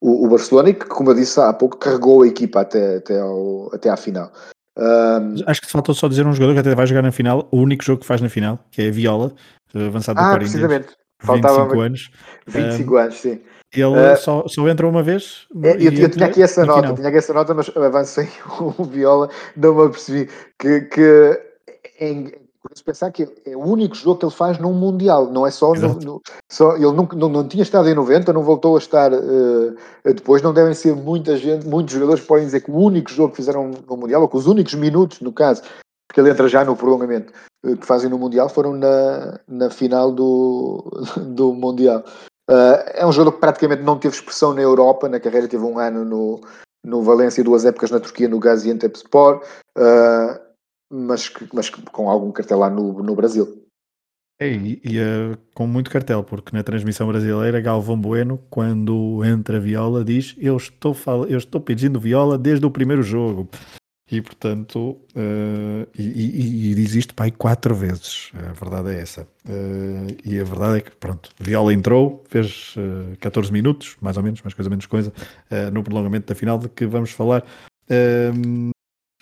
o, 0.00 0.26
o, 0.26 0.28
Barcelona 0.30 0.72
que, 0.72 0.86
como 0.86 1.10
eu 1.10 1.14
disse 1.14 1.40
há 1.40 1.52
pouco, 1.52 1.76
carregou 1.76 2.22
a 2.22 2.26
equipa 2.26 2.60
até, 2.60 2.96
até, 2.96 3.20
ao, 3.20 3.70
até 3.74 3.90
à 3.90 3.96
final. 3.96 4.32
Um... 4.78 5.34
Acho 5.46 5.60
que 5.60 5.70
faltou 5.70 5.94
só 5.94 6.08
dizer 6.08 6.26
um 6.26 6.32
jogador 6.32 6.54
que 6.54 6.60
até 6.60 6.74
vai 6.74 6.86
jogar 6.86 7.02
na 7.02 7.12
final, 7.12 7.48
o 7.50 7.58
único 7.58 7.84
jogo 7.84 8.00
que 8.00 8.06
faz 8.06 8.20
na 8.20 8.28
final, 8.28 8.58
que 8.70 8.82
é 8.82 8.88
a 8.88 8.90
Viola, 8.90 9.32
avançado 9.74 10.18
do 10.18 10.24
ah, 10.24 10.32
Corinthians. 10.32 10.60
precisamente. 10.60 10.96
Faltava 11.22 11.64
25 11.64 11.80
anos. 11.80 12.10
25 12.46 12.94
um, 12.94 12.96
anos, 12.96 13.14
sim. 13.20 13.40
Ele 13.72 13.84
uh, 13.84 14.16
só, 14.16 14.48
só 14.48 14.68
entra 14.68 14.88
uma 14.88 15.02
vez. 15.02 15.46
É, 15.62 15.76
eu, 15.76 15.92
eu 15.92 16.10
tinha 16.10 16.26
aqui 16.26 16.42
essa 16.42 16.64
nota, 16.64 16.92
tinha 16.94 17.08
aqui 17.08 17.18
essa 17.18 17.32
nota, 17.32 17.54
mas 17.54 17.70
avancei 17.76 18.28
o 18.58 18.84
Viola, 18.84 19.30
não 19.56 19.74
me 19.74 19.84
apercebi 19.84 20.28
que, 20.58 20.80
que 20.82 21.40
em, 22.00 22.32
curioso 22.60 22.84
pensar 22.84 23.10
que 23.10 23.28
é 23.46 23.56
o 23.56 23.60
único 23.60 23.94
jogo 23.94 24.18
que 24.18 24.24
ele 24.26 24.32
faz 24.32 24.58
num 24.58 24.72
Mundial, 24.72 25.30
não 25.30 25.46
é 25.46 25.50
só, 25.50 25.72
no, 25.74 25.94
no, 25.94 26.22
só 26.50 26.76
ele 26.76 26.92
não, 26.92 27.08
não, 27.14 27.28
não, 27.28 27.48
tinha 27.48 27.62
estado 27.62 27.88
em 27.88 27.94
90, 27.94 28.32
não 28.32 28.42
voltou 28.42 28.76
a 28.76 28.78
estar 28.78 29.12
uh, 29.12 29.76
depois, 30.04 30.42
não 30.42 30.52
devem 30.52 30.74
ser 30.74 30.94
muita 30.94 31.36
gente, 31.36 31.66
muitos 31.66 31.94
jogadores 31.94 32.20
que 32.20 32.28
podem 32.28 32.44
dizer 32.44 32.60
que 32.60 32.70
o 32.70 32.76
único 32.76 33.10
jogo 33.10 33.30
que 33.30 33.36
fizeram 33.36 33.70
no 33.88 33.96
Mundial, 33.96 34.22
ou 34.22 34.28
que 34.28 34.36
os 34.36 34.46
únicos 34.46 34.74
minutos, 34.74 35.20
no 35.20 35.32
caso, 35.32 35.62
porque 36.06 36.20
ele 36.20 36.30
entra 36.30 36.48
já 36.48 36.64
no 36.64 36.76
prolongamento, 36.76 37.32
uh, 37.64 37.76
que 37.76 37.86
fazem 37.86 38.10
no 38.10 38.18
Mundial, 38.18 38.48
foram 38.48 38.74
na, 38.74 39.40
na 39.48 39.70
final 39.70 40.12
do, 40.12 40.84
do 41.16 41.54
Mundial. 41.54 42.04
Uh, 42.50 42.82
é 42.94 43.06
um 43.06 43.12
jogador 43.12 43.32
que 43.32 43.40
praticamente 43.40 43.82
não 43.82 43.98
teve 43.98 44.14
expressão 44.14 44.52
na 44.52 44.60
Europa, 44.60 45.08
na 45.08 45.20
carreira 45.20 45.48
teve 45.48 45.64
um 45.64 45.78
ano 45.78 46.04
no, 46.04 46.40
no 46.84 47.02
Valência 47.02 47.40
e 47.40 47.44
duas 47.44 47.64
épocas 47.64 47.90
na 47.90 48.00
Turquia, 48.00 48.28
no 48.28 48.40
Gaziantepspor. 48.40 49.42
Uh, 49.78 50.49
mas, 50.90 51.32
mas 51.52 51.70
com 51.70 52.10
algum 52.10 52.32
cartel 52.32 52.58
lá 52.58 52.68
no, 52.68 53.02
no 53.02 53.14
Brasil. 53.14 53.60
É, 54.40 54.50
e, 54.50 54.80
e 54.82 54.98
uh, 54.98 55.38
com 55.54 55.66
muito 55.66 55.90
cartel, 55.90 56.24
porque 56.24 56.56
na 56.56 56.62
transmissão 56.62 57.06
brasileira, 57.06 57.60
Galvão 57.60 58.00
Bueno, 58.00 58.40
quando 58.48 59.22
entra 59.22 59.60
Viola, 59.60 60.02
diz: 60.02 60.34
Eu 60.38 60.56
estou, 60.56 60.96
eu 61.28 61.36
estou 61.36 61.60
pedindo 61.60 62.00
Viola 62.00 62.38
desde 62.38 62.64
o 62.64 62.70
primeiro 62.70 63.02
jogo. 63.02 63.48
E 64.10 64.20
portanto, 64.20 64.98
uh, 65.14 65.86
e, 65.96 66.02
e, 66.02 66.70
e, 66.70 66.74
diz 66.74 66.94
isto 66.94 67.14
pai 67.14 67.30
quatro 67.30 67.74
vezes. 67.76 68.32
A 68.34 68.52
verdade 68.52 68.90
é 68.90 69.00
essa. 69.00 69.28
Uh, 69.44 70.16
e 70.24 70.40
a 70.40 70.42
verdade 70.42 70.78
é 70.78 70.80
que, 70.80 70.90
pronto, 70.96 71.30
Viola 71.38 71.72
entrou, 71.72 72.24
fez 72.28 72.74
uh, 72.76 73.16
14 73.20 73.52
minutos, 73.52 73.96
mais 74.00 74.16
ou 74.16 74.22
menos, 74.22 74.42
mais 74.42 74.54
coisa 74.54 74.70
menos 74.70 74.86
coisa, 74.86 75.12
no 75.72 75.84
prolongamento 75.84 76.26
da 76.26 76.34
final 76.34 76.58
de 76.58 76.68
que 76.70 76.86
vamos 76.86 77.10
falar. 77.10 77.44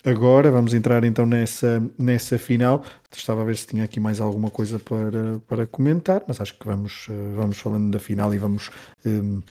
Agora 0.05 0.51
vamos 0.51 0.75
entrar 0.75 1.03
então 1.05 1.27
nessa, 1.27 1.83
nessa 1.99 2.39
final. 2.39 2.85
Estava 3.15 3.43
a 3.43 3.45
ver 3.45 3.57
se 3.57 3.67
tinha 3.67 3.85
aqui 3.85 3.99
mais 3.99 4.21
alguma 4.21 4.51
coisa 4.51 4.79
para, 4.79 5.41
para 5.47 5.67
comentar, 5.67 6.23
mas 6.27 6.41
acho 6.41 6.57
que 6.57 6.65
vamos, 6.65 7.07
eh, 7.11 7.35
vamos 7.35 7.59
falando 7.59 7.91
da 7.91 7.99
final 7.99 8.33
e 8.33 8.39
vamos, 8.39 8.71
um, 9.05 9.43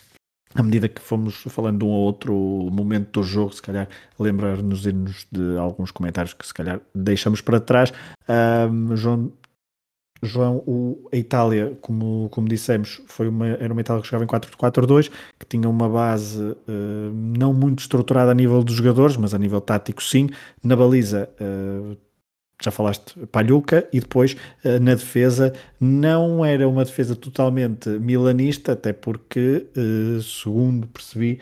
à 0.56 0.64
medida 0.64 0.88
que 0.88 1.02
fomos 1.02 1.36
falando 1.50 1.80
de 1.80 1.86
um 1.86 1.89
ou 1.89 2.06
outro 2.06 2.34
momento 2.72 3.20
do 3.20 3.24
jogo, 3.24 3.54
se 3.54 3.62
calhar 3.62 3.89
lembrar-nos 4.18 4.84
de 4.84 5.58
alguns 5.60 5.91
comentários 5.91 6.34
que 6.34 6.48
se 6.48 6.54
calhar 6.54 6.80
deixamos 6.95 7.41
para 7.41 7.60
trás. 7.60 7.91
Um, 8.30 8.95
João, 8.95 9.34
João, 10.22 10.63
o, 10.65 11.07
a 11.11 11.15
Itália, 11.15 11.78
como, 11.82 12.28
como 12.30 12.47
dissemos, 12.47 13.01
foi 13.07 13.28
uma, 13.28 13.47
era 13.47 13.72
uma 13.72 13.82
Itália 13.82 14.01
que 14.01 14.07
jogava 14.07 14.24
em 14.24 14.28
4-4-2, 14.28 15.11
que 15.39 15.45
tinha 15.45 15.70
uma 15.70 15.88
base 15.88 16.41
uh, 16.41 16.55
não 17.13 17.53
muito 17.53 17.80
estruturada 17.80 18.32
a 18.32 18.34
nível 18.34 18.63
dos 18.63 18.76
jogadores, 18.76 19.18
mas 19.18 19.34
a 19.34 19.38
nível 19.38 19.61
tático 19.61 20.03
sim. 20.03 20.30
Na 20.63 20.76
baliza, 20.76 21.30
uh, 21.39 21.97
já 22.61 22.72
falaste, 22.72 23.15
Palhuca, 23.28 23.88
e 23.93 23.99
depois 23.99 24.36
uh, 24.65 24.80
na 24.82 24.95
defesa, 24.95 25.53
não 25.80 26.43
era 26.43 26.68
uma 26.68 26.84
defesa 26.84 27.15
totalmente 27.15 27.89
milanista, 27.89 28.74
até 28.74 28.93
porque, 28.93 29.68
segundo 30.22 30.88
percebi, 30.88 31.39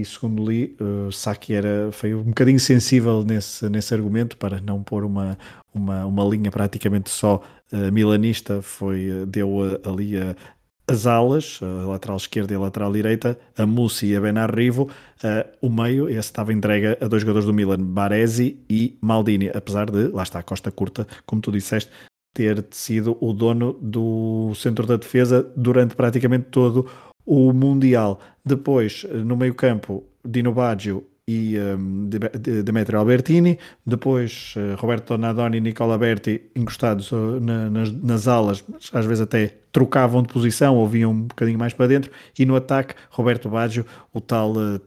e 0.00 0.04
segundo 0.04 0.48
li, 0.48 0.76
uh, 0.80 1.10
Saki 1.12 1.54
era, 1.54 1.90
foi 1.92 2.14
um 2.14 2.24
bocadinho 2.24 2.58
sensível 2.58 3.24
nesse, 3.24 3.68
nesse 3.68 3.94
argumento 3.94 4.36
para 4.36 4.60
não 4.60 4.82
pôr 4.82 5.04
uma, 5.04 5.38
uma, 5.72 6.04
uma 6.06 6.24
linha 6.24 6.50
praticamente 6.50 7.10
só 7.10 7.42
uh, 7.72 7.92
milanista, 7.92 8.62
foi, 8.62 9.10
uh, 9.10 9.26
deu 9.26 9.80
ali 9.84 10.16
a, 10.16 10.34
as 10.86 11.06
alas, 11.06 11.60
a 11.62 11.86
lateral 11.86 12.16
esquerda 12.16 12.52
e 12.52 12.56
a 12.56 12.60
lateral 12.60 12.92
direita, 12.92 13.38
a 13.56 13.64
Mussi 13.64 14.06
e 14.06 14.16
a 14.16 14.20
Benarrivo, 14.20 14.84
uh, 14.84 15.48
o 15.60 15.70
meio, 15.70 16.08
esse 16.08 16.18
estava 16.18 16.52
entregue 16.52 16.96
a 17.00 17.08
dois 17.08 17.22
jogadores 17.22 17.46
do 17.46 17.54
Milan, 17.54 17.78
Baresi 17.78 18.58
e 18.68 18.98
Maldini, 19.00 19.48
apesar 19.48 19.90
de, 19.90 20.08
lá 20.08 20.22
está, 20.22 20.40
a 20.40 20.42
Costa 20.42 20.70
Curta, 20.70 21.06
como 21.24 21.40
tu 21.40 21.50
disseste, 21.50 21.90
ter 22.34 22.66
sido 22.70 23.16
o 23.20 23.32
dono 23.32 23.78
do 23.80 24.52
centro 24.56 24.86
da 24.86 24.96
defesa 24.96 25.48
durante 25.56 25.94
praticamente 25.94 26.46
todo 26.50 26.90
o 27.24 27.52
Mundial. 27.52 28.20
Depois, 28.44 29.04
no 29.24 29.36
meio-campo, 29.36 30.04
Dino 30.24 30.52
Baggio 30.52 31.06
e 31.26 31.58
um, 31.58 32.08
Demetrio 32.08 32.98
Albertini, 32.98 33.58
depois 33.84 34.54
uh, 34.56 34.76
Roberto 34.76 35.16
Nadoni 35.16 35.56
e 35.56 35.60
Nicola 35.60 35.96
Berti 35.96 36.50
encostados 36.54 37.10
uh, 37.12 37.40
na, 37.40 37.70
nas, 37.70 37.90
nas, 37.90 38.28
alas, 38.28 38.62
mas 38.68 38.90
às 38.92 39.06
vezes 39.06 39.22
até 39.22 39.54
trocavam 39.72 40.22
de 40.22 40.28
posição 40.28 40.76
ou 40.76 40.86
vinham 40.86 41.12
um 41.12 41.22
bocadinho 41.22 41.58
mais 41.58 41.72
para 41.72 41.86
dentro, 41.86 42.10
e 42.38 42.44
no 42.44 42.54
ataque 42.54 42.94
Roberto 43.10 43.48
Baggio, 43.48 43.86
o 44.12 44.20
tal 44.20 44.52
uh, 44.52 44.80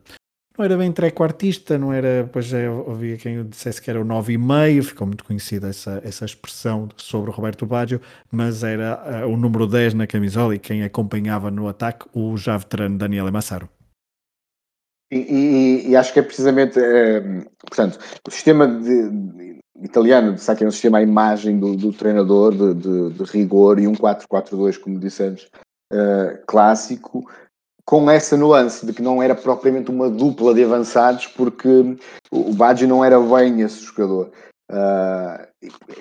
não 0.57 0.65
era 0.65 0.75
bem 0.75 0.91
trequartista, 0.91 1.77
não 1.77 1.93
era, 1.93 2.27
pois 2.33 2.45
já 2.45 2.57
ouvia 2.71 3.15
quem 3.17 3.47
dissesse 3.47 3.81
que 3.81 3.89
era 3.89 4.01
o 4.01 4.05
9,5, 4.05 4.83
ficou 4.83 5.05
muito 5.05 5.23
conhecida 5.23 5.67
essa, 5.67 6.01
essa 6.03 6.25
expressão 6.25 6.89
sobre 6.97 7.29
o 7.29 7.33
Roberto 7.33 7.65
Baggio, 7.65 8.01
mas 8.31 8.63
era 8.63 9.25
uh, 9.25 9.29
o 9.31 9.37
número 9.37 9.67
10 9.67 9.93
na 9.93 10.07
camisola 10.07 10.55
e 10.55 10.59
quem 10.59 10.83
acompanhava 10.83 11.51
no 11.51 11.67
ataque 11.67 12.07
o 12.13 12.35
já 12.37 12.57
veterano 12.57 12.97
Daniel 12.97 13.31
Massaro. 13.31 13.69
E, 15.11 15.17
e, 15.17 15.89
e, 15.89 15.95
acho 15.95 16.11
que 16.11 16.19
é 16.19 16.23
precisamente, 16.23 16.77
é, 16.77 17.21
portanto, 17.61 17.97
o 18.27 18.31
sistema 18.31 18.67
de, 18.67 19.57
italiano, 19.81 20.37
sabe 20.37 20.57
que 20.57 20.63
é 20.65 20.67
um 20.67 20.71
sistema 20.71 20.97
à 20.97 21.01
imagem 21.01 21.59
do, 21.59 21.75
do 21.75 21.93
treinador, 21.93 22.53
de, 22.53 22.73
de, 22.73 23.09
de, 23.11 23.23
rigor, 23.23 23.79
e 23.79 23.87
um 23.87 23.93
4-4-2, 23.93 24.77
como 24.79 24.99
dissemos, 24.99 25.47
uh, 25.93 26.37
clássico, 26.45 27.29
com 27.87 28.11
essa 28.11 28.35
nuance 28.35 28.85
de 28.85 28.91
que 28.91 29.01
não 29.01 29.23
era 29.23 29.33
propriamente 29.33 29.89
uma 29.89 30.09
dupla 30.09 30.53
de 30.53 30.61
avançados, 30.61 31.25
porque 31.25 31.97
o 32.29 32.53
Baggio 32.53 32.85
não 32.85 33.03
era 33.03 33.17
bem 33.17 33.61
esse 33.61 33.81
jogador. 33.81 34.29
Uh, 34.69 35.47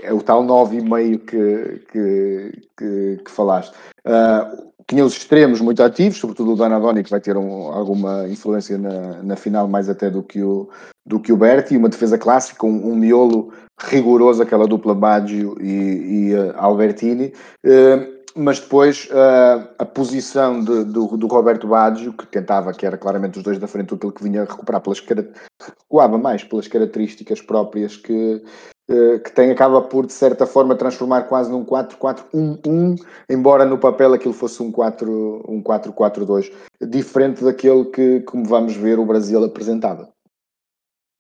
é 0.03 0.13
o 0.13 0.21
tal 0.21 0.45
9,5 0.45 1.19
que, 1.21 1.87
que, 1.93 2.69
que, 2.77 3.23
que 3.25 3.31
falaste. 3.31 3.73
Uh, 4.05 4.67
tinha 4.89 5.05
os 5.05 5.17
extremos 5.17 5.61
muito 5.61 5.81
ativos, 5.81 6.19
sobretudo 6.19 6.53
o 6.53 6.57
Danadoni, 6.57 7.05
que 7.05 7.11
vai 7.11 7.21
ter 7.21 7.37
um, 7.37 7.69
alguma 7.73 8.27
influência 8.29 8.77
na, 8.77 9.23
na 9.23 9.37
final 9.37 9.69
mais 9.69 9.89
até 9.89 10.11
do 10.11 10.25
que 10.25 10.43
o, 10.43 10.69
do 11.07 11.21
que 11.21 11.33
o 11.33 11.37
Berti, 11.37 11.77
uma 11.77 11.89
defesa 11.89 12.19
clássica, 12.19 12.67
um, 12.67 12.91
um 12.91 12.97
miolo 12.97 13.53
rigoroso, 13.81 14.43
aquela 14.43 14.67
dupla 14.67 14.93
Baggio 14.93 15.57
e, 15.61 16.31
e 16.31 16.35
uh, 16.35 16.53
Albertini. 16.57 17.33
Uh, 17.65 18.16
mas 18.37 18.61
depois 18.61 19.07
uh, 19.07 19.67
a 19.79 19.85
posição 19.87 20.63
de, 20.63 20.85
do, 20.85 21.17
do, 21.17 21.27
Roberto 21.27 21.67
Baggio, 21.67 22.13
que 22.13 22.27
tentava, 22.27 22.73
que 22.75 22.85
era 22.85 22.99
claramente 22.99 23.39
os 23.39 23.43
dois 23.43 23.59
da 23.59 23.67
frente, 23.67 23.95
aquilo 23.95 24.13
que 24.13 24.23
vinha 24.23 24.45
recuperar 24.45 24.83
pelas 24.83 25.01
recuava 25.01 26.19
mais 26.19 26.45
pelas 26.45 26.69
características 26.69 27.41
próprias 27.41 27.97
que, 27.97 28.43
uh, 28.91 29.19
que 29.21 29.33
tem, 29.33 29.51
acaba 29.51 29.81
por 29.81 30.07
de 30.07 30.13
certa 30.13 30.45
forma 30.47 30.77
transformar 30.77 31.23
quase 31.23 31.51
num 31.51 31.65
4-4-1-1, 31.65 33.03
embora 33.31 33.65
no 33.65 33.79
papel 33.79 34.13
aquilo 34.13 34.35
fosse 34.35 34.63
um 34.63 34.71
4-4-2, 34.71 36.53
um 36.83 36.91
diferente 36.91 37.43
daquele 37.43 37.87
que, 37.87 38.21
como 38.21 38.45
vamos 38.45 38.77
ver, 38.77 38.99
o 38.99 39.07
Brasil 39.07 39.43
apresentava. 39.43 40.11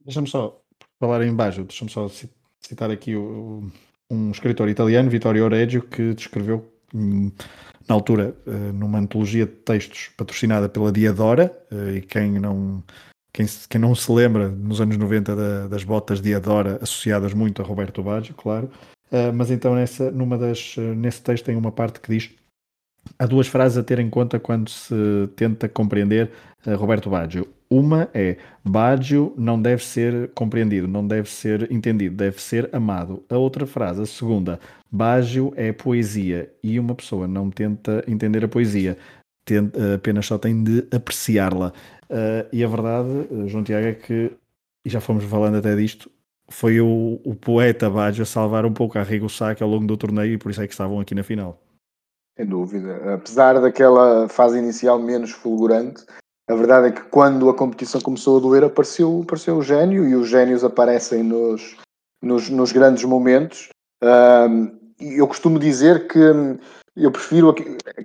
Deixa-me 0.04 0.28
só 0.28 0.60
falar 1.00 1.22
em 1.22 1.34
Baggio, 1.34 1.64
deixa-me 1.64 1.90
só 1.90 2.06
citar 2.60 2.90
aqui 2.90 3.16
o, 3.16 3.62
um 4.10 4.30
escritor 4.30 4.68
italiano, 4.68 5.08
Vittorio 5.08 5.44
Oreggio, 5.44 5.82
que 5.82 6.12
descreveu 6.12 6.75
na 6.92 7.94
altura, 7.94 8.34
eh, 8.46 8.72
numa 8.72 8.98
antologia 8.98 9.46
de 9.46 9.52
textos 9.52 10.10
patrocinada 10.16 10.68
pela 10.68 10.92
Diadora, 10.92 11.56
eh, 11.70 11.96
e 11.96 12.00
quem 12.00 12.32
não, 12.38 12.82
quem, 13.32 13.46
quem 13.68 13.80
não 13.80 13.94
se 13.94 14.10
lembra, 14.10 14.48
nos 14.48 14.80
anos 14.80 14.96
90, 14.96 15.36
da, 15.36 15.66
das 15.68 15.84
botas 15.84 16.20
Diadora 16.20 16.78
associadas 16.82 17.32
muito 17.32 17.62
a 17.62 17.64
Roberto 17.64 18.02
Baggio, 18.02 18.34
claro, 18.34 18.70
eh, 19.10 19.30
mas 19.32 19.50
então 19.50 19.74
nessa, 19.74 20.10
numa 20.10 20.36
das, 20.36 20.76
nesse 20.96 21.22
texto 21.22 21.44
tem 21.44 21.56
uma 21.56 21.72
parte 21.72 22.00
que 22.00 22.10
diz 22.10 22.30
Há 23.20 23.24
duas 23.24 23.46
frases 23.46 23.78
a 23.78 23.84
ter 23.84 24.00
em 24.00 24.10
conta 24.10 24.40
quando 24.40 24.68
se 24.68 24.92
tenta 25.36 25.68
compreender 25.68 26.32
Roberto 26.76 27.08
Baggio. 27.08 27.46
Uma 27.68 28.08
é 28.14 28.36
Baggio 28.64 29.34
não 29.36 29.60
deve 29.60 29.84
ser 29.84 30.30
compreendido, 30.34 30.86
não 30.86 31.06
deve 31.06 31.28
ser 31.28 31.70
entendido, 31.70 32.16
deve 32.16 32.40
ser 32.40 32.68
amado. 32.72 33.24
A 33.28 33.36
outra 33.36 33.66
frase, 33.66 34.02
a 34.02 34.06
segunda, 34.06 34.60
Baggio 34.90 35.52
é 35.56 35.72
poesia 35.72 36.52
e 36.62 36.78
uma 36.78 36.94
pessoa 36.94 37.26
não 37.26 37.50
tenta 37.50 38.04
entender 38.06 38.44
a 38.44 38.48
poesia, 38.48 38.96
tenta, 39.44 39.94
apenas 39.94 40.26
só 40.26 40.38
tem 40.38 40.62
de 40.62 40.86
apreciá-la. 40.94 41.72
Uh, 42.04 42.46
e 42.52 42.62
a 42.62 42.68
verdade, 42.68 43.08
uh, 43.30 43.48
João 43.48 43.64
Tiago, 43.64 43.86
é 43.88 43.94
que, 43.94 44.30
e 44.84 44.90
já 44.90 45.00
fomos 45.00 45.24
falando 45.24 45.56
até 45.56 45.74
disto, 45.74 46.08
foi 46.48 46.80
o, 46.80 47.20
o 47.24 47.34
poeta 47.34 47.90
Baggio 47.90 48.22
a 48.22 48.26
salvar 48.26 48.64
um 48.64 48.72
pouco 48.72 48.96
a 48.98 49.02
Rigo 49.02 49.28
Sacchi 49.28 49.62
ao 49.62 49.68
longo 49.68 49.86
do 49.86 49.96
torneio 49.96 50.34
e 50.34 50.38
por 50.38 50.50
isso 50.50 50.62
é 50.62 50.66
que 50.66 50.72
estavam 50.72 51.00
aqui 51.00 51.14
na 51.14 51.24
final. 51.24 51.60
Sem 52.36 52.46
dúvida. 52.46 53.14
Apesar 53.14 53.60
daquela 53.60 54.28
fase 54.28 54.58
inicial 54.58 55.00
menos 55.00 55.32
fulgurante, 55.32 56.04
a 56.48 56.54
verdade 56.54 56.88
é 56.88 56.90
que 56.92 57.02
quando 57.02 57.48
a 57.48 57.54
competição 57.54 58.00
começou 58.00 58.38
a 58.38 58.40
doer, 58.40 58.64
apareceu, 58.64 59.22
apareceu 59.24 59.56
o 59.56 59.62
gênio 59.62 60.08
e 60.08 60.14
os 60.14 60.28
génios 60.28 60.62
aparecem 60.62 61.22
nos, 61.22 61.76
nos, 62.22 62.48
nos 62.48 62.72
grandes 62.72 63.04
momentos. 63.04 63.68
Um, 64.02 64.70
eu 65.00 65.26
costumo 65.26 65.58
dizer 65.58 66.06
que 66.06 66.18
hum, 66.18 66.58
eu 66.96 67.10
prefiro 67.10 67.54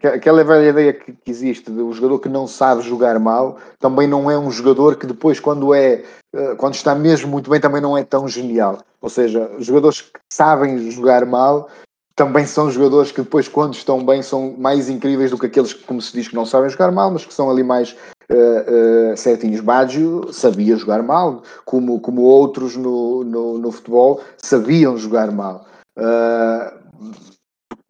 aquela 0.03 0.43
velha 0.43 0.69
ideia 0.69 0.93
que, 0.93 1.15
existe 1.25 1.71
do 1.71 1.93
jogador 1.93 2.19
que 2.19 2.27
não 2.27 2.45
sabe 2.45 2.81
jogar 2.81 3.19
mal, 3.19 3.57
também 3.79 4.07
não 4.07 4.29
é 4.29 4.37
um 4.37 4.51
jogador 4.51 4.97
que 4.97 5.05
depois, 5.05 5.39
quando 5.39 5.73
é 5.73 6.03
eh, 6.33 6.55
quando 6.57 6.75
está 6.75 6.93
mesmo 6.93 7.29
muito 7.29 7.49
bem, 7.49 7.59
também 7.59 7.81
não 7.81 7.97
é 7.97 8.03
tão 8.03 8.27
genial. 8.27 8.79
Ou 9.01 9.09
seja, 9.09 9.49
jogadores 9.59 10.01
que 10.01 10.19
sabem 10.31 10.91
jogar 10.91 11.25
mal 11.25 11.69
também 12.15 12.45
são 12.45 12.69
jogadores 12.69 13.11
que 13.11 13.21
depois, 13.21 13.47
quando 13.47 13.73
estão 13.73 14.05
bem, 14.05 14.21
são 14.21 14.53
mais 14.57 14.89
incríveis 14.89 15.31
do 15.31 15.37
que 15.37 15.45
aqueles 15.45 15.73
que, 15.73 15.83
como 15.83 16.01
se 16.01 16.13
diz, 16.13 16.27
que 16.27 16.35
não 16.35 16.45
sabem 16.45 16.69
jogar 16.69 16.91
mal, 16.91 17.09
mas 17.09 17.25
que 17.25 17.33
são 17.33 17.49
ali 17.49 17.63
mais 17.63 17.95
uh, 18.31 19.13
uh, 19.13 19.17
certinhos. 19.17 19.59
Baggio 19.61 20.31
sabia 20.31 20.75
jogar 20.75 21.03
mal, 21.03 21.43
como, 21.65 21.99
como 21.99 22.21
outros 22.21 22.75
no, 22.75 23.23
no, 23.23 23.57
no 23.57 23.71
futebol 23.71 24.21
sabiam 24.37 24.97
jogar 24.97 25.31
mal. 25.31 25.65
Uh, 25.97 27.13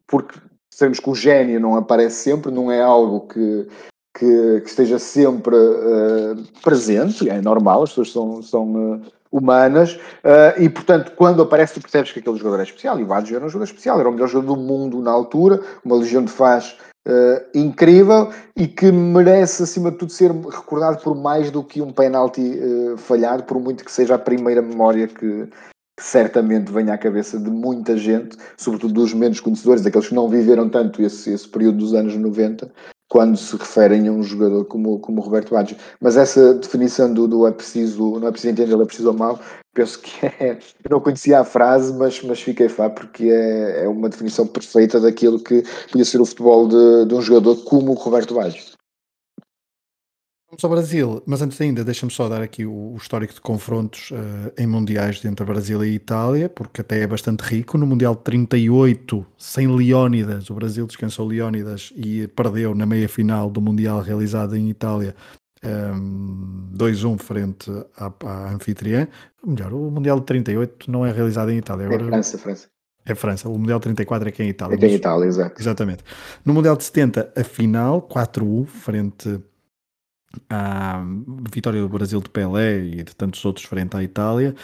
porque 0.06 0.38
sabemos 0.72 1.00
que 1.00 1.10
o 1.10 1.14
gênio 1.14 1.60
não 1.60 1.76
aparece 1.76 2.16
sempre, 2.16 2.50
não 2.50 2.70
é 2.70 2.82
algo 2.82 3.20
que, 3.28 3.68
que, 4.18 4.60
que 4.60 4.68
esteja 4.68 4.98
sempre 4.98 5.56
presente, 6.62 7.28
é 7.28 7.40
normal, 7.40 7.84
as 7.84 7.90
pessoas 7.90 8.12
são, 8.12 8.42
são 8.42 9.02
humanas, 9.32 9.94
uh, 9.94 10.60
e 10.60 10.68
portanto, 10.68 11.12
quando 11.16 11.40
aparece, 11.40 11.74
tu 11.74 11.80
percebes 11.80 12.12
que 12.12 12.18
aquele 12.18 12.36
jogador 12.36 12.60
é 12.60 12.64
especial, 12.64 13.00
e 13.00 13.02
o 13.02 13.06
Baggio 13.06 13.36
era 13.36 13.46
um 13.46 13.48
jogador 13.48 13.70
especial, 13.70 13.98
era 13.98 14.08
o 14.08 14.12
melhor 14.12 14.28
jogador 14.28 14.54
do 14.54 14.60
mundo 14.60 15.00
na 15.00 15.10
altura, 15.10 15.62
uma 15.82 15.96
legião 15.96 16.22
de 16.22 16.30
faz 16.30 16.76
uh, 17.08 17.58
incrível 17.58 18.30
e 18.56 18.66
que 18.66 18.90
merece, 18.90 19.62
acima 19.62 19.90
de 19.90 19.98
tudo, 19.98 20.12
ser 20.12 20.32
recordado 20.32 21.02
por 21.02 21.14
mais 21.14 21.50
do 21.50 21.62
que 21.62 21.80
um 21.80 21.92
penalti 21.92 22.40
uh, 22.40 22.96
falhado, 22.96 23.44
por 23.44 23.60
muito 23.60 23.84
que 23.84 23.92
seja 23.92 24.14
a 24.14 24.18
primeira 24.18 24.62
memória 24.62 25.06
que, 25.06 25.46
que 25.98 26.04
certamente 26.04 26.70
venha 26.72 26.94
à 26.94 26.98
cabeça 26.98 27.38
de 27.38 27.50
muita 27.50 27.96
gente, 27.96 28.36
sobretudo 28.56 28.94
dos 28.94 29.14
menos 29.14 29.40
conhecedores, 29.40 29.82
daqueles 29.82 30.08
que 30.08 30.14
não 30.14 30.28
viveram 30.28 30.68
tanto 30.68 31.02
esse, 31.02 31.32
esse 31.32 31.48
período 31.48 31.78
dos 31.78 31.94
anos 31.94 32.16
90, 32.16 32.70
quando 33.12 33.36
se 33.36 33.54
referem 33.54 34.08
a 34.08 34.10
um 34.10 34.22
jogador 34.22 34.64
como, 34.64 34.98
como 34.98 35.20
Roberto 35.20 35.50
Baggio. 35.50 35.76
Mas 36.00 36.16
essa 36.16 36.54
definição 36.54 37.12
do, 37.12 37.28
do 37.28 37.46
é 37.46 37.50
preciso, 37.52 38.18
não 38.18 38.26
é 38.26 38.30
preciso 38.30 38.52
entender, 38.54 38.80
é 38.80 38.86
preciso 38.86 39.12
mal, 39.12 39.38
penso 39.74 40.00
que 40.00 40.24
é. 40.40 40.58
Eu 40.82 40.90
não 40.92 40.98
conhecia 40.98 41.40
a 41.40 41.44
frase, 41.44 41.92
mas, 41.92 42.22
mas 42.22 42.40
fiquei 42.40 42.70
fá 42.70 42.88
porque 42.88 43.24
é, 43.24 43.84
é 43.84 43.88
uma 43.88 44.08
definição 44.08 44.46
perfeita 44.46 44.98
daquilo 44.98 45.38
que 45.38 45.62
podia 45.90 46.06
ser 46.06 46.22
o 46.22 46.24
futebol 46.24 46.66
de, 46.66 47.04
de 47.04 47.14
um 47.14 47.20
jogador 47.20 47.62
como 47.64 47.92
o 47.92 47.96
Roberto 47.96 48.34
Baggio. 48.34 48.62
Vamos 50.52 50.64
ao 50.64 50.70
Brasil, 50.70 51.22
mas 51.24 51.40
antes 51.40 51.58
ainda, 51.62 51.82
deixa-me 51.82 52.12
só 52.12 52.28
dar 52.28 52.42
aqui 52.42 52.66
o, 52.66 52.92
o 52.92 52.96
histórico 52.98 53.32
de 53.32 53.40
confrontos 53.40 54.10
uh, 54.10 54.52
em 54.58 54.66
mundiais 54.66 55.24
entre 55.24 55.46
Brasil 55.46 55.82
e 55.82 55.94
Itália, 55.94 56.46
porque 56.46 56.82
até 56.82 57.00
é 57.00 57.06
bastante 57.06 57.40
rico. 57.40 57.78
No 57.78 57.86
Mundial 57.86 58.14
38, 58.14 59.26
sem 59.38 59.66
Leónidas, 59.66 60.50
o 60.50 60.54
Brasil 60.54 60.86
descansou 60.86 61.26
Leónidas 61.26 61.90
e 61.96 62.28
perdeu 62.28 62.74
na 62.74 62.84
meia 62.84 63.08
final 63.08 63.48
do 63.48 63.62
Mundial 63.62 64.02
realizado 64.02 64.54
em 64.54 64.68
Itália 64.68 65.16
um, 65.64 66.68
ehm, 66.70 66.76
2-1 66.76 67.18
frente 67.18 67.72
à, 67.96 68.12
à 68.22 68.52
anfitriã. 68.52 69.08
Melhor, 69.42 69.72
o 69.72 69.90
Mundial 69.90 70.20
de 70.20 70.26
38 70.26 70.90
não 70.90 71.06
é 71.06 71.12
realizado 71.12 71.50
em 71.50 71.56
Itália. 71.56 71.86
Agora, 71.86 72.02
é 72.02 72.06
França, 72.08 72.36
França. 72.36 72.68
É 73.06 73.14
França. 73.14 73.48
O 73.48 73.56
Mundial 73.56 73.80
34 73.80 74.28
é 74.28 74.30
que 74.30 74.42
é 74.42 74.44
em 74.44 74.48
Itália. 74.50 74.74
É 74.74 74.78
que 74.78 74.84
é 74.84 74.88
em 74.90 74.94
Itália, 74.96 75.26
exato. 75.26 75.62
Exatamente. 75.62 76.04
No 76.44 76.52
Mundial 76.52 76.76
de 76.76 76.84
70, 76.84 77.32
a 77.34 77.42
final, 77.42 78.02
4-1 78.02 78.66
frente 78.66 79.40
à 80.48 81.02
vitória 81.52 81.80
do 81.80 81.88
Brasil 81.88 82.20
de 82.20 82.28
Pelé 82.28 82.80
e 82.84 83.02
de 83.02 83.14
tantos 83.14 83.44
outros 83.44 83.66
frente 83.66 83.96
à 83.96 84.02
Itália. 84.02 84.54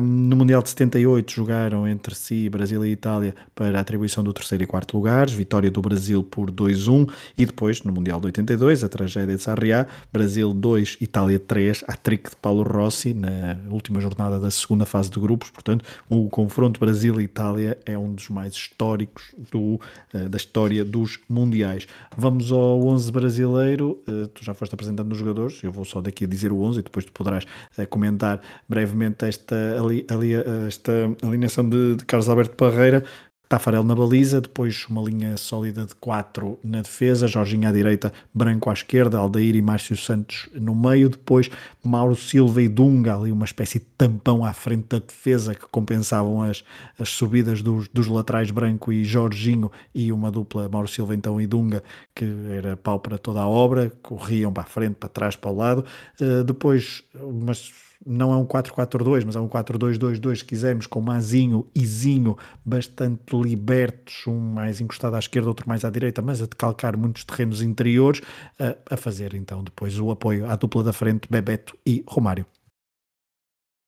no 0.00 0.36
Mundial 0.36 0.62
de 0.62 0.70
78 0.70 1.32
jogaram 1.32 1.86
entre 1.86 2.14
si 2.14 2.48
Brasil 2.48 2.84
e 2.84 2.90
Itália 2.90 3.34
para 3.54 3.78
a 3.78 3.80
atribuição 3.80 4.22
do 4.24 4.32
terceiro 4.32 4.64
e 4.64 4.66
quarto 4.66 4.96
lugares, 4.96 5.32
vitória 5.32 5.70
do 5.70 5.80
Brasil 5.80 6.22
por 6.22 6.50
2-1 6.50 7.10
e 7.36 7.46
depois 7.46 7.82
no 7.82 7.92
Mundial 7.92 8.20
de 8.20 8.26
82 8.26 8.84
a 8.84 8.88
tragédia 8.88 9.36
de 9.36 9.42
Sarriá, 9.42 9.86
Brasil 10.12 10.52
2, 10.52 10.98
Itália 11.00 11.38
3, 11.38 11.84
a 11.86 11.94
trick 11.94 12.30
de 12.30 12.36
Paulo 12.36 12.62
Rossi 12.62 13.14
na 13.14 13.56
última 13.70 14.00
jornada 14.00 14.38
da 14.38 14.50
segunda 14.50 14.84
fase 14.86 15.10
de 15.10 15.20
grupos, 15.20 15.50
portanto 15.50 15.84
o 16.08 16.28
confronto 16.28 16.80
Brasil-Itália 16.80 17.78
é 17.84 17.96
um 17.96 18.12
dos 18.12 18.28
mais 18.28 18.54
históricos 18.54 19.34
do, 19.50 19.80
eh, 20.12 20.28
da 20.28 20.36
história 20.36 20.84
dos 20.84 21.18
mundiais. 21.28 21.86
Vamos 22.16 22.50
ao 22.52 22.82
11 22.86 23.12
brasileiro, 23.12 24.02
eh, 24.06 24.28
tu 24.34 24.44
já 24.44 24.54
foste 24.54 24.74
apresentado 24.74 24.97
apresentando 24.98 25.12
os 25.12 25.18
jogadores, 25.18 25.62
eu 25.62 25.72
vou 25.72 25.84
só 25.84 26.00
daqui 26.00 26.26
dizer 26.26 26.52
o 26.52 26.60
11 26.60 26.80
e 26.80 26.82
depois 26.82 27.04
tu 27.04 27.12
poderás 27.12 27.44
uh, 27.44 27.86
comentar 27.88 28.40
brevemente 28.68 29.24
esta, 29.24 29.56
ali, 29.78 30.06
ali, 30.10 30.36
uh, 30.36 30.66
esta 30.66 30.92
alineação 31.22 31.68
de, 31.68 31.96
de 31.96 32.04
Carlos 32.04 32.28
Alberto 32.28 32.56
Parreira, 32.56 33.04
Tafarel 33.48 33.82
na 33.82 33.94
baliza, 33.94 34.40
depois 34.40 34.86
uma 34.90 35.00
linha 35.00 35.36
sólida 35.38 35.86
de 35.86 35.94
4 35.94 36.58
na 36.62 36.82
defesa, 36.82 37.26
Jorginho 37.26 37.66
à 37.66 37.72
direita, 37.72 38.12
Branco 38.34 38.68
à 38.68 38.74
esquerda, 38.74 39.16
Aldair 39.16 39.56
e 39.56 39.62
Márcio 39.62 39.96
Santos 39.96 40.50
no 40.52 40.74
meio, 40.74 41.08
depois 41.08 41.50
Mauro 41.82 42.14
Silva 42.14 42.60
e 42.60 42.68
Dunga, 42.68 43.16
ali 43.16 43.32
uma 43.32 43.46
espécie 43.46 43.78
de 43.78 43.86
tampão 43.96 44.44
à 44.44 44.52
frente 44.52 44.88
da 44.90 44.98
defesa 44.98 45.54
que 45.54 45.66
compensavam 45.70 46.42
as, 46.42 46.62
as 46.98 47.08
subidas 47.08 47.62
dos, 47.62 47.88
dos 47.88 48.06
laterais 48.06 48.50
Branco 48.50 48.92
e 48.92 49.02
Jorginho 49.02 49.72
e 49.94 50.12
uma 50.12 50.30
dupla 50.30 50.68
Mauro 50.68 50.88
Silva 50.88 51.14
então 51.14 51.40
e 51.40 51.46
Dunga 51.46 51.82
que 52.14 52.26
era 52.50 52.76
pau 52.76 53.00
para 53.00 53.16
toda 53.16 53.40
a 53.40 53.48
obra, 53.48 53.90
corriam 54.02 54.52
para 54.52 54.64
a 54.64 54.66
frente, 54.66 54.96
para 54.96 55.08
trás, 55.08 55.36
para 55.36 55.50
o 55.50 55.56
lado, 55.56 55.84
uh, 56.20 56.44
depois 56.44 57.02
umas 57.14 57.72
não 58.08 58.32
é 58.32 58.36
um 58.36 58.46
4-4-2, 58.46 59.24
mas 59.26 59.36
é 59.36 59.40
um 59.40 59.48
4-2-2-2, 59.48 60.38
se 60.38 60.44
quisermos, 60.44 60.86
com 60.86 61.00
Mazinho 61.00 61.66
e 61.74 61.84
Zinho 61.84 62.36
bastante 62.64 63.36
libertos, 63.36 64.26
um 64.26 64.38
mais 64.38 64.80
encostado 64.80 65.14
à 65.14 65.18
esquerda, 65.18 65.48
outro 65.48 65.68
mais 65.68 65.84
à 65.84 65.90
direita, 65.90 66.22
mas 66.22 66.40
a 66.40 66.46
decalcar 66.46 66.96
muitos 66.96 67.24
terrenos 67.24 67.60
interiores, 67.60 68.22
a, 68.58 68.94
a 68.94 68.96
fazer 68.96 69.34
então 69.34 69.62
depois 69.62 69.98
o 70.00 70.10
apoio 70.10 70.50
à 70.50 70.56
dupla 70.56 70.82
da 70.82 70.92
frente, 70.92 71.28
Bebeto 71.30 71.76
e 71.84 72.02
Romário. 72.08 72.46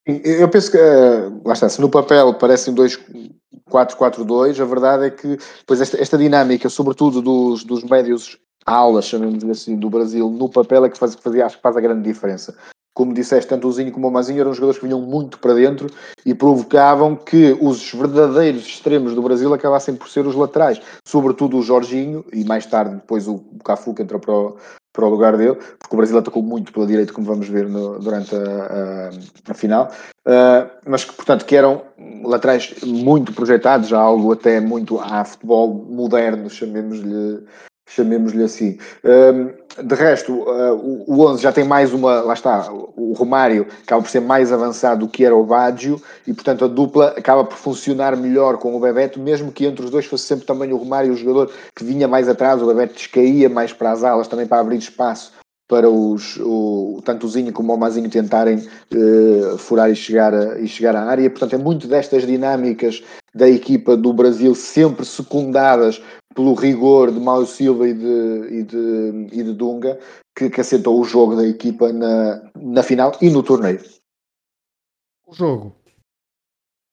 Eu 0.06 0.48
penso 0.48 0.70
que, 0.70 0.78
eh, 0.78 1.30
lá 1.44 1.52
está, 1.52 1.68
se 1.68 1.80
no 1.80 1.88
papel 1.88 2.34
parecem 2.34 2.74
dois 2.74 2.98
4-4-2, 3.70 4.60
a 4.60 4.64
verdade 4.64 5.06
é 5.06 5.10
que 5.10 5.38
depois 5.58 5.80
esta, 5.80 6.00
esta 6.00 6.18
dinâmica, 6.18 6.68
sobretudo 6.68 7.22
dos, 7.22 7.64
dos 7.64 7.84
médios 7.84 8.38
alas, 8.66 9.06
chamemos 9.06 9.42
assim, 9.44 9.76
do 9.76 9.88
Brasil, 9.88 10.28
no 10.28 10.48
papel 10.48 10.84
é 10.84 10.90
que 10.90 10.98
faz, 10.98 11.14
fazia, 11.14 11.46
acho 11.46 11.56
que 11.56 11.62
faz 11.62 11.76
a 11.76 11.80
grande 11.80 12.02
diferença. 12.02 12.56
Como 13.00 13.14
disseste, 13.14 13.48
tanto 13.48 13.66
o 13.66 13.72
Zinho 13.72 13.90
como 13.90 14.08
o 14.08 14.10
Mazinho 14.10 14.42
eram 14.42 14.52
jogadores 14.52 14.78
que 14.78 14.84
vinham 14.84 15.00
muito 15.00 15.38
para 15.38 15.54
dentro 15.54 15.88
e 16.26 16.34
provocavam 16.34 17.16
que 17.16 17.56
os 17.58 17.90
verdadeiros 17.94 18.66
extremos 18.66 19.14
do 19.14 19.22
Brasil 19.22 19.54
acabassem 19.54 19.94
por 19.94 20.06
ser 20.06 20.26
os 20.26 20.34
laterais, 20.34 20.82
sobretudo 21.02 21.56
o 21.56 21.62
Jorginho 21.62 22.22
e 22.30 22.44
mais 22.44 22.66
tarde 22.66 22.96
depois 22.96 23.26
o 23.26 23.42
Cafu 23.64 23.94
que 23.94 24.02
entrou 24.02 24.20
para 24.20 24.34
o, 24.34 24.56
para 24.92 25.06
o 25.06 25.08
lugar 25.08 25.34
dele, 25.38 25.54
porque 25.78 25.94
o 25.94 25.96
Brasil 25.96 26.18
atacou 26.18 26.42
muito 26.42 26.74
pela 26.74 26.86
direita, 26.86 27.10
como 27.10 27.26
vamos 27.26 27.48
ver 27.48 27.70
no, 27.70 27.98
durante 27.98 28.34
a, 28.34 28.38
a, 28.38 29.50
a 29.50 29.54
final, 29.54 29.90
uh, 30.26 30.70
mas 30.86 31.02
que, 31.02 31.14
portanto, 31.14 31.46
que 31.46 31.56
eram 31.56 31.80
laterais 32.22 32.74
muito 32.84 33.32
projetados, 33.32 33.94
algo 33.94 34.30
até 34.30 34.60
muito 34.60 35.00
a 35.00 35.24
futebol 35.24 35.72
moderno, 35.72 36.50
chamemos-lhe 36.50 37.46
chamemos-lhe 37.94 38.44
assim. 38.44 38.78
de 39.82 39.94
resto, 39.94 40.32
uh, 40.32 40.74
o, 40.74 41.04
o 41.06 41.26
11 41.26 41.42
já 41.42 41.52
tem 41.52 41.64
mais 41.64 41.92
uma, 41.92 42.20
lá 42.20 42.34
está, 42.34 42.70
o 42.72 43.12
Romário 43.12 43.66
acaba 43.82 44.02
por 44.02 44.10
ser 44.10 44.20
mais 44.20 44.52
avançado 44.52 45.06
do 45.06 45.08
que 45.10 45.24
era 45.24 45.34
o 45.34 45.44
Baggio 45.44 46.00
e, 46.26 46.32
portanto, 46.32 46.64
a 46.64 46.68
dupla 46.68 47.14
acaba 47.16 47.44
por 47.44 47.56
funcionar 47.56 48.16
melhor 48.16 48.58
com 48.58 48.76
o 48.76 48.80
Bebeto, 48.80 49.18
mesmo 49.18 49.50
que 49.52 49.66
entre 49.66 49.84
os 49.84 49.90
dois 49.90 50.06
fosse 50.06 50.24
sempre 50.24 50.46
também 50.46 50.72
o 50.72 50.76
Romário 50.76 51.12
o 51.12 51.16
jogador 51.16 51.50
que 51.74 51.84
vinha 51.84 52.06
mais 52.06 52.28
atrás, 52.28 52.62
o 52.62 52.66
Bebeto 52.66 52.94
descaía 52.94 53.48
mais 53.48 53.72
para 53.72 53.92
as 53.92 54.04
alas, 54.04 54.28
também 54.28 54.46
para 54.46 54.60
abrir 54.60 54.78
espaço 54.78 55.32
para 55.70 55.88
os, 55.88 56.36
o, 56.40 57.00
tanto 57.04 57.26
o 57.26 57.28
Zinho 57.28 57.52
como 57.52 57.72
o 57.72 57.78
Mazinho 57.78 58.10
tentarem 58.10 58.56
uh, 58.58 59.56
furar 59.56 59.88
e 59.88 59.94
chegar, 59.94 60.34
a, 60.34 60.58
e 60.58 60.66
chegar 60.66 60.96
à 60.96 61.04
área. 61.04 61.30
Portanto, 61.30 61.54
é 61.54 61.58
muito 61.58 61.86
destas 61.86 62.26
dinâmicas 62.26 63.04
da 63.32 63.48
equipa 63.48 63.96
do 63.96 64.12
Brasil, 64.12 64.52
sempre 64.56 65.06
secundadas 65.06 66.02
pelo 66.34 66.54
rigor 66.54 67.10
de 67.12 67.20
Mário 67.20 67.46
Silva 67.46 67.88
e 67.88 67.94
de, 67.94 68.48
e 68.50 68.62
de, 68.62 69.28
e 69.32 69.42
de 69.42 69.52
Dunga, 69.52 69.98
que, 70.36 70.48
que 70.48 70.60
assentou 70.60 71.00
o 71.00 71.04
jogo 71.04 71.36
da 71.36 71.46
equipa 71.46 71.92
na, 71.92 72.50
na 72.56 72.82
final 72.82 73.12
e 73.20 73.30
no 73.30 73.42
torneio. 73.42 73.80
O 75.26 75.34
jogo 75.34 75.80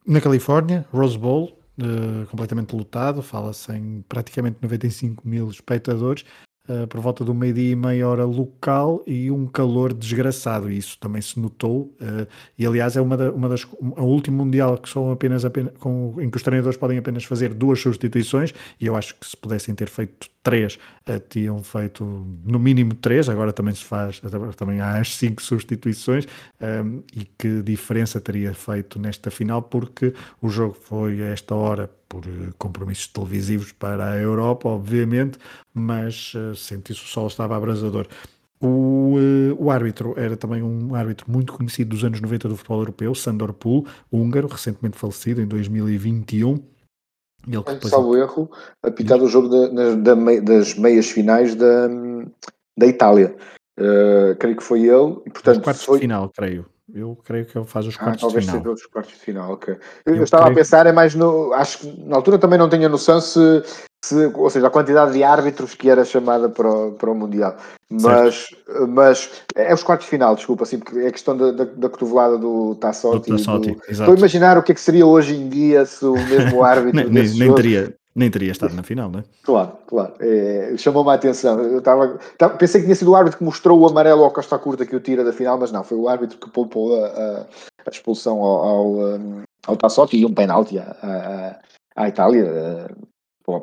na 0.08 0.22
Califórnia, 0.22 0.88
Rose 0.90 1.18
Bowl, 1.18 1.60
uh, 1.80 2.26
completamente 2.28 2.74
lotado, 2.74 3.22
fala-se 3.22 3.74
em 3.74 4.02
praticamente 4.08 4.58
95 4.62 5.28
mil 5.28 5.50
espectadores 5.50 6.24
uh, 6.70 6.88
por 6.88 7.00
volta 7.02 7.24
do 7.24 7.34
meio-dia 7.34 7.72
e 7.72 7.76
meia 7.76 8.08
hora 8.08 8.26
local 8.26 9.04
e 9.06 9.32
um 9.32 9.46
calor 9.46 9.94
desgraçado. 9.94 10.72
Isso 10.72 10.98
também 11.00 11.22
se 11.22 11.40
notou. 11.40 11.94
Uh, 12.02 12.28
e 12.58 12.66
aliás, 12.66 12.96
é 12.96 13.02
uma, 13.02 13.18
da, 13.18 13.32
uma 13.32 13.50
das. 13.50 13.64
O 13.64 14.04
último 14.04 14.38
Mundial 14.38 14.78
que 14.78 14.90
são 14.90 15.12
apenas, 15.12 15.46
apenas 15.46 15.74
com, 15.80 16.16
em 16.20 16.30
que 16.30 16.38
os 16.38 16.44
treinadores 16.44 16.78
podem 16.78 16.98
apenas 16.98 17.24
fazer 17.24 17.54
duas 17.54 17.80
substituições. 17.80 18.54
E 18.80 18.86
eu 18.86 18.96
acho 18.96 19.16
que 19.16 19.28
se 19.28 19.36
pudessem 19.36 19.74
ter 19.74 19.90
feito 19.90 20.30
três, 20.44 20.80
tinham 21.30 21.62
feito 21.64 22.04
no 22.44 22.60
mínimo 22.60 22.94
três. 22.96 23.30
Agora 23.30 23.54
também 23.54 23.74
se 23.74 23.84
faz, 23.84 24.22
também 24.56 24.82
há 24.82 24.98
as 25.00 25.16
cinco 25.16 25.42
substituições. 25.42 26.26
Um, 26.62 27.04
e 27.16 27.26
que 27.38 27.62
diferença 27.62 28.20
teria 28.20 28.54
feito 28.54 29.00
nesta 29.00 29.30
final, 29.32 29.62
porque 29.62 30.14
o 30.42 30.50
jogo 30.50 30.74
foi 30.74 31.22
a 31.22 31.28
esta 31.28 31.56
hora 31.56 31.90
por 32.08 32.24
eh, 32.26 32.52
compromissos 32.58 33.08
televisivos 33.08 33.72
para 33.72 34.12
a 34.12 34.18
Europa, 34.18 34.70
obviamente, 34.70 35.38
mas 35.74 36.34
uh, 36.34 36.56
senti-se 36.56 37.02
o 37.02 37.08
sol 37.08 37.28
estava 37.28 37.56
abrasador. 37.56 38.08
O, 38.60 39.18
uh, 39.18 39.64
o, 39.64 39.70
árbitro 39.70 40.16
era 40.18 40.36
também 40.36 40.64
um 40.64 40.96
árbitro 40.96 41.30
muito 41.32 41.54
conhecido 41.54 41.92
dos 41.92 42.04
anos 42.04 42.20
90 42.20 42.50
do 42.50 42.58
futebol 42.58 42.80
europeu, 42.80 43.14
Sandor 43.14 43.54
Pool, 43.54 43.86
húngaro, 44.12 44.48
recentemente 44.48 44.98
falecido 44.98 45.42
em 45.42 45.48
2021. 45.48 46.77
Ele 47.48 47.64
que 47.64 47.74
depois... 47.74 47.92
Salvo 47.92 48.18
erro, 48.18 48.52
apitado 48.84 49.24
o 49.24 49.30
jogo 49.30 49.48
da, 49.48 49.96
da, 49.96 50.16
das 50.42 50.76
meias 50.76 51.10
finais 51.10 51.56
da, 51.56 51.88
da 52.78 52.86
Itália. 52.86 53.36
Uh, 53.80 54.36
creio 54.38 54.58
que 54.58 54.64
foi 54.64 54.82
ele. 54.82 55.18
E, 55.26 55.30
portanto, 55.30 55.62
quartos 55.62 55.84
foi... 55.84 55.98
de 55.98 56.02
final, 56.02 56.30
creio. 56.30 56.66
Eu 56.94 57.18
creio 57.24 57.46
que 57.46 57.58
ele 57.58 57.66
faz 57.66 57.86
os 57.86 57.96
ah, 57.96 58.00
quartos 58.00 58.24
ah, 58.24 58.28
de 58.28 58.40
final. 58.40 58.56
Talvez 58.56 58.80
os 58.80 58.86
quartos 58.88 59.14
de 59.14 59.20
final, 59.20 59.52
ok. 59.54 59.78
Eu, 60.06 60.16
eu 60.16 60.24
estava 60.24 60.50
a 60.50 60.54
pensar, 60.54 60.88
é 60.88 60.92
mais 60.92 61.14
no. 61.16 61.54
Acho 61.54 61.80
que 61.80 62.06
na 62.06 62.16
altura 62.16 62.40
também 62.40 62.58
não 62.58 62.70
tinha 62.70 62.88
noção 62.88 63.20
se, 63.20 63.64
se. 64.08 64.32
Ou 64.34 64.50
seja, 64.50 64.68
a 64.68 64.72
quantidade 64.72 65.14
de 65.14 65.24
árbitros 65.24 65.74
que 65.74 65.90
era 65.90 66.06
chamada 66.06 66.50
para 66.50 66.70
o, 66.70 66.92
para 66.94 67.12
o 67.12 67.16
Mundial. 67.16 67.56
Mas, 67.90 68.48
mas 68.90 69.32
é 69.56 69.74
os 69.74 69.82
quartos 69.82 70.06
de 70.06 70.12
final, 70.12 70.36
desculpa, 70.36 70.64
assim, 70.64 70.78
porque 70.78 71.00
é 71.00 71.08
a 71.08 71.12
questão 71.12 71.38
da, 71.38 71.52
da, 71.52 71.64
da 71.64 71.90
cotovelada 71.90 72.38
do 72.38 72.76
Tassotti. 72.76 73.32
Do 73.32 73.38
Tassotti 73.38 73.72
do... 73.72 73.82
Estou 73.88 74.14
a 74.14 74.18
imaginar 74.18 74.58
o 74.58 74.64
que 74.64 74.74
é 74.74 74.76
que 74.76 74.82
seria 74.82 75.06
hoje 75.06 75.36
em 75.36 75.48
dia 75.48 75.86
se 75.86 76.06
o 76.06 76.14
mesmo 76.14 76.64
árbitro. 76.66 77.10
nem, 77.10 77.30
nem, 77.30 77.56
teria, 77.56 77.96
nem 78.14 78.30
teria 78.30 78.52
estado 78.52 78.76
na 78.76 78.84
final, 78.84 79.10
não 79.10 79.20
é? 79.20 79.24
Claro, 79.42 79.72
claro. 79.88 80.14
É, 80.20 80.74
Chamou-me 80.78 81.12
a 81.12 81.14
atenção. 81.14 81.60
Eu 81.62 81.80
estava, 81.80 82.20
pensei 82.58 82.82
que 82.82 82.88
tinha 82.88 82.96
sido 82.96 83.12
o 83.12 83.16
árbitro 83.16 83.38
que 83.38 83.46
mostrou 83.46 83.80
o 83.80 83.88
amarelo 83.88 84.24
ao 84.24 84.32
Costa 84.32 84.60
Curta 84.60 84.86
que 84.86 84.96
o 84.96 85.00
tira 85.00 85.24
da 85.24 85.32
final, 85.32 85.58
mas 85.58 85.72
não, 85.72 85.84
foi 85.84 85.98
o 85.98 86.10
árbitro 86.10 86.38
que 86.38 86.50
poupou 86.50 87.02
a, 87.02 87.08
a, 87.08 87.46
a 87.86 87.90
expulsão 87.90 88.40
ao, 88.40 88.66
ao, 88.66 88.96
ao 89.66 89.78
Tassotti 89.78 90.18
e 90.18 90.26
um 90.26 90.34
penalti 90.34 90.78
à, 90.78 90.96
à, 91.02 92.04
à 92.04 92.10
Itália. 92.10 92.90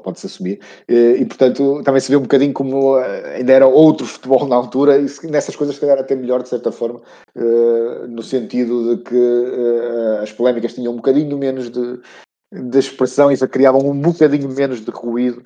Pode-se 0.02 0.26
assumir, 0.26 0.60
e, 0.88 1.22
portanto 1.26 1.82
também 1.82 2.00
se 2.00 2.10
vê 2.10 2.16
um 2.16 2.22
bocadinho 2.22 2.54
como 2.54 2.98
eh, 2.98 3.36
ainda 3.36 3.52
era 3.52 3.66
outro 3.66 4.06
futebol 4.08 4.48
na 4.48 4.56
altura, 4.56 4.96
e 4.96 5.26
nessas 5.26 5.54
coisas, 5.54 5.74
se 5.74 5.80
calhar, 5.80 5.98
até 5.98 6.14
melhor 6.14 6.42
de 6.42 6.48
certa 6.48 6.72
forma, 6.72 7.02
uh, 7.36 8.06
no 8.08 8.22
sentido 8.22 8.96
de 8.96 9.02
que 9.02 9.14
uh, 9.14 10.22
as 10.22 10.32
polémicas 10.32 10.72
tinham 10.72 10.94
um 10.94 10.96
bocadinho 10.96 11.36
menos 11.36 11.70
de, 11.70 12.00
de 12.50 12.78
expressão 12.78 13.30
e 13.30 13.36
criavam 13.46 13.82
um 13.82 14.00
bocadinho 14.00 14.48
menos 14.48 14.80
de 14.80 14.90
ruído. 14.90 15.42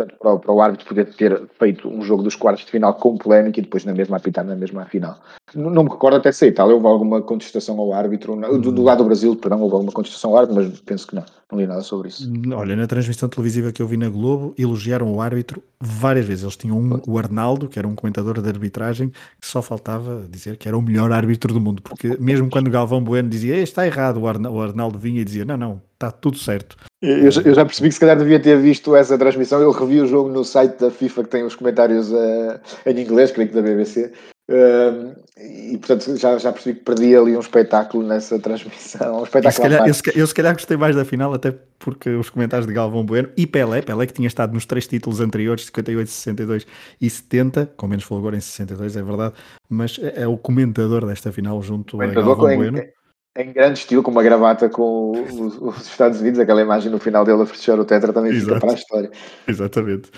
Portanto, 0.00 0.18
para 0.18 0.32
o, 0.32 0.38
para 0.38 0.52
o, 0.52 0.62
árbitro 0.62 0.86
poder 0.86 1.14
ter 1.14 1.42
feito 1.58 1.86
um 1.86 2.00
jogo 2.02 2.22
dos 2.22 2.34
quartos 2.34 2.64
de 2.64 2.70
final 2.70 2.94
com 2.94 3.18
polémica 3.18 3.60
e 3.60 3.62
depois 3.62 3.84
na 3.84 3.92
mesma 3.92 4.16
apitar 4.16 4.44
na 4.44 4.56
mesma 4.56 4.86
final. 4.86 5.18
Não, 5.54 5.68
não 5.68 5.84
me 5.84 5.90
recordo 5.90 6.16
até 6.16 6.32
se 6.32 6.46
Itália 6.46 6.74
houve 6.74 6.86
alguma 6.86 7.20
contestação 7.20 7.78
ao 7.78 7.92
árbitro, 7.92 8.34
do, 8.58 8.72
do, 8.72 8.82
lado 8.82 8.98
do 8.98 9.04
Brasil, 9.04 9.36
perdão, 9.36 9.60
houve 9.60 9.74
alguma 9.74 9.92
contestação 9.92 10.30
ao 10.30 10.38
árbitro, 10.38 10.62
mas 10.62 10.80
penso 10.80 11.06
que 11.06 11.14
não, 11.14 11.24
não 11.52 11.58
li 11.58 11.66
nada 11.66 11.82
sobre 11.82 12.08
isso. 12.08 12.30
Olha, 12.54 12.74
na 12.76 12.86
transmissão 12.86 13.28
televisiva 13.28 13.72
que 13.72 13.82
eu 13.82 13.86
vi 13.86 13.98
na 13.98 14.08
Globo, 14.08 14.54
elogiaram 14.56 15.12
o 15.12 15.20
árbitro 15.20 15.62
várias 15.78 16.24
vezes. 16.24 16.44
Eles 16.44 16.56
tinham 16.56 16.78
um, 16.78 17.00
o 17.06 17.18
Arnaldo, 17.18 17.68
que 17.68 17.78
era 17.78 17.86
um 17.86 17.94
comentador 17.94 18.40
de 18.40 18.48
arbitragem, 18.48 19.10
que 19.38 19.46
só 19.46 19.60
faltava 19.60 20.24
dizer 20.30 20.56
que 20.56 20.66
era 20.66 20.78
o 20.78 20.82
melhor 20.82 21.12
árbitro 21.12 21.52
do 21.52 21.60
mundo, 21.60 21.82
porque 21.82 22.16
mesmo 22.18 22.48
quando 22.48 22.70
Galvão 22.70 23.02
Bueno 23.02 23.28
dizia 23.28 23.56
está 23.56 23.86
errado, 23.86 24.18
o 24.20 24.60
Arnaldo 24.62 24.98
vinha 24.98 25.20
e 25.20 25.24
dizia 25.24 25.44
não, 25.44 25.56
não, 25.58 25.82
está 25.94 26.10
tudo 26.10 26.38
certo. 26.38 26.76
Eu, 27.02 27.30
eu, 27.30 27.54
já 27.54 27.64
percebi 27.64 27.88
que 27.88 27.94
se 27.94 28.00
calhar 28.00 28.16
devia 28.16 28.38
ter 28.38 28.58
visto 28.58 28.94
essa 28.94 29.16
transmissão. 29.16 29.60
Eu 29.60 29.70
revi 29.70 30.00
o 30.00 30.06
jogo 30.06 30.28
no 30.28 30.44
site 30.44 30.78
da 30.78 30.90
FIFA 30.90 31.24
que 31.24 31.30
tem 31.30 31.44
os 31.44 31.54
comentários 31.56 32.12
uh, 32.12 32.60
em 32.84 33.00
inglês, 33.00 33.30
creio 33.30 33.48
que 33.48 33.54
da 33.54 33.62
BBC. 33.62 34.12
Uh, 34.50 35.14
e 35.38 35.78
portanto 35.78 36.16
já, 36.16 36.36
já 36.36 36.52
percebi 36.52 36.76
que 36.78 36.84
perdi 36.84 37.16
ali 37.16 37.36
um 37.36 37.40
espetáculo 37.40 38.06
nessa 38.06 38.38
transmissão. 38.38 39.20
Um 39.20 39.24
espetáculo 39.24 39.52
se 39.52 39.60
calhar, 39.62 39.88
eu, 39.88 39.94
se, 39.94 40.02
eu, 40.14 40.26
se 40.26 40.34
calhar 40.34 40.52
gostei 40.52 40.76
mais 40.76 40.94
da 40.94 41.04
final, 41.04 41.32
até 41.32 41.54
porque 41.78 42.10
os 42.10 42.28
comentários 42.28 42.66
de 42.66 42.74
Galvão 42.74 43.06
Bueno 43.06 43.30
e 43.34 43.46
Pelé, 43.46 43.80
Pelé 43.80 44.06
que 44.06 44.12
tinha 44.12 44.28
estado 44.28 44.52
nos 44.52 44.66
três 44.66 44.86
títulos 44.86 45.20
anteriores, 45.20 45.64
58, 45.66 46.10
62 46.10 46.66
e 47.00 47.08
70, 47.08 47.72
com 47.76 47.86
menos 47.86 48.04
fulgor 48.04 48.34
em 48.34 48.40
62, 48.40 48.96
é 48.96 49.02
verdade, 49.02 49.34
mas 49.68 49.98
é, 50.02 50.22
é 50.22 50.28
o 50.28 50.36
comentador 50.36 51.06
desta 51.06 51.32
final 51.32 51.62
junto 51.62 52.02
a 52.02 52.06
Galvão 52.08 52.56
Bueno. 52.56 52.78
Em, 52.78 52.99
em 53.36 53.52
grande 53.52 53.78
estilo, 53.78 54.02
com 54.02 54.10
uma 54.10 54.22
gravata 54.22 54.68
com 54.68 55.12
os, 55.12 55.56
os, 55.60 55.86
Estados 55.86 56.20
Unidos, 56.20 56.40
aquela 56.40 56.60
imagem 56.60 56.90
no 56.90 56.98
final 56.98 57.24
dele 57.24 57.42
a 57.42 57.46
fechar 57.46 57.78
o 57.78 57.84
tetra 57.84 58.12
também 58.12 58.32
Exato. 58.32 58.46
fica 58.54 58.60
para 58.60 58.70
a 58.70 58.74
história. 58.74 59.10
Exatamente. 59.46 60.10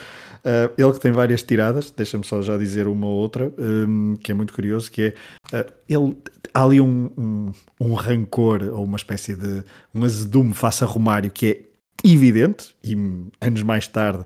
Uh, 0.45 0.73
ele 0.77 0.93
que 0.93 1.01
tem 1.01 1.13
várias 1.13 1.43
tiradas, 1.43 1.91
deixa-me 1.91 2.25
só 2.25 2.43
já 2.43 2.57
dizer 2.57 2.89
uma 2.89 3.07
ou 3.07 3.13
outra, 3.13 3.53
um, 3.59 4.17
que 4.17 4.33
é 4.33 4.35
muito 4.35 4.53
curioso, 4.53 4.91
que 4.91 5.15
é, 5.53 5.61
uh, 5.61 5.73
ele, 5.89 6.17
há 6.53 6.65
ali 6.65 6.81
um, 6.81 7.11
um, 7.17 7.53
um, 7.81 7.95
rancor, 7.95 8.63
ou 8.73 8.83
uma 8.85 8.97
espécie 8.97 9.37
de, 9.37 9.63
um 9.95 10.05
azedume 10.05 10.53
face 10.53 10.83
a 10.83 10.87
Romário, 10.87 11.31
que 11.31 11.47
é 11.47 12.09
evidente, 12.09 12.75
e 12.83 12.97
anos 13.41 13.63
mais 13.63 13.87
tarde 13.87 14.25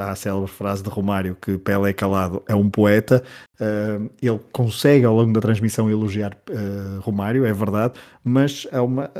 há 0.00 0.10
a 0.10 0.16
célebre 0.16 0.50
frase 0.50 0.82
de 0.82 0.88
Romário 0.88 1.36
que 1.40 1.56
Pelé 1.58 1.92
calado 1.92 2.42
é 2.46 2.54
um 2.54 2.68
poeta. 2.68 3.22
Uh, 3.60 4.10
ele 4.20 4.40
consegue 4.52 5.04
ao 5.04 5.14
longo 5.14 5.32
da 5.32 5.40
transmissão 5.40 5.90
elogiar 5.90 6.36
uh, 6.50 7.00
Romário, 7.00 7.44
é 7.44 7.52
verdade, 7.52 7.94
mas 8.24 8.66
é 8.72 8.80
uma, 8.80 9.10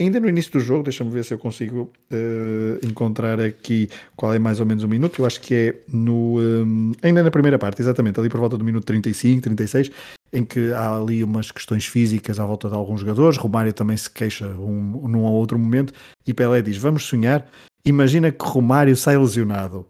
ainda 0.00 0.20
no 0.20 0.28
início 0.28 0.52
do 0.52 0.60
jogo, 0.60 0.84
deixa-me 0.84 1.10
ver 1.10 1.24
se 1.24 1.34
eu 1.34 1.38
consigo 1.38 1.90
uh, 2.12 2.86
encontrar 2.86 3.40
aqui 3.40 3.88
qual 4.16 4.32
é 4.32 4.38
mais 4.38 4.60
ou 4.60 4.66
menos 4.66 4.84
o 4.84 4.88
minuto. 4.88 5.20
Eu 5.20 5.26
acho 5.26 5.40
que 5.40 5.54
é 5.54 5.74
no. 5.92 6.38
Um, 6.38 6.92
ainda 7.02 7.22
na 7.22 7.30
primeira 7.30 7.58
parte, 7.58 7.82
exatamente, 7.82 8.18
ali 8.18 8.28
por 8.28 8.40
volta 8.40 8.56
do 8.56 8.64
minuto 8.64 8.84
35, 8.84 9.42
36, 9.42 9.90
em 10.32 10.44
que 10.44 10.72
há 10.72 10.96
ali 10.96 11.24
umas 11.24 11.50
questões 11.50 11.86
físicas 11.86 12.38
à 12.38 12.46
volta 12.46 12.68
de 12.68 12.74
alguns 12.74 13.00
jogadores. 13.00 13.38
Romário 13.38 13.72
também 13.72 13.96
se 13.96 14.10
queixa 14.10 14.46
um, 14.46 15.08
num 15.08 15.22
ou 15.22 15.32
outro 15.32 15.58
momento. 15.58 15.92
E 16.26 16.32
Pelé 16.32 16.62
diz: 16.62 16.76
Vamos 16.76 17.04
sonhar. 17.04 17.46
Imagina 17.84 18.30
que 18.30 18.44
Romário 18.44 18.96
sai 18.96 19.16
lesionado. 19.16 19.86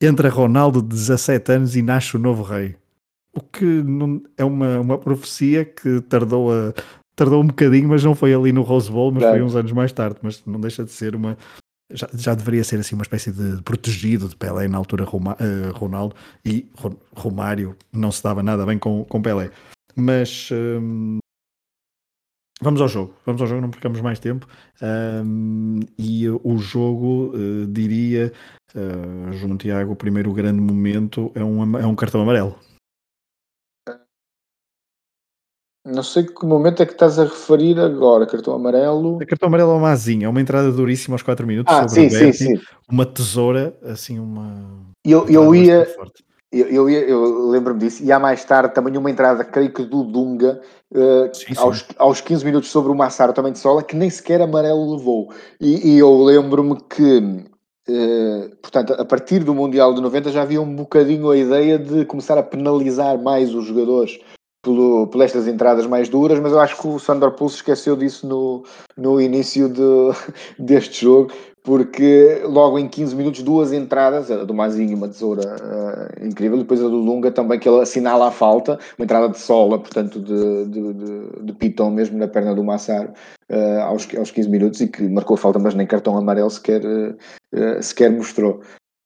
Entra 0.00 0.28
Ronaldo 0.28 0.80
de 0.80 0.88
17 0.88 1.52
anos 1.52 1.76
e 1.76 1.82
nasce 1.82 2.16
o 2.16 2.18
novo 2.18 2.42
rei. 2.42 2.76
O 3.34 3.40
que 3.40 3.64
não, 3.64 4.22
é 4.36 4.44
uma, 4.44 4.80
uma 4.80 4.98
profecia 4.98 5.64
que 5.64 6.00
tardou 6.00 6.52
a, 6.52 6.72
tardou 7.14 7.42
um 7.42 7.46
bocadinho, 7.46 7.88
mas 7.88 8.02
não 8.02 8.14
foi 8.14 8.32
ali 8.32 8.50
no 8.50 8.62
Rose 8.62 8.90
Bowl, 8.90 9.12
mas 9.12 9.22
claro. 9.22 9.36
foi 9.36 9.46
uns 9.46 9.54
anos 9.54 9.72
mais 9.72 9.92
tarde. 9.92 10.16
Mas 10.22 10.42
não 10.46 10.58
deixa 10.58 10.84
de 10.84 10.90
ser 10.90 11.14
uma. 11.14 11.36
Já, 11.92 12.08
já 12.14 12.34
deveria 12.34 12.64
ser 12.64 12.80
assim 12.80 12.94
uma 12.94 13.02
espécie 13.02 13.30
de 13.30 13.60
protegido 13.62 14.28
de 14.28 14.36
Pelé 14.36 14.68
na 14.68 14.78
altura 14.78 15.04
Roma, 15.04 15.36
uh, 15.40 15.76
Ronaldo 15.76 16.14
e 16.44 16.70
Romário 17.14 17.76
não 17.92 18.12
se 18.12 18.22
dava 18.22 18.42
nada 18.42 18.64
bem 18.64 18.78
com, 18.78 19.04
com 19.04 19.20
Pelé. 19.20 19.50
Mas 19.96 20.48
um, 20.52 21.18
vamos 22.60 22.80
ao 22.80 22.88
jogo, 22.88 23.14
vamos 23.24 23.40
ao 23.40 23.48
jogo, 23.48 23.60
não 23.60 23.70
percamos 23.70 24.00
mais 24.00 24.18
tempo. 24.18 24.46
Um, 24.82 25.80
e 25.98 26.28
o 26.28 26.58
jogo, 26.58 27.32
uh, 27.34 27.66
diria, 27.66 28.32
uh, 28.74 29.32
João 29.32 29.56
Tiago, 29.56 29.92
o 29.92 29.96
primeiro 29.96 30.32
grande 30.32 30.60
momento 30.60 31.32
é 31.34 31.42
um, 31.42 31.78
é 31.78 31.86
um 31.86 31.94
cartão 31.94 32.20
amarelo. 32.20 32.56
Não 35.84 36.02
sei 36.02 36.24
que 36.24 36.44
momento 36.44 36.82
é 36.82 36.86
que 36.86 36.92
estás 36.92 37.18
a 37.18 37.24
referir 37.24 37.80
agora, 37.80 38.26
cartão 38.26 38.54
amarelo. 38.54 39.16
O 39.16 39.26
cartão 39.26 39.48
amarelo 39.48 39.72
é 39.72 39.74
uma 39.76 39.90
asinha, 39.90 40.26
é 40.26 40.28
uma 40.28 40.40
entrada 40.40 40.70
duríssima 40.70 41.14
aos 41.14 41.22
4 41.22 41.46
minutos. 41.46 41.74
Ah, 41.74 41.88
sim, 41.88 42.10
sim, 42.10 42.32
sim. 42.32 42.60
Uma 42.88 43.06
tesoura, 43.06 43.74
assim, 43.82 44.18
uma. 44.18 44.92
Eu, 45.04 45.26
eu 45.28 45.54
ia. 45.54 45.88
Eu, 46.52 46.88
eu, 46.88 46.90
eu 46.90 47.48
lembro-me 47.48 47.78
disso, 47.78 48.02
e 48.02 48.10
há 48.10 48.18
mais 48.18 48.44
tarde 48.44 48.74
também 48.74 48.96
uma 48.96 49.10
entrada, 49.10 49.44
creio 49.44 49.72
que 49.72 49.84
do 49.84 50.02
Dunga, 50.02 50.60
uh, 50.90 51.32
sim, 51.32 51.54
sim. 51.54 51.60
Aos, 51.60 51.86
aos 51.96 52.20
15 52.20 52.44
minutos 52.44 52.70
sobre 52.70 52.90
o 52.90 52.94
Massaro 52.94 53.32
também 53.32 53.52
de 53.52 53.60
Sola, 53.60 53.84
que 53.84 53.94
nem 53.94 54.10
sequer 54.10 54.40
amarelo 54.40 54.96
levou. 54.96 55.32
E, 55.60 55.92
e 55.92 55.98
eu 55.98 56.24
lembro-me 56.24 56.76
que, 56.88 57.18
uh, 57.88 58.56
portanto, 58.60 58.94
a 58.94 59.04
partir 59.04 59.44
do 59.44 59.54
Mundial 59.54 59.94
de 59.94 60.00
90 60.00 60.32
já 60.32 60.42
havia 60.42 60.60
um 60.60 60.74
bocadinho 60.74 61.30
a 61.30 61.36
ideia 61.36 61.78
de 61.78 62.04
começar 62.04 62.36
a 62.36 62.42
penalizar 62.42 63.16
mais 63.16 63.54
os 63.54 63.66
jogadores 63.66 64.18
pelo, 64.62 65.06
por 65.06 65.22
estas 65.22 65.46
entradas 65.46 65.86
mais 65.86 66.08
duras, 66.08 66.38
mas 66.40 66.52
eu 66.52 66.60
acho 66.60 66.80
que 66.80 66.86
o 66.86 66.98
Sandor 66.98 67.32
Pulse 67.32 67.56
esqueceu 67.56 67.96
disso 67.96 68.26
no, 68.26 68.64
no 68.96 69.20
início 69.20 69.68
de, 69.68 69.82
deste 70.58 71.02
jogo, 71.04 71.32
porque 71.62 72.40
logo 72.44 72.78
em 72.78 72.88
15 72.88 73.14
minutos, 73.14 73.42
duas 73.42 73.72
entradas, 73.72 74.30
a 74.30 74.44
do 74.44 74.54
Mazinho, 74.54 74.96
uma 74.96 75.08
tesoura 75.08 75.42
uh, 75.42 76.26
incrível, 76.26 76.56
e 76.56 76.62
depois 76.62 76.80
a 76.80 76.88
do 76.88 76.96
Lunga 76.96 77.30
também, 77.30 77.58
que 77.58 77.68
ele 77.68 77.80
assinala 77.80 78.28
a 78.28 78.30
falta, 78.30 78.78
uma 78.98 79.04
entrada 79.04 79.28
de 79.28 79.38
sola, 79.38 79.78
portanto, 79.78 80.20
de, 80.20 80.66
de, 80.66 80.92
de, 80.94 81.42
de 81.42 81.52
pitão 81.52 81.90
mesmo 81.90 82.18
na 82.18 82.28
perna 82.28 82.54
do 82.54 82.64
Massaro, 82.64 83.12
uh, 83.50 83.80
aos, 83.82 84.08
aos 84.16 84.30
15 84.30 84.48
minutos, 84.48 84.80
e 84.80 84.88
que 84.88 85.02
marcou 85.02 85.34
a 85.34 85.38
falta, 85.38 85.58
mas 85.58 85.74
nem 85.74 85.86
cartão 85.86 86.16
amarelo 86.16 86.50
sequer, 86.50 86.82
uh, 86.84 87.82
sequer 87.82 88.10
mostrou. 88.10 88.60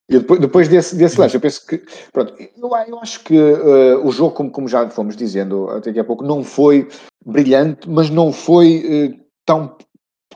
E 0.09 0.19
depois, 0.19 0.39
depois 0.39 0.67
desse, 0.67 0.95
desse 0.95 1.19
lance, 1.19 1.35
eu 1.35 1.41
penso 1.41 1.65
que. 1.65 1.81
Pronto, 2.13 2.33
eu, 2.39 2.69
eu 2.87 2.99
acho 2.99 3.23
que 3.23 3.37
uh, 3.37 4.05
o 4.05 4.11
jogo, 4.11 4.35
como, 4.35 4.51
como 4.51 4.67
já 4.67 4.87
fomos 4.89 5.15
dizendo 5.15 5.69
até 5.69 5.89
aqui 5.89 5.99
a 5.99 6.03
pouco, 6.03 6.23
não 6.23 6.43
foi 6.43 6.87
brilhante, 7.25 7.89
mas 7.89 8.09
não 8.11 8.31
foi 8.31 9.09
uh, 9.09 9.25
tão, 9.45 9.75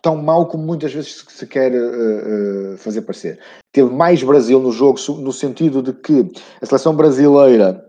tão 0.01 0.17
mau 0.17 0.47
como 0.47 0.63
muitas 0.63 0.93
vezes 0.93 1.25
se, 1.27 1.47
quer 1.47 1.71
uh, 1.73 2.77
fazer 2.77 3.01
parecer. 3.01 3.39
Teve 3.71 3.89
mais 3.89 4.23
Brasil 4.23 4.59
no 4.59 4.71
jogo, 4.71 4.99
no 5.19 5.31
sentido 5.31 5.81
de 5.81 5.93
que 5.93 6.31
a 6.61 6.65
seleção 6.65 6.95
brasileira, 6.95 7.85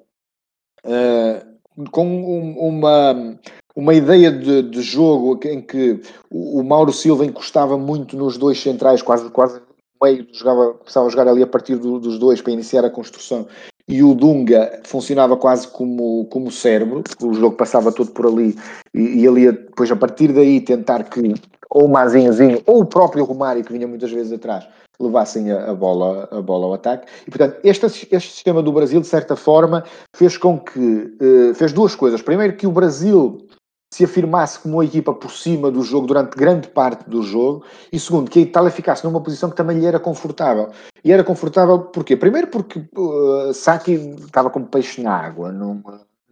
com 1.91 2.07
um, 2.07 2.59
uma 2.59 3.39
uma 3.77 3.95
ideia 3.95 4.31
de, 4.31 4.63
de, 4.63 4.83
jogo 4.83 5.41
em 5.45 5.61
que 5.63 6.01
o, 6.31 6.63
Mauro 6.63 6.93
Silva 6.93 7.25
encostava 7.25 7.79
muito 7.79 8.17
nos 8.17 8.37
dois 8.37 8.61
centrais, 8.61 9.01
quase, 9.01 9.31
quase 9.31 9.61
meio 10.03 10.27
jogava, 10.33 10.75
começava 10.75 11.07
a 11.07 11.11
jogar 11.11 11.29
ali 11.29 11.43
a 11.43 11.47
partir 11.47 11.77
do, 11.77 11.99
dos 11.99 12.19
dois 12.19 12.41
para 12.43 12.53
iniciar 12.53 12.85
a 12.85 12.91
construção 12.91 13.47
e 13.89 14.03
o 14.03 14.15
Dunga 14.15 14.81
funcionava 14.85 15.37
quase 15.37 15.67
como, 15.69 16.25
como 16.27 16.51
cérebro, 16.51 17.03
o 17.21 17.35
jogo 17.35 17.57
passava 17.57 17.91
todo 17.91 18.11
por 18.13 18.27
ali 18.27 18.57
e, 18.95 19.01
e 19.01 19.21
ia 19.25 19.53
depois 19.53 19.91
a 19.91 19.97
partir 19.97 20.33
daí 20.33 20.61
tentar 20.61 21.05
que 21.05 21.35
ou 21.71 21.85
o 21.85 21.89
Mazinhozinho 21.89 22.63
ou 22.67 22.81
o 22.81 22.87
próprio 22.87 23.25
Romário 23.25 23.65
que 23.65 23.73
vinha 23.73 23.87
muitas 23.87 24.11
vezes 24.11 24.33
atrás 24.33 24.67
levassem 24.99 25.51
a, 25.51 25.71
a, 25.71 25.75
bola, 25.75 26.29
a 26.31 26.43
bola 26.43 26.67
ao 26.67 26.75
ataque 26.75 27.07
e 27.27 27.31
portanto 27.31 27.59
este, 27.65 27.87
este 27.87 28.33
sistema 28.33 28.63
do 28.63 28.73
Brasil 28.73 29.01
de 29.01 29.07
certa 29.07 29.37
forma 29.37 29.85
fez 30.15 30.37
com 30.37 30.59
que 30.59 30.79
uh, 30.79 31.55
fez 31.55 31.73
duas 31.73 31.95
coisas, 31.95 32.21
primeiro 32.21 32.57
que 32.57 32.67
o 32.67 32.73
Brasil 32.73 33.47
se 33.93 34.05
afirmasse 34.05 34.61
como 34.61 34.77
uma 34.77 34.85
equipa 34.85 35.13
por 35.13 35.33
cima 35.33 35.71
do 35.71 35.83
jogo 35.83 36.07
durante 36.07 36.37
grande 36.37 36.69
parte 36.69 37.09
do 37.11 37.23
jogo, 37.23 37.65
e 37.93 37.99
segundo, 37.99 38.31
que 38.31 38.39
a 38.39 38.43
Itália 38.43 38.71
ficasse 38.71 39.05
numa 39.05 39.21
posição 39.21 39.51
que 39.51 39.57
também 39.57 39.79
lhe 39.79 39.87
era 39.87 39.99
confortável. 39.99 40.71
E 41.05 41.11
era 41.11 41.25
confortável 41.25 41.81
porquê? 41.81 42.17
Primeiro 42.17 42.47
porque 42.47 42.85
uh, 42.97 43.53
Saki 43.53 43.95
estava 44.21 44.49
como 44.49 44.67
peixe 44.67 45.03
na 45.03 45.17
água 45.17 45.51
num, 45.51 45.83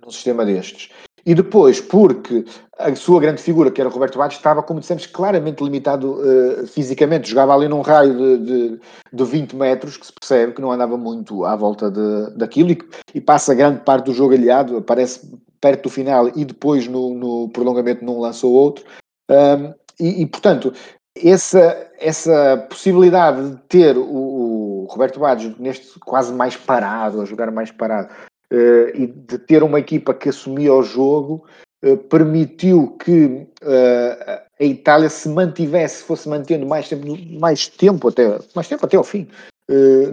num 0.09 0.12
sistema 0.12 0.44
destes. 0.44 0.90
E 1.26 1.35
depois, 1.35 1.78
porque 1.78 2.44
a 2.78 2.94
sua 2.94 3.20
grande 3.20 3.43
figura, 3.43 3.70
que 3.70 3.80
era 3.80 3.90
Roberto 3.90 4.18
Baggio, 4.18 4.36
estava, 4.36 4.62
como 4.62 4.80
dissemos, 4.80 5.05
claramente 5.05 5.62
limitado 5.62 6.12
uh, 6.12 6.66
fisicamente. 6.66 7.28
Jogava 7.28 7.55
ali 7.55 7.68
num 7.68 7.82
raio 7.82 8.16
de, 8.16 8.39
de, 8.39 8.80
de 9.12 9.24
20 9.24 9.55
metros, 9.55 9.97
que 9.98 10.06
se 10.06 10.12
percebe 10.12 10.55
que 10.55 10.62
não 10.62 10.72
andava 10.72 10.97
muito 10.97 11.44
à 11.44 11.55
volta 11.55 11.90
de, 11.90 12.30
daquilo 12.35 12.70
e, 12.70 12.78
e 13.14 13.20
passa 13.20 13.55
grande 13.55 13.80
parte 13.80 14.06
do 14.06 14.14
jogo 14.14 14.32
aliado, 14.32 14.78
aparece 14.78 15.30
perto 15.60 15.85
do 15.85 15.90
final 15.90 16.30
e 16.35 16.44
depois 16.44 16.86
no, 16.86 17.12
no 17.12 17.48
prolongamento 17.51 18.05
não 18.05 18.20
lançou 18.20 18.52
outro. 18.52 18.85
Um, 19.30 19.74
e, 20.01 20.22
e, 20.22 20.26
portanto, 20.26 20.72
essa, 21.14 21.90
essa 21.98 22.66
possibilidade 22.70 23.51
de 23.51 23.56
ter 23.68 23.98
o, 23.98 24.85
o 24.85 24.86
Roberto 24.89 25.20
Baggio 25.20 25.55
neste 25.59 25.98
quase 26.01 26.32
mais 26.32 26.56
parado, 26.56 27.20
a 27.20 27.24
jogar 27.24 27.51
mais 27.51 27.70
parado, 27.70 28.14
uh, 28.53 28.89
e 28.95 29.07
de 29.07 29.39
ter 29.39 29.62
uma 29.62 29.79
equipa 29.79 30.15
que 30.15 30.29
assumia 30.29 30.73
o 30.75 30.83
jogo, 30.83 31.45
uh, 31.85 31.97
permitiu 31.97 32.97
que 32.99 33.47
uh, 33.62 34.41
a 34.61 34.65
Itália 34.65 35.09
se 35.09 35.29
mantivesse, 35.29 36.03
fosse 36.03 36.29
mantendo 36.29 36.66
mais 36.66 36.89
tempo, 36.89 37.07
mais 37.39 37.69
tempo 37.69 38.09
até, 38.09 38.39
mais 38.55 38.69
tempo 38.69 38.85
até 38.85 38.97
ao 38.97 39.05
fim 39.05 39.29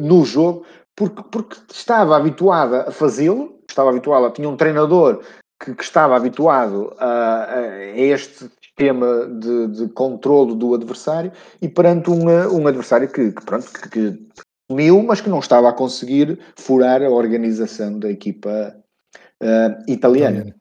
no 0.01 0.25
jogo, 0.25 0.65
porque, 0.97 1.23
porque 1.31 1.55
estava 1.71 2.17
habituada 2.17 2.89
a 2.89 2.91
fazê-lo, 2.91 3.57
estava 3.69 3.89
habituada, 3.89 4.29
tinha 4.29 4.49
um 4.49 4.57
treinador 4.57 5.23
que, 5.63 5.73
que 5.73 5.83
estava 5.83 6.17
habituado 6.17 6.93
a, 6.99 7.45
a 7.53 7.97
este 7.97 8.49
sistema 8.61 9.25
de, 9.25 9.67
de 9.67 9.87
controlo 9.93 10.53
do 10.55 10.73
adversário 10.73 11.31
e 11.61 11.69
perante 11.69 12.09
um, 12.09 12.25
um 12.27 12.67
adversário 12.67 13.07
que, 13.07 13.31
que 13.31 13.45
pronto, 13.45 13.71
que, 13.71 13.89
que 13.89 14.27
sumiu, 14.69 15.01
mas 15.03 15.21
que 15.21 15.29
não 15.29 15.39
estava 15.39 15.69
a 15.69 15.73
conseguir 15.73 16.39
furar 16.55 17.01
a 17.01 17.09
organização 17.09 17.99
da 17.99 18.09
equipa 18.09 18.75
uh, 19.41 19.91
italiana. 19.91 20.55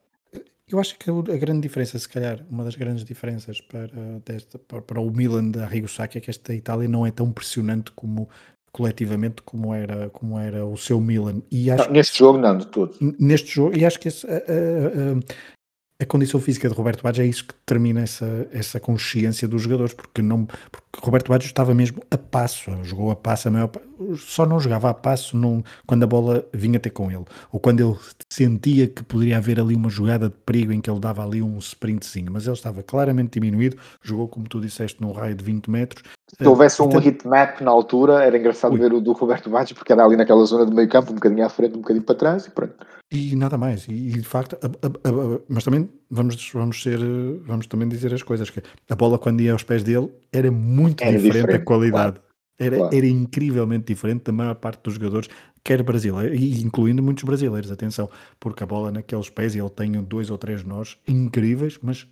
Eu 0.67 0.79
acho 0.79 0.97
que 0.97 1.09
a 1.11 1.37
grande 1.37 1.61
diferença, 1.61 1.97
se 1.99 2.09
calhar, 2.09 2.43
uma 2.49 2.63
das 2.63 2.75
grandes 2.75 3.05
diferenças 3.05 3.61
para, 3.61 3.87
desta, 4.25 4.57
para, 4.57 4.81
para 4.81 4.99
o 4.99 5.11
Milan 5.11 5.51
da 5.51 5.65
Arrigo 5.65 5.87
Sacchi 5.87 6.17
é 6.17 6.21
que 6.21 6.31
esta 6.31 6.55
Itália 6.55 6.87
não 6.87 7.05
é 7.05 7.11
tão 7.11 7.31
pressionante 7.31 7.91
como 7.91 8.27
coletivamente 8.71 9.41
como 9.43 9.73
era, 9.73 10.09
como 10.09 10.37
era 10.37 10.65
o 10.65 10.75
seu 10.75 10.99
Milan. 10.99 11.41
E 11.51 11.71
acho 11.71 11.85
não, 11.85 11.93
neste 11.93 12.13
que, 12.13 12.19
jogo 12.19 12.39
não, 12.39 12.57
de 12.57 12.67
todo. 12.67 12.97
Neste 13.19 13.53
jogo, 13.53 13.77
e 13.77 13.85
acho 13.85 13.99
que 13.99 14.09
esse, 14.09 14.27
a, 14.27 14.37
a, 14.37 16.03
a 16.03 16.05
condição 16.05 16.41
física 16.41 16.67
de 16.67 16.75
Roberto 16.75 17.01
Baggio 17.01 17.23
é 17.23 17.27
isso 17.27 17.45
que 17.45 17.53
determina 17.53 18.01
essa, 18.01 18.47
essa 18.51 18.79
consciência 18.79 19.47
dos 19.47 19.61
jogadores, 19.61 19.93
porque, 19.93 20.21
não, 20.21 20.45
porque 20.45 20.99
Roberto 20.99 21.29
Baggio 21.29 21.47
estava 21.47 21.73
mesmo 21.73 22.01
a 22.11 22.17
passo, 22.17 22.71
jogou 22.83 23.11
a 23.11 23.15
passo 23.15 23.47
a 23.47 23.51
maior 23.51 23.71
só 24.17 24.45
não 24.45 24.59
jogava 24.59 24.89
a 24.89 24.93
passo 24.93 25.37
num, 25.37 25.63
quando 25.85 26.03
a 26.03 26.07
bola 26.07 26.45
vinha 26.53 26.79
ter 26.79 26.89
com 26.89 27.11
ele, 27.11 27.25
ou 27.51 27.59
quando 27.59 27.81
ele 27.81 27.97
sentia 28.31 28.87
que 28.87 29.03
poderia 29.03 29.37
haver 29.37 29.59
ali 29.59 29.75
uma 29.75 29.89
jogada 29.89 30.29
de 30.29 30.35
perigo 30.45 30.71
em 30.71 30.81
que 30.81 30.89
ele 30.89 30.99
dava 30.99 31.23
ali 31.23 31.41
um 31.41 31.57
sprintzinho, 31.59 32.31
mas 32.31 32.45
ele 32.45 32.55
estava 32.55 32.83
claramente 32.83 33.39
diminuído, 33.39 33.77
jogou 34.01 34.27
como 34.27 34.47
tu 34.47 34.59
disseste 34.59 35.01
num 35.01 35.11
raio 35.11 35.35
de 35.35 35.43
20 35.43 35.69
metros. 35.69 36.03
Se 36.37 36.47
houvesse 36.47 36.81
um 36.81 36.97
hit 36.97 37.25
map 37.27 37.61
na 37.61 37.71
altura, 37.71 38.23
era 38.23 38.37
engraçado 38.37 38.73
Ui. 38.73 38.79
ver 38.79 38.93
o 38.93 38.99
do 38.99 39.13
Roberto 39.13 39.49
Baggio, 39.49 39.75
porque 39.75 39.93
era 39.93 40.03
ali 40.03 40.15
naquela 40.15 40.43
zona 40.45 40.65
do 40.65 40.73
meio 40.73 40.89
campo, 40.89 41.11
um 41.11 41.15
bocadinho 41.15 41.45
à 41.45 41.49
frente, 41.49 41.77
um 41.77 41.81
bocadinho 41.81 42.03
para 42.03 42.15
trás 42.15 42.45
e 42.45 42.49
pronto. 42.49 42.75
E 43.11 43.35
nada 43.35 43.57
mais. 43.57 43.87
E, 43.87 44.09
de 44.09 44.23
facto, 44.23 44.57
a, 44.61 44.65
a, 44.65 44.89
a, 44.89 45.39
mas 45.47 45.63
também 45.63 45.89
vamos, 46.09 46.51
vamos 46.51 46.81
ser, 46.81 46.99
vamos 47.45 47.67
também 47.67 47.87
dizer 47.87 48.13
as 48.13 48.23
coisas 48.23 48.49
que 48.49 48.61
a 48.89 48.95
bola 48.95 49.19
quando 49.19 49.41
ia 49.41 49.53
aos 49.53 49.63
pés 49.63 49.83
dele 49.83 50.11
era 50.33 50.51
muito 50.51 51.03
era 51.03 51.11
diferente, 51.11 51.35
diferente, 51.35 51.61
a 51.61 51.63
qualidade. 51.65 52.13
Claro. 52.13 52.24
Era, 52.57 52.77
claro. 52.77 52.95
era 52.95 53.07
incrivelmente 53.07 53.85
diferente 53.85 54.23
da 54.23 54.31
maior 54.31 54.55
parte 54.55 54.81
dos 54.83 54.93
jogadores, 54.93 55.29
quer 55.63 55.83
brasileiros, 55.83 56.39
incluindo 56.63 57.03
muitos 57.03 57.23
brasileiros, 57.23 57.71
atenção, 57.71 58.09
porque 58.39 58.63
a 58.63 58.67
bola 58.67 58.91
naqueles 58.91 59.29
pés, 59.29 59.55
ele 59.55 59.69
tem 59.69 59.91
dois 60.03 60.29
ou 60.29 60.37
três 60.37 60.63
nós 60.63 60.97
incríveis, 61.07 61.77
mas 61.81 62.07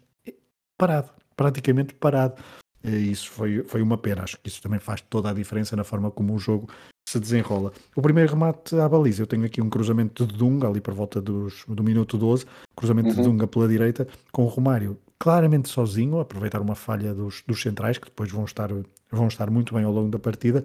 parado, 0.77 1.09
praticamente 1.35 1.93
parado. 1.93 2.35
E 2.83 3.11
isso 3.11 3.31
foi, 3.31 3.63
foi 3.63 3.81
uma 3.81 3.97
pena. 3.97 4.23
Acho 4.23 4.37
que 4.41 4.49
isso 4.49 4.61
também 4.61 4.79
faz 4.79 4.99
toda 5.01 5.29
a 5.29 5.33
diferença 5.33 5.75
na 5.75 5.85
forma 5.85 6.11
como 6.11 6.33
o 6.33 6.39
jogo 6.39 6.67
se 7.07 7.19
desenrola. 7.19 7.71
O 7.95 8.01
primeiro 8.01 8.31
remate 8.31 8.75
à 8.75 8.89
baliza, 8.89 9.21
eu 9.21 9.27
tenho 9.27 9.45
aqui 9.45 9.61
um 9.61 9.69
cruzamento 9.69 10.25
de 10.25 10.35
Dunga, 10.35 10.67
ali 10.67 10.81
por 10.81 10.93
volta 10.93 11.21
dos, 11.21 11.63
do 11.67 11.83
minuto 11.83 12.17
12, 12.17 12.45
cruzamento 12.75 13.09
uhum. 13.09 13.15
de 13.15 13.21
Dunga 13.21 13.47
pela 13.47 13.67
direita, 13.67 14.07
com 14.31 14.43
o 14.43 14.47
Romário 14.47 14.97
claramente 15.19 15.69
sozinho, 15.69 16.19
aproveitar 16.19 16.59
uma 16.59 16.75
falha 16.75 17.13
dos, 17.13 17.43
dos 17.47 17.61
centrais, 17.61 17.97
que 17.97 18.05
depois 18.05 18.29
vão 18.29 18.43
estar, 18.43 18.69
vão 19.15 19.27
estar 19.27 19.49
muito 19.49 19.73
bem 19.73 19.83
ao 19.83 19.91
longo 19.91 20.09
da 20.09 20.19
partida, 20.19 20.63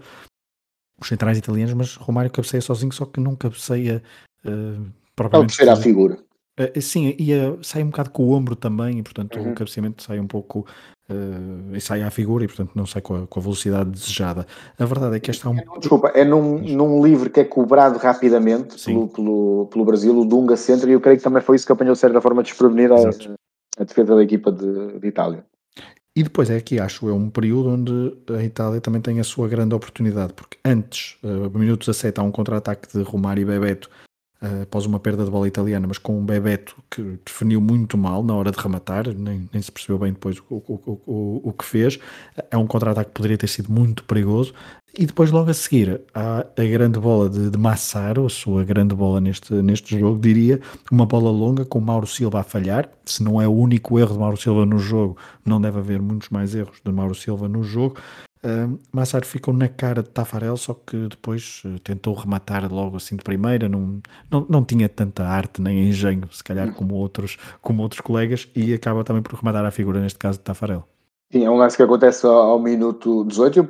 os 1.00 1.08
centrais 1.08 1.38
italianos, 1.38 1.74
mas 1.74 1.94
Romário 1.96 2.30
cabeceia 2.30 2.60
sozinho, 2.60 2.92
só 2.92 3.06
que 3.06 3.20
não 3.20 3.36
cabeceia 3.36 4.02
uh, 4.44 4.84
propriamente. 5.14 5.62
Ao 5.62 5.72
a 5.72 5.76
figura. 5.76 6.18
Uh, 6.58 6.80
sim, 6.80 7.14
e 7.18 7.32
uh, 7.34 7.58
sai 7.62 7.82
um 7.84 7.90
bocado 7.90 8.10
com 8.10 8.24
o 8.24 8.32
ombro 8.32 8.56
também, 8.56 8.98
e 8.98 9.02
portanto 9.02 9.38
uhum. 9.38 9.52
o 9.52 9.54
cabeceamento 9.54 10.02
sai 10.02 10.18
um 10.18 10.26
pouco 10.26 10.66
uh, 11.08 11.74
e 11.76 11.80
sai 11.80 12.02
à 12.02 12.10
figura 12.10 12.44
e 12.44 12.48
portanto 12.48 12.72
não 12.74 12.84
sai 12.84 13.00
com 13.00 13.14
a, 13.14 13.26
com 13.28 13.38
a, 13.38 13.42
velocidade 13.42 13.90
desejada. 13.90 14.44
A 14.76 14.84
verdade 14.84 15.16
é 15.16 15.20
que 15.20 15.30
esta 15.30 15.46
é 15.46 15.50
um. 15.52 15.78
Desculpa, 15.78 16.08
é 16.08 16.24
num, 16.24 16.58
num 16.58 17.04
livre 17.04 17.30
que 17.30 17.40
é 17.40 17.44
cobrado 17.44 17.98
rapidamente 17.98 18.84
pelo, 18.84 19.06
pelo, 19.08 19.68
pelo, 19.70 19.84
Brasil, 19.84 20.18
o 20.18 20.24
Dunga 20.24 20.56
centro, 20.56 20.90
e 20.90 20.94
eu 20.94 21.00
creio 21.00 21.18
que 21.18 21.24
também 21.24 21.42
foi 21.42 21.54
isso 21.54 21.66
que 21.66 21.72
apanhou 21.72 21.94
de 21.94 22.00
certa 22.00 22.20
forma 22.20 22.42
desprevenida 22.42 22.94
a, 22.94 23.80
a, 23.80 23.84
defesa 23.84 24.16
da 24.16 24.22
equipa 24.22 24.50
de, 24.50 24.98
de 24.98 25.06
Itália. 25.06 25.44
E 26.18 26.22
depois 26.24 26.50
é 26.50 26.56
aqui, 26.56 26.80
acho, 26.80 27.08
é 27.08 27.12
um 27.12 27.30
período 27.30 27.68
onde 27.68 28.12
a 28.36 28.42
Itália 28.42 28.80
também 28.80 29.00
tem 29.00 29.20
a 29.20 29.24
sua 29.24 29.46
grande 29.46 29.72
oportunidade, 29.72 30.32
porque 30.32 30.58
antes, 30.64 31.16
uh, 31.22 31.56
minutos 31.56 31.88
a 31.88 31.94
7, 31.94 32.18
há 32.18 32.24
um 32.24 32.32
contra-ataque 32.32 32.88
de 32.92 33.04
Romário 33.04 33.42
e 33.42 33.44
Bebeto 33.44 33.88
após 34.62 34.86
uma 34.86 35.00
perda 35.00 35.24
de 35.24 35.30
bola 35.30 35.48
italiana, 35.48 35.86
mas 35.86 35.98
com 35.98 36.18
um 36.18 36.24
Bebeto 36.24 36.76
que 36.90 37.18
definiu 37.24 37.60
muito 37.60 37.98
mal 37.98 38.22
na 38.22 38.34
hora 38.34 38.50
de 38.50 38.58
rematar, 38.58 39.08
nem, 39.08 39.48
nem 39.52 39.62
se 39.62 39.70
percebeu 39.70 39.98
bem 39.98 40.12
depois 40.12 40.38
o, 40.48 40.56
o, 40.56 41.00
o, 41.06 41.40
o 41.48 41.52
que 41.52 41.64
fez. 41.64 41.98
É 42.50 42.56
um 42.56 42.66
contra-ataque 42.66 43.10
que 43.10 43.14
poderia 43.14 43.36
ter 43.36 43.48
sido 43.48 43.72
muito 43.72 44.04
perigoso. 44.04 44.54
E 44.96 45.06
depois, 45.06 45.30
logo 45.30 45.50
a 45.50 45.54
seguir, 45.54 46.00
há 46.14 46.40
a 46.40 46.64
grande 46.64 46.98
bola 46.98 47.28
de, 47.28 47.50
de 47.50 47.58
Massaro, 47.58 48.26
a 48.26 48.30
sua 48.30 48.64
grande 48.64 48.94
bola 48.94 49.20
neste, 49.20 49.52
neste 49.54 49.98
jogo, 49.98 50.18
diria, 50.18 50.60
uma 50.90 51.04
bola 51.04 51.30
longa 51.30 51.64
com 51.64 51.78
Mauro 51.78 52.06
Silva 52.06 52.40
a 52.40 52.42
falhar. 52.42 52.88
Se 53.04 53.22
não 53.22 53.40
é 53.40 53.46
o 53.46 53.52
único 53.52 53.98
erro 53.98 54.14
de 54.14 54.18
Mauro 54.18 54.36
Silva 54.36 54.64
no 54.64 54.78
jogo, 54.78 55.16
não 55.44 55.60
deve 55.60 55.78
haver 55.78 56.00
muitos 56.00 56.30
mais 56.30 56.54
erros 56.54 56.78
de 56.84 56.90
Mauro 56.90 57.14
Silva 57.14 57.48
no 57.48 57.62
jogo. 57.62 57.96
Uh, 58.44 58.78
Massaro 58.92 59.26
ficou 59.26 59.52
na 59.52 59.68
cara 59.68 60.02
de 60.02 60.10
Tafarel, 60.10 60.56
só 60.56 60.74
que 60.74 61.08
depois 61.08 61.62
uh, 61.64 61.78
tentou 61.80 62.14
rematar 62.14 62.72
logo 62.72 62.96
assim 62.96 63.16
de 63.16 63.24
primeira, 63.24 63.68
não, 63.68 64.00
não, 64.30 64.46
não 64.48 64.64
tinha 64.64 64.88
tanta 64.88 65.24
arte 65.24 65.60
nem 65.60 65.88
engenho, 65.88 66.28
se 66.32 66.42
calhar 66.44 66.72
como 66.72 66.94
outros, 66.94 67.36
como 67.60 67.82
outros 67.82 68.00
colegas, 68.00 68.48
e 68.54 68.72
acaba 68.72 69.02
também 69.02 69.22
por 69.22 69.34
rematar 69.34 69.64
a 69.64 69.70
figura, 69.70 70.00
neste 70.00 70.18
caso 70.18 70.38
de 70.38 70.44
Tafarel. 70.44 70.86
Sim, 71.32 71.44
é 71.44 71.50
um 71.50 71.56
lance 71.56 71.76
que 71.76 71.82
acontece 71.82 72.26
ao, 72.26 72.34
ao 72.34 72.58
minuto 72.58 73.24
18 73.24 73.68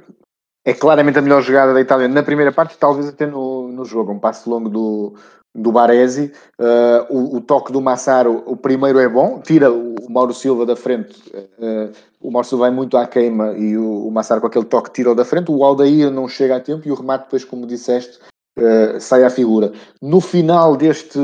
é 0.69 0.75
claramente 0.75 1.19
a 1.19 1.23
melhor 1.23 1.41
jogada 1.41 1.73
da 1.73 1.81
Itália 1.81 2.09
na 2.09 2.23
primeira 2.23 2.53
parte, 2.53 2.77
talvez 2.77 3.09
até 3.09 3.27
no, 3.27 3.69
no 3.69 3.87
jogo. 3.87 4.13
Um 4.13 4.19
passo 4.19 4.51
longo 4.51 4.69
do, 4.69 5.15
do 5.55 5.73
Baresi. 5.73 6.33
Uh, 6.59 7.07
o, 7.11 7.37
o, 7.37 7.41
toque 7.41 7.73
do 7.73 7.81
Massaro, 7.81 8.43
o 8.47 8.57
primeiro 8.57 8.99
é 8.99 9.09
bom, 9.09 9.41
tira 9.41 9.73
o 9.73 9.95
Mauro 10.09 10.33
Silva 10.33 10.65
da 10.65 10.77
frente. 10.77 11.17
Uh, 11.59 11.93
o 12.21 12.31
Mauro 12.31 12.47
Silva 12.47 12.65
vai 12.65 12.71
muito 12.71 12.97
à 12.97 13.07
queima 13.07 13.53
e 13.53 13.77
o, 13.77 14.07
o 14.07 14.11
Massaro 14.11 14.41
com 14.41 14.47
aquele 14.47 14.65
toque 14.65 14.93
tira-o 14.93 15.15
da 15.15 15.25
frente. 15.25 15.51
O 15.51 15.65
Aldair 15.65 16.11
não 16.11 16.29
chega 16.29 16.57
a 16.57 16.61
tempo 16.61 16.87
e 16.87 16.91
o 16.91 16.95
remate, 16.95 17.25
depois, 17.25 17.45
como 17.45 17.67
disseste, 17.67 18.19
uh, 18.59 19.01
sai 19.01 19.25
à 19.25 19.31
figura. 19.31 19.73
No 20.01 20.21
final 20.21 20.77
deste, 20.77 21.19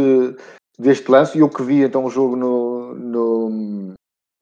deste 0.79 1.11
lance, 1.11 1.39
eu 1.39 1.49
que 1.49 1.63
vi 1.63 1.83
então 1.83 2.05
o 2.05 2.11
jogo 2.11 2.37
no, 2.37 2.95
no 2.95 3.95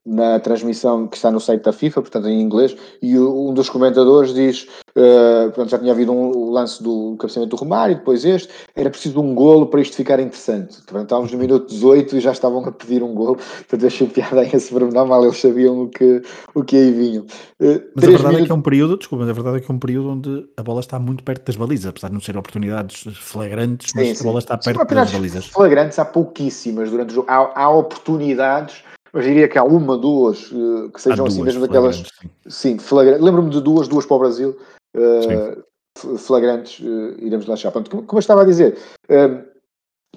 na 0.05 0.41
transmissão 0.41 1.07
que 1.07 1.17
está 1.17 1.31
no 1.31 1.41
site 1.41 1.63
da 1.63 1.73
FIFA, 1.73 2.03
portanto 2.03 2.29
em 2.29 2.41
inglês, 2.41 2.77
e 3.01 3.17
um 3.19 3.55
dos 3.55 3.71
comentadores 3.71 4.35
diz, 4.35 4.67
uh, 4.97 5.45
portanto, 5.47 5.71
já 5.71 5.79
tinha 5.79 5.93
havido 5.93 6.13
um, 6.13 6.51
lance 6.51 6.83
do 6.83 7.17
cabeceamento 7.19 7.55
do 7.55 7.61
Romário, 7.61 7.97
depois 7.97 8.25
este, 8.25 8.53
era 8.75 8.91
preciso 8.91 9.21
um 9.21 9.33
golo 9.35 9.67
para 9.67 9.81
isto 9.81 9.95
ficar 9.95 10.19
interessante. 10.19 10.77
Portanto, 10.79 11.03
estávamos 11.05 11.33
no 11.33 11.39
minuto 11.39 11.69
18 11.69 12.17
e 12.17 12.21
já 12.21 12.33
estavam 12.33 12.65
a 12.65 12.73
pedir 12.73 13.03
um 13.03 13.15
golo, 13.15 13.37
portanto 13.69 13.87
achei 13.87 14.09
piada 14.09 14.41
a 14.41 14.45
esse 14.45 14.71
pormenor, 14.73 15.07
mal 15.07 15.25
eles 15.25 15.41
sabiam 15.41 15.83
o 15.83 15.89
que, 15.89 16.21
o 16.55 16.65
que 16.65 16.77
aí 16.77 16.91
vinham. 16.91 17.23
Uh, 17.61 17.81
mas 17.95 18.05
a 18.05 18.09
verdade 18.09 18.23
minutos... 18.23 18.41
é 18.41 18.47
que 18.47 18.53
é 18.53 18.55
um 18.55 18.63
período, 18.63 18.99
desculpa, 18.99 19.25
mas 19.25 19.31
a 19.31 19.35
verdade 19.35 19.59
é 19.59 19.61
que 19.61 19.71
é 19.71 19.75
um 19.75 19.79
período 19.79 20.11
onde 20.11 20.49
a 20.57 20.63
bola 20.65 20.81
está 20.81 20.99
muito 20.99 21.23
perto 21.23 21.47
das 21.47 21.55
balizas, 21.55 21.87
apesar 21.87 22.09
de 22.09 22.15
não 22.15 22.21
ser 22.21 22.37
oportunidades 22.37 23.05
flagrantes, 23.19 23.93
mas 23.95 24.09
sim, 24.09 24.15
sim. 24.17 24.25
a 24.25 24.27
bola 24.27 24.41
está 24.41 24.59
perto 24.59 24.81
sim, 24.81 24.95
das 24.97 25.13
balizas. 25.13 25.47
Flagrantes 25.47 25.99
há 26.01 26.05
pouquíssimas 26.05 26.91
durante 26.91 27.11
o 27.11 27.15
jogo, 27.15 27.29
há, 27.31 27.63
há 27.63 27.71
oportunidades 27.71 28.83
mas 29.13 29.25
diria 29.25 29.47
que 29.47 29.59
há 29.59 29.65
uma, 29.65 29.99
duas, 29.99 30.51
uh, 30.51 30.91
que 30.91 31.01
sejam 31.01 31.27
assim 31.27 31.43
mesmo 31.43 31.61
daquelas. 31.61 31.97
Sim, 31.97 32.31
sim 32.49 32.79
flagrantes. 32.79 33.23
Lembro-me 33.23 33.51
de 33.51 33.61
duas, 33.61 33.87
duas 33.87 34.07
para 34.07 34.17
o 34.17 34.21
Brasil, 34.21 34.59
uh, 34.97 36.19
flagrantes, 36.19 36.79
uh, 36.81 37.15
iremos 37.19 37.47
lá 37.47 37.55
achar. 37.55 37.71
Pronto, 37.71 37.91
como, 37.91 38.03
como 38.05 38.19
eu 38.19 38.21
estava 38.21 38.43
a 38.43 38.47
dizer, 38.47 38.79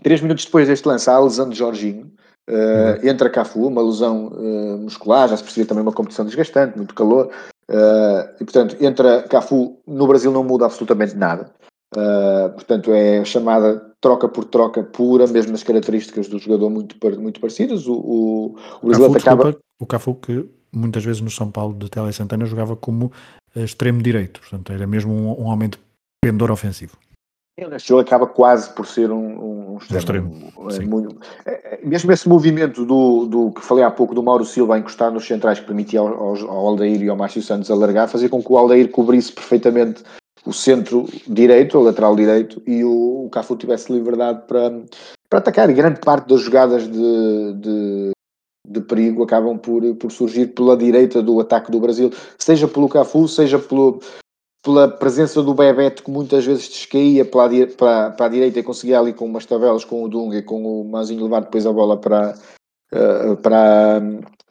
três 0.01 0.21
minutos 0.21 0.45
depois 0.45 0.67
deste 0.67 0.87
lance, 0.87 1.09
há 1.09 1.15
a 1.15 1.19
lesão 1.19 1.49
de 1.49 1.57
Jorginho. 1.57 2.11
Uhum. 2.47 3.09
Entra 3.09 3.27
Cafu, 3.27 3.67
uma 3.67 3.81
lesão 3.81 4.31
muscular, 4.79 5.27
já 5.27 5.35
se 5.35 5.41
percebia 5.41 5.67
também 5.67 5.81
uma 5.81 5.91
competição 5.91 6.23
desgastante, 6.23 6.77
muito 6.77 6.93
calor, 6.93 7.31
e 8.39 8.43
portanto 8.43 8.77
entra 8.79 9.23
Cafu. 9.23 9.79
No 9.87 10.05
Brasil 10.05 10.31
não 10.31 10.43
muda 10.43 10.65
absolutamente 10.65 11.15
nada, 11.15 11.51
portanto 12.55 12.91
é 12.91 13.23
chamada 13.25 13.93
troca 14.01 14.27
por 14.27 14.45
troca 14.45 14.83
pura, 14.83 15.27
mesmo 15.27 15.51
nas 15.51 15.63
características 15.63 16.27
do 16.27 16.37
jogador 16.37 16.69
muito, 16.69 16.95
muito 17.19 17.39
parecidas. 17.39 17.87
O, 17.87 17.93
o, 17.93 18.55
o, 18.81 18.89
o 18.89 18.91
Cafu, 18.91 19.17
acaba... 19.17 19.57
o 19.79 19.85
Cafu 19.85 20.15
que 20.15 20.49
muitas 20.71 21.03
vezes 21.03 21.21
no 21.21 21.29
São 21.29 21.49
Paulo 21.49 21.73
de 21.73 21.89
Tele 21.89 22.13
Santana 22.13 22.45
jogava 22.45 22.75
como 22.75 23.11
eh, 23.55 23.63
extremo 23.63 24.01
direito, 24.01 24.41
portanto 24.41 24.71
era 24.71 24.85
mesmo 24.85 25.13
um, 25.13 25.45
um 25.45 25.49
aumento 25.49 25.79
pendor 26.23 26.51
ofensivo. 26.51 26.97
Ele 27.57 28.01
acaba 28.01 28.27
quase 28.27 28.69
por 28.75 28.85
ser 28.85 29.09
um, 29.11 29.75
um 29.75 29.77
extremo. 29.77 30.51
Um 30.57 30.67
extremo 30.67 31.19
é, 31.45 31.51
é, 31.51 31.75
é, 31.75 31.85
mesmo 31.85 32.11
esse 32.11 32.27
movimento 32.27 32.85
do, 32.85 33.25
do 33.25 33.51
que 33.53 33.61
falei 33.61 33.85
há 33.85 33.89
pouco 33.89 34.13
do 34.13 34.21
Mauro 34.21 34.43
Silva 34.43 34.75
a 34.75 34.79
encostar 34.79 35.09
nos 35.09 35.25
centrais 35.25 35.59
que 35.61 35.65
permitia 35.65 36.01
ao, 36.01 36.07
ao, 36.07 36.35
ao 36.35 36.67
Aldair 36.67 37.01
e 37.01 37.07
ao 37.07 37.15
Márcio 37.15 37.41
Santos 37.41 37.71
alargar, 37.71 38.09
fazia 38.09 38.27
com 38.27 38.43
que 38.43 38.51
o 38.51 38.57
Aldair 38.57 38.91
cobrisse 38.91 39.31
perfeitamente 39.31 40.03
o 40.45 40.53
centro 40.53 41.07
direito, 41.27 41.77
o 41.77 41.83
lateral 41.83 42.15
direito, 42.15 42.61
e 42.67 42.83
o, 42.83 43.25
o 43.25 43.29
Cafu 43.29 43.55
tivesse 43.55 43.91
liberdade 43.91 44.43
para, 44.47 44.83
para 45.29 45.39
atacar. 45.39 45.69
E 45.69 45.73
grande 45.73 45.99
parte 45.99 46.27
das 46.27 46.41
jogadas 46.41 46.83
de, 46.83 47.53
de, 47.53 48.11
de, 48.67 48.81
perigo 48.81 49.23
acabam 49.23 49.57
por, 49.57 49.81
por 49.95 50.11
surgir 50.11 50.47
pela 50.47 50.77
direita 50.77 51.21
do 51.21 51.39
ataque 51.39 51.71
do 51.71 51.79
Brasil, 51.79 52.11
seja 52.37 52.67
pelo 52.67 52.87
Cafu, 52.87 53.27
seja 53.27 53.57
pelo, 53.57 53.99
pela 54.63 54.87
presença 54.87 55.41
do 55.41 55.53
Bebeto, 55.53 56.03
que 56.03 56.11
muitas 56.11 56.45
vezes 56.45 56.69
descaía 56.69 57.25
para 57.25 57.45
a, 57.45 57.67
para, 57.67 58.11
para 58.11 58.25
a 58.27 58.29
direita 58.29 58.59
e 58.59 58.63
conseguia 58.63 58.99
ali 58.99 59.13
com 59.13 59.25
umas 59.25 59.45
tabelas 59.45 59.83
com 59.83 60.03
o 60.03 60.09
Dunga 60.09 60.37
e 60.37 60.43
com 60.43 60.81
o 60.81 60.85
Mazinho 60.85 61.23
levar 61.23 61.41
depois 61.41 61.65
a 61.65 61.73
bola 61.73 61.97
para, 61.97 62.35
uh, 62.93 63.35
para, 63.37 64.01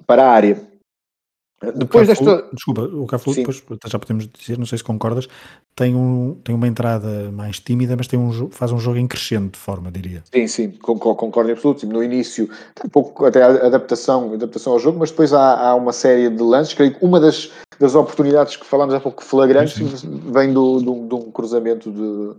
para 0.06 0.24
a 0.24 0.30
área. 0.30 0.73
Depois 1.74 2.08
desta. 2.08 2.44
Desculpa, 2.52 2.82
o 2.82 3.06
Cafu, 3.06 3.32
Sim. 3.32 3.40
depois 3.40 3.62
já 3.86 3.98
podemos 3.98 4.28
dizer, 4.28 4.58
não 4.58 4.66
sei 4.66 4.78
se 4.78 4.84
concordas, 4.84 5.28
tem, 5.74 5.94
um, 5.94 6.34
tem 6.44 6.54
uma 6.54 6.68
entrada 6.68 7.30
mais 7.32 7.58
tímida, 7.58 7.96
mas 7.96 8.06
tem 8.06 8.18
um, 8.18 8.50
faz 8.50 8.72
um 8.72 8.78
jogo 8.78 8.98
em 8.98 9.06
crescente 9.06 9.52
de 9.52 9.58
forma, 9.58 9.90
diria. 9.90 10.22
Sim, 10.32 10.46
sim, 10.46 10.70
concordo 10.72 11.48
em 11.48 11.52
absoluto. 11.52 11.86
No 11.86 12.02
início, 12.02 12.48
um 12.84 12.88
pouco 12.88 13.24
até 13.24 13.42
a 13.42 13.66
adaptação, 13.66 14.34
adaptação 14.34 14.74
ao 14.74 14.78
jogo, 14.78 14.98
mas 14.98 15.10
depois 15.10 15.32
há, 15.32 15.68
há 15.68 15.74
uma 15.74 15.92
série 15.92 16.28
de 16.28 16.42
lances. 16.42 16.74
Creio 16.74 16.94
que 16.94 17.04
uma 17.04 17.18
das, 17.18 17.50
das 17.78 17.94
oportunidades 17.94 18.56
que 18.56 18.66
falámos 18.66 18.94
há 18.94 19.00
pouco 19.00 19.24
flagrantes 19.24 20.02
vem 20.02 20.52
do, 20.52 20.80
do, 20.80 21.08
de 21.08 21.14
um 21.14 21.30
cruzamento 21.30 21.90
de, 21.90 22.36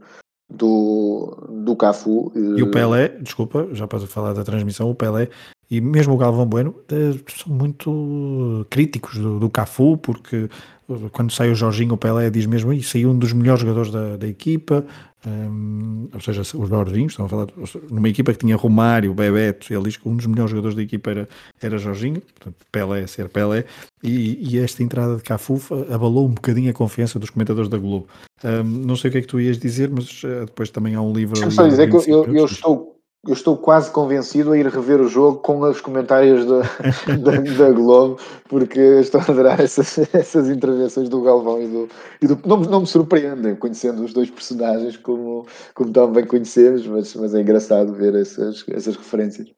do, 0.49 1.47
do 1.49 1.75
Cafu. 1.75 2.31
E 2.35 2.61
o 2.61 2.69
Pelé, 2.69 3.09
desculpa, 3.19 3.67
já 3.71 3.87
posso 3.87 4.07
falar 4.07 4.33
da 4.33 4.43
transmissão, 4.43 4.89
o 4.89 4.95
Pelé 4.95 5.29
e 5.69 5.81
mesmo 5.81 6.13
o 6.13 6.17
Galvão 6.17 6.45
Bueno 6.45 6.75
eh, 6.89 7.17
são 7.27 7.53
muito 7.53 8.65
críticos 8.69 9.17
do, 9.17 9.39
do 9.39 9.49
Cafu, 9.49 9.97
porque 9.97 10.47
eh, 10.89 10.93
quando 11.11 11.31
sai 11.31 11.49
o 11.51 11.55
Jorginho, 11.55 11.93
o 11.93 11.97
Pelé 11.97 12.29
diz 12.29 12.45
mesmo 12.45 12.71
isso, 12.71 12.91
saiu 12.91 13.09
um 13.11 13.17
dos 13.17 13.33
melhores 13.33 13.61
jogadores 13.61 13.91
da, 13.91 14.15
da 14.17 14.27
equipa, 14.27 14.85
um, 15.25 16.07
ou 16.13 16.21
seja, 16.21 16.41
os 16.41 16.69
Jorginhos, 16.69 17.13
estão 17.13 17.25
a 17.25 17.29
falar 17.29 17.47
numa 17.89 18.07
equipa 18.07 18.31
que 18.31 18.39
tinha 18.39 18.55
Romário, 18.55 19.11
Bebeto, 19.13 19.73
ele 19.73 19.83
diz 19.85 19.97
que 19.97 20.07
um 20.07 20.15
dos 20.15 20.27
melhores 20.27 20.51
jogadores 20.51 20.75
da 20.75 20.83
equipa 20.83 21.09
era, 21.09 21.29
era 21.59 21.77
Jorginho, 21.79 22.21
portanto, 22.21 22.55
Pelé 22.71 23.07
ser 23.07 23.29
Pelé, 23.29 23.65
e, 24.03 24.55
e, 24.55 24.59
esta 24.59 24.83
entrada 24.83 25.15
de 25.15 25.23
Cafu 25.23 25.59
abalou 25.91 26.27
um 26.27 26.33
bocadinho 26.33 26.69
a 26.69 26.73
confiança 26.73 27.17
dos 27.17 27.31
comentadores 27.31 27.69
da 27.69 27.77
Globo. 27.77 28.07
Um, 28.43 28.63
não 28.63 28.95
sei 28.95 29.09
o 29.09 29.11
que 29.11 29.17
é 29.17 29.21
que 29.21 29.27
tu 29.27 29.39
ias 29.39 29.57
dizer, 29.57 29.89
mas 29.89 30.23
uh, 30.23 30.45
depois 30.45 30.69
também 30.69 30.93
há 30.93 31.01
um 31.01 31.11
livro. 31.11 31.33
Deixa-me 31.33 31.51
só 31.51 31.67
dizer 31.67 31.89
que 31.89 32.11
eu, 32.11 32.35
eu, 32.35 32.45
estou 32.45 32.94
eu 33.27 33.33
estou 33.33 33.57
quase 33.57 33.91
convencido 33.91 34.51
a 34.51 34.57
ir 34.57 34.67
rever 34.67 35.01
o 35.01 35.07
jogo 35.07 35.39
com 35.39 35.59
os 35.61 35.81
comentários 35.81 36.45
da, 36.45 36.61
da, 37.17 37.41
da, 37.41 37.71
Globo, 37.71 38.19
porque 38.47 38.79
estou 38.79 39.19
a 39.21 39.23
adorar 39.23 39.59
essas, 39.59 39.97
essas 40.13 40.49
intervenções 40.49 41.09
do 41.09 41.21
Galvão 41.21 41.61
e 41.61 41.67
do. 41.67 41.89
E 42.21 42.27
do 42.27 42.39
não, 42.45 42.57
não, 42.57 42.81
me 42.81 42.87
surpreendem, 42.87 43.55
conhecendo 43.55 44.03
os 44.03 44.13
dois 44.13 44.29
personagens 44.29 44.95
como, 44.97 45.47
como 45.73 45.91
tão 45.91 46.11
bem 46.11 46.25
conhecemos, 46.25 46.85
mas, 46.85 47.15
mas 47.15 47.33
é 47.33 47.41
engraçado 47.41 47.93
ver 47.93 48.13
essas, 48.15 48.63
essas 48.69 48.95
referências. 48.95 49.51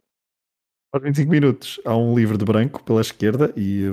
Aos 0.93 1.03
25 1.03 1.29
minutos 1.29 1.81
há 1.83 1.95
um 1.95 2.17
livro 2.17 2.37
de 2.37 2.45
branco 2.45 2.81
pela 2.83 3.01
esquerda 3.01 3.51
e 3.57 3.83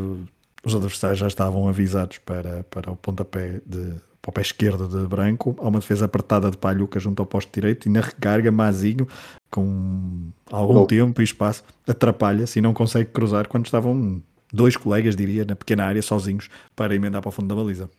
os 0.64 0.74
adversários 0.74 1.18
já 1.18 1.26
estavam 1.26 1.68
avisados 1.68 2.18
para, 2.18 2.64
para 2.70 2.92
o 2.92 2.96
pontapé 2.96 3.60
de 3.66 3.94
para 4.24 4.30
o 4.30 4.32
pé 4.32 4.40
esquerdo 4.40 4.88
de 4.88 5.06
Branco, 5.06 5.54
há 5.58 5.68
uma 5.68 5.80
defesa 5.80 6.06
apertada 6.06 6.50
de 6.50 6.56
Palhuca 6.56 6.98
junto 6.98 7.20
ao 7.20 7.26
posto 7.26 7.52
direito 7.52 7.86
e 7.86 7.92
na 7.92 8.00
recarga 8.00 8.50
Mazinho, 8.50 9.06
com 9.50 10.30
algum 10.50 10.80
oh. 10.80 10.86
tempo 10.86 11.20
e 11.20 11.24
espaço, 11.24 11.62
atrapalha-se 11.86 12.58
e 12.58 12.62
não 12.62 12.72
consegue 12.72 13.10
cruzar 13.10 13.46
quando 13.48 13.66
estavam 13.66 14.22
dois 14.50 14.78
colegas, 14.78 15.14
diria, 15.14 15.44
na 15.44 15.54
pequena 15.54 15.84
área, 15.84 16.00
sozinhos, 16.00 16.48
para 16.74 16.94
emendar 16.94 17.20
para 17.20 17.28
o 17.28 17.32
fundo 17.32 17.48
da 17.48 17.54
baliza. 17.54 17.90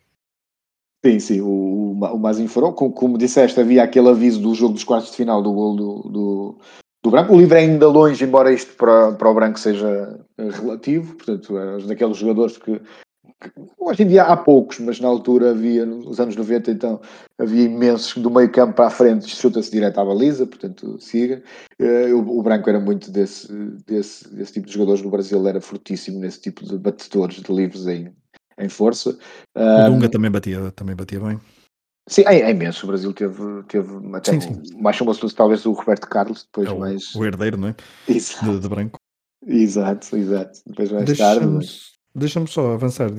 Sim, 1.06 1.19
sim, 1.19 1.41
o, 1.41 1.91
o 1.91 2.18
Mazinho 2.18 2.49
foram, 2.49 2.73
como, 2.73 2.91
como 2.91 3.18
disseste, 3.19 3.60
havia 3.60 3.84
aquele 3.84 4.10
aviso 4.10 4.41
do 4.41 4.56
jogo 4.56 4.73
dos 4.73 4.84
quartos 4.84 5.11
de 5.11 5.18
final 5.18 5.43
do 5.43 5.53
gol 5.53 5.76
do, 5.76 6.10
do, 6.10 6.57
do 7.03 7.11
Branco. 7.11 7.35
O 7.35 7.38
livro 7.38 7.56
é 7.56 7.60
ainda 7.60 7.88
longe, 7.88 8.23
embora 8.23 8.52
isto 8.52 8.76
para, 8.76 9.11
para 9.11 9.30
o 9.30 9.34
Branco 9.35 9.60
seja 9.60 10.19
relativo, 10.39 11.14
portanto, 11.14 11.56
é 11.56 11.77
daqueles 11.85 12.18
jogadores 12.18 12.57
que 12.57 12.81
Hoje 13.78 14.03
em 14.03 14.07
dia 14.07 14.24
há 14.24 14.36
poucos, 14.36 14.80
mas 14.80 14.99
na 14.99 15.07
altura 15.07 15.52
havia, 15.52 15.86
nos 15.86 16.20
anos 16.20 16.36
90, 16.36 16.72
então, 16.72 17.02
havia 17.38 17.66
imensos 17.66 18.22
do 18.22 18.32
meio 18.32 18.52
campo 18.52 18.74
para 18.74 18.88
a 18.88 18.90
frente, 18.90 19.28
chuta-se 19.28 19.70
direto 19.70 19.99
à 19.99 20.06
baliza, 20.06 20.48
portanto, 20.48 20.98
siga. 20.99 21.44
O, 22.14 22.40
o, 22.40 22.41
Branco 22.41 22.70
era 22.70 22.80
muito 22.80 23.12
desse, 23.12 23.52
desse, 23.86 24.34
desse 24.34 24.53
tipo 24.53 24.68
de 24.68 24.74
jogadores 24.74 25.02
no 25.02 25.12
Brasil, 25.12 25.48
era 25.48 25.62
fortíssimo 25.62 26.20
nesse 26.20 26.41
tipo 26.41 26.66
de 26.66 26.78
batedores 26.78 27.41
de 27.41 27.53
livros 27.53 27.88
em, 27.88 28.12
em 28.57 28.70
força. 28.70 29.18
o 29.56 29.90
Dunga 29.91 30.10
também 30.10 30.32
batia, 30.32 30.72
também 30.72 30.95
batia 30.95 31.20
bem. 31.20 31.40
Sim, 32.07 32.24
é, 32.28 32.41
é, 32.41 32.52
imenso. 32.52 32.86
O 32.86 32.88
Brasil 32.88 33.12
teve, 33.14 33.64
teve 33.68 34.16
até 34.16 34.40
sim, 34.40 34.41
sim. 34.41 34.82
mais 34.82 34.95
famoso 34.95 35.28
talvez 35.36 35.66
o 35.66 35.72
Roberto 35.72 36.07
Carlos, 36.07 36.44
depois 36.44 36.68
é 36.68 36.72
o, 36.72 36.80
mais. 36.80 37.16
O 37.16 37.26
herdeiro, 37.26 37.57
não 37.57 37.70
é? 37.70 37.76
Exato. 38.07 38.45
De, 38.45 38.60
de 38.60 38.70
branco. 38.70 38.99
Exato, 39.45 40.16
exato. 40.16 40.60
Depois 40.66 40.91
mais 40.91 41.18
tarde. 41.18 41.94
Deixa-me 42.15 42.47
só 42.47 42.71
avançar, 42.71 43.09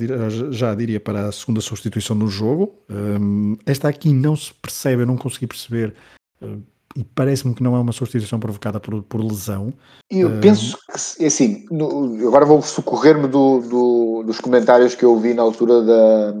já 0.49 0.73
diria 0.73 0.99
para 0.99 1.27
a 1.27 1.31
segunda 1.31 1.61
substituição 1.61 2.17
do 2.17 2.27
jogo. 2.27 2.73
Um, 2.89 3.55
esta 3.63 3.87
aqui 3.87 4.11
não 4.11 4.35
se 4.35 4.51
percebe, 4.55 5.03
eu 5.03 5.05
não 5.05 5.15
consegui 5.15 5.45
perceber, 5.45 5.93
uh, 6.41 6.59
e 6.95 7.03
parece-me 7.03 7.53
que 7.53 7.61
não 7.61 7.75
é 7.75 7.79
uma 7.79 7.91
substituição 7.91 8.39
provocada 8.39 8.79
por, 8.79 9.03
por 9.03 9.23
lesão. 9.23 9.71
Eu 10.09 10.39
penso 10.41 10.75
que, 10.77 11.23
é 11.23 11.27
assim, 11.27 11.63
no, 11.69 12.27
agora 12.27 12.43
vou 12.43 12.59
socorrer-me 12.63 13.27
do, 13.27 13.59
do, 13.59 14.23
dos 14.25 14.39
comentários 14.39 14.95
que 14.95 15.05
eu 15.05 15.15
vi 15.19 15.35
na 15.35 15.43
altura 15.43 15.83
da, 15.83 16.33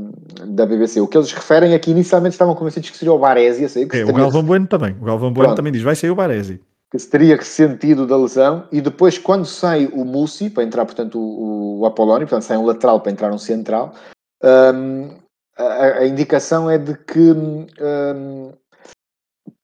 da 0.47 0.65
BBC. 0.65 0.99
O 0.99 1.07
que 1.07 1.15
eles 1.15 1.31
referem 1.31 1.73
é 1.73 1.79
que 1.79 1.91
inicialmente 1.91 2.33
estavam 2.33 2.55
convencidos 2.55 2.89
que 2.89 2.97
seria 2.97 3.13
o 3.13 3.19
Baresi. 3.19 3.65
É, 3.91 4.03
o 4.03 4.13
Galvão 4.13 4.41
Bueno 4.41 4.65
também. 4.65 4.95
O 4.99 5.05
Galvão 5.05 5.31
Bueno 5.31 5.53
também 5.53 5.71
diz, 5.71 5.83
vai 5.83 5.95
ser 5.95 6.09
o 6.09 6.15
Baresi 6.15 6.59
que 6.91 6.97
se 6.97 7.09
teria 7.09 7.35
ressentido 7.35 8.07
da 8.07 8.17
lesão, 8.17 8.67
e 8.71 8.79
depois, 8.79 9.17
quando 9.17 9.45
sai 9.45 9.87
o 9.87 10.05
Mussi, 10.05 10.49
para 10.49 10.63
entrar, 10.63 10.85
portanto, 10.85 11.19
o, 11.19 11.79
o 11.79 11.85
Apolónio, 11.85 12.27
portanto, 12.27 12.47
sai 12.47 12.57
um 12.57 12.65
lateral 12.65 13.01
para 13.01 13.11
entrar 13.11 13.33
um 13.33 13.37
central, 13.37 13.93
um, 14.43 15.09
a, 15.57 15.99
a, 15.99 16.07
indicação 16.07 16.69
é 16.69 16.77
de 16.77 16.95
que 16.95 17.31
um, 17.31 18.53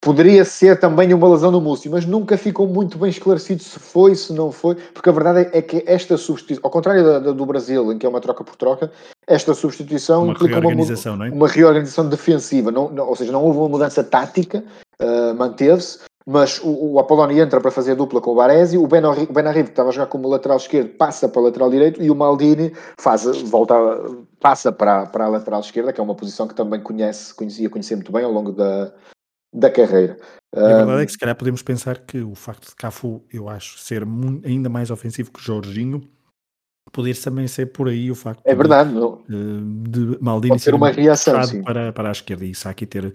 poderia 0.01 0.43
ser 0.43 0.79
também 0.79 1.13
uma 1.13 1.29
lesão 1.29 1.49
no 1.49 1.61
Mussi, 1.61 1.87
mas 1.87 2.05
nunca 2.05 2.37
ficou 2.37 2.67
muito 2.67 2.97
bem 2.97 3.09
esclarecido 3.09 3.63
se 3.63 3.79
foi, 3.79 4.15
se 4.15 4.33
não 4.33 4.51
foi, 4.51 4.75
porque 4.75 5.09
a 5.09 5.13
verdade 5.13 5.49
é 5.53 5.61
que 5.61 5.83
esta 5.87 6.17
substituição, 6.17 6.61
ao 6.65 6.71
contrário 6.71 7.03
da, 7.03 7.19
da, 7.19 7.31
do 7.31 7.45
Brasil, 7.45 7.91
em 7.91 7.97
que 7.97 8.05
é 8.05 8.09
uma 8.09 8.19
troca 8.19 8.43
por 8.43 8.55
troca, 8.55 8.91
esta 9.25 9.53
substituição 9.53 10.23
uma 10.23 10.33
implica 10.33 10.59
reorganização, 10.59 11.15
uma, 11.15 11.27
é? 11.27 11.31
uma 11.31 11.47
reorganização 11.47 12.09
defensiva, 12.09 12.69
não, 12.69 12.89
não, 12.89 13.07
ou 13.07 13.15
seja, 13.15 13.31
não 13.31 13.43
houve 13.43 13.59
uma 13.59 13.69
mudança 13.69 14.03
tática, 14.03 14.63
uh, 15.01 15.33
manteve-se, 15.35 15.99
mas 16.25 16.59
o, 16.63 16.93
o 16.93 16.99
Apolónio 16.99 17.41
entra 17.41 17.59
para 17.59 17.71
fazer 17.71 17.95
dupla 17.95 18.21
com 18.21 18.31
o 18.31 18.35
Baresi, 18.35 18.77
o 18.77 18.87
Benarrivo, 18.87 19.27
que 19.27 19.71
estava 19.71 19.89
a 19.89 19.91
jogar 19.91 20.07
como 20.07 20.27
lateral 20.27 20.57
esquerdo, 20.57 20.89
passa 20.89 21.27
para 21.27 21.41
o 21.41 21.45
lateral 21.45 21.69
direito 21.69 22.01
e 22.01 22.09
o 22.09 22.15
Maldini 22.15 22.73
faz, 22.99 23.25
volta, 23.43 23.75
passa 24.39 24.71
para, 24.71 25.05
para 25.07 25.25
a 25.25 25.29
lateral 25.29 25.59
esquerda, 25.59 25.91
que 25.91 25.99
é 25.99 26.03
uma 26.03 26.15
posição 26.15 26.47
que 26.47 26.55
também 26.55 26.81
conhece, 26.81 27.33
conhecia 27.33 27.69
conhecer 27.69 27.95
muito 27.95 28.11
bem 28.11 28.23
ao 28.23 28.31
longo 28.31 28.51
da, 28.51 28.93
da 29.53 29.69
carreira. 29.69 30.17
E 30.55 30.59
a 30.59 30.77
verdade 30.77 31.01
é 31.01 31.05
que 31.05 31.11
se 31.11 31.17
calhar 31.17 31.35
podemos 31.35 31.61
pensar 31.61 31.99
que 31.99 32.21
o 32.21 32.35
facto 32.35 32.69
de 32.69 32.75
Cafu, 32.75 33.23
eu 33.31 33.49
acho, 33.49 33.79
ser 33.79 34.03
ainda 34.45 34.69
mais 34.69 34.91
ofensivo 34.91 35.31
que 35.31 35.41
Jorginho, 35.41 36.07
poder 36.91 37.15
também 37.17 37.47
ser 37.47 37.67
por 37.67 37.87
aí 37.87 38.11
o 38.11 38.15
facto 38.15 38.41
é 38.45 38.53
verdade, 38.53 38.89
de, 38.89 38.95
não. 38.95 39.19
Eh, 39.29 39.89
de 39.89 40.17
Maldini 40.21 40.59
ser 40.59 40.75
uma 40.75 40.91
reação 40.91 41.41
para, 41.63 41.91
para 41.91 42.09
a 42.09 42.11
esquerda 42.11 42.45
e 42.45 42.51
isso 42.51 42.69
aqui 42.69 42.85
ter 42.85 43.13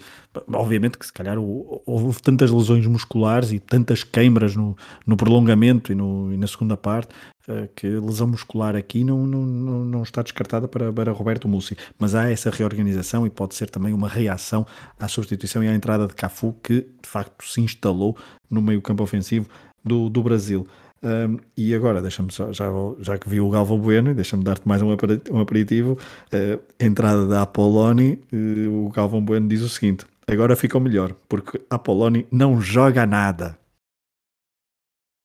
obviamente 0.53 0.99
que 0.99 1.07
se 1.07 1.13
calhar 1.13 1.37
houve 1.39 2.21
tantas 2.21 2.51
lesões 2.51 2.87
musculares 2.87 3.53
e 3.53 3.61
tantas 3.61 4.03
queimbras 4.03 4.57
no, 4.57 4.77
no 5.07 5.17
prolongamento 5.17 5.93
e, 5.93 5.95
no, 5.95 6.33
e 6.33 6.37
na 6.37 6.47
segunda 6.47 6.77
parte 6.77 7.15
eh, 7.49 7.69
que 7.75 7.87
lesão 7.87 8.27
muscular 8.27 8.75
aqui 8.75 9.05
não, 9.05 9.27
não, 9.27 9.85
não 9.85 10.03
está 10.03 10.23
descartada 10.23 10.67
para, 10.67 10.93
para 10.93 11.13
Roberto 11.13 11.49
Mussi, 11.49 11.77
mas 11.99 12.15
há 12.15 12.31
essa 12.31 12.51
reorganização 12.51 13.27
e 13.27 13.31
pode 13.31 13.55
ser 13.55 13.71
também 13.71 13.95
uma 13.95 14.09
reação 14.09 14.67
à 14.99 15.09
substituição 15.09 15.65
e 15.65 15.69
à 15.69 15.75
entrada 15.75 16.07
de 16.07 16.15
Cafu 16.15 16.55
que 16.63 16.81
de 16.81 17.09
facto 17.09 17.45
se 17.45 17.61
instalou 17.61 18.17
no 18.51 18.61
meio 18.61 18.83
campo 18.83 19.03
ofensivo 19.03 19.49
do, 19.85 20.11
do 20.11 20.23
Brasil. 20.23 20.67
Um, 21.03 21.39
e 21.57 21.75
agora, 21.75 22.03
deixa-me 22.03 22.33
só, 22.33 22.53
já, 22.53 22.67
já 23.01 23.19
que 23.19 23.29
vi 23.29 23.41
o 23.41 23.49
Galvo 23.49 23.79
Bueno, 23.79 24.15
deixa-me 24.15 24.43
dar-te 24.43 24.67
mais 24.67 24.83
um, 24.83 24.89
um 25.31 25.41
aperitivo. 25.41 25.99
Uh, 26.33 26.61
entrada 26.79 27.27
da 27.27 27.43
Apoloni, 27.43 28.21
uh, 28.33 28.87
o 28.87 28.91
Galvão 28.91 29.23
Bueno 29.23 29.49
diz 29.49 29.63
o 29.63 29.69
seguinte: 29.69 30.05
agora 30.27 30.57
ficou 30.57 30.81
melhor, 30.81 31.15
porque 31.29 31.61
a 31.71 31.77
Apoloni 31.77 32.27
não 32.31 32.61
joga 32.61 33.07
nada. 33.07 33.57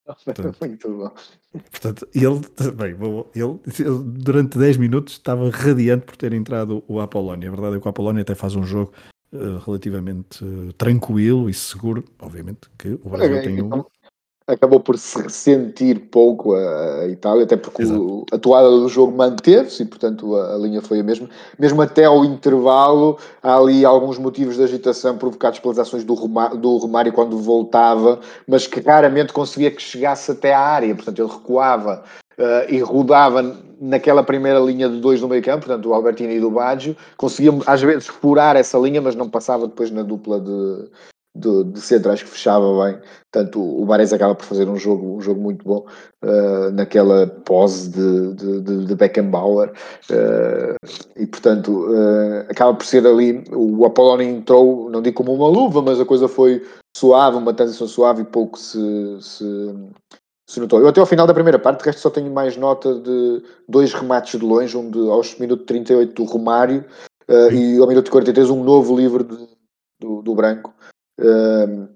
Portanto, 0.25 0.57
Muito 0.59 0.89
bom. 0.89 1.11
Portanto, 1.71 2.07
ele, 2.13 2.41
bem, 2.73 2.95
ele, 3.33 3.59
ele, 3.79 4.03
durante 4.03 4.57
10 4.57 4.77
minutos 4.77 5.13
estava 5.13 5.49
radiante 5.49 6.05
por 6.05 6.17
ter 6.17 6.33
entrado 6.33 6.83
o 6.87 6.99
Apolónia. 6.99 7.47
A 7.47 7.51
verdade 7.51 7.77
é 7.77 7.79
que 7.79 7.87
o 7.87 7.89
Apolónia 7.89 8.21
até 8.21 8.35
faz 8.35 8.55
um 8.55 8.63
jogo 8.63 8.91
uh, 9.31 9.59
relativamente 9.65 10.43
uh, 10.43 10.73
tranquilo 10.73 11.49
e 11.49 11.53
seguro. 11.53 12.03
Obviamente 12.19 12.69
que 12.77 12.99
o 13.01 13.09
Brasil 13.09 13.37
é, 13.37 13.41
tem 13.41 13.61
um 13.61 13.85
acabou 14.47 14.79
por 14.79 14.97
se 14.97 15.21
ressentir 15.21 15.99
pouco 16.11 16.53
a, 16.53 17.07
Itália, 17.07 17.43
até 17.43 17.55
porque 17.55 17.83
o, 17.85 18.25
a 18.31 18.37
toada 18.37 18.69
do 18.69 18.87
jogo 18.89 19.15
manteve-se 19.15 19.83
e, 19.83 19.85
portanto, 19.85 20.35
a, 20.35 20.55
a, 20.55 20.57
linha 20.57 20.81
foi 20.81 20.99
a 20.99 21.03
mesma. 21.03 21.29
Mesmo 21.57 21.81
até 21.81 22.05
ao 22.05 22.25
intervalo, 22.25 23.17
há 23.41 23.57
ali 23.57 23.85
alguns 23.85 24.17
motivos 24.17 24.57
de 24.57 24.63
agitação 24.63 25.17
provocados 25.17 25.59
pelas 25.59 25.79
ações 25.79 26.03
do, 26.03 26.15
do 26.57 26.77
Romário 26.77 27.13
quando 27.13 27.37
voltava, 27.37 28.19
mas 28.47 28.67
que 28.67 28.79
raramente 28.79 29.33
conseguia 29.33 29.71
que 29.71 29.81
chegasse 29.81 30.31
até 30.31 30.53
à 30.53 30.59
área, 30.59 30.95
portanto, 30.95 31.19
ele 31.19 31.31
recuava. 31.31 32.03
Uh, 32.33 32.65
e 32.67 32.79
rodava 32.79 33.43
naquela 33.79 34.23
primeira 34.23 34.57
linha 34.57 34.89
de 34.89 34.99
dois 34.99 35.21
no 35.21 35.27
meio 35.27 35.43
campo, 35.43 35.67
portanto 35.67 35.87
o 35.87 35.93
Albertini 35.93 36.37
e 36.37 36.39
do 36.39 36.49
Baggio, 36.49 36.97
conseguia 37.15 37.51
às 37.67 37.79
vezes 37.79 38.07
furar 38.07 38.55
essa 38.55 38.75
linha, 38.79 38.99
mas 38.99 39.15
não 39.15 39.29
passava 39.29 39.67
depois 39.67 39.91
na 39.91 40.01
dupla 40.01 40.39
de, 40.39 40.89
de, 41.35 41.63
de 41.65 41.81
centrais 41.81 42.21
que 42.21 42.29
fechava 42.29 42.85
bem. 42.85 42.99
Tanto 43.31 43.61
o 43.61 43.85
Mares 43.85 44.13
acaba 44.13 44.35
por 44.35 44.45
fazer 44.45 44.69
um 44.69 44.77
jogo, 44.77 45.17
um 45.17 45.21
jogo 45.21 45.41
muito 45.41 45.65
bom 45.65 45.85
uh, 46.23 46.71
naquela 46.71 47.25
pose 47.27 47.89
de, 47.89 48.61
de, 48.61 48.85
de, 48.85 48.95
Beckenbauer 48.95 49.71
uh, 50.11 50.87
e 51.17 51.25
portanto 51.25 51.87
uh, 51.89 52.45
acaba 52.49 52.75
por 52.75 52.85
ser 52.85 53.05
ali 53.07 53.43
o 53.51 53.85
Apolónio 53.85 54.27
entrou, 54.27 54.89
não 54.89 55.01
digo 55.01 55.17
como 55.17 55.33
uma 55.33 55.47
luva, 55.47 55.81
mas 55.81 55.99
a 55.99 56.05
coisa 56.05 56.27
foi 56.27 56.63
suave, 56.95 57.37
uma 57.37 57.53
transição 57.53 57.87
suave 57.87 58.21
e 58.21 58.25
pouco 58.25 58.59
se, 58.59 59.17
se, 59.19 59.73
se 60.47 60.59
notou. 60.59 60.79
Eu 60.79 60.87
até 60.87 60.99
ao 60.99 61.07
final 61.07 61.25
da 61.25 61.33
primeira 61.33 61.57
parte, 61.57 61.79
de 61.79 61.85
resto 61.85 62.01
só 62.01 62.11
tenho 62.11 62.31
mais 62.31 62.55
nota 62.55 62.93
de 62.99 63.41
dois 63.67 63.91
remates 63.93 64.39
de 64.39 64.45
longe, 64.45 64.77
um 64.77 64.91
de, 64.91 64.99
aos 65.09 65.35
minuto 65.39 65.63
38 65.65 66.13
do 66.13 66.23
Romário 66.29 66.85
e 67.51 67.79
ao 67.79 67.87
minuto 67.87 68.11
43 68.11 68.49
um 68.51 68.63
novo 68.63 68.95
livre 68.95 69.23
de, 69.23 69.47
do, 69.99 70.21
do 70.21 70.35
Branco 70.35 70.72
Uh, 71.19 71.87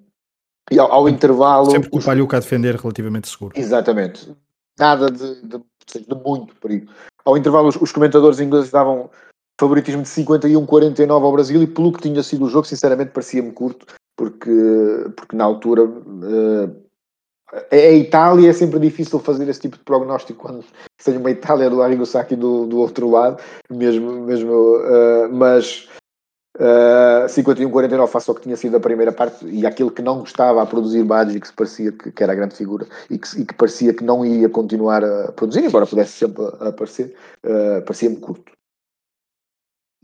e 0.71 0.79
ao, 0.79 0.91
ao, 0.91 1.09
intervalo. 1.09 1.71
Sempre 1.71 1.89
com 1.89 1.97
o 1.97 2.03
Palhuca 2.03 2.37
a 2.37 2.39
defender 2.39 2.75
relativamente 2.75 3.29
seguro. 3.29 3.53
Exatamente. 3.55 4.35
Nada 4.77 5.09
de, 5.09 5.41
de, 5.41 5.57
de 5.57 6.15
muito 6.25 6.55
perigo. 6.55 6.91
Ao 7.25 7.37
intervalo, 7.37 7.67
os, 7.67 7.75
os, 7.77 7.91
comentadores 7.91 8.39
ingleses 8.39 8.71
davam 8.71 9.09
favoritismo 9.59 10.03
de 10.03 10.09
51-49 10.09 11.09
ao 11.11 11.31
Brasil 11.31 11.63
e 11.63 11.67
pelo 11.67 11.91
que 11.91 12.01
tinha 12.01 12.21
sido 12.21 12.45
o 12.45 12.49
jogo, 12.49 12.67
sinceramente 12.67 13.11
parecia-me 13.11 13.51
curto, 13.51 13.85
porque, 14.15 14.51
porque 15.15 15.35
na 15.35 15.45
altura. 15.45 15.83
Uh, 15.83 16.87
a 17.71 17.75
Itália 17.77 18.49
é 18.49 18.53
sempre 18.53 18.77
difícil 18.77 19.19
fazer 19.19 19.47
esse 19.47 19.61
tipo 19.61 19.77
de 19.77 19.83
prognóstico 19.85 20.41
quando 20.41 20.65
seja 20.99 21.17
uma 21.17 21.31
Itália 21.31 21.69
do 21.69 21.81
Arrigo 21.81 22.05
Sacchi 22.05 22.35
do, 22.35 22.65
do 22.65 22.77
outro 22.77 23.09
lado, 23.09 23.41
mesmo, 23.71 24.11
mesmo 24.25 24.51
uh, 24.51 25.29
mas 25.31 25.87
Uh, 26.57 27.27
51-49 27.27 28.07
face 28.07 28.29
ao 28.31 28.35
que 28.35 28.41
tinha 28.41 28.55
sido 28.55 28.77
a 28.77 28.79
primeira 28.79 29.11
parte 29.11 29.45
e 29.45 29.63
aquilo 29.63 29.91
que 29.91 30.01
não 30.01 30.21
gostava 30.21 30.59
a 30.59 30.65
produzir 30.65 31.03
Baggio 31.03 31.37
e 31.37 31.39
que 31.39 31.53
parecia 31.53 31.91
que, 31.91 32.11
que, 32.11 32.23
era 32.23 32.33
a 32.33 32.35
grande 32.35 32.55
figura 32.55 32.87
e 33.11 33.19
que, 33.19 33.41
e 33.41 33.45
que, 33.45 33.53
parecia 33.53 33.93
que 33.93 34.03
não 34.03 34.25
ia 34.25 34.49
continuar 34.49 35.03
a 35.03 35.31
produzir, 35.33 35.63
embora 35.63 35.85
pudesse 35.85 36.13
sempre 36.13 36.43
aparecer, 36.59 37.13
uh, 37.43 37.83
parecia-me 37.83 38.15
curto. 38.15 38.56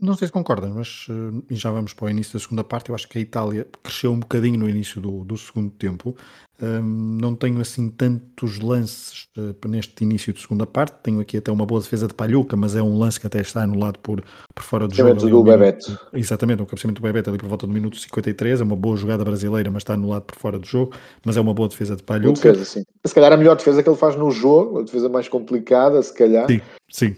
Não 0.00 0.14
sei 0.16 0.26
se 0.26 0.32
concordas, 0.32 0.70
mas 0.70 1.06
uh, 1.08 1.42
e 1.48 1.54
já 1.54 1.70
vamos 1.70 1.94
para 1.94 2.06
o 2.06 2.10
início 2.10 2.32
da 2.32 2.40
segunda 2.40 2.64
parte. 2.64 2.90
Eu 2.90 2.94
acho 2.94 3.08
que 3.08 3.16
a 3.16 3.20
Itália 3.20 3.66
cresceu 3.82 4.12
um 4.12 4.18
bocadinho 4.18 4.58
no 4.58 4.68
início 4.68 5.00
do, 5.00 5.24
do 5.24 5.36
segundo 5.36 5.70
tempo. 5.70 6.16
Um, 6.60 7.18
não 7.20 7.34
tenho 7.34 7.60
assim 7.60 7.88
tantos 7.90 8.58
lances 8.60 9.28
uh, 9.36 9.68
neste 9.68 10.02
início 10.02 10.32
de 10.32 10.40
segunda 10.40 10.66
parte. 10.66 10.96
Tenho 11.02 11.20
aqui 11.20 11.36
até 11.36 11.50
uma 11.50 11.64
boa 11.64 11.80
defesa 11.80 12.08
de 12.08 12.14
Palhuca, 12.14 12.56
mas 12.56 12.74
é 12.74 12.82
um 12.82 12.98
lance 12.98 13.20
que 13.20 13.26
até 13.26 13.40
está 13.40 13.62
anulado 13.62 13.98
por, 14.00 14.22
por 14.52 14.62
fora 14.64 14.88
do 14.88 14.94
jogo. 14.94 15.14
do 15.14 15.42
Bebeto. 15.44 15.98
Exatamente, 16.12 16.62
o 16.62 16.66
cabeceamento 16.66 17.00
do 17.00 17.04
Bebeto 17.04 17.30
ali 17.30 17.38
por 17.38 17.48
volta 17.48 17.66
do 17.66 17.72
minuto 17.72 17.96
53. 17.96 18.60
É 18.60 18.64
uma 18.64 18.76
boa 18.76 18.96
jogada 18.96 19.24
brasileira, 19.24 19.70
mas 19.70 19.82
está 19.82 19.94
anulado 19.94 20.22
por 20.22 20.36
fora 20.36 20.58
do 20.58 20.66
jogo. 20.66 20.92
Mas 21.24 21.36
é 21.36 21.40
uma 21.40 21.54
boa 21.54 21.68
defesa 21.68 21.94
de 21.94 22.02
Palhuca. 22.02 22.32
Defesa, 22.32 22.64
sim. 22.64 22.84
Se 23.06 23.14
calhar 23.14 23.32
a 23.32 23.36
melhor 23.36 23.56
defesa 23.56 23.82
que 23.82 23.88
ele 23.88 23.98
faz 23.98 24.16
no 24.16 24.30
jogo, 24.32 24.80
a 24.80 24.82
defesa 24.82 25.08
mais 25.08 25.28
complicada, 25.28 26.02
se 26.02 26.12
calhar. 26.12 26.48
Sim, 26.48 26.60
sim. 26.90 27.16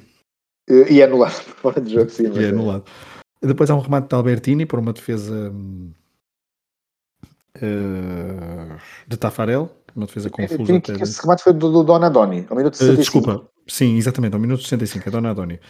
E 0.69 1.01
é 1.01 1.05
anulado 1.05 1.45
por 1.45 1.55
fora 1.73 1.81
do 1.81 1.89
jogo, 1.89 2.11
sim. 2.11 2.31
E 2.33 2.39
é, 2.39 2.47
é 2.47 2.49
anulado. 2.49 2.85
Depois 3.43 3.71
há 3.71 3.75
um 3.75 3.81
remate 3.81 4.09
de 4.09 4.15
Albertini 4.15 4.67
por 4.67 4.79
uma 4.79 4.93
defesa 4.93 5.53
uh, 7.57 8.77
de 9.07 9.17
Tafarel, 9.17 9.71
uma 9.95 10.07
defesa 10.07 10.31
confusa. 10.31 10.65
Sim, 10.67 10.77
até... 10.77 10.93
Esse 10.95 11.21
remate 11.21 11.43
foi 11.43 11.53
do, 11.53 11.71
do 11.71 11.85
Donadoni, 11.85 12.47
ao 12.51 12.57
minuto 12.57 12.77
65. 12.77 12.93
Uh, 12.93 12.97
desculpa, 12.97 13.49
sim, 13.69 13.97
exatamente, 13.97 14.35
ao 14.35 14.41
minuto 14.41 14.63
65, 14.63 15.09
é 15.09 15.13
Donadoni. 15.13 15.61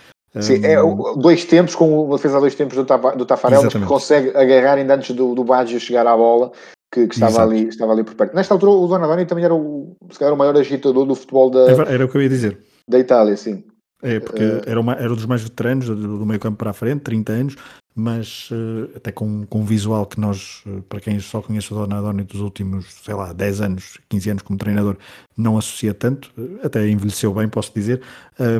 Sim, 0.40 0.64
é 0.64 0.76
dois 1.16 1.44
tempos, 1.46 1.74
com 1.74 2.04
uma 2.04 2.16
defesa 2.16 2.36
a 2.36 2.40
dois 2.40 2.54
tempos 2.54 2.76
do, 2.76 2.84
do 2.84 3.24
Tafarel, 3.24 3.62
mas 3.62 3.72
que 3.72 3.80
consegue 3.80 4.36
agarrar 4.36 4.74
ainda 4.74 4.94
antes 4.94 5.14
do, 5.16 5.34
do 5.34 5.42
Baggio 5.42 5.80
chegar 5.80 6.06
à 6.06 6.14
bola, 6.14 6.52
que, 6.92 7.06
que 7.06 7.14
estava, 7.14 7.42
ali, 7.42 7.68
estava 7.68 7.92
ali 7.92 8.04
por 8.04 8.14
perto. 8.14 8.34
Nesta 8.34 8.52
altura, 8.52 8.72
o 8.72 8.86
Donadoni 8.86 9.24
também 9.24 9.44
era 9.44 9.54
o, 9.54 9.96
se 10.10 10.18
calhar, 10.18 10.34
o 10.34 10.36
maior 10.36 10.54
agitador 10.56 11.06
do 11.06 11.14
futebol 11.14 11.50
da. 11.50 11.70
Era 11.90 12.04
o 12.04 12.08
que 12.08 12.18
eu 12.18 12.22
ia 12.22 12.28
dizer. 12.28 12.58
Da 12.86 12.98
Itália, 12.98 13.36
sim. 13.36 13.64
É, 14.02 14.20
porque 14.20 14.42
uh, 14.42 14.62
era, 14.66 14.80
uma, 14.80 14.92
era 14.94 15.10
um 15.10 15.16
dos 15.16 15.26
mais 15.26 15.42
veteranos 15.42 15.86
do, 15.86 16.18
do 16.18 16.26
meio 16.26 16.38
campo 16.38 16.58
para 16.58 16.70
a 16.70 16.74
frente, 16.74 17.02
30 17.02 17.32
anos, 17.32 17.56
mas 17.98 18.50
uh, 18.50 18.90
até 18.94 19.10
com, 19.10 19.46
com 19.46 19.60
um 19.60 19.64
visual 19.64 20.04
que 20.04 20.20
nós, 20.20 20.62
uh, 20.66 20.82
para 20.82 21.00
quem 21.00 21.18
só 21.18 21.40
conhece 21.40 21.72
o 21.72 21.76
Donadoni 21.76 22.24
dos 22.24 22.42
últimos, 22.42 22.84
sei 23.02 23.14
lá, 23.14 23.32
10 23.32 23.60
anos, 23.62 23.98
15 24.10 24.30
anos 24.30 24.42
como 24.42 24.58
treinador, 24.58 24.98
não 25.34 25.56
associa 25.56 25.94
tanto, 25.94 26.30
até 26.62 26.86
envelheceu 26.88 27.32
bem, 27.32 27.46
posso 27.46 27.70
dizer, 27.74 28.00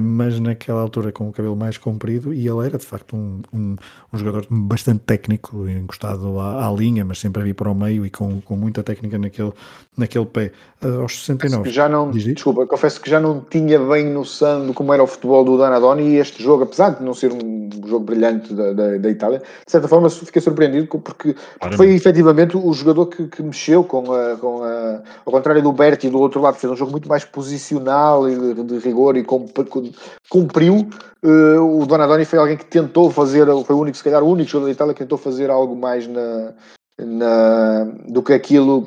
mas 0.03 0.39
naquela 0.39 0.83
altura 0.83 1.11
com 1.11 1.27
o 1.27 1.33
cabelo 1.33 1.57
mais 1.57 1.79
comprido, 1.79 2.35
e 2.35 2.47
ele 2.47 2.67
era 2.67 2.77
de 2.77 2.85
facto 2.85 3.17
um, 3.17 3.41
um, 3.51 3.77
um 4.13 4.19
jogador 4.19 4.47
bastante 4.51 5.01
técnico, 5.01 5.67
encostado 5.67 6.39
à, 6.39 6.69
à, 6.69 6.71
linha, 6.71 7.03
mas 7.03 7.19
sempre 7.19 7.41
a 7.41 7.45
vir 7.47 7.55
para 7.55 7.71
o 7.71 7.75
meio 7.75 8.05
e 8.05 8.11
com, 8.11 8.43
com 8.43 8.57
muita 8.57 8.83
técnica 8.83 9.17
naquele, 9.17 9.55
naquele 9.97 10.27
pé. 10.27 10.53
aos 10.83 11.19
69. 11.19 11.71
Já 11.71 11.89
não, 11.89 12.11
desculpa, 12.11 12.67
confesso 12.67 13.01
que 13.01 13.09
já 13.09 13.19
não 13.19 13.41
tinha 13.41 13.79
bem 13.79 14.13
noção 14.13 14.67
de 14.67 14.75
como 14.75 14.93
era 14.93 15.03
o 15.03 15.07
futebol 15.07 15.47
do 15.47 15.57
Donadoni 15.57 16.03
e 16.03 16.17
este 16.17 16.43
jogo, 16.43 16.65
apesar 16.65 16.91
de 16.91 17.03
não 17.03 17.15
ser 17.15 17.33
um 17.33 17.71
jogo 17.87 18.05
brilhante 18.05 18.53
da, 18.53 18.75
da, 18.75 18.99
da 18.99 19.11
Itália, 19.11 19.26
Itália, 19.27 19.39
de 19.39 19.71
certa 19.71 19.89
forma 19.89 20.09
fiquei 20.09 20.41
surpreendido 20.41 20.87
porque, 20.87 21.35
porque 21.61 21.77
foi 21.77 21.95
efetivamente 21.95 22.57
o 22.57 22.73
jogador 22.73 23.07
que, 23.07 23.27
que 23.27 23.43
mexeu 23.43 23.85
com 23.85 24.13
a, 24.13 24.37
com 24.37 24.63
a. 24.63 25.03
Ao 25.25 25.33
contrário 25.33 25.63
do 25.63 25.73
Berti 25.73 26.09
do 26.09 26.21
outro 26.21 26.41
lado, 26.41 26.57
fez 26.57 26.73
um 26.73 26.77
jogo 26.77 26.93
muito 26.93 27.09
mais 27.09 27.25
posicional 27.25 28.29
e 28.29 28.55
de, 28.55 28.63
de 28.63 28.79
rigor 28.79 29.17
e 29.17 29.25
cumpriu. 29.25 30.89
Uh, 31.25 31.81
o 31.81 31.87
Donadoni 31.87 32.25
foi 32.25 32.39
alguém 32.39 32.57
que 32.57 32.67
tentou 32.67 33.11
fazer, 33.11 33.47
foi 33.65 33.75
o 33.75 33.81
único, 33.81 33.97
se 33.97 34.05
calhar 34.05 34.23
o 34.23 34.29
único 34.29 34.51
jogador 34.51 34.67
da 34.67 34.73
Itália 34.73 34.95
que 34.95 35.01
tentou 35.01 35.19
fazer 35.19 35.51
algo 35.51 35.75
mais 35.75 36.07
na, 36.07 36.53
na, 36.99 37.85
do 38.09 38.23
que 38.23 38.33
aquilo 38.33 38.87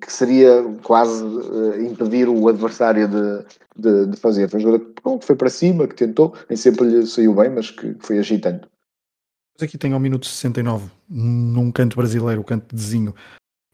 que 0.00 0.12
seria 0.12 0.64
quase 0.82 1.22
uh, 1.24 1.80
impedir 1.80 2.28
o 2.28 2.48
adversário 2.48 3.06
de, 3.08 3.44
de, 3.76 4.06
de, 4.06 4.16
fazer. 4.16 4.48
Foi 4.50 4.58
um 4.58 4.62
jogador 4.62 5.18
que 5.18 5.26
foi 5.26 5.36
para 5.36 5.50
cima, 5.50 5.86
que 5.86 5.94
tentou, 5.94 6.34
nem 6.48 6.56
sempre 6.56 6.86
lhe 6.86 7.06
saiu 7.06 7.34
bem, 7.34 7.50
mas 7.50 7.70
que, 7.70 7.94
que 7.94 8.06
foi 8.06 8.18
agitando. 8.18 8.66
Aqui 9.60 9.78
tem 9.78 9.92
ao 9.92 10.00
minuto 10.00 10.26
69, 10.26 10.90
num 11.08 11.72
canto 11.72 11.96
brasileiro, 11.96 12.42
o 12.42 12.44
canto 12.44 12.74
de 12.74 12.82
Zinho, 12.82 13.14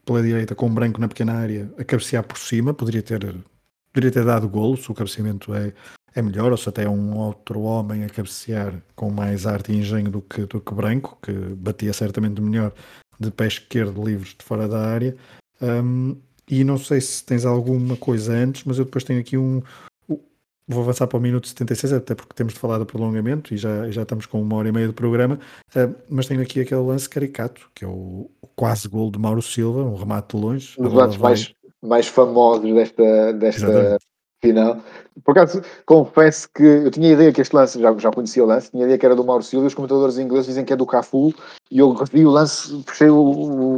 pela 0.05 0.23
direita, 0.23 0.55
com 0.55 0.73
branco 0.73 1.01
na 1.01 1.09
pequena 1.09 1.35
área, 1.35 1.73
a 1.77 1.83
cabecear 1.83 2.23
por 2.23 2.39
cima, 2.39 2.73
poderia 2.73 3.03
ter, 3.03 3.21
poderia 3.93 4.13
ter 4.13 4.25
dado 4.25 4.49
golo, 4.49 4.77
se 4.77 4.91
o 4.91 4.95
cabeceamento 4.95 5.53
é, 5.55 5.73
é 6.15 6.23
melhor, 6.23 6.53
ou 6.53 6.57
se 6.57 6.69
até 6.69 6.89
um 6.89 7.17
outro 7.17 7.63
homem 7.63 8.05
a 8.05 8.09
cabecear 8.09 8.81
com 8.95 9.11
mais 9.11 9.45
arte 9.45 9.73
e 9.73 9.77
engenho 9.77 10.11
do 10.11 10.23
que, 10.23 10.47
do 10.47 10.61
que 10.61 10.73
branco, 10.73 11.19
que 11.21 11.33
batia 11.33 11.93
certamente 11.93 12.41
melhor 12.41 12.73
de 13.19 13.31
pé 13.31 13.47
esquerdo 13.49 14.05
livres 14.05 14.37
de 14.39 14.45
fora 14.45 14.69
da 14.69 14.81
área. 14.81 15.17
Um, 15.61 16.17
e 16.49 16.65
não 16.65 16.79
sei 16.79 17.01
se 17.01 17.25
tens 17.25 17.45
alguma 17.45 17.97
coisa 17.97 18.33
antes, 18.33 18.65
mas 18.65 18.79
eu 18.79 18.85
depois 18.85 19.05
tenho 19.05 19.21
aqui 19.21 19.37
um, 19.37 19.63
Vou 20.69 20.83
avançar 20.83 21.07
para 21.07 21.19
o 21.19 21.21
minuto 21.21 21.49
76, 21.49 21.93
até 21.93 22.15
porque 22.15 22.35
temos 22.35 22.55
de 22.55 22.59
falar 22.59 22.79
do 22.79 22.87
prolongamento 22.87 23.53
e 23.53 23.57
já, 23.57 23.91
já 23.91 24.03
estamos 24.03 24.27
com 24.27 24.41
uma 24.41 24.57
hora 24.57 24.69
e 24.69 24.73
meia 24.73 24.87
de 24.87 24.93
programa. 24.93 25.39
Uh, 25.75 25.95
mas 26.09 26.27
tenho 26.27 26.41
aqui 26.41 26.61
aquele 26.61 26.81
lance 26.81 27.09
caricato, 27.09 27.69
que 27.75 27.85
é 27.85 27.89
o, 27.89 28.31
o 28.41 28.47
quase 28.55 28.89
gol 28.89 29.11
de 29.11 29.19
Mauro 29.19 29.43
Silva, 29.43 29.83
um 29.83 29.97
remate 29.97 30.37
de 30.37 30.43
longe. 30.43 30.75
Um 30.79 30.85
dos 30.85 30.93
lances 30.93 31.17
vai... 31.17 31.31
mais, 31.31 31.55
mais 31.83 32.07
famosos 32.07 32.73
desta, 32.73 33.33
desta 33.33 33.99
final. 34.43 34.79
Por 35.25 35.33
acaso, 35.33 35.63
confesso 35.87 36.49
que 36.53 36.63
eu 36.63 36.91
tinha 36.91 37.13
ideia 37.13 37.33
que 37.33 37.41
este 37.41 37.55
lance, 37.55 37.81
já, 37.81 37.97
já 37.97 38.11
conhecia 38.11 38.43
o 38.43 38.47
lance, 38.47 38.71
tinha 38.71 38.83
ideia 38.83 38.99
que 38.99 39.07
era 39.07 39.15
do 39.15 39.25
Mauro 39.25 39.43
Silva, 39.43 39.67
os 39.67 39.75
comentadores 39.75 40.19
ingleses 40.19 40.47
dizem 40.47 40.65
que 40.65 40.73
é 40.73 40.77
do 40.77 40.87
Cafu, 40.87 41.33
e 41.71 41.79
eu 41.79 41.93
revi 41.93 42.27
o 42.27 42.31
lance, 42.31 42.83
puxei 42.83 43.09
o, 43.09 43.17
o 43.17 43.72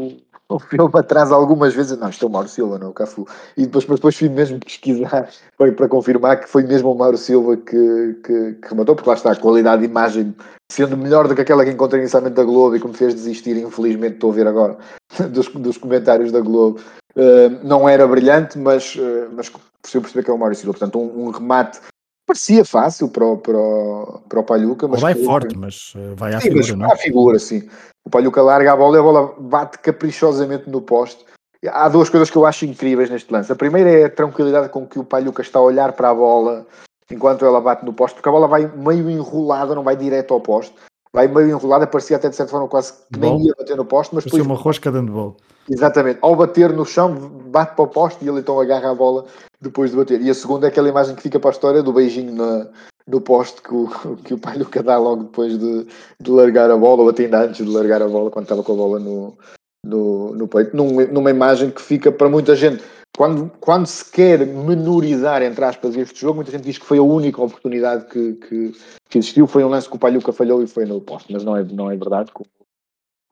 filme 0.59 0.91
atrás 0.95 1.33
algumas 1.33 1.75
vezes. 1.75 1.99
Não, 1.99 2.09
isto 2.09 2.25
é 2.25 2.29
o 2.29 2.31
Mauro 2.31 2.49
Silva, 2.49 2.79
não 2.79 2.89
é 2.89 2.91
o 2.91 2.93
Cafu. 2.93 3.27
E 3.57 3.63
depois, 3.63 3.85
depois 3.85 4.17
fui 4.17 4.29
mesmo 4.29 4.59
pesquisar 4.61 5.29
para, 5.59 5.73
para 5.73 5.89
confirmar 5.89 6.41
que 6.41 6.49
foi 6.49 6.63
mesmo 6.65 6.93
o 6.93 6.99
Mauro 6.99 7.17
Silva 7.17 7.57
que, 7.57 8.17
que, 8.25 8.53
que 8.55 8.69
rematou, 8.69 8.95
porque 8.95 9.09
lá 9.09 9.17
está 9.17 9.33
a 9.33 9.37
qualidade 9.37 9.83
de 9.83 9.89
imagem 9.89 10.35
sendo 10.71 10.97
melhor 10.97 11.29
do 11.29 11.35
que 11.35 11.43
aquela 11.43 11.65
que 11.65 11.71
encontrei 11.71 12.01
inicialmente 12.01 12.35
da 12.35 12.45
Globo 12.45 12.77
e 12.77 12.81
que 12.81 12.89
me 12.89 12.95
fez 12.95 13.15
desistir, 13.15 13.57
infelizmente 13.57 14.15
estou 14.15 14.33
a 14.33 14.35
ver 14.35 14.47
agora, 14.47 14.79
dos, 15.31 15.49
dos 15.49 15.79
comentários 15.79 16.33
da 16.33 16.41
Globo. 16.41 16.81
Uh, 17.17 17.63
não 17.63 17.89
era 17.89 18.07
brilhante, 18.09 18.59
mas, 18.59 18.97
uh, 18.97 19.29
mas 19.33 19.49
por 19.49 19.61
perceber 19.83 20.25
que 20.25 20.31
é 20.31 20.35
o 20.35 20.39
Mauro 20.39 20.55
Silva. 20.55 20.73
Portanto, 20.73 20.99
um, 20.99 21.27
um 21.27 21.31
remate 21.31 21.79
parecia 22.27 22.65
fácil 22.65 23.09
para 23.09 23.25
o, 23.25 23.39
para 23.39 23.57
o, 23.57 24.23
para 24.29 24.41
o 24.41 24.45
Palhuca. 24.45 24.89
Mas 24.89 25.01
vai 25.01 25.15
forte, 25.15 25.57
mas 25.57 25.95
uh, 25.95 26.15
vai 26.17 26.35
à 26.35 26.41
sim, 26.41 26.49
figura, 26.49 26.77
não 26.77 26.87
é? 26.87 26.93
À 26.93 26.97
figura, 26.97 27.39
sim. 27.39 27.69
O 28.05 28.11
Palhuca 28.11 28.43
larga 28.43 28.73
a 28.73 28.77
bola 28.77 28.97
e 28.97 29.01
a 29.01 29.03
bola 29.03 29.35
bate 29.39 29.79
caprichosamente 29.79 30.69
no 30.69 30.81
poste. 30.81 31.25
Há 31.67 31.89
duas 31.89 32.11
coisas 32.11 32.31
que 32.31 32.37
eu 32.37 32.45
acho 32.45 32.67
incríveis 32.67 33.09
neste 33.09 33.33
lance. 33.33 33.51
A 33.51 33.57
primeira 33.57 33.91
é 33.91 34.05
a 34.05 34.11
tranquilidade 34.11 34.69
com 34.69 34.87
que 34.87 34.99
o 34.99 35.05
Palhuca 35.05 35.41
está 35.41 35.59
a 35.59 35.63
olhar 35.63 35.93
para 35.93 36.11
a 36.11 36.15
bola 36.15 36.67
enquanto 37.11 37.45
ela 37.45 37.61
bate 37.61 37.85
no 37.85 37.93
poste, 37.93 38.17
porque 38.17 38.29
a 38.29 38.33
bola 38.33 38.49
vai 38.49 38.67
meio 38.67 39.11
enrolada, 39.11 39.75
não 39.75 39.83
vai 39.83 39.97
direto 39.97 40.35
ao 40.35 40.41
poste. 40.41 40.75
Vai 41.13 41.29
meio 41.29 41.49
enrolada, 41.49 41.87
parecia 41.87 42.17
até 42.17 42.29
de 42.29 42.37
certa 42.37 42.51
forma 42.51 42.69
quase 42.69 42.93
que 43.13 43.19
nem 43.19 43.47
ia 43.47 43.55
bater 43.57 43.77
no 43.77 43.85
poste, 43.85 44.15
mas 44.15 44.25
depois... 44.25 44.45
uma 44.45 44.57
rosca 44.57 44.91
dando 44.91 45.13
bola. 45.13 45.37
Exatamente. 45.69 46.19
Ao 46.21 46.37
bater 46.37 46.73
no 46.73 46.85
chão, 46.85 47.15
bate 47.15 47.75
para 47.75 47.85
o 47.85 47.89
poste 47.89 48.25
e 48.25 48.29
ele 48.29 48.41
então 48.41 48.61
agarra 48.61 48.91
a 48.91 48.95
bola 48.95 49.25
depois 49.61 49.91
de 49.91 49.97
bater. 49.97 50.21
E 50.21 50.31
a 50.31 50.35
segunda 50.35 50.67
é 50.67 50.69
aquela 50.69 50.89
imagem 50.89 51.15
que 51.15 51.23
fica 51.23 51.41
para 51.41 51.51
a 51.51 51.53
história 51.53 51.83
do 51.83 51.93
beijinho 51.93 52.35
na, 52.35 52.69
no 53.07 53.21
poste 53.21 53.63
que 53.63 53.75
o, 53.75 53.89
que 54.25 54.35
o 54.35 54.39
pai 54.39 54.59
Luca 54.59 54.83
dá 54.83 54.99
logo 54.99 55.25
depois 55.25 55.59
de, 55.59 55.87
de 56.21 56.31
largar 56.31 56.71
a 56.71 56.77
bola, 56.77 57.03
ou 57.03 57.09
até 57.09 57.25
ainda 57.25 57.43
antes 57.43 57.65
de 57.65 57.73
largar 57.73 58.03
a 58.03 58.09
bola, 58.09 58.31
quando 58.31 58.45
estava 58.45 58.63
com 58.63 58.73
a 58.73 58.77
bola 58.77 58.99
no, 58.99 59.37
no, 59.85 60.35
no 60.35 60.49
peito, 60.49 60.77
num, 60.77 61.07
numa 61.07 61.31
imagem 61.31 61.71
que 61.71 61.81
fica 61.81 62.13
para 62.13 62.29
muita 62.29 62.55
gente. 62.55 62.83
Quando, 63.17 63.49
quando 63.61 63.87
se 63.87 64.11
quer 64.11 64.45
menorizar, 64.45 65.41
entre 65.41 65.65
aspas, 65.65 65.97
este 65.97 66.21
jogo, 66.21 66.37
muita 66.37 66.51
gente 66.51 66.65
diz 66.65 66.79
que 66.79 66.85
foi 66.85 66.99
a 66.99 67.03
única 67.03 67.41
oportunidade 67.41 68.07
que, 68.07 68.33
que, 68.35 68.73
que 69.09 69.19
existiu. 69.19 69.47
Foi 69.47 69.63
um 69.63 69.69
lance 69.69 69.89
que 69.89 69.95
o 69.95 69.99
Palhuca 70.01 70.33
falhou 70.33 70.61
e 70.61 70.67
foi 70.67 70.85
no 70.85 71.01
poste, 71.01 71.33
mas 71.33 71.45
não 71.45 71.57
é, 71.57 71.63
não 71.63 71.89
é 71.89 71.97
verdade, 71.97 72.33
como, 72.33 72.51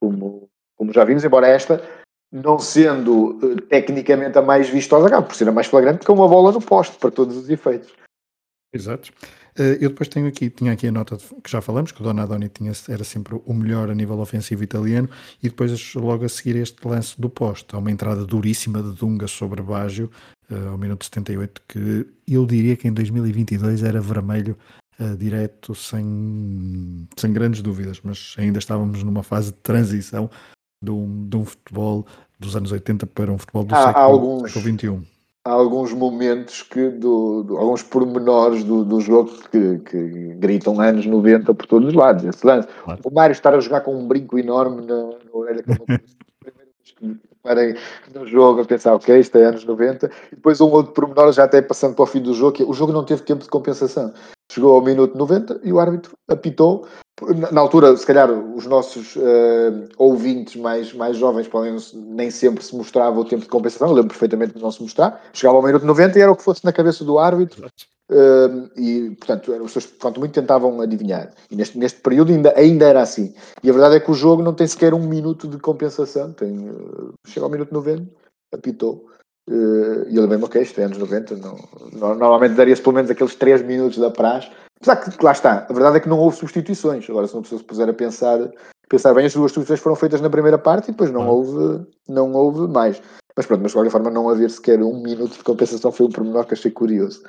como, 0.00 0.48
como 0.76 0.92
já 0.92 1.04
vimos, 1.04 1.24
embora 1.24 1.48
esta 1.48 1.82
não 2.32 2.58
sendo 2.58 3.36
uh, 3.36 3.60
tecnicamente 3.62 4.38
a 4.38 4.42
mais 4.42 4.68
vistosa, 4.68 5.06
acaba 5.06 5.26
por 5.26 5.36
ser 5.36 5.48
a 5.48 5.52
mais 5.52 5.66
flagrante, 5.66 5.98
porque 5.98 6.10
é 6.10 6.14
uma 6.14 6.28
bola 6.28 6.50
no 6.50 6.62
poste, 6.62 6.96
para 6.96 7.10
todos 7.10 7.36
os 7.36 7.50
efeitos. 7.50 7.92
Exato. 8.72 9.10
Uh, 9.58 9.76
eu 9.78 9.90
depois 9.90 10.08
tenho 10.08 10.26
aqui, 10.26 10.48
tinha 10.48 10.72
aqui 10.72 10.86
a 10.86 10.92
nota 10.92 11.18
que 11.18 11.50
já 11.50 11.60
falamos, 11.60 11.92
que 11.92 12.00
o 12.00 12.04
Donadoni 12.04 12.48
tinha, 12.48 12.72
era 12.88 13.04
sempre 13.04 13.38
o 13.44 13.52
melhor 13.52 13.90
a 13.90 13.94
nível 13.94 14.18
ofensivo 14.18 14.64
italiano, 14.64 15.10
e 15.42 15.50
depois 15.50 15.94
logo 15.94 16.24
a 16.24 16.28
seguir 16.28 16.56
este 16.56 16.88
lance 16.88 17.20
do 17.20 17.28
poste, 17.28 17.74
há 17.74 17.78
uma 17.78 17.90
entrada 17.90 18.24
duríssima 18.24 18.82
de 18.82 18.92
Dunga 18.92 19.28
sobre 19.28 19.60
Baggio, 19.60 20.10
uh, 20.50 20.70
ao 20.70 20.78
minuto 20.78 21.04
78, 21.04 21.60
que 21.68 22.06
eu 22.26 22.46
diria 22.46 22.76
que 22.76 22.88
em 22.88 22.92
2022 22.92 23.82
era 23.82 24.00
vermelho 24.00 24.56
direto, 25.18 25.74
sem, 25.74 27.08
sem 27.16 27.32
grandes 27.32 27.60
dúvidas, 27.60 28.00
mas 28.04 28.36
ainda 28.38 28.60
estávamos 28.60 29.02
numa 29.02 29.24
fase 29.24 29.50
de 29.50 29.58
transição 29.58 30.30
de 30.82 30.90
um, 30.90 31.26
de 31.28 31.36
um 31.36 31.44
futebol 31.44 32.06
dos 32.38 32.56
anos 32.56 32.72
80 32.72 33.06
para 33.06 33.30
um 33.30 33.38
futebol 33.38 33.64
do 33.64 33.74
há, 33.74 33.78
século, 33.78 33.96
há 33.96 34.02
alguns, 34.02 34.52
século 34.52 34.78
XXI. 34.78 35.08
Há 35.44 35.50
alguns 35.50 35.92
momentos 35.92 36.62
que, 36.62 36.88
do, 36.88 37.42
do 37.42 37.56
alguns 37.56 37.82
pormenores 37.82 38.64
do, 38.64 38.84
do 38.84 39.00
jogo 39.00 39.30
que, 39.50 39.78
que, 39.78 40.34
gritam 40.38 40.80
anos 40.80 41.06
90 41.06 41.54
por 41.54 41.66
todos 41.66 41.88
os 41.88 41.94
lados. 41.94 42.24
Esse 42.24 42.46
lance. 42.46 42.68
Claro. 42.84 43.00
O 43.04 43.10
Mário 43.10 43.32
estar 43.32 43.54
a 43.54 43.60
jogar 43.60 43.80
com 43.80 43.94
um 43.96 44.06
brinco 44.06 44.38
enorme 44.38 44.84
na, 44.86 45.02
na 45.02 45.32
orelha, 45.32 45.62
que 45.62 46.02
que 47.02 47.18
parei 47.42 47.76
no 48.14 48.26
jogo 48.26 48.60
a 48.60 48.64
pensar, 48.64 48.94
ok, 48.94 49.18
isto 49.18 49.36
é 49.36 49.44
anos 49.44 49.64
90, 49.64 50.10
e 50.30 50.36
depois 50.36 50.60
um 50.60 50.70
outro 50.70 50.92
pormenor, 50.92 51.32
já 51.32 51.44
até 51.44 51.60
passando 51.60 51.94
para 51.94 52.04
o 52.04 52.06
fim 52.06 52.20
do 52.20 52.34
jogo, 52.34 52.52
que 52.52 52.62
é, 52.62 52.66
o 52.66 52.72
jogo 52.72 52.92
não 52.92 53.04
teve 53.04 53.22
tempo 53.22 53.42
de 53.42 53.50
compensação. 53.50 54.12
Chegou 54.50 54.74
ao 54.74 54.82
minuto 54.82 55.16
90 55.16 55.60
e 55.64 55.72
o 55.72 55.80
árbitro 55.80 56.12
apitou 56.28 56.86
na 57.50 57.60
altura, 57.60 57.96
se 57.96 58.06
calhar, 58.06 58.30
os 58.30 58.66
nossos 58.66 59.16
uh, 59.16 59.88
ouvintes 59.98 60.56
mais, 60.56 60.92
mais 60.92 61.16
jovens 61.16 61.46
podem 61.46 61.76
nem 61.94 62.30
sempre 62.30 62.64
se 62.64 62.74
mostrava 62.74 63.20
o 63.20 63.24
tempo 63.24 63.42
de 63.42 63.48
compensação. 63.48 63.88
Eu 63.88 63.94
lembro 63.94 64.10
perfeitamente 64.10 64.54
de 64.54 64.62
não 64.62 64.72
se 64.72 64.82
mostrar. 64.82 65.22
Chegava 65.32 65.56
ao 65.56 65.62
minuto 65.62 65.84
90 65.84 66.18
e 66.18 66.22
era 66.22 66.32
o 66.32 66.36
que 66.36 66.42
fosse 66.42 66.64
na 66.64 66.72
cabeça 66.72 67.04
do 67.04 67.18
árbitro. 67.18 67.68
Uh, 68.10 68.68
e, 68.76 69.10
portanto, 69.10 69.52
as 69.52 69.60
pessoas, 69.60 69.86
quanto 70.00 70.20
muito 70.20 70.32
tentavam 70.32 70.80
adivinhar. 70.80 71.32
E 71.50 71.56
neste, 71.56 71.78
neste 71.78 72.00
período 72.00 72.32
ainda, 72.32 72.52
ainda 72.56 72.86
era 72.86 73.02
assim. 73.02 73.34
E 73.62 73.70
a 73.70 73.72
verdade 73.72 73.96
é 73.96 74.00
que 74.00 74.10
o 74.10 74.14
jogo 74.14 74.42
não 74.42 74.54
tem 74.54 74.66
sequer 74.66 74.94
um 74.94 75.06
minuto 75.06 75.46
de 75.46 75.58
compensação. 75.58 76.32
Tem, 76.32 76.70
uh, 76.70 77.12
chega 77.26 77.44
ao 77.44 77.50
minuto 77.50 77.72
90, 77.72 78.04
apitou. 78.52 79.06
E 79.48 80.14
eu 80.14 80.22
lembro-me, 80.22 80.44
ok, 80.44 80.62
isto 80.62 80.80
é 80.80 80.84
anos 80.84 80.98
90. 80.98 81.36
Não, 81.36 81.56
normalmente 82.14 82.54
daria-se 82.54 82.80
pelo 82.80 82.94
menos 82.94 83.10
aqueles 83.10 83.34
3 83.34 83.62
minutos 83.62 83.98
da 83.98 84.08
praxe 84.08 84.48
Apesar 84.82 84.96
que, 84.96 85.24
lá 85.24 85.30
está, 85.30 85.66
a 85.70 85.72
verdade 85.72 85.98
é 85.98 86.00
que 86.00 86.08
não 86.08 86.18
houve 86.18 86.36
substituições. 86.36 87.08
Agora, 87.08 87.28
se 87.28 87.34
uma 87.34 87.42
pessoa 87.42 87.60
se 87.60 87.64
puser 87.64 87.88
a 87.88 87.94
pensar, 87.94 88.50
pensar 88.88 89.14
bem, 89.14 89.26
as 89.26 89.32
duas 89.32 89.52
substituições 89.52 89.78
foram 89.78 89.94
feitas 89.94 90.20
na 90.20 90.28
primeira 90.28 90.58
parte 90.58 90.88
e 90.88 90.90
depois 90.90 91.12
não, 91.12 91.28
houve, 91.28 91.86
não 92.08 92.32
houve 92.32 92.66
mais. 92.66 93.00
Mas 93.36 93.46
pronto, 93.46 93.62
mas 93.62 93.70
de 93.70 93.76
qualquer 93.76 93.90
forma, 93.90 94.10
não 94.10 94.28
haver 94.28 94.50
sequer 94.50 94.82
um 94.82 95.00
minuto 95.00 95.36
de 95.36 95.44
compensação 95.44 95.92
foi 95.92 96.06
um 96.06 96.10
pormenor 96.10 96.44
que 96.46 96.54
achei 96.54 96.70
curioso. 96.70 97.22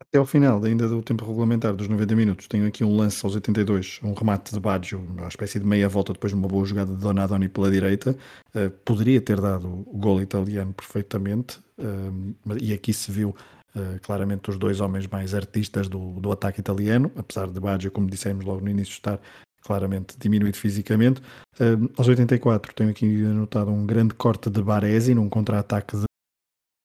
Até 0.00 0.18
ao 0.18 0.26
final, 0.26 0.62
ainda 0.64 0.88
do 0.88 1.00
tempo 1.00 1.24
regulamentar 1.24 1.74
dos 1.74 1.88
90 1.88 2.16
minutos, 2.16 2.48
tenho 2.48 2.66
aqui 2.66 2.84
um 2.84 2.96
lance 2.96 3.24
aos 3.24 3.36
82, 3.36 4.00
um 4.02 4.12
remate 4.12 4.52
de 4.52 4.58
Baggio, 4.58 4.98
uma 4.98 5.28
espécie 5.28 5.60
de 5.60 5.64
meia 5.64 5.88
volta 5.88 6.12
depois 6.12 6.32
de 6.32 6.38
uma 6.38 6.48
boa 6.48 6.66
jogada 6.66 6.92
de 6.92 7.00
Donadoni 7.00 7.48
pela 7.48 7.70
direita. 7.70 8.16
Uh, 8.54 8.70
poderia 8.84 9.20
ter 9.20 9.40
dado 9.40 9.68
o 9.86 9.96
gol 9.96 10.20
italiano 10.20 10.74
perfeitamente, 10.74 11.60
uh, 11.78 12.56
e 12.60 12.72
aqui 12.72 12.92
se 12.92 13.12
viu 13.12 13.34
Uh, 13.76 13.98
claramente 14.02 14.50
os 14.50 14.56
dois 14.56 14.80
homens 14.80 15.06
mais 15.08 15.34
artistas 15.34 15.88
do, 15.88 16.20
do 16.20 16.30
ataque 16.30 16.60
italiano, 16.60 17.10
apesar 17.16 17.48
de 17.48 17.58
Baggio, 17.58 17.90
como 17.90 18.08
dissemos 18.08 18.44
logo 18.44 18.60
no 18.60 18.70
início, 18.70 18.92
estar 18.92 19.20
claramente 19.62 20.16
diminuído 20.18 20.56
fisicamente. 20.56 21.20
Uh, 21.58 21.90
aos 21.96 22.06
84 22.06 22.72
tenho 22.74 22.90
aqui 22.90 23.24
anotado 23.24 23.72
um 23.72 23.84
grande 23.84 24.14
corte 24.14 24.48
de 24.48 24.62
Baresi 24.62 25.14
num 25.14 25.28
contra-ataque 25.28 25.96
de, 25.96 26.04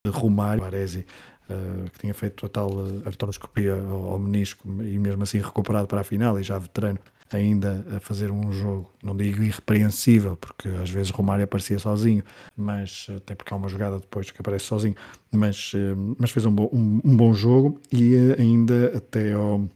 de 0.05 0.11
Romário. 0.11 0.63
Baresi 0.63 1.05
uh, 1.49 1.89
que 1.91 1.99
tinha 1.99 2.13
feito 2.13 2.45
a 2.45 2.49
tal 2.49 2.71
artroscopia 3.05 3.75
ao, 3.75 4.13
ao 4.13 4.19
menisco 4.19 4.67
e 4.81 4.97
mesmo 4.97 5.23
assim 5.23 5.39
recuperado 5.39 5.87
para 5.87 6.01
a 6.01 6.03
final 6.03 6.39
e 6.39 6.43
já 6.43 6.57
veterano 6.57 6.99
ainda 7.31 7.85
a 7.95 7.99
fazer 7.99 8.31
um 8.31 8.51
jogo, 8.51 8.91
não 9.03 9.15
digo 9.15 9.43
irrepreensível, 9.43 10.35
porque 10.35 10.67
às 10.69 10.89
vezes 10.89 11.11
Romário 11.11 11.43
aparecia 11.43 11.77
sozinho, 11.77 12.23
mas 12.55 13.07
até 13.15 13.35
porque 13.35 13.53
há 13.53 13.57
uma 13.57 13.69
jogada 13.69 13.99
depois 13.99 14.31
que 14.31 14.41
aparece 14.41 14.65
sozinho, 14.65 14.95
mas, 15.31 15.71
eh, 15.75 15.95
mas 16.17 16.31
fez 16.31 16.45
um, 16.45 16.51
bo, 16.51 16.69
um, 16.73 16.99
um 17.03 17.15
bom 17.15 17.33
jogo 17.33 17.79
e 17.91 18.15
eh, 18.15 18.41
ainda 18.41 18.97
até 18.97 19.33
ao, 19.33 19.69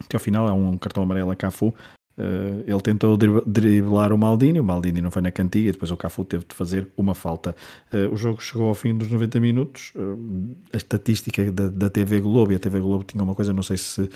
até 0.00 0.16
ao 0.16 0.20
final 0.20 0.46
há 0.46 0.52
um 0.52 0.76
cartão 0.76 1.02
amarelo 1.02 1.30
a 1.30 1.36
Cafu. 1.36 1.74
Uh, 2.18 2.64
ele 2.66 2.80
tentou 2.80 3.16
driblar 3.16 4.12
o 4.12 4.18
Maldini, 4.18 4.58
o 4.58 4.64
Maldini 4.64 5.00
não 5.00 5.08
foi 5.08 5.22
na 5.22 5.30
cantiga, 5.30 5.70
depois 5.70 5.92
o 5.92 5.96
Cafu 5.96 6.24
teve 6.24 6.44
de 6.44 6.52
fazer 6.52 6.88
uma 6.96 7.14
falta. 7.14 7.54
Uh, 7.92 8.12
o 8.12 8.16
jogo 8.16 8.42
chegou 8.42 8.66
ao 8.68 8.74
fim 8.74 8.92
dos 8.98 9.08
90 9.08 9.38
minutos. 9.38 9.92
Uh, 9.94 10.56
a 10.72 10.76
estatística 10.76 11.52
da, 11.52 11.68
da 11.68 11.88
TV 11.88 12.20
Globo, 12.20 12.50
e 12.50 12.56
a 12.56 12.58
TV 12.58 12.80
Globo 12.80 13.04
tinha 13.04 13.22
uma 13.22 13.36
coisa, 13.36 13.52
não 13.52 13.62
sei 13.62 13.76
se 13.76 14.10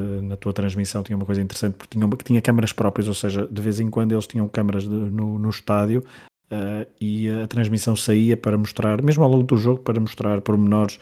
na 0.00 0.36
tua 0.36 0.52
transmissão 0.52 1.02
tinha 1.02 1.16
uma 1.16 1.26
coisa 1.26 1.40
interessante 1.40 1.74
porque 1.74 1.98
tinha, 1.98 2.08
tinha 2.24 2.42
câmaras 2.42 2.72
próprias, 2.72 3.08
ou 3.08 3.14
seja, 3.14 3.46
de 3.46 3.62
vez 3.62 3.80
em 3.80 3.90
quando 3.90 4.12
eles 4.12 4.26
tinham 4.26 4.48
câmaras 4.48 4.84
de, 4.84 4.88
no, 4.88 5.38
no 5.38 5.50
estádio 5.50 6.04
uh, 6.50 6.90
e 7.00 7.28
a 7.30 7.46
transmissão 7.46 7.94
saía 7.96 8.36
para 8.36 8.58
mostrar, 8.58 9.02
mesmo 9.02 9.24
ao 9.24 9.30
longo 9.30 9.44
do 9.44 9.56
jogo, 9.56 9.80
para 9.80 10.00
mostrar 10.00 10.40
pormenores 10.40 10.98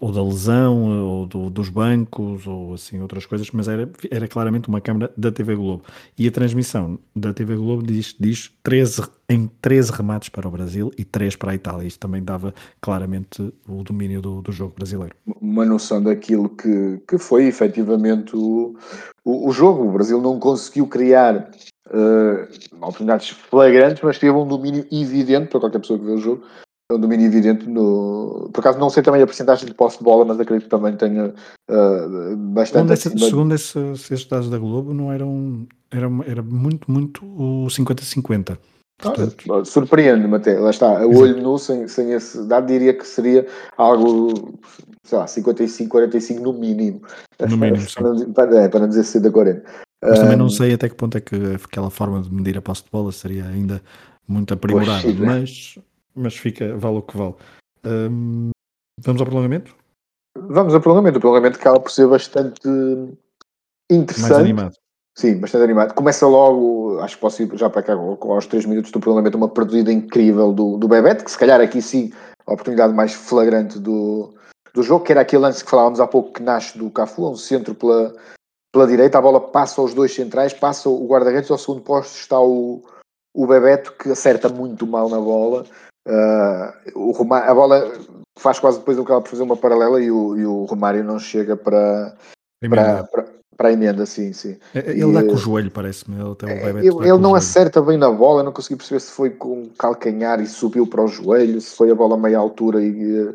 ou 0.00 0.12
da 0.12 0.22
lesão, 0.22 1.06
ou 1.06 1.26
do, 1.26 1.50
dos 1.50 1.68
bancos, 1.68 2.46
ou 2.46 2.74
assim 2.74 3.00
outras 3.00 3.26
coisas, 3.26 3.50
mas 3.50 3.68
era, 3.68 3.88
era 4.10 4.28
claramente 4.28 4.68
uma 4.68 4.80
câmara 4.80 5.12
da 5.16 5.32
TV 5.32 5.54
Globo. 5.54 5.82
E 6.18 6.26
a 6.28 6.30
transmissão 6.30 6.98
da 7.14 7.32
TV 7.32 7.56
Globo 7.56 7.82
diz, 7.82 8.14
diz 8.18 8.52
13, 8.62 9.02
em 9.28 9.50
13 9.60 9.92
remates 9.92 10.28
para 10.28 10.46
o 10.46 10.50
Brasil 10.50 10.90
e 10.96 11.04
3 11.04 11.36
para 11.36 11.52
a 11.52 11.54
Itália. 11.54 11.86
Isto 11.86 12.00
também 12.00 12.22
dava 12.22 12.54
claramente 12.80 13.52
o 13.68 13.82
domínio 13.82 14.20
do, 14.20 14.42
do 14.42 14.52
jogo 14.52 14.74
brasileiro. 14.76 15.14
Uma 15.40 15.64
noção 15.64 16.02
daquilo 16.02 16.48
que, 16.48 17.00
que 17.08 17.18
foi 17.18 17.44
efetivamente 17.44 18.36
o, 18.36 18.76
o, 19.24 19.48
o 19.48 19.52
jogo. 19.52 19.88
O 19.88 19.92
Brasil 19.92 20.20
não 20.20 20.38
conseguiu 20.38 20.86
criar 20.86 21.50
uh, 21.88 22.76
oportunidades 22.76 23.30
flagrantes, 23.30 24.02
mas 24.02 24.18
teve 24.18 24.32
um 24.32 24.46
domínio 24.46 24.86
evidente 24.90 25.48
para 25.48 25.60
qualquer 25.60 25.80
pessoa 25.80 25.98
que 25.98 26.04
vê 26.04 26.12
o 26.12 26.18
jogo 26.18 26.42
um 26.94 27.00
domínio 27.00 27.26
evidente 27.26 27.68
no. 27.68 28.50
Por 28.52 28.60
acaso 28.60 28.78
não 28.78 28.90
sei 28.90 29.02
também 29.02 29.22
a 29.22 29.26
porcentagem 29.26 29.66
de 29.66 29.74
posse 29.74 29.98
de 29.98 30.04
bola, 30.04 30.24
mas 30.24 30.40
acredito 30.40 30.64
que 30.64 30.70
também 30.70 30.96
tenha 30.96 31.26
uh, 31.70 32.36
bastante. 32.36 32.96
Segundo, 32.96 33.14
esse, 33.14 33.28
segundo 33.28 33.54
esse, 33.54 33.78
esses 34.12 34.24
dados 34.26 34.50
da 34.50 34.58
Globo, 34.58 34.92
não 34.92 35.12
eram. 35.12 35.66
Era, 35.90 36.08
era 36.26 36.42
muito, 36.42 36.90
muito 36.90 37.24
o 37.24 37.66
50-50. 37.66 38.56
Portanto... 39.00 39.64
Surpreende-me 39.64 40.36
até, 40.36 40.58
lá 40.58 40.70
está, 40.70 41.00
a 41.00 41.06
olho 41.06 41.40
nu, 41.42 41.58
sem, 41.58 41.88
sem 41.88 42.12
esse 42.12 42.46
dado, 42.46 42.66
diria 42.66 42.92
que 42.92 43.06
seria 43.06 43.46
algo, 43.76 44.58
sei 45.02 45.18
lá, 45.18 45.24
55-45 45.24 46.38
no 46.38 46.52
mínimo. 46.52 47.00
No 47.48 47.56
mínimo, 47.56 47.82
para, 48.34 48.64
é, 48.64 48.68
para 48.68 48.80
não 48.80 48.88
dizer 48.88 49.02
60-40. 49.02 49.62
Mas 50.02 50.18
também 50.18 50.36
não 50.36 50.48
sei 50.48 50.74
até 50.74 50.88
que 50.88 50.94
ponto 50.94 51.16
é 51.16 51.20
que 51.20 51.36
aquela 51.62 51.90
forma 51.90 52.22
de 52.22 52.32
medir 52.32 52.56
a 52.56 52.62
posse 52.62 52.84
de 52.84 52.90
bola 52.90 53.12
seria 53.12 53.44
ainda 53.46 53.82
muito 54.26 54.54
aprimorada, 54.54 55.12
mas 55.18 55.78
mas 56.20 56.36
fica, 56.36 56.76
vale 56.76 56.98
o 56.98 57.02
que 57.02 57.16
vale. 57.16 57.34
Um, 57.84 58.50
vamos 59.00 59.20
ao 59.20 59.26
prolongamento? 59.26 59.74
Vamos 60.36 60.74
ao 60.74 60.80
prolongamento. 60.80 61.18
O 61.18 61.20
prolongamento 61.20 61.58
acaba 61.58 61.80
por 61.80 61.90
ser 61.90 62.06
bastante 62.06 62.68
interessante. 63.90 64.30
Mais 64.30 64.44
animado. 64.44 64.76
Sim, 65.16 65.38
bastante 65.38 65.64
animado. 65.64 65.94
Começa 65.94 66.26
logo, 66.26 66.98
acho 67.00 67.16
que 67.16 67.20
posso 67.20 67.42
ir 67.42 67.50
já 67.56 67.68
para 67.68 67.82
cá, 67.82 67.94
aos 67.94 68.46
3 68.46 68.64
minutos 68.64 68.90
do 68.92 69.00
prolongamento, 69.00 69.36
uma 69.36 69.48
perdida 69.48 69.92
incrível 69.92 70.52
do, 70.52 70.78
do 70.78 70.88
Bebete, 70.88 71.24
que 71.24 71.30
se 71.30 71.38
calhar 71.38 71.60
aqui 71.60 71.82
sim, 71.82 72.12
a 72.46 72.52
oportunidade 72.52 72.94
mais 72.94 73.12
flagrante 73.12 73.78
do, 73.78 74.32
do 74.72 74.82
jogo, 74.82 75.04
que 75.04 75.12
era 75.12 75.22
aquele 75.22 75.42
lance 75.42 75.64
que 75.64 75.70
falávamos 75.70 76.00
há 76.00 76.06
pouco 76.06 76.32
que 76.32 76.42
nasce 76.42 76.78
do 76.78 76.90
Cafu, 76.90 77.28
um 77.28 77.36
centro 77.36 77.74
pela, 77.74 78.14
pela 78.72 78.86
direita, 78.86 79.18
a 79.18 79.22
bola 79.22 79.40
passa 79.40 79.80
aos 79.80 79.92
dois 79.92 80.14
centrais, 80.14 80.54
passa 80.54 80.88
o 80.88 81.06
guarda-redes, 81.06 81.50
ao 81.50 81.58
segundo 81.58 81.82
posto 81.82 82.16
está 82.16 82.40
o, 82.40 82.82
o 83.34 83.46
Bebeto, 83.46 83.92
que 83.92 84.10
acerta 84.10 84.48
muito 84.48 84.86
mal 84.86 85.08
na 85.08 85.20
bola, 85.20 85.66
Uh, 86.08 86.98
o 86.98 87.12
Romário, 87.12 87.50
a 87.50 87.54
bola 87.54 87.92
faz 88.38 88.58
quase 88.58 88.78
depois 88.78 88.98
que 88.98 89.12
ela 89.12 89.20
por 89.20 89.28
fazer 89.28 89.42
uma 89.42 89.56
paralela 89.56 90.00
e 90.02 90.10
o, 90.10 90.36
e 90.36 90.46
o 90.46 90.64
Romário 90.64 91.04
não 91.04 91.18
chega 91.18 91.56
para, 91.56 92.16
para, 92.68 93.04
para, 93.04 93.26
para, 93.56 93.68
a 93.68 93.72
emenda, 93.72 94.06
sim, 94.06 94.32
sim. 94.32 94.56
É, 94.74 94.78
é, 94.78 94.90
ele 94.92 95.10
e, 95.10 95.12
dá 95.12 95.22
com 95.22 95.34
o 95.34 95.36
joelho, 95.36 95.70
parece-me. 95.70 96.16
Ele, 96.18 96.36
é, 96.50 96.68
ele, 96.70 97.08
ele 97.08 97.18
não 97.18 97.34
acerta 97.34 97.82
bem 97.82 97.98
na 97.98 98.10
bola, 98.10 98.42
não 98.42 98.52
consegui 98.52 98.76
perceber 98.76 99.00
se 99.00 99.12
foi 99.12 99.30
com 99.30 99.68
calcanhar 99.78 100.40
e 100.40 100.46
subiu 100.46 100.86
para 100.86 101.04
o 101.04 101.08
joelho, 101.08 101.60
se 101.60 101.76
foi 101.76 101.90
a 101.90 101.94
bola 101.94 102.14
a 102.14 102.18
meia 102.18 102.38
altura 102.38 102.82
e, 102.82 103.34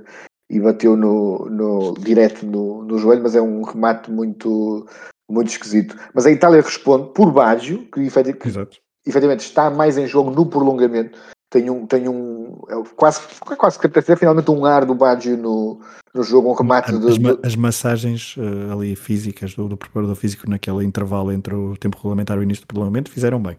e 0.49 0.59
bateu 0.59 0.97
no, 0.97 1.47
no, 1.49 1.93
direto 1.93 2.45
no, 2.45 2.83
no 2.83 2.97
joelho, 2.97 3.21
mas 3.21 3.35
é 3.35 3.41
um 3.41 3.61
remate 3.61 4.09
muito, 4.09 4.87
muito 5.29 5.49
esquisito. 5.49 5.95
Mas 6.15 6.25
a 6.25 6.31
Itália 6.31 6.61
responde 6.61 7.13
por 7.13 7.31
Baggio, 7.31 7.87
que, 7.91 8.01
efetivamente, 8.01 8.81
efetivamente 9.05 9.41
está 9.41 9.69
mais 9.69 9.99
em 9.99 10.07
jogo 10.07 10.31
no 10.31 10.47
prolongamento 10.47 11.15
tem 11.55 11.69
um, 11.69 11.87
tem 11.87 12.09
um 12.09 12.57
é 12.69 12.75
quase, 12.97 13.21
quase 13.39 13.79
que 13.79 13.87
até 13.87 14.13
finalmente 14.17 14.51
um 14.51 14.65
ar 14.65 14.83
do 14.83 14.93
Baggio 14.93 15.37
no, 15.37 15.79
no 16.13 16.21
jogo, 16.21 16.51
um 16.51 16.53
remate 16.53 16.93
as, 16.93 17.17
de, 17.17 17.39
as 17.43 17.55
massagens 17.55 18.35
uh, 18.35 18.73
ali 18.73 18.93
físicas 18.93 19.55
do, 19.55 19.69
do, 19.69 19.77
preparador 19.77 20.15
físico 20.15 20.49
naquele 20.49 20.83
intervalo 20.83 21.31
entre 21.31 21.55
o 21.55 21.77
tempo 21.77 21.95
regulamentar 21.95 22.35
e 22.35 22.41
o 22.41 22.43
início 22.43 22.65
do 22.65 22.67
prolongamento 22.67 23.09
fizeram 23.09 23.41
bem. 23.41 23.55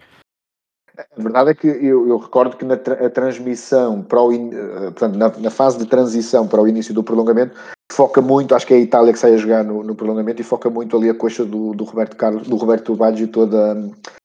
A 0.99 1.23
verdade 1.23 1.51
é 1.51 1.55
que 1.55 1.67
eu, 1.67 2.07
eu 2.07 2.19
recordo 2.19 2.57
que 2.57 2.67
na 2.67 2.77
tra 2.77 3.09
transmissão 3.09 4.03
para 4.03 4.21
o 4.21 4.31
in, 4.31 4.49
uh, 4.49 4.93
portanto, 4.93 5.17
na, 5.17 5.31
na, 5.39 5.51
fase 5.51 5.79
de 5.79 5.87
transição 5.87 6.47
para 6.47 6.61
o 6.61 6.69
início 6.69 6.93
do 6.93 7.03
prolongamento 7.03 7.55
foca 7.91 8.21
muito, 8.21 8.55
acho 8.55 8.67
que 8.67 8.75
é 8.75 8.77
a 8.77 8.81
Itália 8.81 9.13
que 9.13 9.19
sai 9.19 9.33
a 9.33 9.39
jogar 9.39 9.65
no, 9.65 9.83
no 9.83 9.95
prolongamento 9.95 10.43
e 10.43 10.45
foca 10.45 10.69
muito 10.69 10.95
ali 10.99 11.09
a 11.09 11.15
coxa 11.15 11.47
do, 11.47 11.73
do 11.73 11.85
Roberto 11.85 12.15
Carlos, 12.15 12.47
do 12.47 12.57
Roberto 12.57 12.95
Baggio 12.95 13.29
toda 13.29 13.75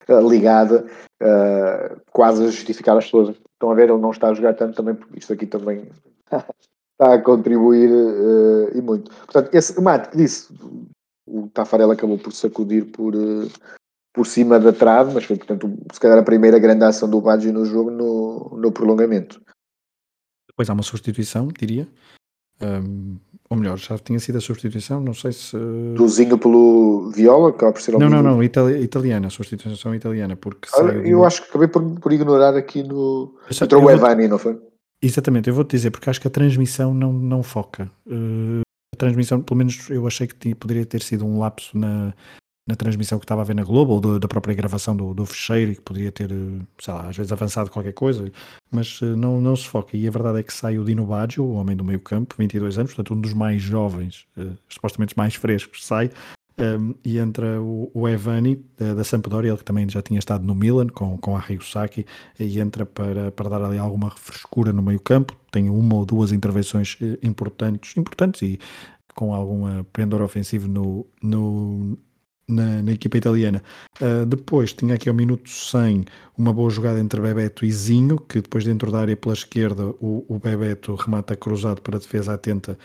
uh, 0.10 0.30
ligada, 0.30 0.86
quase 2.12 2.44
a 2.44 2.48
justificar 2.48 2.98
as 2.98 3.06
pessoas 3.06 3.36
Estão 3.62 3.70
a 3.70 3.76
ver, 3.76 3.90
ele 3.90 4.02
não 4.02 4.10
está 4.10 4.30
a 4.30 4.34
jogar 4.34 4.56
tanto 4.56 4.76
também, 4.76 4.96
porque 4.96 5.20
isto 5.20 5.32
aqui 5.34 5.46
também 5.46 5.88
está 6.32 7.14
a 7.14 7.22
contribuir 7.22 7.92
uh, 7.92 8.76
e 8.76 8.82
muito. 8.82 9.12
Portanto, 9.12 9.54
esse 9.54 9.76
que 10.10 10.18
disse, 10.18 10.52
o 11.28 11.48
Tafarel 11.50 11.92
acabou 11.92 12.18
por 12.18 12.34
sacudir 12.34 12.86
por, 12.86 13.16
uh, 13.16 13.48
por 14.12 14.26
cima 14.26 14.60
da 14.60 14.74
trave, 14.74 15.14
mas 15.14 15.26
foi, 15.26 15.38
portanto, 15.38 15.72
se 15.94 16.00
calhar 16.00 16.18
a 16.18 16.24
primeira 16.24 16.58
grande 16.58 16.84
ação 16.86 17.08
do 17.08 17.22
Baggio 17.22 17.54
no 17.54 17.64
jogo 17.64 17.92
no, 17.92 18.58
no 18.58 18.72
prolongamento. 18.72 19.40
Depois 20.50 20.68
há 20.68 20.74
uma 20.74 20.82
substituição, 20.82 21.48
diria. 21.50 21.88
Um, 22.60 23.20
ou 23.52 23.58
melhor, 23.58 23.78
já 23.78 23.98
tinha 23.98 24.18
sido 24.18 24.38
a 24.38 24.42
substituição, 24.42 25.02
não 25.02 25.14
sei 25.14 25.34
se. 25.34 25.58
Dozinho 25.98 26.38
pelo 26.38 27.12
Viola, 27.14 27.52
que 27.52 27.60
por 27.60 27.82
ser 27.82 27.92
Não, 27.98 28.10
não, 28.10 28.24
não, 28.24 28.42
itali 28.42 28.82
italiana, 28.82 29.30
substituição 29.30 29.94
italiana, 29.94 30.38
porque. 30.38 30.70
Ah, 30.74 30.84
eu 31.06 31.26
acho 31.26 31.44
que 31.44 31.50
acabei 31.50 31.68
por, 31.68 31.84
por 32.00 32.14
ignorar 32.14 32.56
aqui 32.56 32.82
no. 32.82 33.36
Entrou 33.62 33.84
o 33.84 33.92
Evani, 33.92 34.30
não 34.30 34.40
foi? 34.40 34.58
Exatamente, 35.04 35.50
eu 35.50 35.54
vou 35.54 35.66
te 35.66 35.72
dizer, 35.72 35.92
porque 35.92 36.10
acho 36.10 36.22
que 36.22 36.30
a 36.30 36.32
transmissão 36.32 36.94
não, 36.94 37.12
não 37.12 37.44
foca. 37.44 37.92
Uh, 38.08 38.62
a 38.94 38.98
transmissão, 38.98 39.42
pelo 39.42 39.58
menos 39.58 39.90
eu 39.90 40.08
achei 40.08 40.28
que 40.28 40.56
poderia 40.56 40.86
ter 40.86 41.02
sido 41.02 41.26
um 41.26 41.38
lapso 41.38 41.78
na, 41.78 42.14
na 42.68 42.76
transmissão 42.76 43.18
que 43.18 43.26
estava 43.26 43.42
a 43.42 43.44
ver 43.44 43.56
na 43.56 43.64
Globo 43.64 43.94
ou 43.94 44.00
do, 44.00 44.20
da 44.20 44.28
própria 44.28 44.54
gravação 44.54 44.96
do, 44.96 45.14
do 45.14 45.26
fecheiro 45.26 45.76
que 45.76 45.82
podia 45.82 46.12
ter, 46.12 46.32
eh, 46.32 46.64
sei 46.80 46.94
lá, 46.94 47.08
às 47.08 47.18
vezes 47.18 47.32
avançado 47.32 47.72
qualquer 47.72 47.94
coisa, 47.94 48.32
mas 48.70 49.02
uh, 49.02 49.18
não, 49.18 49.42
não 49.42 49.56
se 49.56 49.68
foca. 49.68 49.98
E 49.98 50.08
a 50.08 50.12
verdade 50.12 50.40
é 50.40 50.44
que 50.44 50.54
sai 50.54 50.78
o 50.78 50.86
Dino 50.86 51.06
Baggio, 51.06 51.44
o 51.44 51.54
homem 51.54 51.76
do 51.76 51.84
meio 51.84 52.00
campo, 52.00 52.36
22 52.38 52.78
anos, 52.78 52.94
portanto 52.94 53.18
um 53.18 53.22
dos 53.22 53.34
mais 53.34 53.62
jovens, 53.62 54.26
uh, 54.38 54.56
supostamente 54.70 55.18
mais 55.18 55.34
frescos, 55.36 55.86
sai 55.86 56.12
um, 56.60 56.94
e 57.04 57.18
entra 57.18 57.60
o, 57.60 57.90
o 57.94 58.08
Evani 58.08 58.64
da, 58.78 58.94
da 58.94 59.04
Sampdoria, 59.04 59.50
ele 59.50 59.58
que 59.58 59.64
também 59.64 59.90
já 59.90 60.02
tinha 60.02 60.20
estado 60.20 60.46
no 60.46 60.54
Milan 60.54 60.88
com, 60.88 61.18
com 61.18 61.36
Arrigo 61.36 61.64
Sacchi, 61.64 62.06
e 62.40 62.60
entra 62.60 62.86
para, 62.86 63.32
para 63.32 63.50
dar 63.50 63.64
ali 63.64 63.80
alguma 63.80 64.12
frescura 64.12 64.72
no 64.72 64.84
meio 64.84 65.00
campo, 65.00 65.36
tem 65.52 65.68
uma 65.68 65.96
ou 65.96 66.06
duas 66.06 66.32
intervenções 66.32 66.98
importantes, 67.24 67.98
importantes 67.98 68.42
e 68.44 68.60
com 69.16 69.34
algum 69.34 69.84
pendor 69.86 70.22
ofensivo 70.22 70.68
no, 70.68 71.06
no, 71.22 71.98
na, 72.52 72.82
na, 72.82 72.92
equipa 72.92 73.18
italiana. 73.18 73.64
Uh, 74.02 74.26
depois 74.26 74.74
tinha 74.74 74.96
aqui 74.96 75.10
ao 75.10 75.16
minuto 75.16 75.50
100 75.50 76.06
uma 76.38 76.54
boa 76.54 76.70
jogada 76.70 77.00
entre 77.00 77.22
Bebeto 77.22 77.66
e 77.66 77.72
Zinho, 77.72 78.18
que 78.18 78.42
depois 78.42 78.64
dentro 78.64 78.92
da 78.92 79.00
área 79.00 79.16
pela 79.16 79.34
esquerda 79.34 79.88
o, 80.02 80.26
o 80.28 80.40
Bebeto 80.40 80.96
remata 80.96 81.36
cruzado 81.36 81.82
para 81.82 81.98
a 81.98 82.00
defesa 82.00 82.34
atenta 82.34 82.78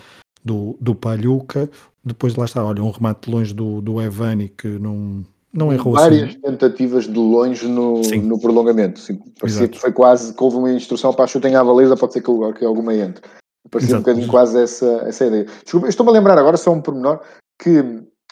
do, 0.44 0.76
do 0.80 0.94
Palhuca. 0.94 1.68
Depois 2.04 2.36
lá 2.36 2.44
está, 2.44 2.64
olha, 2.64 2.82
um 2.82 2.90
remate 2.90 3.30
longe 3.30 3.52
do, 3.52 3.80
do 3.80 4.00
Evani 4.00 4.48
que 4.48 4.68
não, 4.68 5.24
não 5.52 5.72
errou 5.72 5.94
Várias 5.94 6.30
assim. 6.30 6.40
tentativas 6.40 7.04
de 7.04 7.18
longe 7.18 7.66
no, 7.66 8.00
no 8.00 8.38
prolongamento. 8.38 9.00
Sim, 9.00 9.18
parecia 9.40 9.62
Exato. 9.62 9.70
que 9.70 9.80
foi 9.80 9.92
quase 9.92 10.34
que 10.34 10.42
houve 10.42 10.56
uma 10.56 10.72
instrução 10.72 11.12
para 11.12 11.24
a 11.24 11.26
chutem 11.26 11.56
à 11.56 11.64
baliza, 11.64 11.96
pode 11.96 12.12
ser 12.12 12.20
que, 12.20 12.52
que 12.58 12.64
alguma 12.64 12.94
entre. 12.94 13.22
Parecia 13.70 13.88
Exato. 13.88 14.00
um 14.00 14.04
bocadinho 14.04 14.28
quase 14.28 14.62
essa, 14.62 15.02
essa 15.06 15.26
ideia. 15.26 15.46
Desculpa, 15.64 15.88
estou-me 15.88 16.10
a 16.10 16.14
lembrar 16.14 16.38
agora, 16.38 16.56
só 16.56 16.72
um 16.72 16.80
pormenor, 16.80 17.20
que 17.60 17.82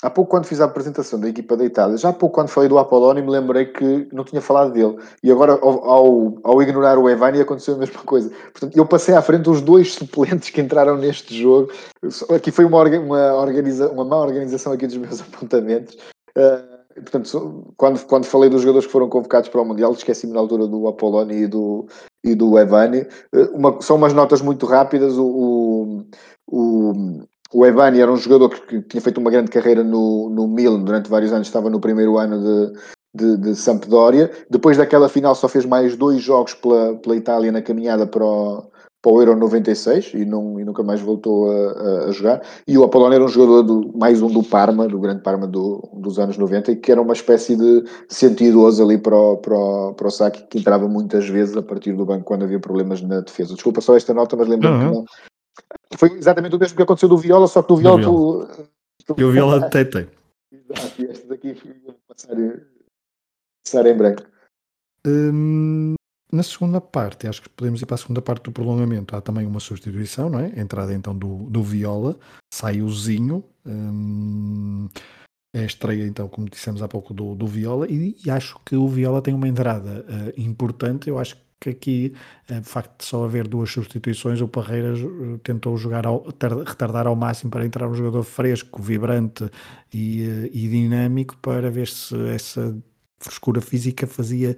há 0.04 0.10
pouco 0.10 0.30
quando 0.30 0.44
fiz 0.44 0.60
a 0.60 0.66
apresentação 0.66 1.18
da 1.18 1.28
equipa 1.28 1.56
da 1.56 1.64
Itália, 1.64 1.96
já 1.96 2.10
há 2.10 2.12
pouco 2.12 2.34
quando 2.34 2.48
falei 2.48 2.68
do 2.68 2.78
Apoloni, 2.78 3.22
me 3.22 3.30
lembrei 3.30 3.64
que 3.64 4.06
não 4.12 4.22
tinha 4.22 4.40
falado 4.40 4.72
dele. 4.72 4.98
E 5.22 5.32
agora, 5.32 5.52
ao, 5.52 6.38
ao, 6.44 6.62
ignorar 6.62 6.98
o 6.98 7.08
Evani, 7.08 7.40
aconteceu 7.40 7.74
a 7.74 7.78
mesma 7.78 8.02
coisa. 8.02 8.30
Portanto, 8.52 8.76
eu 8.76 8.84
passei 8.84 9.14
à 9.14 9.22
frente 9.22 9.48
os 9.48 9.62
dois 9.62 9.94
suplentes 9.94 10.50
que 10.50 10.60
entraram 10.60 10.96
neste 10.96 11.40
jogo. 11.40 11.72
Aqui 12.34 12.50
foi 12.50 12.66
uma, 12.66 12.82
uma, 12.82 13.34
organiza, 13.34 13.90
uma 13.90 14.04
má 14.04 14.18
organização 14.18 14.72
aqui 14.72 14.86
dos 14.86 14.98
meus 14.98 15.20
apontamentos. 15.22 15.96
Uh, 16.36 17.00
portanto, 17.00 17.72
quando, 17.76 18.04
quando 18.04 18.24
falei 18.26 18.50
dos 18.50 18.60
jogadores 18.60 18.86
que 18.86 18.92
foram 18.92 19.08
convocados 19.08 19.48
para 19.48 19.62
o 19.62 19.64
Mundial, 19.64 19.92
esqueci-me 19.92 20.34
na 20.34 20.40
altura 20.40 20.66
do 20.66 20.86
Apoloni 20.86 21.44
e 21.44 21.46
do, 21.46 21.86
e 22.22 22.34
do 22.34 22.58
Evani. 22.58 23.06
Uh, 23.34 23.56
uma, 23.56 23.80
são 23.80 23.96
umas 23.96 24.12
notas 24.12 24.42
muito 24.42 24.66
rápidas. 24.66 25.16
O, 25.16 26.04
o, 26.46 26.92
o 26.92 27.24
o 27.54 27.64
Evani 27.64 28.00
era 28.00 28.12
um 28.12 28.16
jogador 28.16 28.48
que, 28.48 28.82
tinha 28.82 29.00
feito 29.00 29.18
uma 29.18 29.30
grande 29.30 29.50
carreira 29.50 29.84
no, 29.84 30.28
no 30.28 30.48
Milan 30.48 30.80
durante 30.80 31.08
vários 31.08 31.32
anos, 31.32 31.46
estava 31.46 31.70
no 31.70 31.78
primeiro 31.78 32.18
ano 32.18 32.40
de, 32.40 32.78
de, 33.14 33.36
de, 33.36 33.54
Sampdoria. 33.54 34.28
Depois 34.50 34.76
daquela 34.76 35.08
final 35.08 35.36
só 35.36 35.46
fez 35.46 35.64
mais 35.64 35.96
dois 35.96 36.20
jogos 36.20 36.52
pela, 36.54 36.96
pela 36.96 37.14
Itália 37.14 37.52
na 37.52 37.62
caminhada 37.62 38.08
para 38.08 38.24
o, 38.24 38.64
para 39.00 39.12
o 39.12 39.22
Euro 39.22 39.36
96 39.36 40.14
e, 40.14 40.24
não, 40.24 40.58
e 40.58 40.64
nunca 40.64 40.82
mais 40.82 41.00
voltou 41.00 41.48
a, 41.48 42.06
a, 42.06 42.10
jogar. 42.10 42.42
E 42.66 42.76
o 42.76 42.82
Apolónio 42.82 43.14
era 43.14 43.24
um 43.24 43.28
jogador, 43.28 43.62
do, 43.62 43.96
mais 43.96 44.20
um 44.20 44.28
do 44.28 44.42
Parma, 44.42 44.88
do 44.88 44.98
grande 44.98 45.22
Parma 45.22 45.46
do, 45.46 45.88
dos 45.92 46.18
anos 46.18 46.36
90, 46.36 46.72
e 46.72 46.76
que 46.76 46.90
era 46.90 47.00
uma 47.00 47.12
espécie 47.12 47.54
de 47.54 47.84
sentidoso 48.08 48.82
ali 48.82 48.98
para 48.98 49.14
o, 49.14 49.36
para, 49.36 49.56
o, 49.56 49.94
para 49.94 50.08
o 50.08 50.10
saque, 50.10 50.44
que 50.48 50.58
entrava 50.58 50.88
muitas 50.88 51.28
vezes 51.28 51.56
a 51.56 51.62
partir 51.62 51.92
do 51.92 52.04
banco 52.04 52.24
quando 52.24 52.42
havia 52.42 52.58
problemas 52.58 53.00
na 53.00 53.20
defesa. 53.20 53.54
Desculpa 53.54 53.80
só 53.80 53.96
esta 53.96 54.12
nota, 54.12 54.34
mas 54.34 54.48
lembro-me 54.48 54.74
uhum. 54.74 54.88
que 54.88 54.94
não, 54.96 55.04
foi 55.96 56.12
exatamente 56.12 56.56
o 56.56 56.58
mesmo 56.58 56.76
que 56.76 56.82
aconteceu 56.82 57.08
do 57.08 57.18
Viola, 57.18 57.46
só 57.46 57.62
que 57.62 57.68
do 57.68 57.76
Viola, 57.76 58.02
do 58.02 58.10
Viola. 58.10 58.46
Tu, 59.04 59.14
tu... 59.14 59.20
E 59.20 59.24
o 59.24 59.32
Viola 59.32 59.70
Tete. 59.70 60.08
Exato, 60.52 61.02
e 61.02 61.04
estes 61.04 61.30
aqui 61.30 61.54
passar, 62.08 62.36
passar 63.64 63.86
em 63.86 63.96
branco. 63.96 64.22
Hum, 65.06 65.94
na 66.32 66.42
segunda 66.42 66.80
parte, 66.80 67.28
acho 67.28 67.42
que 67.42 67.48
podemos 67.48 67.82
ir 67.82 67.86
para 67.86 67.96
a 67.96 67.98
segunda 67.98 68.22
parte 68.22 68.44
do 68.44 68.52
prolongamento. 68.52 69.14
Há 69.14 69.20
também 69.20 69.46
uma 69.46 69.60
substituição, 69.60 70.30
não 70.30 70.40
é? 70.40 70.58
Entrada 70.58 70.94
então 70.94 71.16
do, 71.16 71.50
do 71.50 71.62
Viola, 71.62 72.18
sai 72.52 72.80
o 72.80 72.90
Zinho. 72.90 73.44
Hum, 73.66 74.88
é 75.54 75.60
a 75.60 75.66
estreia, 75.66 76.04
então, 76.04 76.28
como 76.28 76.50
dissemos 76.50 76.82
há 76.82 76.88
pouco, 76.88 77.14
do, 77.14 77.36
do 77.36 77.46
Viola, 77.46 77.86
e, 77.88 78.16
e 78.26 78.28
acho 78.28 78.58
que 78.66 78.74
o 78.74 78.88
Viola 78.88 79.22
tem 79.22 79.32
uma 79.32 79.46
entrada 79.46 80.04
uh, 80.08 80.40
importante. 80.40 81.08
Eu 81.08 81.16
acho 81.16 81.36
que 81.36 81.43
que 81.64 81.70
aqui, 81.70 82.14
eh, 82.48 82.60
de 82.60 82.68
facto, 82.68 83.04
só 83.04 83.24
haver 83.24 83.48
duas 83.48 83.70
substituições, 83.70 84.40
o 84.40 84.48
Parreiras 84.48 85.00
eh, 85.00 85.38
tentou 85.42 85.76
jogar 85.76 86.06
ao, 86.06 86.24
retardar 86.66 87.06
ao 87.06 87.16
máximo 87.16 87.50
para 87.50 87.64
entrar 87.64 87.88
um 87.88 87.94
jogador 87.94 88.22
fresco, 88.22 88.82
vibrante 88.82 89.50
e, 89.92 90.24
eh, 90.24 90.50
e 90.52 90.68
dinâmico 90.68 91.36
para 91.38 91.70
ver 91.70 91.88
se 91.88 92.14
essa 92.28 92.76
frescura 93.18 93.60
física 93.60 94.06
fazia 94.06 94.56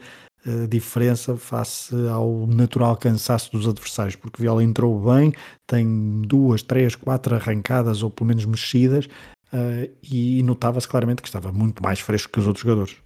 diferença 0.69 1.37
face 1.37 1.93
ao 2.09 2.47
natural 2.47 2.97
cansaço 2.97 3.51
dos 3.51 3.67
adversários, 3.67 4.15
porque 4.15 4.41
Viola 4.41 4.63
entrou 4.63 4.97
bem, 5.01 5.33
tem 5.67 6.23
duas, 6.23 6.63
três, 6.63 6.95
quatro 6.95 7.35
arrancadas 7.35 8.05
ou 8.05 8.11
pelo 8.11 8.29
menos 8.29 8.45
mexidas 8.45 9.09
e 10.01 10.41
notava-se 10.45 10.87
claramente 10.87 11.21
que 11.21 11.27
estava 11.27 11.51
muito 11.51 11.83
mais 11.83 11.99
fresco 11.99 12.33
que 12.33 12.39
os 12.39 12.47
outros 12.47 12.63
jogadores. 12.63 12.97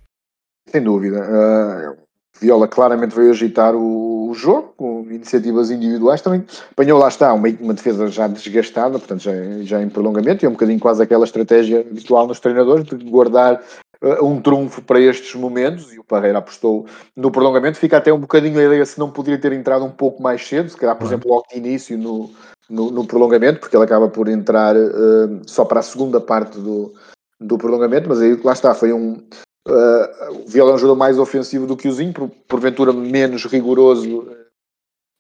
Sem 0.69 0.83
dúvida. 0.83 1.97
Viola 2.41 2.67
claramente 2.69 3.15
veio 3.15 3.31
agitar 3.31 3.75
o, 3.75 4.11
jogo 4.35 4.73
com 4.77 5.01
iniciativas 5.11 5.71
individuais. 5.71 6.23
Também 6.23 6.45
apanhou 6.71 6.99
lá 6.99 7.09
está 7.09 7.33
uma, 7.33 7.49
uma 7.61 7.75
defesa 7.75 8.07
já 8.09 8.29
desgastada, 8.29 8.99
portanto 8.99 9.23
já, 9.23 9.33
já 9.63 9.83
em 9.83 9.89
prolongamento, 9.89 10.45
e 10.45 10.47
é 10.47 10.49
um 10.49 10.53
bocadinho 10.53 10.79
quase 10.79 11.03
aquela 11.03 11.25
estratégia 11.25 11.81
habitual 11.81 12.27
nos 12.27 12.41
treinadores 12.41 12.85
de 12.85 12.97
guardar 13.11 13.61
uh, 14.03 14.25
um 14.25 14.41
trunfo 14.41 14.81
para 14.83 15.01
estes 15.01 15.35
momentos. 15.35 15.93
E 15.93 15.99
o 15.99 16.05
Parreira 16.05 16.39
apostou 16.39 16.87
no 17.17 17.31
prolongamento. 17.31 17.79
Fica 17.79 17.97
até 17.97 18.13
um 18.13 18.21
bocadinho 18.21 18.59
a 18.59 18.65
ideia 18.65 18.87
se 18.87 18.99
não 18.99 19.11
poderia 19.11 19.41
ter 19.41 19.53
entrado 19.53 19.85
um 19.85 19.91
pouco 19.91 20.23
mais 20.23 20.47
cedo, 20.47 20.71
se 20.71 20.77
calhar, 20.77 20.97
por 20.97 21.07
exemplo, 21.07 21.31
logo 21.31 21.47
de 21.51 21.59
início 21.59 21.99
no, 21.99 22.31
no, 22.69 22.91
no, 22.91 23.07
prolongamento, 23.07 23.61
porque 23.61 23.77
ele 23.77 23.85
acaba 23.85 24.09
por 24.09 24.29
entrar 24.29 24.77
uh, 24.77 25.41
só 25.47 25.65
para 25.65 25.81
a 25.81 25.83
segunda 25.83 26.21
parte 26.21 26.59
do, 26.59 26.95
do 27.41 27.59
prolongamento. 27.59 28.09
Mas 28.09 28.21
aí 28.21 28.41
lá 28.43 28.53
está, 28.53 28.75
foi 28.75 28.93
um 28.93 29.21
Uh, 29.69 30.43
o 30.43 30.49
Viola 30.49 30.73
é 30.73 30.75
um 30.75 30.79
jogador 30.79 30.97
mais 30.97 31.19
ofensivo 31.19 31.67
do 31.67 31.77
que 31.77 31.87
o 31.87 31.93
Zinho, 31.93 32.15
por, 32.15 32.31
porventura 32.49 32.93
menos 32.93 33.45
rigoroso 33.45 34.21
uh, 34.21 34.47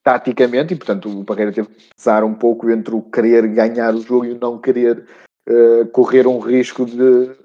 taticamente, 0.02 0.72
e 0.72 0.76
portanto 0.76 1.20
o 1.20 1.24
Parreira 1.24 1.52
teve 1.52 1.68
que 1.68 1.94
pesar 1.94 2.24
um 2.24 2.34
pouco 2.34 2.70
entre 2.70 2.94
o 2.94 3.02
querer 3.02 3.46
ganhar 3.48 3.94
o 3.94 4.00
jogo 4.00 4.24
e 4.24 4.32
o 4.32 4.38
não 4.38 4.58
querer 4.58 5.06
uh, 5.48 5.86
correr 5.92 6.26
um 6.26 6.38
risco 6.38 6.86
de, 6.86 7.36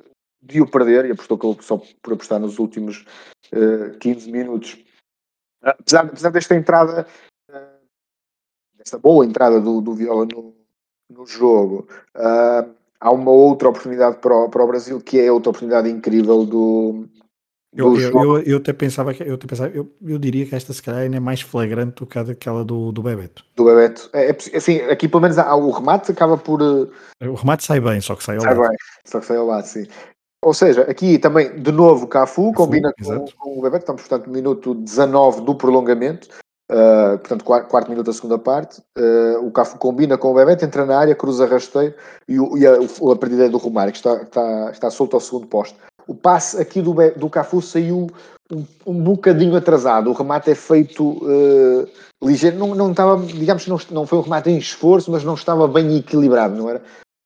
de 0.42 0.62
o 0.62 0.68
perder, 0.70 1.06
e 1.06 1.12
apostou 1.12 1.38
que 1.38 1.46
ele 1.46 1.62
só 1.62 1.82
por 2.02 2.14
apostar 2.14 2.40
nos 2.40 2.60
últimos 2.60 3.06
uh, 3.54 3.98
15 4.00 4.32
minutos. 4.32 4.78
Apesar, 5.62 6.06
apesar 6.06 6.30
desta 6.30 6.56
entrada, 6.56 7.08
desta 8.78 8.98
boa 8.98 9.26
entrada 9.26 9.60
do, 9.60 9.82
do 9.82 9.94
Viola 9.94 10.26
no, 10.26 10.56
no 11.10 11.26
jogo, 11.26 11.88
uh, 12.16 12.74
há 13.06 13.12
uma 13.12 13.30
outra 13.30 13.70
oportunidade 13.70 14.18
para 14.18 14.36
o, 14.36 14.50
para 14.50 14.64
o 14.64 14.68
Brasil 14.68 15.00
que 15.00 15.20
é 15.20 15.32
outra 15.32 15.52
oportunidade 15.52 15.90
incrível 15.90 16.44
do. 16.44 17.06
do 17.72 17.96
eu, 17.98 18.00
eu, 18.00 18.40
eu, 18.40 18.58
até 18.58 18.74
pensava 18.74 19.14
que 19.14 19.22
eu, 19.22 19.36
até 19.36 19.46
pensava, 19.46 19.70
eu, 19.70 19.92
eu 20.04 20.18
diria 20.18 20.46
que 20.48 20.56
esta 20.56 20.74
se 20.74 20.82
calhar 20.82 21.02
ainda 21.02 21.18
é 21.18 21.20
mais 21.20 21.42
flagrante 21.42 21.98
do 21.98 22.08
que 22.08 22.18
aquela 22.18 22.66
do, 22.66 22.92
do 22.92 23.04
Bebeto. 23.04 23.46
Do 23.56 23.66
Bebeto. 23.66 24.10
É, 24.12 24.32
é, 24.32 24.58
assim, 24.58 24.82
aqui 24.82 25.08
pelo 25.08 25.22
menos 25.22 25.38
há, 25.38 25.56
o 25.56 25.70
remate 25.70 26.12
acaba 26.12 26.36
por. 26.36 26.60
Eh, 27.22 27.28
o 27.28 27.36
remate 27.36 27.64
sai 27.64 27.80
bem, 27.80 28.02
só 28.02 28.16
que 28.16 28.24
sai 28.24 28.38
ao 28.38 28.42
sai 28.42 28.56
lado. 28.56 28.68
Bem, 28.68 28.78
só 29.06 29.20
que 29.20 29.26
sai 29.28 29.38
ao 29.38 29.46
lado, 29.46 29.66
sim. 29.66 29.86
Ou 30.44 30.54
seja, 30.54 30.82
aqui 30.84 31.18
também, 31.18 31.60
de 31.60 31.72
novo, 31.72 32.08
Cafu, 32.08 32.52
Cafu 32.52 32.54
combina 32.54 32.92
com, 33.04 33.26
com, 33.38 33.60
o 33.60 33.62
Bebeto, 33.62 33.84
estamos, 33.84 34.02
portanto, 34.02 34.28
no 34.28 34.34
minuto 34.34 34.76
19 34.76 35.42
do 35.42 35.56
prolongamento. 35.56 36.28
Uh, 36.72 37.20
portanto, 37.20 37.46
quarto, 37.46 37.68
quarto, 37.70 37.90
minuto 37.90 38.08
da 38.08 38.14
segunda 38.14 38.40
parte, 38.40 38.82
uh, 38.98 39.46
o 39.46 39.52
Cafu 39.52 39.78
combina 39.78 40.18
com 40.18 40.32
o 40.32 40.34
Bebeto, 40.34 40.66
entra 40.66 40.84
na 40.84 40.98
área, 40.98 41.14
cruza 41.14 41.46
rasteiro 41.46 41.94
e, 42.28 42.38
a, 42.66 42.74
a 42.74 43.16
partida 43.16 43.46
é 43.46 43.50
do 43.50 43.58
Romário, 43.58 43.92
que 43.92 44.00
está, 44.00 44.16
está, 44.24 44.72
está 44.72 44.90
solto 44.90 45.16
ao 45.16 45.20
segundo 45.20 45.46
posto. 45.46 45.78
O 46.08 46.16
passe 46.16 46.60
aqui 46.60 46.82
do, 46.82 46.96
do 47.16 47.30
Cafu 47.30 47.62
saiu 47.62 48.08
um, 48.52 48.66
um 48.86 49.04
bocadinho 49.04 49.56
atrasado, 49.56 50.10
o 50.10 50.14
remate 50.14 50.50
é 50.50 50.56
feito 50.56 51.04
uh, 51.04 51.88
ligeiro, 52.24 52.58
não, 52.58 52.74
não 52.74 52.92
estava, 52.92 53.24
digamos 53.24 53.64
que 53.64 53.70
não, 53.70 53.80
não 53.92 54.08
foi 54.08 54.18
um 54.18 54.24
remate 54.24 54.50
em 54.50 54.58
esforço, 54.58 55.12
mas 55.12 55.24
não 55.24 55.36
estava 55.36 55.68
bem 55.68 55.98
equilibrado, 55.98 56.56
não 56.56 56.68
era? 56.68 56.82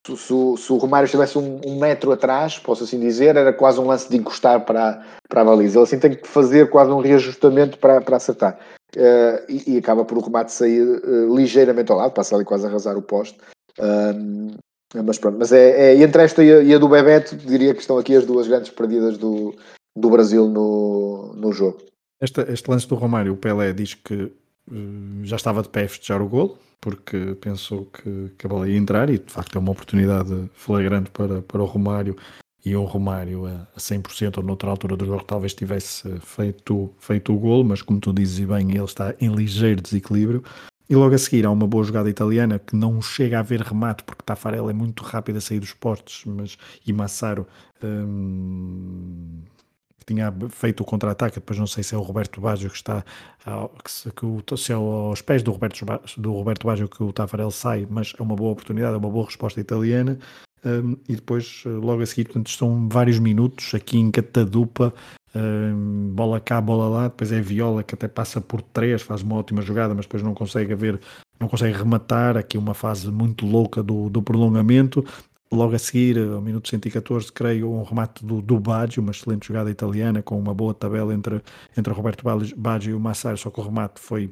Se, 0.05 0.17
se, 0.17 0.27
se 0.27 0.73
o 0.73 0.77
Romário 0.77 1.05
estivesse 1.05 1.37
um, 1.37 1.61
um, 1.65 1.79
metro 1.79 2.11
atrás, 2.11 2.59
posso 2.59 2.83
assim 2.83 2.99
dizer, 2.99 3.37
era 3.37 3.53
quase 3.53 3.79
um 3.79 3.87
lance 3.87 4.09
de 4.09 4.17
encostar 4.17 4.65
para, 4.65 5.01
para 5.29 5.41
a 5.41 5.45
baliza. 5.45 5.77
Ele 5.77 5.83
assim 5.83 5.99
tem 5.99 6.15
que 6.15 6.27
fazer 6.27 6.69
quase 6.69 6.89
um 6.91 7.01
reajustamento 7.01 7.77
para, 7.77 8.01
para 8.01 8.17
acertar. 8.17 8.57
Uh, 8.95 9.45
e, 9.47 9.73
e, 9.73 9.77
acaba 9.77 10.03
por 10.03 10.17
o 10.17 10.21
remate 10.21 10.51
sair 10.51 10.81
uh, 10.83 11.35
ligeiramente 11.35 11.91
ao 11.91 11.97
lado, 11.97 12.11
passa 12.11 12.35
ali 12.35 12.43
quase 12.43 12.65
a 12.65 12.69
arrasar 12.69 12.97
o 12.97 13.01
poste. 13.01 13.37
Uh, 13.77 14.57
mas 15.05 15.19
pronto, 15.19 15.37
mas 15.37 15.51
é, 15.51 15.93
é, 15.93 16.01
entre 16.01 16.23
esta 16.23 16.43
e 16.43 16.51
a, 16.51 16.61
e 16.63 16.73
a, 16.73 16.79
do 16.79 16.89
Bebeto, 16.89 17.35
diria 17.35 17.75
que 17.75 17.81
estão 17.81 17.99
aqui 17.99 18.15
as 18.15 18.25
duas 18.25 18.47
grandes 18.47 18.71
perdidas 18.71 19.17
do, 19.19 19.55
do 19.95 20.09
Brasil 20.09 20.47
no, 20.47 21.33
no 21.35 21.51
jogo. 21.51 21.77
Este, 22.19 22.41
este 22.51 22.69
lance 22.69 22.87
do 22.87 22.95
Romário, 22.95 23.33
o 23.33 23.37
Pelé 23.37 23.71
diz 23.73 23.93
que 23.93 24.31
já 25.23 25.35
estava 25.35 25.63
de 25.63 25.69
pé 25.69 25.85
a 25.85 25.89
festejar 25.89 26.21
o 26.21 26.27
gol, 26.27 26.57
porque 26.81 27.35
pensou 27.41 27.85
que, 27.85 28.31
que 28.37 28.45
a 28.45 28.49
bola 28.49 28.69
ia 28.69 28.77
entrar 28.77 29.09
e 29.09 29.17
de 29.17 29.31
facto 29.31 29.55
é 29.55 29.59
uma 29.59 29.71
oportunidade 29.71 30.49
flagrante 30.53 31.09
para, 31.11 31.41
para 31.41 31.61
o 31.61 31.65
Romário 31.65 32.15
e 32.65 32.75
o 32.75 32.83
Romário 32.83 33.45
a 33.45 33.67
100% 33.77 34.37
ou 34.37 34.43
noutra 34.43 34.69
altura 34.69 34.97
do 34.97 35.05
jogo 35.05 35.23
talvez 35.23 35.53
tivesse 35.53 36.19
feito, 36.19 36.93
feito 36.99 37.33
o 37.33 37.37
golo, 37.37 37.63
mas 37.63 37.81
como 37.81 37.99
tu 37.99 38.11
dizes 38.11 38.45
bem, 38.45 38.71
ele 38.71 38.83
está 38.83 39.15
em 39.19 39.33
ligeiro 39.33 39.81
desequilíbrio. 39.81 40.43
E 40.89 40.95
logo 40.95 41.13
a 41.13 41.17
seguir 41.19 41.45
há 41.45 41.51
uma 41.51 41.67
boa 41.67 41.83
jogada 41.83 42.09
italiana 42.09 42.57
que 42.57 42.75
não 42.75 42.99
chega 43.01 43.37
a 43.37 43.39
haver 43.41 43.61
remate 43.61 44.03
porque 44.03 44.23
Tafarel 44.25 44.69
é 44.69 44.73
muito 44.73 45.03
rápido 45.03 45.37
a 45.37 45.41
sair 45.41 45.59
dos 45.59 45.71
postos, 45.71 46.23
mas 46.25 46.57
e 46.85 46.91
Massaro 46.91 47.45
hum, 47.83 49.43
tinha 50.03 50.33
feito 50.49 50.81
o 50.81 50.85
contra-ataque, 50.85 51.35
depois 51.35 51.59
não 51.59 51.67
sei 51.67 51.83
se 51.83 51.93
é 51.93 51.97
o 51.97 52.01
Roberto 52.01 52.41
Baggio 52.41 52.71
que 52.71 52.75
está 52.75 53.05
que 53.83 54.11
que 54.11 54.25
o, 54.25 54.57
se 54.57 54.71
é 54.71 54.75
aos 54.75 55.21
pés 55.21 55.43
do 55.43 55.51
Roberto, 55.51 55.85
do 56.17 56.33
Roberto 56.33 56.65
Baggio 56.65 56.89
que 56.89 57.03
o 57.03 57.13
Tafarel 57.13 57.51
sai, 57.51 57.87
mas 57.87 58.13
é 58.19 58.23
uma 58.23 58.35
boa 58.35 58.51
oportunidade, 58.51 58.95
é 58.95 58.97
uma 58.97 59.11
boa 59.11 59.25
resposta 59.25 59.61
italiana. 59.61 60.17
Um, 60.65 60.97
e 61.07 61.15
depois, 61.15 61.63
eh, 61.65 61.69
logo 61.69 62.01
a 62.01 62.05
seguir, 62.05 62.25
portanto, 62.25 62.47
estão 62.47 62.89
vários 62.89 63.17
minutos 63.17 63.73
aqui 63.73 63.97
em 63.97 64.11
catadupa, 64.11 64.93
um, 65.35 66.11
bola 66.13 66.39
cá, 66.39 66.59
bola 66.59 66.89
lá, 66.89 67.07
depois 67.07 67.31
é 67.31 67.39
Viola 67.39 67.83
que 67.83 67.93
até 67.93 68.07
passa 68.07 68.41
por 68.41 68.61
três, 68.61 69.01
faz 69.01 69.21
uma 69.21 69.35
ótima 69.35 69.61
jogada, 69.61 69.93
mas 69.93 70.05
depois 70.05 70.23
não 70.23 70.33
consegue 70.33 70.73
haver, 70.73 70.99
não 71.39 71.47
consegue 71.47 71.77
rematar, 71.77 72.35
aqui 72.35 72.57
uma 72.57 72.73
fase 72.73 73.09
muito 73.11 73.45
louca 73.45 73.83
do, 73.83 74.09
do 74.09 74.21
prolongamento, 74.21 75.05
logo 75.51 75.75
a 75.75 75.79
seguir, 75.79 76.17
ao 76.17 76.41
minuto 76.41 76.69
114, 76.69 77.31
creio, 77.31 77.71
um 77.71 77.83
remate 77.83 78.23
do, 78.23 78.41
do 78.41 78.59
Baggio, 78.59 79.01
uma 79.01 79.11
excelente 79.11 79.47
jogada 79.47 79.69
italiana, 79.69 80.21
com 80.21 80.37
uma 80.37 80.53
boa 80.53 80.73
tabela 80.73 81.13
entre, 81.13 81.41
entre 81.75 81.91
o 81.91 81.95
Roberto 81.95 82.23
Baggio 82.55 82.91
e 82.91 82.93
o 82.93 82.99
Massaro, 82.99 83.37
só 83.37 83.49
que 83.49 83.59
o 83.59 83.63
remate 83.63 83.99
foi, 83.99 84.31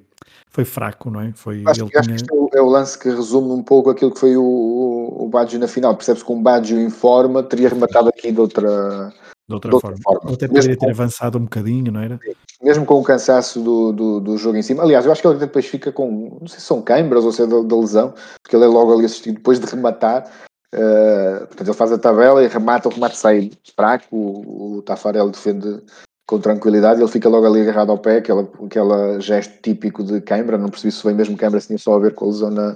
foi 0.49 0.63
fraco, 0.63 1.09
não 1.09 1.21
é? 1.21 1.31
Foi, 1.33 1.63
acho, 1.65 1.81
ele 1.81 1.91
acho 1.95 2.01
tinha... 2.03 2.15
que 2.15 2.21
isto 2.21 2.49
é 2.53 2.61
o 2.61 2.69
lance 2.69 2.97
que 2.97 3.09
resume 3.09 3.51
um 3.51 3.63
pouco 3.63 3.89
aquilo 3.89 4.11
que 4.11 4.19
foi 4.19 4.37
o, 4.37 4.43
o, 4.43 5.25
o 5.25 5.29
Baggio 5.29 5.59
na 5.59 5.67
final. 5.67 5.95
Percebes 5.95 6.21
que 6.21 6.31
um 6.31 6.41
Baggio 6.41 6.79
em 6.79 6.89
forma 6.89 7.41
teria 7.41 7.69
rematado 7.69 8.09
aqui 8.09 8.31
de 8.31 8.39
outra, 8.39 9.11
de 9.47 9.53
outra, 9.55 9.69
de 9.69 9.75
outra 9.75 9.89
forma. 9.89 9.97
forma. 10.03 10.21
Ou 10.25 10.35
até 10.35 10.47
poderia 10.47 10.69
mesmo 10.69 10.79
ter 10.79 10.85
com... 10.85 10.91
avançado 10.91 11.37
um 11.39 11.43
bocadinho, 11.43 11.91
não 11.91 12.01
era? 12.01 12.19
Mesmo 12.61 12.85
com 12.85 12.99
o 12.99 13.03
cansaço 13.03 13.59
do, 13.59 13.91
do, 13.91 14.19
do, 14.19 14.37
jogo 14.37 14.57
em 14.57 14.61
cima. 14.61 14.83
Aliás, 14.83 15.05
eu 15.05 15.11
acho 15.11 15.21
que 15.21 15.27
ele 15.27 15.39
depois 15.39 15.65
fica 15.65 15.91
com, 15.91 16.37
não 16.41 16.47
sei 16.47 16.59
se 16.59 16.65
são 16.65 16.81
câimbras 16.81 17.23
ou 17.23 17.31
se 17.31 17.41
é 17.41 17.47
da, 17.47 17.61
da 17.61 17.75
lesão, 17.75 18.13
porque 18.41 18.55
ele 18.55 18.65
é 18.65 18.67
logo 18.67 18.93
ali 18.93 19.05
assistido 19.05 19.35
depois 19.35 19.59
de 19.59 19.65
rematar 19.65 20.29
Uh, 20.73 21.47
portanto, 21.47 21.67
ele 21.67 21.77
faz 21.77 21.91
a 21.91 21.97
tabela 21.97 22.43
e 22.43 22.47
remata, 22.47 22.89
o 22.89 22.91
remate 22.91 23.17
sai 23.17 23.51
fraco, 23.75 24.15
o, 24.15 24.77
o 24.77 24.81
Tafarel 24.81 25.29
defende 25.29 25.81
com 26.27 26.39
tranquilidade, 26.39 27.01
ele 27.01 27.09
fica 27.09 27.29
logo 27.29 27.45
ali 27.45 27.61
agarrado 27.61 27.89
ao 27.89 27.97
pé, 27.97 28.17
aquela, 28.17 28.49
aquela 28.65 29.19
gesto 29.21 29.61
típico 29.61 30.03
de 30.03 30.19
Cãibra, 30.19 30.57
não 30.57 30.69
percebi 30.69 30.91
se 30.91 31.01
foi 31.01 31.13
mesmo 31.13 31.37
Cãibra, 31.37 31.61
se 31.61 31.67
tinha 31.67 31.79
só 31.79 31.95
a 31.95 31.99
ver 31.99 32.13
com 32.13 32.25
a 32.25 32.27
lesão 32.27 32.51
na, 32.51 32.75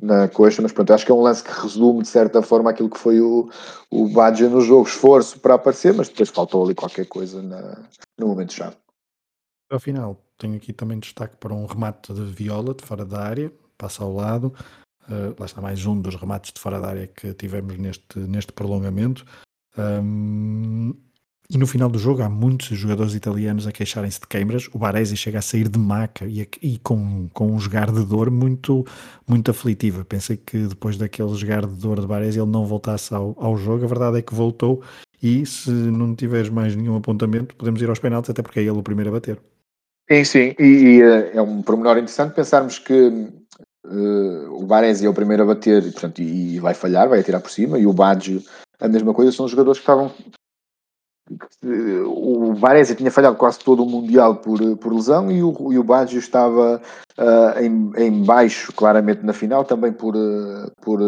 na 0.00 0.28
coxa, 0.28 0.62
mas 0.62 0.72
pronto, 0.72 0.94
acho 0.94 1.04
que 1.04 1.12
é 1.12 1.14
um 1.14 1.20
lance 1.20 1.44
que 1.44 1.50
resume 1.50 2.00
de 2.02 2.08
certa 2.08 2.40
forma 2.40 2.70
aquilo 2.70 2.88
que 2.88 2.98
foi 2.98 3.20
o, 3.20 3.50
o 3.90 4.08
no 4.08 4.60
jogo, 4.62 4.88
esforço 4.88 5.38
para 5.38 5.54
aparecer, 5.54 5.92
mas 5.92 6.08
depois 6.08 6.30
faltou 6.30 6.64
ali 6.64 6.74
qualquer 6.74 7.06
coisa 7.06 7.42
na, 7.42 7.84
no 8.18 8.28
momento-chave. 8.28 8.76
Ao 9.70 9.78
final, 9.78 10.16
tenho 10.38 10.56
aqui 10.56 10.72
também 10.72 10.98
destaque 10.98 11.36
para 11.36 11.52
um 11.52 11.66
remate 11.66 12.14
de 12.14 12.24
viola 12.24 12.72
de 12.72 12.84
fora 12.86 13.04
da 13.04 13.20
área, 13.20 13.52
passa 13.76 14.02
ao 14.02 14.14
lado, 14.14 14.54
Uh, 15.08 15.34
lá 15.38 15.46
está 15.46 15.60
mais 15.60 15.84
um 15.86 16.00
dos 16.00 16.14
remates 16.16 16.52
de 16.52 16.60
fora 16.60 16.78
da 16.78 16.88
área 16.88 17.06
que 17.06 17.32
tivemos 17.32 17.76
neste, 17.78 18.18
neste 18.18 18.52
prolongamento. 18.52 19.24
Um, 19.76 20.92
e 21.50 21.56
no 21.56 21.66
final 21.66 21.88
do 21.88 21.98
jogo 21.98 22.20
há 22.22 22.28
muitos 22.28 22.76
jogadores 22.76 23.14
italianos 23.14 23.66
a 23.66 23.72
queixarem-se 23.72 24.20
de 24.20 24.26
queimbras. 24.26 24.68
O 24.70 24.78
Baresi 24.78 25.16
chega 25.16 25.38
a 25.38 25.42
sair 25.42 25.66
de 25.66 25.78
maca 25.78 26.26
e, 26.26 26.46
e, 26.60 26.78
com, 26.78 27.26
com 27.32 27.52
um 27.52 27.58
jogar 27.58 27.90
de 27.90 28.04
dor 28.04 28.30
muito, 28.30 28.84
muito 29.26 29.50
aflitivo. 29.50 30.04
Pensei 30.04 30.36
que 30.36 30.58
depois 30.66 30.98
daquele 30.98 31.34
jogar 31.34 31.64
de 31.64 31.74
dor 31.74 32.00
de 32.00 32.06
Baresi 32.06 32.38
ele 32.38 32.50
não 32.50 32.66
voltasse 32.66 33.14
ao, 33.14 33.34
ao 33.38 33.56
jogo. 33.56 33.82
A 33.84 33.88
verdade 33.88 34.18
é 34.18 34.22
que 34.22 34.34
voltou 34.34 34.82
e 35.22 35.46
se 35.46 35.70
não 35.70 36.14
tiveres 36.14 36.50
mais 36.50 36.76
nenhum 36.76 36.96
apontamento 36.96 37.56
podemos 37.56 37.80
ir 37.80 37.88
aos 37.88 37.98
penaltis, 37.98 38.28
até 38.28 38.42
porque 38.42 38.60
é 38.60 38.62
ele 38.62 38.72
o 38.72 38.82
primeiro 38.82 39.08
a 39.08 39.14
bater. 39.14 39.40
Sim, 40.10 40.24
sim, 40.24 40.54
e, 40.58 40.64
e 40.64 41.02
eh, 41.02 41.30
é 41.34 41.42
um 41.42 41.62
pormenor 41.62 41.96
interessante 41.96 42.34
pensarmos 42.34 42.78
que 42.78 43.28
Uh, 43.84 44.52
o 44.52 44.66
Baresi 44.66 45.06
é 45.06 45.08
o 45.08 45.14
primeiro 45.14 45.44
a 45.44 45.46
bater 45.46 45.82
e, 45.84 45.92
portanto, 45.92 46.20
e, 46.20 46.56
e, 46.56 46.60
vai 46.60 46.74
falhar, 46.74 47.08
vai 47.08 47.20
atirar 47.20 47.40
por 47.40 47.50
cima, 47.50 47.78
e 47.78 47.86
o 47.86 47.92
Baggio 47.92 48.42
a 48.80 48.88
mesma 48.88 49.12
coisa, 49.12 49.32
são 49.32 49.44
os 49.44 49.50
jogadores 49.50 49.78
que 49.78 49.82
estavam. 49.82 50.12
O 52.06 52.54
Baresi 52.54 52.94
tinha 52.94 53.10
falhado 53.10 53.36
quase 53.36 53.58
todo 53.58 53.82
o 53.82 53.88
Mundial 53.88 54.36
por, 54.36 54.60
por 54.78 54.94
lesão 54.94 55.30
e 55.30 55.42
o, 55.42 55.72
e 55.72 55.78
o 55.78 55.84
Baggio 55.84 56.18
estava 56.18 56.80
uh, 57.18 57.60
em, 57.60 57.92
em 57.96 58.24
baixo, 58.24 58.72
claramente 58.72 59.24
na 59.24 59.32
final, 59.32 59.64
também 59.64 59.92
por, 59.92 60.16
uh, 60.16 60.70
por, 60.80 61.00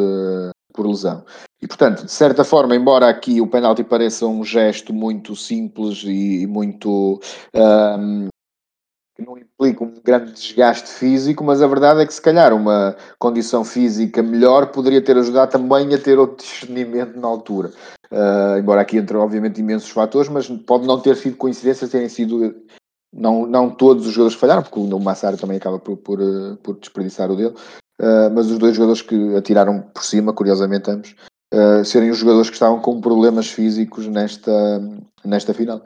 por 0.75 0.87
lesão. 0.87 1.25
E 1.63 1.67
portanto, 1.67 2.05
de 2.05 2.13
certa 2.13 2.45
forma, 2.45 2.75
embora 2.75 3.09
aqui 3.09 3.41
o 3.41 3.47
penalti 3.47 3.85
pareça 3.85 4.27
um 4.27 4.45
gesto 4.45 4.93
muito 4.93 5.37
simples 5.37 6.03
e, 6.05 6.43
e 6.43 6.47
muito 6.47 7.21
que 9.21 9.27
não 9.27 9.39
implica 9.39 9.85
um 9.85 9.95
grande 10.03 10.33
desgaste 10.33 10.89
físico, 10.89 11.45
mas 11.45 11.61
a 11.63 11.67
verdade 11.67 12.01
é 12.01 12.07
que 12.07 12.15
se 12.15 12.23
calhar 12.23 12.53
uma 12.53 12.97
condição 13.19 13.65
física 13.65 14.23
melhor 14.23 14.67
poderia 14.67 15.03
ter 15.03 15.17
ajudado 15.17 15.53
também 15.53 15.95
a 15.95 15.99
ter 15.99 16.19
outro 16.19 16.39
discernimento 16.45 17.19
na 17.19 17.29
altura. 17.29 17.71
Uh, 18.11 18.59
embora 18.59 18.81
aqui 18.81 18.97
entre 18.97 19.17
obviamente 19.17 19.61
imensos 19.61 19.91
fatores, 19.91 20.29
mas 20.29 20.49
pode 20.49 20.87
não 20.87 20.99
ter 20.99 21.17
sido 21.17 21.37
coincidência 21.37 21.87
terem 21.87 22.09
sido 22.09 22.57
não, 23.13 23.47
não 23.47 23.71
todos 23.71 24.07
os 24.07 24.13
jogadores 24.13 24.35
que 24.35 24.41
falharam, 24.41 24.63
porque 24.63 24.81
o 24.81 24.99
Massaro 24.99 25.37
também 25.37 25.59
acaba 25.59 25.79
por, 25.79 25.97
por, 25.99 26.19
por 26.63 26.79
desperdiçar 26.79 27.31
o 27.31 27.37
dele, 27.37 27.55
uh, 28.01 28.31
mas 28.35 28.51
os 28.51 28.59
dois 28.59 28.75
jogadores 28.75 29.03
que 29.03 29.37
atiraram 29.37 29.83
por 29.95 30.03
cima, 30.03 30.33
curiosamente 30.33 30.91
ambos, 30.91 31.15
uh, 31.55 31.85
serem 31.85 32.11
os 32.11 32.19
jogadores 32.19 32.49
que 32.49 32.57
estavam 32.57 32.81
com 32.81 33.01
problemas 33.01 33.49
físicos 33.49 34.07
nesta, 34.07 34.81
nesta 35.25 35.55
final. 35.55 35.83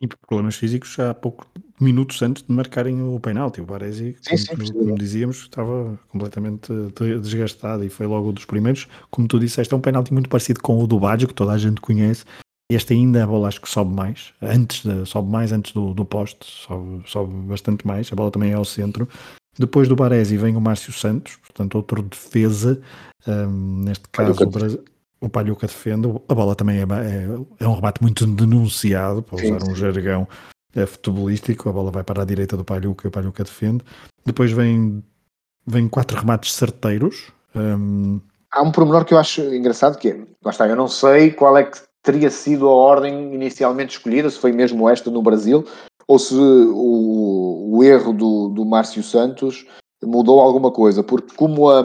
E 0.00 0.06
por 0.06 0.16
problemas 0.28 0.56
físicos 0.56 0.96
há 0.98 1.12
pouco 1.12 1.46
minutos 1.80 2.22
antes 2.22 2.44
de 2.44 2.52
marcarem 2.52 3.02
o 3.02 3.18
penalti. 3.18 3.60
O 3.60 3.64
Baresi, 3.64 4.16
como, 4.24 4.38
sim, 4.38 4.72
como, 4.72 4.96
dizíamos, 4.96 5.38
estava 5.38 5.98
completamente 6.08 6.72
desgastado 7.20 7.84
e 7.84 7.88
foi 7.88 8.06
logo 8.06 8.30
um 8.30 8.32
dos 8.32 8.44
primeiros. 8.44 8.86
Como 9.10 9.26
tu 9.26 9.40
disseste, 9.40 9.74
é 9.74 9.76
um 9.76 9.80
penalti 9.80 10.12
muito 10.12 10.28
parecido 10.28 10.60
com 10.60 10.82
o 10.82 10.86
do 10.86 11.00
Baggio, 11.00 11.26
que 11.26 11.34
toda 11.34 11.52
a 11.52 11.58
gente 11.58 11.80
conhece. 11.80 12.24
Este 12.70 12.92
ainda 12.92 13.24
a 13.24 13.26
bola 13.26 13.48
acho 13.48 13.60
que 13.62 13.68
sobe 13.68 13.94
mais, 13.94 14.34
antes 14.42 14.82
de, 14.84 15.06
sobe 15.06 15.30
mais 15.30 15.52
antes 15.52 15.72
do, 15.72 15.94
do 15.94 16.04
poste, 16.04 16.44
sobe, 16.44 17.02
sobe 17.06 17.32
bastante 17.46 17.86
mais. 17.86 18.12
A 18.12 18.14
bola 18.14 18.30
também 18.30 18.52
é 18.52 18.54
ao 18.54 18.64
centro. 18.64 19.08
Depois 19.58 19.88
do 19.88 19.96
Baresi 19.96 20.36
vem 20.36 20.54
o 20.54 20.60
Márcio 20.60 20.92
Santos, 20.92 21.36
portanto, 21.36 21.74
outro 21.74 22.02
defesa. 22.02 22.80
Um, 23.26 23.84
neste 23.84 24.06
caso, 24.12 24.44
o 24.44 24.50
Brasil 24.50 24.84
o 25.20 25.28
Palhuca 25.28 25.66
defende, 25.66 26.08
a 26.28 26.34
bola 26.34 26.54
também 26.54 26.78
é, 26.78 26.82
é, 26.82 27.64
é 27.64 27.68
um 27.68 27.74
rebate 27.74 28.02
muito 28.02 28.26
denunciado, 28.26 29.22
para 29.22 29.36
usar 29.36 29.68
um 29.68 29.74
jargão 29.74 30.28
é, 30.74 30.86
futebolístico, 30.86 31.68
a 31.68 31.72
bola 31.72 31.90
vai 31.90 32.04
para 32.04 32.22
a 32.22 32.26
direita 32.26 32.56
do 32.56 32.64
Palhuca 32.64 33.06
e 33.06 33.08
o 33.08 33.10
Palhuca 33.10 33.44
defende. 33.44 33.84
Depois 34.24 34.52
vem, 34.52 35.02
vem 35.66 35.88
quatro 35.88 36.18
remates 36.18 36.52
certeiros. 36.52 37.32
Um... 37.54 38.20
Há 38.52 38.62
um 38.62 38.72
pormenor 38.72 39.04
que 39.04 39.12
eu 39.12 39.18
acho 39.18 39.42
engraçado, 39.42 39.98
que 39.98 40.08
é, 40.08 40.20
lá 40.44 40.50
está, 40.50 40.66
eu 40.68 40.76
não 40.76 40.88
sei 40.88 41.30
qual 41.30 41.56
é 41.56 41.64
que 41.64 41.78
teria 42.02 42.30
sido 42.30 42.68
a 42.68 42.72
ordem 42.72 43.34
inicialmente 43.34 43.96
escolhida, 43.96 44.30
se 44.30 44.38
foi 44.38 44.52
mesmo 44.52 44.88
esta 44.88 45.10
no 45.10 45.20
Brasil, 45.20 45.66
ou 46.06 46.18
se 46.18 46.34
o, 46.34 47.76
o 47.76 47.84
erro 47.84 48.12
do, 48.12 48.48
do 48.48 48.64
Márcio 48.64 49.02
Santos 49.02 49.66
mudou 50.02 50.40
alguma 50.40 50.70
coisa, 50.70 51.02
porque 51.02 51.34
como 51.36 51.68
a, 51.70 51.84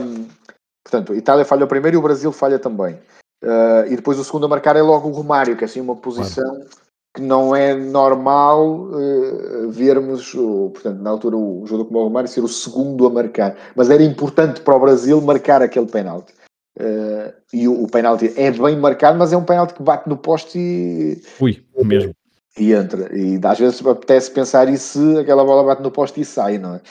portanto, 0.83 1.13
a 1.13 1.15
Itália 1.15 1.43
falha 1.43 1.67
primeiro 1.67 1.97
e 1.97 1.99
o 1.99 2.01
Brasil 2.01 2.31
falha 2.31 2.59
também. 2.59 2.97
Uh, 3.43 3.91
e 3.91 3.97
depois 3.97 4.17
o 4.17 4.23
segundo 4.23 4.45
a 4.45 4.47
marcar 4.49 4.77
é 4.77 4.81
logo 4.81 5.09
o 5.09 5.11
Romário, 5.11 5.57
que 5.57 5.65
é 5.65 5.67
assim 5.67 5.81
uma 5.81 5.97
posição 5.97 6.49
claro. 6.49 6.69
que 7.13 7.21
não 7.21 7.53
é 7.53 7.75
normal 7.75 8.87
uh, 8.89 9.69
vermos, 9.69 10.31
portanto, 10.31 11.01
na 11.01 11.09
altura 11.09 11.35
o 11.35 11.65
jogador 11.65 11.85
como 11.89 11.99
o 11.99 12.03
Romário 12.05 12.29
ser 12.29 12.41
o 12.41 12.47
segundo 12.47 13.05
a 13.05 13.09
marcar. 13.09 13.57
Mas 13.75 13.89
era 13.89 14.01
importante 14.01 14.61
para 14.61 14.75
o 14.75 14.79
Brasil 14.79 15.19
marcar 15.19 15.61
aquele 15.61 15.87
penalti. 15.87 16.33
Uh, 16.79 17.33
e 17.51 17.67
o, 17.67 17.83
o 17.83 17.87
penalti 17.87 18.33
é 18.37 18.49
bem 18.49 18.77
marcado, 18.77 19.19
mas 19.19 19.33
é 19.33 19.37
um 19.37 19.43
penalti 19.43 19.73
que 19.73 19.83
bate 19.83 20.07
no 20.07 20.15
poste 20.15 20.57
e. 20.57 21.21
Ui, 21.41 21.61
mesmo. 21.83 22.15
E 22.57 22.71
entra. 22.71 23.13
E 23.13 23.41
às 23.43 23.59
vezes 23.59 23.85
apetece 23.85 24.31
pensar 24.31 24.69
e 24.69 24.77
se 24.77 25.17
aquela 25.17 25.43
bola 25.43 25.63
bate 25.63 25.83
no 25.83 25.91
poste 25.91 26.21
e 26.21 26.25
sai, 26.25 26.57
não 26.59 26.75
é? 26.75 26.81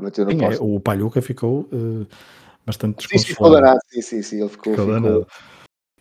Bateu 0.00 0.26
no 0.26 0.30
sim, 0.30 0.36
é, 0.36 0.46
poste. 0.46 0.62
É, 0.62 0.64
o 0.64 0.78
Palhuca 0.78 1.20
ficou 1.20 1.68
bastante 2.64 3.08
desconsolado. 3.08 3.80
Sim, 3.90 4.02
sim, 4.02 4.22
sim, 4.22 4.40
ele 4.40 4.48
ficou. 4.48 4.74
ficou, 4.74 4.94
ficou 4.94 5.26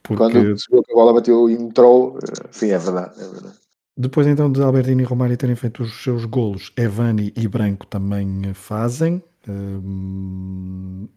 porque... 0.05 0.23
Quando 0.23 0.33
percebeu 0.33 0.83
que 0.83 0.91
a 0.91 0.95
bola 0.95 1.13
bateu 1.13 1.49
e 1.49 1.53
entrou, 1.53 2.17
eh, 2.17 2.47
sim, 2.51 2.69
é 2.69 2.77
verdade, 2.77 3.19
é 3.19 3.27
verdade. 3.27 3.55
Depois 3.97 4.27
então 4.27 4.51
de 4.51 4.61
Albertini 4.61 5.03
e 5.03 5.05
Romário 5.05 5.37
terem 5.37 5.55
feito 5.55 5.83
os 5.83 6.03
seus 6.03 6.25
golos, 6.25 6.71
Evani 6.75 7.31
e 7.35 7.47
Branco 7.47 7.87
também 7.87 8.53
fazem. 8.53 9.23
Um, 9.47 11.07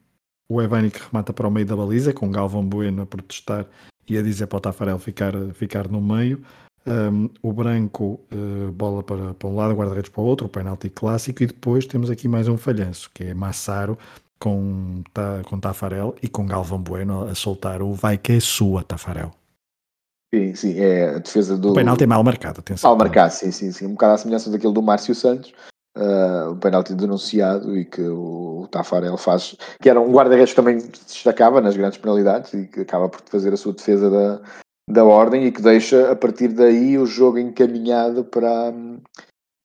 o 0.48 0.62
Evani 0.62 0.90
que 0.90 1.00
remata 1.00 1.32
para 1.32 1.48
o 1.48 1.50
meio 1.50 1.66
da 1.66 1.74
baliza, 1.74 2.12
com 2.12 2.30
Galvão 2.30 2.64
Bueno 2.64 3.02
a 3.02 3.06
protestar 3.06 3.66
e 4.08 4.16
a 4.16 4.22
dizer 4.22 4.46
para 4.46 4.58
o 4.58 4.60
Tafarel 4.60 4.98
ficar, 4.98 5.32
ficar 5.54 5.88
no 5.88 6.00
meio. 6.00 6.40
Um, 6.86 7.28
o 7.42 7.52
Branco, 7.52 8.20
uh, 8.32 8.70
bola 8.72 9.02
para, 9.02 9.34
para 9.34 9.48
um 9.48 9.56
lado, 9.56 9.74
guarda-redes 9.74 10.10
para 10.10 10.22
o 10.22 10.24
outro, 10.24 10.46
o 10.46 10.48
penalti 10.48 10.88
clássico. 10.88 11.42
E 11.42 11.46
depois 11.46 11.84
temos 11.84 12.08
aqui 12.08 12.28
mais 12.28 12.46
um 12.48 12.56
falhanço, 12.56 13.10
que 13.12 13.24
é 13.24 13.34
Massaro, 13.34 13.98
com, 14.38 15.02
com 15.48 15.60
Tafarel 15.60 16.14
e 16.22 16.28
com 16.28 16.46
Galvão 16.46 16.80
Bueno 16.80 17.28
a 17.28 17.34
soltar 17.34 17.82
o 17.82 17.92
vai 17.92 18.16
que 18.18 18.32
é 18.32 18.40
sua, 18.40 18.82
Tafarel. 18.82 19.32
Sim, 20.34 20.54
sim, 20.54 20.78
é 20.78 21.16
a 21.16 21.18
defesa 21.18 21.56
do. 21.56 21.70
O 21.70 21.74
penalti 21.74 22.04
é 22.04 22.06
mal 22.06 22.22
marcado, 22.22 22.60
atenção. 22.60 22.90
Mal 22.90 22.98
marcado, 22.98 23.32
sim, 23.32 23.50
sim, 23.50 23.72
sim. 23.72 23.86
Um 23.86 23.92
bocado 23.92 24.14
à 24.14 24.18
semelhança 24.18 24.50
daquele 24.50 24.74
do 24.74 24.82
Márcio 24.82 25.14
Santos, 25.14 25.54
uh, 25.96 26.50
o 26.50 26.56
penalti 26.56 26.94
denunciado 26.94 27.76
e 27.76 27.84
que 27.84 28.02
o, 28.02 28.62
o 28.62 28.68
Tafarel 28.68 29.16
faz, 29.16 29.56
que 29.80 29.88
era 29.88 29.98
um 29.98 30.12
guarda-redes 30.12 30.50
que 30.50 30.56
também 30.56 30.80
se 30.80 30.90
destacava 30.90 31.62
nas 31.62 31.76
grandes 31.76 31.98
penalidades 31.98 32.52
e 32.52 32.66
que 32.66 32.80
acaba 32.80 33.08
por 33.08 33.22
fazer 33.22 33.54
a 33.54 33.56
sua 33.56 33.72
defesa 33.72 34.10
da, 34.10 34.40
da 34.90 35.04
ordem 35.04 35.46
e 35.46 35.52
que 35.52 35.62
deixa 35.62 36.12
a 36.12 36.16
partir 36.16 36.48
daí 36.48 36.98
o 36.98 37.06
jogo 37.06 37.38
encaminhado 37.38 38.22
para, 38.22 38.74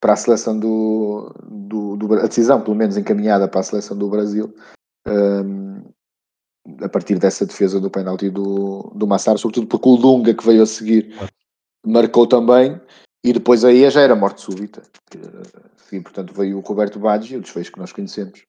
para 0.04 0.14
a 0.14 0.18
seleção 0.18 0.60
do, 0.60 1.34
do, 1.50 1.96
do 1.96 2.14
a 2.16 2.28
decisão, 2.28 2.60
pelo 2.60 2.76
menos 2.76 2.98
encaminhada 2.98 3.48
para 3.48 3.62
a 3.62 3.64
seleção 3.64 3.98
do 3.98 4.10
Brasil. 4.10 4.54
Um, 5.08 5.82
a 6.82 6.90
partir 6.90 7.18
dessa 7.18 7.46
defesa 7.46 7.80
do 7.80 7.90
penalti 7.90 8.30
do, 8.30 8.92
do 8.94 9.08
Massaro, 9.08 9.38
sobretudo 9.38 9.68
porque 9.68 9.88
o 9.88 9.96
Dunga 9.96 10.34
que 10.34 10.46
veio 10.46 10.62
a 10.62 10.66
seguir 10.66 11.16
marcou 11.86 12.28
também 12.28 12.80
e 13.24 13.32
depois 13.32 13.64
aí 13.64 13.90
já 13.90 14.02
era 14.02 14.14
morte 14.14 14.42
súbita. 14.42 14.84
E, 15.90 16.02
portanto 16.02 16.34
veio 16.34 16.58
o 16.58 16.62
Roberto 16.62 17.00
Baggio, 17.00 17.40
o 17.40 17.42
desfecho 17.42 17.72
que 17.72 17.80
nós 17.80 17.94
conhecemos. 17.94 18.44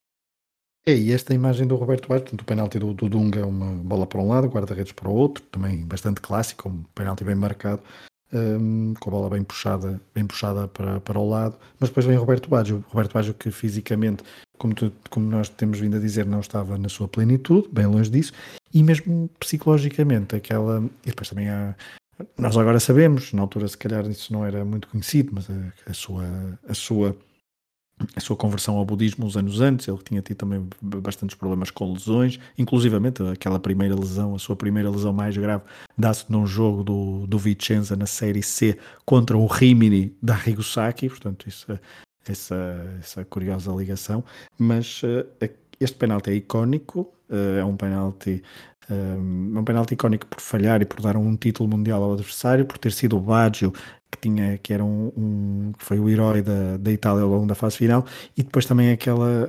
É, 0.84 0.92
e 0.92 1.12
esta 1.12 1.34
imagem 1.34 1.68
do 1.68 1.76
Roberto 1.76 2.08
Baggio, 2.08 2.24
portanto, 2.24 2.42
o 2.42 2.44
penalti 2.44 2.80
do, 2.80 2.92
do 2.92 3.08
Dunga 3.08 3.40
é 3.40 3.44
uma 3.44 3.70
bola 3.76 4.06
para 4.08 4.20
um 4.20 4.28
lado, 4.28 4.48
guarda-redes 4.48 4.92
para 4.92 5.08
o 5.08 5.14
outro, 5.14 5.44
também 5.52 5.84
bastante 5.84 6.20
clássico, 6.20 6.68
um 6.68 6.82
penalti 6.94 7.22
bem 7.22 7.36
marcado, 7.36 7.80
um, 8.34 8.94
com 8.98 9.10
a 9.10 9.12
bola 9.12 9.30
bem 9.30 9.42
puxada, 9.42 10.00
bem 10.14 10.26
puxada 10.26 10.68
para, 10.68 11.00
para 11.00 11.18
o 11.18 11.28
lado, 11.28 11.56
mas 11.78 11.90
depois 11.90 12.06
vem 12.06 12.16
Roberto 12.16 12.48
Baggio, 12.48 12.84
Roberto 12.88 13.12
Baggio 13.12 13.34
que 13.34 13.50
fisicamente, 13.50 14.22
como, 14.58 14.74
tu, 14.74 14.92
como 15.10 15.28
nós 15.28 15.48
temos 15.48 15.78
vindo 15.78 15.96
a 15.96 16.00
dizer, 16.00 16.26
não 16.26 16.40
estava 16.40 16.76
na 16.78 16.88
sua 16.88 17.08
plenitude, 17.08 17.68
bem 17.72 17.86
longe 17.86 18.10
disso, 18.10 18.32
e 18.72 18.82
mesmo 18.82 19.30
psicologicamente, 19.38 20.34
aquela, 20.36 20.84
e 21.04 21.10
depois 21.10 21.28
também 21.28 21.48
há, 21.48 21.74
nós 22.38 22.56
agora 22.56 22.78
sabemos, 22.80 23.32
na 23.32 23.42
altura 23.42 23.68
se 23.68 23.78
calhar 23.78 24.06
isso 24.08 24.32
não 24.32 24.44
era 24.44 24.64
muito 24.64 24.88
conhecido, 24.88 25.32
mas 25.34 25.48
a, 25.50 25.90
a 25.90 25.94
sua, 25.94 26.24
a 26.68 26.74
sua 26.74 27.16
a 28.14 28.20
sua 28.20 28.36
conversão 28.36 28.76
ao 28.76 28.84
budismo 28.84 29.24
uns 29.24 29.36
anos 29.36 29.60
antes, 29.60 29.86
ele 29.86 29.98
tinha 30.04 30.20
tido 30.20 30.36
também 30.36 30.68
bastantes 30.82 31.36
problemas 31.36 31.70
com 31.70 31.92
lesões, 31.92 32.38
inclusivamente 32.58 33.22
aquela 33.22 33.58
primeira 33.58 33.94
lesão, 33.94 34.34
a 34.34 34.38
sua 34.38 34.56
primeira 34.56 34.90
lesão 34.90 35.12
mais 35.12 35.36
grave, 35.36 35.62
dá-se 35.96 36.30
num 36.30 36.46
jogo 36.46 36.82
do, 36.82 37.26
do 37.26 37.38
Vicenza 37.38 37.94
na 37.96 38.06
Série 38.06 38.42
C 38.42 38.78
contra 39.04 39.36
o 39.36 39.46
Rimini 39.46 40.16
da 40.20 40.34
Rigosaki, 40.34 41.08
portanto 41.08 41.48
isso, 41.48 41.66
essa, 42.26 42.98
essa 42.98 43.24
curiosa 43.24 43.72
ligação, 43.72 44.24
mas 44.58 45.02
uh, 45.02 45.26
este 45.78 45.96
penalti 45.96 46.30
é 46.30 46.34
icónico, 46.34 47.12
uh, 47.30 47.58
é 47.58 47.64
um 47.64 47.76
penalti 47.76 48.42
um, 48.90 49.56
é 49.56 49.60
um 49.60 49.64
penalti 49.64 49.94
icónico 49.94 50.26
por 50.26 50.40
falhar 50.40 50.82
e 50.82 50.84
por 50.84 51.00
dar 51.00 51.16
um 51.16 51.36
título 51.36 51.68
mundial 51.68 52.02
ao 52.02 52.12
adversário, 52.12 52.66
por 52.66 52.78
ter 52.78 52.92
sido 52.92 53.16
o 53.16 53.20
Baggio 53.20 53.72
que 54.16 54.28
tinha 54.28 54.58
que 54.58 54.72
era 54.72 54.84
um, 54.84 55.12
um 55.16 55.72
que 55.78 55.84
foi 55.84 55.98
o 55.98 56.08
herói 56.08 56.42
da, 56.42 56.76
da 56.76 56.92
Itália 56.92 57.22
ao 57.22 57.28
longo 57.28 57.46
da 57.46 57.54
fase 57.54 57.76
final 57.76 58.04
e 58.36 58.42
depois 58.42 58.66
também 58.66 58.90
aquela 58.90 59.48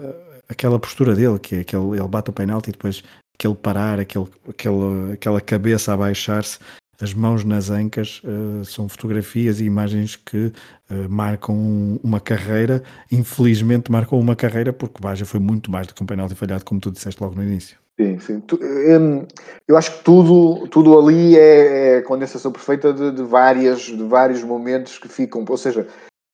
aquela 0.49 0.79
postura 0.79 1.15
dele 1.15 1.39
que 1.39 1.55
é 1.55 1.59
aquele 1.59 1.97
ele 1.97 2.07
bate 2.07 2.29
o 2.29 2.33
penalti 2.33 2.69
e 2.69 2.71
depois 2.71 3.03
aquele 3.33 3.55
parar 3.55 3.99
aquele, 3.99 4.27
aquele 4.49 5.13
aquela 5.13 5.41
cabeça 5.41 5.93
a 5.93 5.97
baixar-se 5.97 6.59
as 7.01 7.13
mãos 7.13 7.43
nas 7.43 7.69
ancas 7.69 8.21
uh, 8.23 8.63
são 8.63 8.87
fotografias 8.87 9.59
e 9.59 9.65
imagens 9.65 10.15
que 10.15 10.47
uh, 10.47 11.09
marcam 11.09 11.99
uma 12.03 12.19
carreira 12.19 12.83
infelizmente 13.11 13.91
marcam 13.91 14.19
uma 14.19 14.35
carreira 14.35 14.71
porque 14.71 15.01
Baja 15.01 15.25
foi 15.25 15.39
muito 15.39 15.69
mais 15.69 15.87
do 15.87 15.93
que 15.93 16.03
um 16.03 16.05
penalti 16.05 16.35
falhado 16.35 16.63
como 16.63 16.79
tu 16.79 16.91
disseste 16.91 17.21
logo 17.21 17.35
no 17.35 17.43
início 17.43 17.77
Sim, 17.97 18.19
sim. 18.19 18.43
Hum, 18.61 19.25
eu 19.67 19.77
acho 19.77 19.97
que 19.97 20.03
tudo, 20.03 20.67
tudo 20.67 20.99
ali 20.99 21.37
é, 21.37 21.97
é 21.97 22.01
condensação 22.01 22.51
perfeita 22.51 22.93
de, 22.93 23.11
de, 23.11 23.23
várias, 23.23 23.81
de 23.81 24.03
vários 24.03 24.43
momentos 24.43 24.99
que 24.99 25.07
ficam, 25.07 25.45
ou 25.47 25.57
seja, 25.57 25.87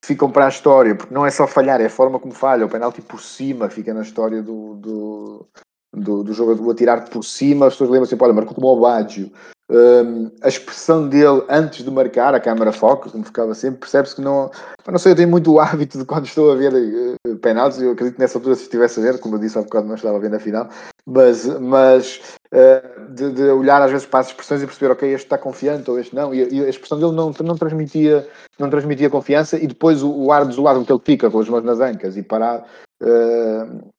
ficam 0.04 0.32
para 0.32 0.48
a 0.48 0.50
história, 0.50 0.96
porque 0.96 1.14
não 1.14 1.24
é 1.24 1.30
só 1.30 1.46
falhar, 1.46 1.80
é 1.80 1.86
a 1.86 1.90
forma 1.90 2.20
como 2.20 2.34
falha. 2.34 2.66
O 2.66 2.70
penalti 2.70 3.02
por 3.02 3.22
cima 3.22 3.70
fica 3.70 3.94
na 3.94 4.02
história 4.02 4.42
do, 4.42 4.76
do, 4.76 5.48
do, 5.94 6.24
do 6.24 6.34
jogo, 6.34 6.56
do 6.56 6.72
atirar 6.72 7.08
por 7.08 7.24
cima. 7.24 7.68
As 7.68 7.74
pessoas 7.74 7.92
lembram 7.92 8.08
sempre, 8.08 8.26
olha, 8.26 8.34
marcou 8.34 8.56
como 8.56 8.68
o 8.68 8.80
Baggio. 8.80 9.32
Um, 9.72 10.30
a 10.42 10.50
expressão 10.50 11.08
dele 11.08 11.46
antes 11.48 11.86
de 11.86 11.90
marcar, 11.90 12.36
a 12.36 12.42
câmara 12.42 12.74
foca, 12.74 13.10
como 13.10 13.24
ficava 13.24 13.56
sempre, 13.56 13.80
percebe-se 13.80 14.16
que 14.16 14.22
não. 14.22 14.52
Não 14.86 15.00
sei, 15.00 15.14
eu 15.14 15.16
tenho 15.16 15.30
muito 15.30 15.50
o 15.50 15.62
hábito 15.62 15.98
de 15.98 16.04
quando 16.04 16.26
estou 16.26 16.52
a 16.52 16.56
ver 16.56 16.74
uh, 16.74 17.38
penaltis, 17.38 17.82
eu 17.82 17.92
acredito 17.92 18.16
que 18.16 18.20
nessa 18.20 18.38
altura, 18.38 18.56
se 18.56 18.64
estivesse 18.64 19.00
a 19.00 19.04
ver, 19.04 19.20
como 19.22 19.36
eu 19.36 19.40
disse 19.40 19.58
há 19.58 19.62
bocado, 19.62 19.88
não 19.88 19.96
estava 19.96 20.18
a 20.18 20.20
ver 20.20 20.30
na 20.30 20.40
final, 20.40 20.68
mas, 21.06 21.46
mas 21.46 22.20
uh, 22.54 23.14
de, 23.14 23.32
de, 23.32 23.44
olhar 23.44 23.82
às 23.82 23.92
vezes 23.92 24.06
para 24.06 24.20
as 24.20 24.28
expressões 24.28 24.62
e 24.62 24.66
perceber, 24.66 24.92
ok, 24.92 25.08
este 25.14 25.26
está 25.26 25.38
confiante 25.38 25.90
ou 25.90 25.98
este 25.98 26.14
não, 26.14 26.34
e, 26.34 26.54
e 26.54 26.66
a 26.66 26.70
expressão 26.70 27.00
dele 27.00 27.14
não, 27.14 27.32
não, 27.42 27.56
transmitia, 27.56 28.28
não 28.60 28.70
transmitia 28.70 29.10
confiança, 29.10 29.58
e 29.58 29.68
depois 29.68 30.04
o, 30.04 30.12
o 30.12 30.34
ar 30.34 30.46
desolado 30.46 30.84
que 30.84 30.92
ele 30.92 31.02
fica 31.06 31.32
com 31.32 31.40
as 31.40 31.48
mãos 31.48 31.64
nas 31.64 31.80
ancas 31.80 32.18
e 32.18 32.24
parar. 32.24 32.68
Uh, 33.02 33.90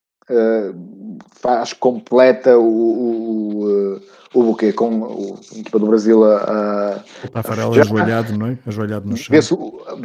faz 1.40 1.72
completa 1.72 2.56
o, 2.56 2.62
o, 2.62 3.64
o 3.96 4.00
o 4.34 4.42
buquê 4.42 4.72
com 4.72 5.02
o 5.02 5.38
equipa 5.52 5.78
do 5.78 5.86
Brasil 5.86 6.24
a. 6.24 7.02
o 7.24 7.28
Tafarel 7.28 7.72
ajoelhado, 7.74 8.36
não 8.36 8.46
é? 8.46 8.58
Ajoelhado 8.66 9.08
no 9.08 9.16
chão. 9.16 9.36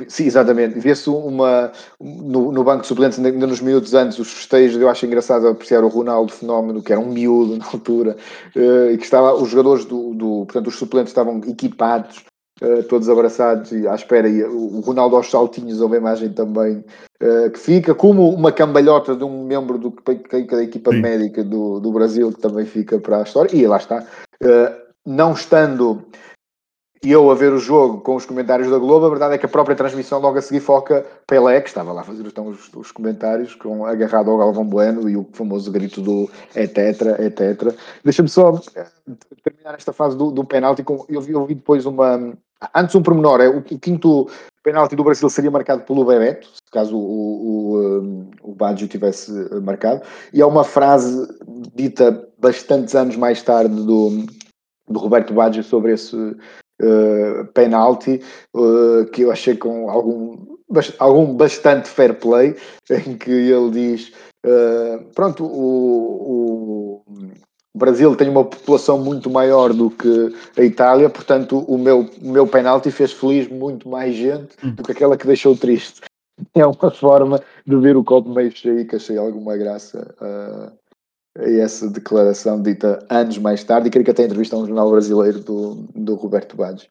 sim, 0.07 0.25
exatamente. 0.25 0.79
Vê-se 0.79 1.09
uma. 1.09 1.71
No, 1.99 2.51
no 2.51 2.63
banco 2.63 2.81
de 2.81 2.87
suplentes, 2.87 3.19
ainda 3.19 3.47
nos 3.47 3.61
minutos 3.61 3.93
antes, 3.93 4.19
os 4.19 4.31
festejos, 4.31 4.81
eu 4.81 4.89
acho 4.89 5.05
engraçado 5.05 5.47
apreciar 5.47 5.83
o 5.83 5.87
Ronaldo 5.87 6.31
Fenómeno, 6.31 6.81
que 6.81 6.91
era 6.91 6.99
um 6.99 7.11
miúdo 7.11 7.57
na 7.57 7.65
altura, 7.65 8.17
uh, 8.55 8.91
e 8.91 8.97
que 8.97 9.05
estava. 9.05 9.33
Os 9.33 9.49
jogadores 9.49 9.85
do, 9.85 10.13
do. 10.13 10.45
Portanto, 10.45 10.67
os 10.67 10.75
suplentes 10.75 11.11
estavam 11.11 11.41
equipados 11.47 12.25
Uh, 12.61 12.81
todos 12.83 13.07
abraçados 13.07 13.71
e 13.71 13.87
à 13.87 13.93
espera. 13.93 14.27
E 14.27 14.43
o 14.43 14.79
Ronaldo 14.79 15.15
aos 15.15 15.29
saltinhos, 15.29 15.79
uma 15.79 15.95
imagem 15.95 16.29
também 16.33 16.83
uh, 17.21 17.51
que 17.51 17.59
fica, 17.59 17.93
como 17.93 18.29
uma 18.29 18.51
cambalhota 18.51 19.15
de 19.15 19.23
um 19.23 19.45
membro 19.45 19.77
do, 19.77 19.93
da 20.49 20.63
equipa 20.63 20.91
Sim. 20.91 21.01
médica 21.01 21.43
do, 21.43 21.79
do 21.79 21.91
Brasil, 21.91 22.31
que 22.31 22.41
também 22.41 22.65
fica 22.65 22.99
para 22.99 23.19
a 23.19 23.23
história. 23.23 23.55
E 23.55 23.67
lá 23.67 23.77
está. 23.77 24.03
Uh, 24.41 24.87
não 25.05 25.33
estando 25.33 26.03
eu 27.03 27.29
a 27.29 27.35
ver 27.35 27.53
o 27.53 27.59
jogo 27.59 28.01
com 28.01 28.15
os 28.15 28.25
comentários 28.25 28.69
da 28.69 28.77
Globo, 28.77 29.05
a 29.05 29.09
verdade 29.09 29.35
é 29.35 29.37
que 29.37 29.45
a 29.45 29.49
própria 29.49 29.75
transmissão 29.75 30.19
logo 30.19 30.37
a 30.37 30.41
seguir 30.41 30.59
foca 30.59 31.05
Pelé, 31.27 31.61
que 31.61 31.69
estava 31.69 31.91
lá 31.91 32.01
a 32.01 32.03
fazer 32.03 32.25
então, 32.25 32.47
os, 32.47 32.73
os 32.73 32.91
comentários, 32.91 33.53
com, 33.55 33.85
agarrado 33.85 34.31
ao 34.31 34.37
Galvão 34.37 34.65
Bueno 34.65 35.09
e 35.09 35.15
o 35.15 35.27
famoso 35.31 35.71
grito 35.71 36.01
do 36.01 36.29
etc, 36.55 37.19
etc. 37.19 37.75
Deixa-me 38.03 38.29
só 38.29 38.59
terminar 39.43 39.75
esta 39.75 39.93
fase 39.93 40.17
do, 40.17 40.31
do 40.31 40.43
penalti. 40.43 40.83
Com, 40.83 41.05
eu, 41.07 41.21
vi, 41.21 41.33
eu 41.33 41.45
vi 41.45 41.55
depois 41.55 41.85
uma, 41.85 42.33
Antes 42.73 42.95
um 42.95 43.03
pormenor, 43.03 43.41
é 43.41 43.47
o, 43.47 43.59
o 43.59 43.79
quinto 43.79 44.29
penalti 44.63 44.95
do 44.95 45.03
Brasil 45.03 45.29
seria 45.29 45.51
marcado 45.51 45.83
pelo 45.83 46.03
Bebeto, 46.03 46.49
caso 46.71 46.97
o, 46.97 47.01
o, 47.71 48.51
o, 48.51 48.55
Baggio 48.55 48.87
tivesse 48.87 49.31
marcado, 49.61 50.01
e 50.33 50.41
há 50.41 50.47
uma 50.47 50.63
frase 50.63 51.27
dita 51.73 52.27
bastantes 52.37 52.95
anos 52.95 53.15
mais 53.15 53.41
tarde 53.41 53.75
do, 53.75 54.25
do 54.89 54.99
Roberto 54.99 55.33
Baggio 55.33 55.63
sobre 55.63 55.93
esse 55.93 56.15
uh, 56.15 57.45
penalti, 57.53 58.21
uh, 58.55 59.05
que 59.11 59.21
eu 59.21 59.31
achei 59.31 59.55
com 59.55 59.89
algum, 59.89 60.57
algum 60.99 61.33
bastante 61.33 61.87
fair 61.87 62.19
play, 62.19 62.55
em 63.07 63.17
que 63.17 63.31
ele 63.31 63.71
diz, 63.71 64.11
uh, 64.45 65.03
pronto, 65.13 65.45
o, 65.45 67.03
o 67.05 67.37
o 67.77 67.79
Brasil 67.79 68.15
tem 68.15 68.27
uma 68.27 68.43
população 68.43 68.97
muito 68.97 69.29
maior 69.29 69.71
do 69.71 69.91
que 69.91 70.33
a 70.57 70.63
Itália, 70.63 71.07
portanto, 71.11 71.59
o 71.59 71.77
meu, 71.77 72.09
o 72.19 72.31
meu 72.31 72.47
penalti 72.47 72.89
fez 72.89 73.13
feliz 73.13 73.47
muito 73.47 73.87
mais 73.87 74.15
gente 74.15 74.57
do 74.63 74.81
que 74.81 74.93
aquela 74.93 75.15
que 75.15 75.27
deixou 75.27 75.55
triste. 75.55 76.01
É 76.55 76.65
uma 76.65 76.89
forma 76.89 77.39
de 77.65 77.75
ver 77.77 77.95
o 77.95 78.03
copo 78.03 78.29
meio 78.29 78.51
cheio 78.51 78.87
que 78.87 78.95
achei 78.95 79.15
alguma 79.15 79.55
graça 79.55 80.15
uh, 80.19 80.71
a 81.39 81.49
essa 81.49 81.87
declaração 81.87 82.59
dita 82.59 83.05
anos 83.09 83.37
mais 83.37 83.63
tarde 83.63 83.87
e 83.87 83.91
creio 83.91 84.05
que 84.05 84.11
até 84.11 84.23
entrevista 84.23 84.55
a 84.55 84.59
um 84.59 84.65
jornal 84.65 84.89
brasileiro 84.89 85.39
do, 85.39 85.75
do 85.95 86.15
Roberto 86.15 86.57
Baggio. 86.57 86.89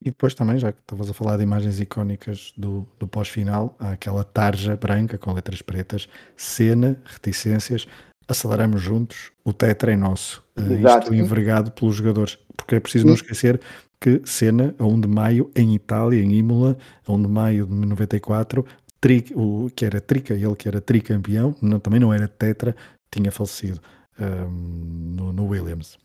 E 0.00 0.10
depois 0.10 0.34
também, 0.34 0.56
já 0.58 0.70
que 0.70 0.78
estavas 0.78 1.10
a 1.10 1.14
falar 1.14 1.36
de 1.36 1.42
imagens 1.42 1.80
icónicas 1.80 2.52
do, 2.56 2.86
do 3.00 3.08
pós-final, 3.08 3.74
há 3.80 3.90
aquela 3.90 4.22
tarja 4.22 4.76
branca 4.76 5.18
com 5.18 5.32
letras 5.32 5.60
pretas, 5.60 6.08
cena, 6.36 6.96
reticências, 7.04 7.88
aceleramos 8.28 8.82
juntos, 8.82 9.32
o 9.44 9.52
tetra 9.52 9.92
é 9.92 9.96
nosso. 9.96 10.44
Eh, 10.56 10.74
Exato. 10.74 11.04
Isto 11.04 11.14
envergado 11.14 11.70
pelos 11.72 11.96
jogadores. 11.96 12.38
Porque 12.56 12.74
é 12.74 12.80
preciso 12.80 13.06
não 13.06 13.14
esquecer 13.14 13.60
que 14.00 14.20
Senna, 14.24 14.74
a 14.78 14.84
1 14.84 15.00
de 15.00 15.08
maio, 15.08 15.50
em 15.56 15.74
Itália, 15.74 16.22
em 16.22 16.34
Imola, 16.34 16.76
a 17.06 17.12
1 17.12 17.22
de 17.22 17.28
maio 17.28 17.66
de 17.66 17.74
94, 17.74 18.64
tri, 19.00 19.24
o, 19.34 19.70
que 19.74 19.84
era 19.84 20.00
trica, 20.00 20.34
ele 20.34 20.54
que 20.54 20.68
era 20.68 20.80
tricampeão, 20.80 21.54
não, 21.60 21.80
também 21.80 21.98
não 21.98 22.12
era 22.12 22.28
tetra, 22.28 22.76
tinha 23.10 23.32
falecido 23.32 23.80
um, 24.20 24.24
ehm, 24.24 25.16
no, 25.16 25.32
no 25.32 25.46
Williams. 25.46 25.98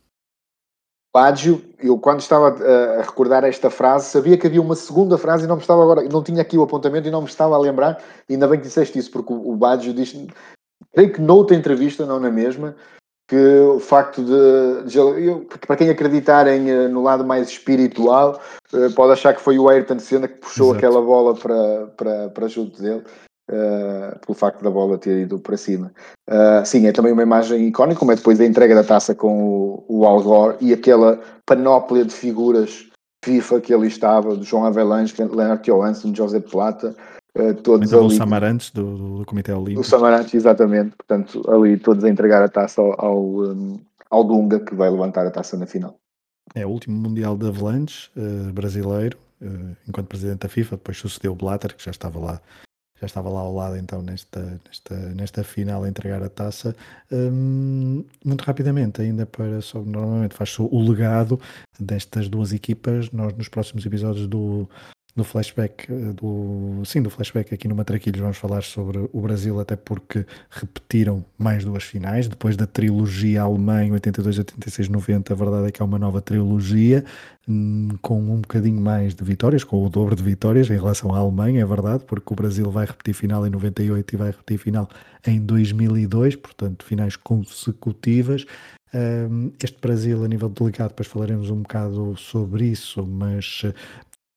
Baggio, 1.16 1.64
eu 1.78 2.00
quando 2.00 2.22
estava 2.22 2.56
uh, 2.56 3.00
a 3.00 3.04
recordar 3.04 3.44
esta 3.44 3.70
frase, 3.70 4.10
sabia 4.10 4.36
que 4.36 4.48
havia 4.48 4.60
uma 4.60 4.76
segunda 4.76 5.16
frase 5.16 5.44
e 5.44 5.48
não 5.48 5.58
me 5.58 5.62
estava 5.62 5.84
agora, 5.84 6.02
não 6.10 6.24
tinha 6.24 6.42
aqui 6.42 6.58
o 6.58 6.64
apontamento 6.64 7.08
e 7.08 7.12
não 7.12 7.22
me 7.22 7.28
estava 7.28 7.54
a 7.54 7.60
lembrar, 7.60 8.02
ainda 8.28 8.48
bem 8.48 8.60
que 8.60 8.66
disseste 8.66 8.98
isso, 8.98 9.12
porque 9.12 9.32
o, 9.32 9.52
o 9.52 9.56
Baggio 9.56 9.94
diz, 9.94 10.16
creio 10.94 11.12
que 11.12 11.22
noutra 11.22 11.56
entrevista, 11.56 12.06
não 12.06 12.20
na 12.20 12.30
mesma, 12.30 12.76
que 13.28 13.36
o 13.36 13.80
facto 13.80 14.24
de, 14.24 14.90
de 14.90 14.98
eu, 14.98 15.48
para 15.66 15.76
quem 15.76 15.90
acreditarem 15.90 16.70
eh, 16.70 16.88
no 16.88 17.02
lado 17.02 17.26
mais 17.26 17.50
espiritual, 17.50 18.40
uh, 18.74 18.94
pode 18.94 19.14
achar 19.14 19.34
que 19.34 19.42
foi 19.42 19.58
o 19.58 19.70
Ayrton 19.70 19.98
Senna 20.00 20.28
que 20.28 20.40
puxou 20.40 20.68
Exato. 20.68 20.78
aquela 20.78 21.02
bola 21.02 21.34
para, 21.36 21.88
para, 21.98 22.30
para 22.30 22.48
junto 22.48 22.82
dele. 22.82 23.04
Uh, 23.52 24.18
pelo 24.26 24.38
facto 24.38 24.64
da 24.64 24.72
bola 24.72 24.98
ter 24.98 25.24
ido 25.24 25.38
para 25.38 25.58
cima. 25.58 25.92
Uh, 26.30 26.66
sim, 26.66 26.88
é 26.88 26.94
também 26.94 27.12
uma 27.12 27.24
imagem 27.24 27.68
icónica, 27.68 28.00
como 28.00 28.14
é 28.14 28.16
depois 28.16 28.38
da 28.38 28.46
entrega 28.46 28.74
da 28.74 28.86
taça 28.86 29.14
com 29.14 29.44
o, 29.44 29.86
o 29.90 30.06
Al 30.06 30.24
Gore 30.24 30.58
e 30.62 30.72
aquela 30.72 31.20
panóplia 31.46 32.06
de 32.06 32.14
figuras 32.14 32.88
FIFA 33.26 33.60
que 33.60 33.74
ali 33.74 33.88
estava, 33.88 34.36
do 34.36 34.44
João 34.46 34.66
Avelange, 34.66 35.14
Leonard 35.18 35.62
Johansson, 35.62 36.16
José 36.16 36.40
Plata, 36.40 36.96
uh, 37.38 37.54
todos 37.56 37.94
ali. 37.94 38.06
O 38.06 38.10
Samarantes 38.10 38.72
do, 38.72 39.20
do 39.20 39.26
Comitê 39.26 39.52
Olímpico. 39.52 39.82
O 39.82 39.84
Samarantes, 39.84 40.34
exatamente. 40.34 40.96
Portanto, 40.96 41.44
ali 41.50 41.78
todos 41.78 42.04
a 42.04 42.10
entregar 42.10 42.44
a 42.44 42.50
taça 42.50 42.82
ao, 42.82 43.06
ao, 43.06 43.22
um, 43.22 43.80
ao 44.10 44.24
Dunga, 44.24 44.60
que 44.60 44.76
vai 44.76 44.90
levantar 44.90 45.26
a 45.26 45.32
taça 45.32 45.58
na 45.58 45.66
final. 45.66 45.98
É 46.56 46.66
o 46.66 46.70
último 46.70 46.98
Mundial 46.98 47.38
de 47.38 47.48
Avalanche 47.48 48.10
uh, 48.18 48.52
brasileiro, 48.52 49.18
uh, 49.42 49.76
enquanto 49.88 50.08
presidente 50.08 50.40
da 50.40 50.50
FIFA, 50.50 50.76
depois 50.78 50.98
sucedeu 50.98 51.32
o 51.32 51.36
Blatter, 51.36 51.76
que 51.76 51.84
já 51.84 51.92
estava 51.92 52.20
lá 52.20 52.42
já 53.04 53.08
estava 53.08 53.30
lá 53.30 53.42
ao 53.42 53.54
lado 53.54 53.76
então 53.76 54.02
nesta, 54.02 54.62
nesta, 54.66 54.96
nesta 54.96 55.44
final 55.44 55.84
a 55.84 55.90
entregar 55.90 56.24
a 56.24 56.30
taça. 56.30 56.74
Um, 57.12 58.06
muito 58.24 58.42
rapidamente, 58.44 59.02
ainda 59.02 59.26
para 59.26 59.60
só 59.62 59.82
normalmente 59.82 60.36
faz 60.36 60.58
o 60.58 60.80
legado 60.80 61.40
destas 61.78 62.30
duas 62.30 62.54
equipas. 62.54 63.12
Nós 63.12 63.34
nos 63.34 63.50
próximos 63.50 63.86
episódios 63.86 64.26
do, 64.26 64.70
do 65.16 65.24
flashback 65.24 65.92
eh, 65.92 66.14
do 66.14 66.82
sim 66.86 67.02
do 67.02 67.10
flashback 67.10 67.54
aqui 67.54 67.68
no 67.68 67.76
Matraquilhos 67.76 68.20
vamos 68.20 68.38
falar 68.38 68.64
sobre 68.64 69.10
o 69.12 69.22
Brasil 69.22 69.60
até 69.60 69.76
porque 69.76 70.26
repetiram 70.50 71.24
mais 71.38 71.64
duas 71.64 71.84
finais 71.84 72.28
depois 72.28 72.58
da 72.58 72.66
trilogia 72.66 73.44
alemã 73.44 73.88
82, 73.92 74.40
86, 74.40 74.90
90 74.90 75.34
a 75.34 75.36
verdade 75.36 75.68
é 75.68 75.72
que 75.72 75.82
há 75.82 75.86
uma 75.86 76.00
nova 76.00 76.20
trilogia 76.20 77.06
hum, 77.48 77.90
com 78.02 78.20
um 78.20 78.42
bocadinho 78.42 78.82
mais 78.82 79.14
de 79.14 79.24
vitórias 79.24 79.64
com 79.64 79.86
o 79.86 79.90
dobro 79.90 80.16
de 80.16 80.24
vitórias 80.24 80.70
em 80.70 80.74
relação 80.74 81.14
à 81.14 81.20
Alemanha 81.20 81.62
é 81.62 81.66
verdade 81.66 82.04
porque 82.08 82.34
o 82.34 82.36
Brasil 82.36 82.72
vai 82.72 82.88
repetir 82.88 83.14
final 83.14 83.46
em 83.46 83.52
98 83.52 84.14
e 84.14 84.18
vai 84.18 84.32
repetir 84.32 84.58
final 84.58 84.90
em 85.28 85.40
2002 85.40 86.36
portanto 86.38 86.84
finais 86.84 87.16
consecutivas. 87.16 88.46
Hum, 88.96 89.52
este 89.64 89.80
Brasil 89.80 90.24
a 90.24 90.28
nível 90.28 90.50
delegado 90.50 90.90
depois 90.90 91.08
falaremos 91.08 91.50
um 91.50 91.62
bocado 91.62 92.16
sobre 92.16 92.66
isso 92.66 93.06
mas 93.06 93.64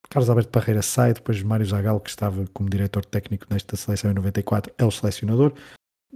Carlos 0.08 0.28
Alberto 0.28 0.50
Parreira 0.50 0.82
sai, 0.82 1.12
depois 1.12 1.42
Mário 1.42 1.66
Zagal, 1.66 2.00
que 2.00 2.10
estava 2.10 2.44
como 2.52 2.68
diretor 2.68 3.04
técnico 3.04 3.46
nesta 3.50 3.76
seleção 3.76 4.10
em 4.10 4.14
94, 4.14 4.72
é 4.78 4.84
o 4.84 4.90
selecionador. 4.90 5.52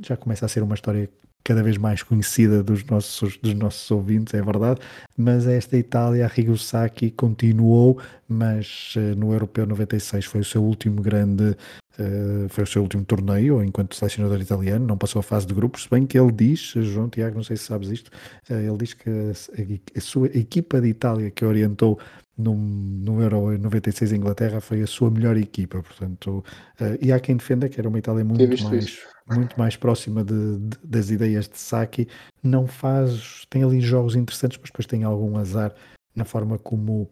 Já 0.00 0.16
começa 0.16 0.46
a 0.46 0.48
ser 0.48 0.62
uma 0.62 0.74
história 0.74 1.08
cada 1.42 1.62
vez 1.62 1.76
mais 1.76 2.02
conhecida 2.02 2.62
dos 2.62 2.84
nossos, 2.84 3.36
dos 3.38 3.54
nossos 3.54 3.90
ouvintes, 3.90 4.34
é 4.34 4.42
verdade, 4.42 4.80
mas 5.16 5.46
esta 5.46 5.76
Itália, 5.76 6.24
a 6.24 6.28
Rigosaki 6.28 7.10
continuou, 7.10 7.98
mas 8.28 8.94
uh, 8.96 9.16
no 9.16 9.32
Europeu 9.32 9.66
96 9.66 10.26
foi 10.26 10.40
o 10.42 10.44
seu 10.44 10.62
último 10.62 11.00
grande, 11.00 11.56
uh, 11.98 12.48
foi 12.48 12.64
o 12.64 12.66
seu 12.66 12.82
último 12.82 13.04
torneio 13.04 13.62
enquanto 13.64 13.96
selecionador 13.96 14.40
italiano, 14.40 14.86
não 14.86 14.98
passou 14.98 15.20
a 15.20 15.22
fase 15.22 15.46
de 15.46 15.54
grupos, 15.54 15.84
se 15.84 15.90
bem 15.90 16.06
que 16.06 16.18
ele 16.18 16.30
diz, 16.30 16.72
João 16.76 17.08
Tiago, 17.08 17.36
não 17.36 17.44
sei 17.44 17.56
se 17.56 17.64
sabes 17.64 17.88
isto, 17.88 18.08
uh, 18.50 18.54
ele 18.54 18.76
diz 18.76 18.94
que 18.94 19.08
a, 19.08 19.98
a, 19.98 20.00
sua 20.00 20.26
equipa 20.28 20.80
de 20.80 20.88
Itália 20.88 21.30
que 21.30 21.44
orientou 21.44 21.98
no, 22.40 22.54
no 22.54 23.22
Euro 23.22 23.58
96 23.58 24.12
em 24.12 24.16
Inglaterra 24.16 24.60
foi 24.60 24.82
a 24.82 24.86
sua 24.86 25.10
melhor 25.10 25.36
equipa, 25.36 25.82
portanto, 25.82 26.44
uh, 26.80 26.98
e 27.00 27.12
há 27.12 27.20
quem 27.20 27.36
defenda 27.36 27.68
que 27.68 27.78
era 27.78 27.88
uma 27.88 27.98
Itália 27.98 28.24
muito 28.24 28.64
mais, 28.64 28.98
muito 29.28 29.58
mais 29.58 29.76
próxima 29.76 30.24
de, 30.24 30.58
de, 30.58 30.78
das 30.82 31.10
ideias 31.10 31.48
de 31.48 31.58
Saki, 31.58 32.08
não 32.42 32.66
faz, 32.66 33.44
tem 33.50 33.62
ali 33.62 33.80
jogos 33.80 34.16
interessantes, 34.16 34.58
mas 34.58 34.70
depois 34.70 34.86
tem 34.86 35.04
algum 35.04 35.36
azar 35.36 35.74
na 36.14 36.24
forma 36.24 36.58
como, 36.58 37.08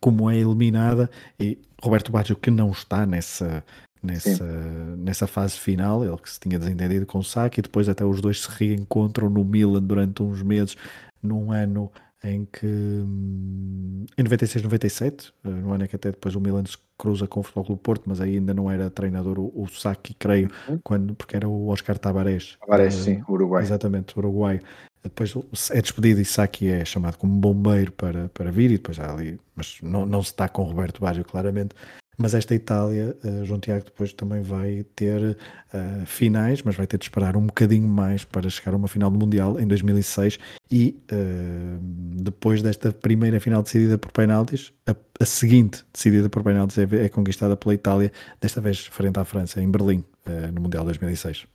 como 0.00 0.30
é 0.30 0.36
eliminada, 0.36 1.10
e 1.38 1.58
Roberto 1.82 2.10
Baggio 2.10 2.36
que 2.36 2.50
não 2.50 2.70
está 2.70 3.06
nessa, 3.06 3.64
nessa, 4.02 4.44
nessa 4.96 5.26
fase 5.26 5.58
final, 5.58 6.04
ele 6.04 6.16
que 6.16 6.30
se 6.30 6.40
tinha 6.40 6.58
desentendido 6.58 7.06
com 7.06 7.18
o 7.18 7.24
Saki, 7.24 7.60
e 7.60 7.62
depois 7.62 7.88
até 7.88 8.04
os 8.04 8.20
dois 8.20 8.42
se 8.42 8.48
reencontram 8.50 9.28
no 9.28 9.44
Milan 9.44 9.82
durante 9.82 10.22
uns 10.22 10.42
meses, 10.42 10.76
num 11.22 11.52
ano 11.52 11.90
em 12.22 12.44
que 12.44 12.66
hum, 12.66 14.04
em 14.16 14.22
96, 14.22 14.62
97, 14.62 15.32
eh, 15.44 15.48
no 15.48 15.72
ano 15.72 15.84
em 15.84 15.88
que 15.88 15.96
até 15.96 16.10
depois 16.10 16.34
o 16.34 16.40
Milan 16.40 16.64
se 16.66 16.76
cruza 16.98 17.26
com 17.26 17.40
o 17.40 17.42
Futebol 17.42 17.64
Clube 17.64 17.82
Porto, 17.82 18.02
mas 18.06 18.20
ainda 18.20 18.52
não 18.52 18.70
era 18.70 18.90
treinador 18.90 19.38
o, 19.38 19.52
o 19.54 19.68
Saki, 19.68 20.14
creio, 20.14 20.50
uhum. 20.68 20.78
quando, 20.84 21.14
porque 21.14 21.36
era 21.36 21.48
o 21.48 21.68
Oscar 21.68 21.98
Tabarés. 21.98 22.58
Tabarés, 22.60 22.94
uh, 22.94 23.02
sim, 23.04 23.22
Uruguai. 23.28 23.62
Exatamente, 23.62 24.18
Uruguai. 24.18 24.60
Depois 25.02 25.34
é 25.70 25.80
despedido 25.80 26.20
e 26.20 26.24
Saki 26.26 26.68
é 26.68 26.84
chamado 26.84 27.16
como 27.16 27.32
bombeiro 27.32 27.90
para, 27.92 28.28
para 28.28 28.52
vir, 28.52 28.70
e 28.70 28.76
depois 28.76 29.00
há 29.00 29.10
ali, 29.10 29.40
mas 29.56 29.78
não, 29.82 30.04
não 30.04 30.22
se 30.22 30.30
está 30.30 30.46
com 30.46 30.62
Roberto 30.62 31.00
Baggio, 31.00 31.24
claramente. 31.24 31.74
Mas 32.20 32.34
esta 32.34 32.54
Itália, 32.54 33.16
uh, 33.24 33.46
João 33.46 33.58
Tiago 33.58 33.86
depois 33.86 34.12
também 34.12 34.42
vai 34.42 34.84
ter 34.94 35.38
uh, 35.72 36.04
finais, 36.04 36.62
mas 36.62 36.76
vai 36.76 36.86
ter 36.86 36.98
de 36.98 37.04
esperar 37.06 37.34
um 37.34 37.46
bocadinho 37.46 37.88
mais 37.88 38.24
para 38.24 38.50
chegar 38.50 38.74
a 38.74 38.76
uma 38.76 38.88
final 38.88 39.10
do 39.10 39.18
Mundial 39.18 39.58
em 39.58 39.66
2006 39.66 40.38
e 40.70 41.02
uh, 41.10 41.78
depois 42.22 42.60
desta 42.60 42.92
primeira 42.92 43.40
final 43.40 43.62
decidida 43.62 43.96
por 43.96 44.12
penaltis, 44.12 44.70
a, 44.86 44.94
a 45.18 45.24
seguinte 45.24 45.82
decidida 45.94 46.28
por 46.28 46.42
penaltis 46.42 46.76
é, 46.76 47.06
é, 47.06 47.08
conquistada 47.08 47.56
pela 47.56 47.72
Itália, 47.72 48.12
desta 48.38 48.60
vez 48.60 48.84
frente 48.84 49.18
à 49.18 49.24
França, 49.24 49.62
em 49.62 49.70
Berlim, 49.70 50.04
no 50.52 50.60
Mundial 50.60 50.84
2006. 50.84 51.46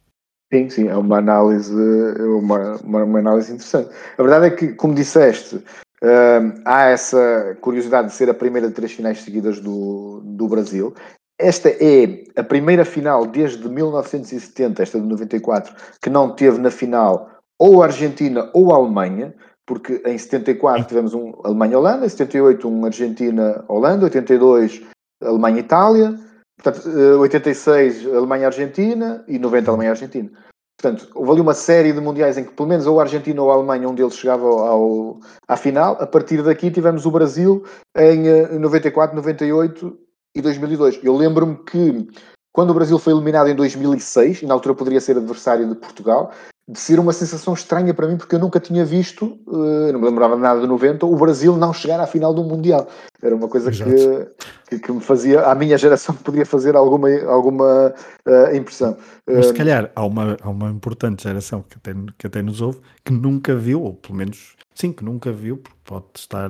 Sim, 0.51 0.69
sim, 0.69 0.87
é 0.87 0.95
uma 0.95 1.19
análise, 1.19 1.73
uma, 1.73 2.77
uma, 2.77 3.03
uma, 3.03 3.19
análise 3.19 3.53
interessante. 3.53 3.89
A 4.17 4.21
verdade 4.23 4.45
é 4.47 4.49
que, 4.49 4.73
como 4.73 4.95
disseste, 4.95 5.63
Uh, 6.03 6.61
há 6.65 6.85
essa 6.85 7.57
curiosidade 7.61 8.09
de 8.09 8.13
ser 8.13 8.30
a 8.30 8.34
primeira 8.34 8.67
de 8.67 8.73
três 8.73 8.91
finais 8.91 9.22
seguidas 9.22 9.59
do, 9.59 10.22
do 10.23 10.47
Brasil. 10.47 10.93
Esta 11.39 11.69
é 11.69 12.23
a 12.35 12.43
primeira 12.43 12.85
final 12.85 13.26
desde 13.26 13.67
1970, 13.67 14.81
esta 14.81 14.99
de 14.99 15.07
94, 15.07 15.76
que 16.01 16.09
não 16.09 16.34
teve 16.34 16.59
na 16.59 16.72
final 16.72 17.30
ou 17.59 17.81
a 17.81 17.88
Argentina 17.88 18.49
ou 18.53 18.73
a 18.73 18.77
Alemanha, 18.77 19.34
porque 19.65 20.01
em 20.05 20.17
74 20.17 20.88
tivemos 20.88 21.13
um 21.13 21.34
Alemanha-Holanda, 21.43 22.05
em 22.05 22.09
78 22.09 22.67
um 22.67 22.85
Argentina-Holanda, 22.85 24.05
82 24.05 24.81
Alemanha-Itália, 25.22 26.15
portanto 26.61 26.88
86 27.19 28.05
eh, 28.05 28.15
Alemanha-Argentina 28.15 29.23
e 29.27 29.39
90 29.39 29.72
Alemanha-Argentina. 29.72 30.31
Portanto, 30.77 31.10
houve 31.15 31.31
ali 31.31 31.41
uma 31.41 31.53
série 31.53 31.93
de 31.93 32.02
mundiais 32.02 32.38
em 32.38 32.43
que 32.43 32.52
pelo 32.52 32.68
menos 32.68 32.85
ou 32.85 32.99
a 32.99 33.03
Argentina 33.03 33.41
ou 33.41 33.49
a 33.49 33.56
Alemanha, 33.56 33.88
um 33.88 33.95
deles 33.95 34.18
chegava 34.18 34.45
ao, 34.45 35.19
à 35.47 35.56
final. 35.56 35.97
A 35.99 36.06
partir 36.06 36.43
daqui 36.43 36.69
tivemos 36.69 37.06
o 37.06 37.11
Brasil 37.11 37.64
em 37.97 38.60
94, 38.60 39.14
eh, 39.14 39.15
98 39.15 39.97
e 40.35 40.41
2002. 40.41 40.99
Eu 41.02 41.15
lembro-me 41.15 41.56
que 41.64 42.07
quando 42.52 42.72
o 42.72 42.73
Brasil 42.73 42.99
foi 42.99 43.14
eliminado 43.14 43.47
em 43.47 43.56
2006, 43.56 44.41
e 44.41 44.45
na 44.45 44.53
altura 44.53 44.76
poderia 44.76 45.02
ser 45.02 45.18
adversário 45.18 45.68
de 45.68 45.76
Portugal, 45.76 46.31
de 46.67 46.79
ser 46.79 46.99
uma 46.99 47.13
sensação 47.13 47.53
estranha 47.53 47.93
para 47.93 48.07
mim, 48.07 48.17
porque 48.17 48.33
eu 48.33 48.39
nunca 48.39 48.59
tinha 48.59 48.83
visto, 48.83 49.37
uh, 49.45 49.91
não 49.91 49.99
me 49.99 50.05
lembrava 50.07 50.35
nada 50.35 50.59
de 50.59 50.65
90, 50.65 51.05
o 51.05 51.15
Brasil 51.15 51.55
não 51.55 51.71
chegar 51.71 51.99
à 51.99 52.07
final 52.07 52.33
do 52.33 52.43
Mundial. 52.43 52.87
Era 53.21 53.35
uma 53.35 53.47
coisa 53.47 53.69
que, 53.69 54.27
que, 54.67 54.79
que, 54.79 54.91
me 54.91 54.99
fazia, 54.99 55.41
à 55.41 55.53
minha 55.53 55.77
geração, 55.77 56.15
podia 56.25 56.45
fazer 56.45 56.75
alguma, 56.75 57.07
alguma 57.25 57.93
uh, 58.27 58.55
impressão. 58.55 58.97
Mas 59.27 59.45
se 59.45 59.51
eh, 59.51 59.55
calhar 59.55 59.91
há 59.95 60.03
uma, 60.03 60.37
há 60.41 60.49
uma 60.49 60.69
importante 60.71 61.21
geração 61.21 61.63
que 61.69 61.77
até, 61.77 61.93
que 62.17 62.25
até 62.25 62.41
nos 62.41 62.61
ouve, 62.61 62.79
que 63.03 63.13
nunca 63.13 63.55
viu, 63.55 63.83
ou 63.83 63.93
pelo 63.93 64.15
menos, 64.15 64.55
sim, 64.73 64.91
que 64.91 65.05
nunca 65.05 65.31
viu, 65.31 65.57
porque 65.57 65.77
pode 65.85 66.05
estar 66.15 66.49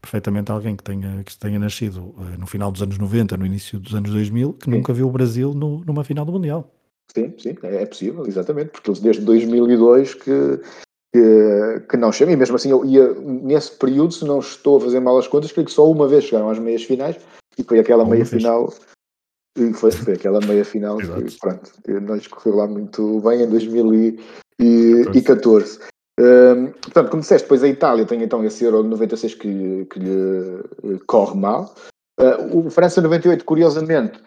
perfeitamente 0.00 0.50
alguém 0.50 0.74
que 0.74 0.82
tenha, 0.82 1.22
que 1.22 1.36
tenha 1.36 1.58
nascido 1.58 2.14
no 2.38 2.46
final 2.46 2.72
dos 2.72 2.80
anos 2.80 2.96
90, 2.96 3.36
no 3.36 3.44
início 3.44 3.78
dos 3.78 3.94
anos 3.94 4.10
2000, 4.10 4.54
que 4.54 4.64
sim. 4.64 4.70
nunca 4.70 4.94
viu 4.94 5.06
o 5.06 5.10
Brasil 5.10 5.52
no, 5.52 5.84
numa 5.84 6.02
final 6.02 6.24
do 6.24 6.32
Mundial. 6.32 6.66
Sim, 7.16 7.34
sim, 7.38 7.56
é, 7.62 7.82
é 7.82 7.86
possível, 7.86 8.26
exatamente, 8.26 8.70
porque 8.70 8.90
eles 8.90 9.00
desde 9.00 9.22
2002 9.22 10.14
que, 10.14 10.60
que, 11.12 11.80
que, 11.88 11.96
não 11.96 12.12
chegam, 12.12 12.34
e 12.34 12.36
mesmo 12.36 12.54
assim 12.56 12.70
eu 12.70 12.84
ia, 12.84 13.12
nesse 13.14 13.72
período, 13.72 14.12
se 14.12 14.24
não 14.24 14.38
estou 14.38 14.78
a 14.78 14.80
fazer 14.80 15.00
mal 15.00 15.18
as 15.18 15.26
contas, 15.26 15.50
creio 15.52 15.66
que 15.66 15.72
só 15.72 15.90
uma 15.90 16.06
vez 16.06 16.24
chegaram 16.24 16.50
às 16.50 16.58
meias 16.58 16.84
finais, 16.84 17.16
e 17.58 17.64
foi 17.64 17.80
aquela 17.80 18.04
meia 18.04 18.24
final, 18.24 18.72
e 19.58 19.72
foi, 19.72 19.90
foi 19.90 20.14
aquela 20.14 20.38
meia 20.40 20.64
final 20.64 20.98
que, 20.98 21.38
pronto, 21.38 21.72
não 21.86 22.14
lhes 22.14 22.28
correu 22.28 22.54
lá 22.56 22.68
muito 22.68 23.20
bem 23.20 23.42
em 23.42 23.48
2014. 23.48 25.80
Um, 26.20 26.72
portanto, 26.72 27.10
como 27.10 27.22
disseste, 27.22 27.46
depois 27.46 27.64
a 27.64 27.68
Itália 27.68 28.04
tem 28.04 28.22
então 28.22 28.44
esse 28.44 28.62
Euro 28.62 28.82
96 28.82 29.34
que, 29.34 29.86
que 29.86 29.98
lhe 29.98 30.98
corre 31.06 31.38
mal. 31.38 31.74
Uh, 32.20 32.66
o 32.66 32.70
França 32.70 33.00
98, 33.00 33.42
curiosamente, 33.44 34.20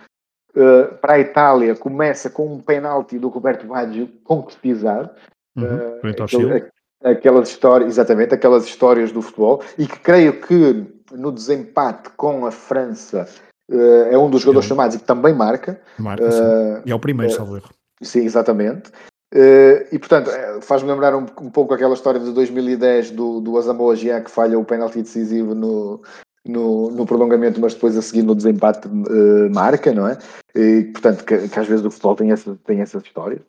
uh, 0.56 0.96
para 1.02 1.14
a 1.14 1.20
Itália 1.20 1.76
começa 1.76 2.30
com 2.30 2.54
um 2.54 2.60
penalti 2.60 3.18
do 3.20 3.30
Roberto 3.30 3.68
Baggio 3.68 4.10
concretizado. 4.24 5.10
Uhum, 5.56 5.66
uh, 5.66 6.24
aquele, 6.24 6.66
aquelas 7.04 7.50
histórias, 7.50 7.90
exatamente, 7.90 8.34
aquelas 8.34 8.66
histórias 8.66 9.12
do 9.12 9.22
futebol, 9.22 9.62
e 9.78 9.86
que 9.86 10.00
creio 10.00 10.42
que 10.42 10.86
no 11.12 11.32
desempate 11.32 12.10
com 12.18 12.46
a 12.46 12.52
França 12.52 13.28
uh, 13.70 14.08
é 14.10 14.18
um 14.18 14.30
dos 14.30 14.42
jogadores 14.42 14.68
chamados 14.68 14.96
e 14.96 15.00
que 15.00 15.06
também 15.06 15.34
marca. 15.34 15.80
Marca, 16.00 16.24
uh, 16.24 16.82
e 16.86 16.92
é 16.92 16.96
o 16.96 17.00
primeiro, 17.00 17.34
salvo 17.34 17.58
erro. 17.58 17.70
Sim, 18.02 18.22
exatamente. 18.22 18.90
Uh, 19.34 19.88
e 19.92 19.98
portanto, 19.98 20.30
faz-me 20.62 20.90
lembrar 20.92 21.16
um, 21.16 21.26
um, 21.42 21.50
pouco 21.50 21.74
aquela 21.74 21.96
história 21.96 22.20
de 22.20 22.32
2010 22.32 23.12
do, 23.12 23.42
do 23.42 23.58
Asamoah 23.58 23.96
que 23.96 24.30
falha 24.30 24.60
o 24.60 24.66
penalti 24.66 25.02
decisivo 25.02 25.56
no, 25.56 26.02
no, 26.46 26.92
no, 26.92 27.06
prolongamento, 27.06 27.60
mas 27.60 27.74
depois 27.74 27.98
a 27.98 28.02
seguir 28.02 28.24
no 28.24 28.36
desempate 28.36 28.88
uh, 28.88 29.54
marca, 29.54 29.94
não 29.94 30.08
é? 30.08 30.18
E 30.56 30.84
portanto, 30.92 31.24
que, 31.24 31.48
que, 31.48 31.60
às 31.60 31.68
vezes 31.68 31.86
o 31.86 31.92
futebol 31.92 32.16
tem, 32.16 32.32
essa, 32.32 32.58
tem 32.66 32.82
essas 32.82 33.04
histórias. 33.04 33.42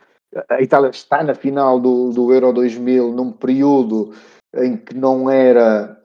A 0.49 0.61
Itália 0.63 0.91
está 0.91 1.23
na 1.23 1.35
final 1.35 1.79
do, 1.79 2.11
do 2.11 2.33
Euro 2.33 2.53
2000 2.53 3.13
num 3.13 3.31
período 3.31 4.13
em 4.57 4.77
que 4.77 4.95
não 4.95 5.31
era 5.31 5.97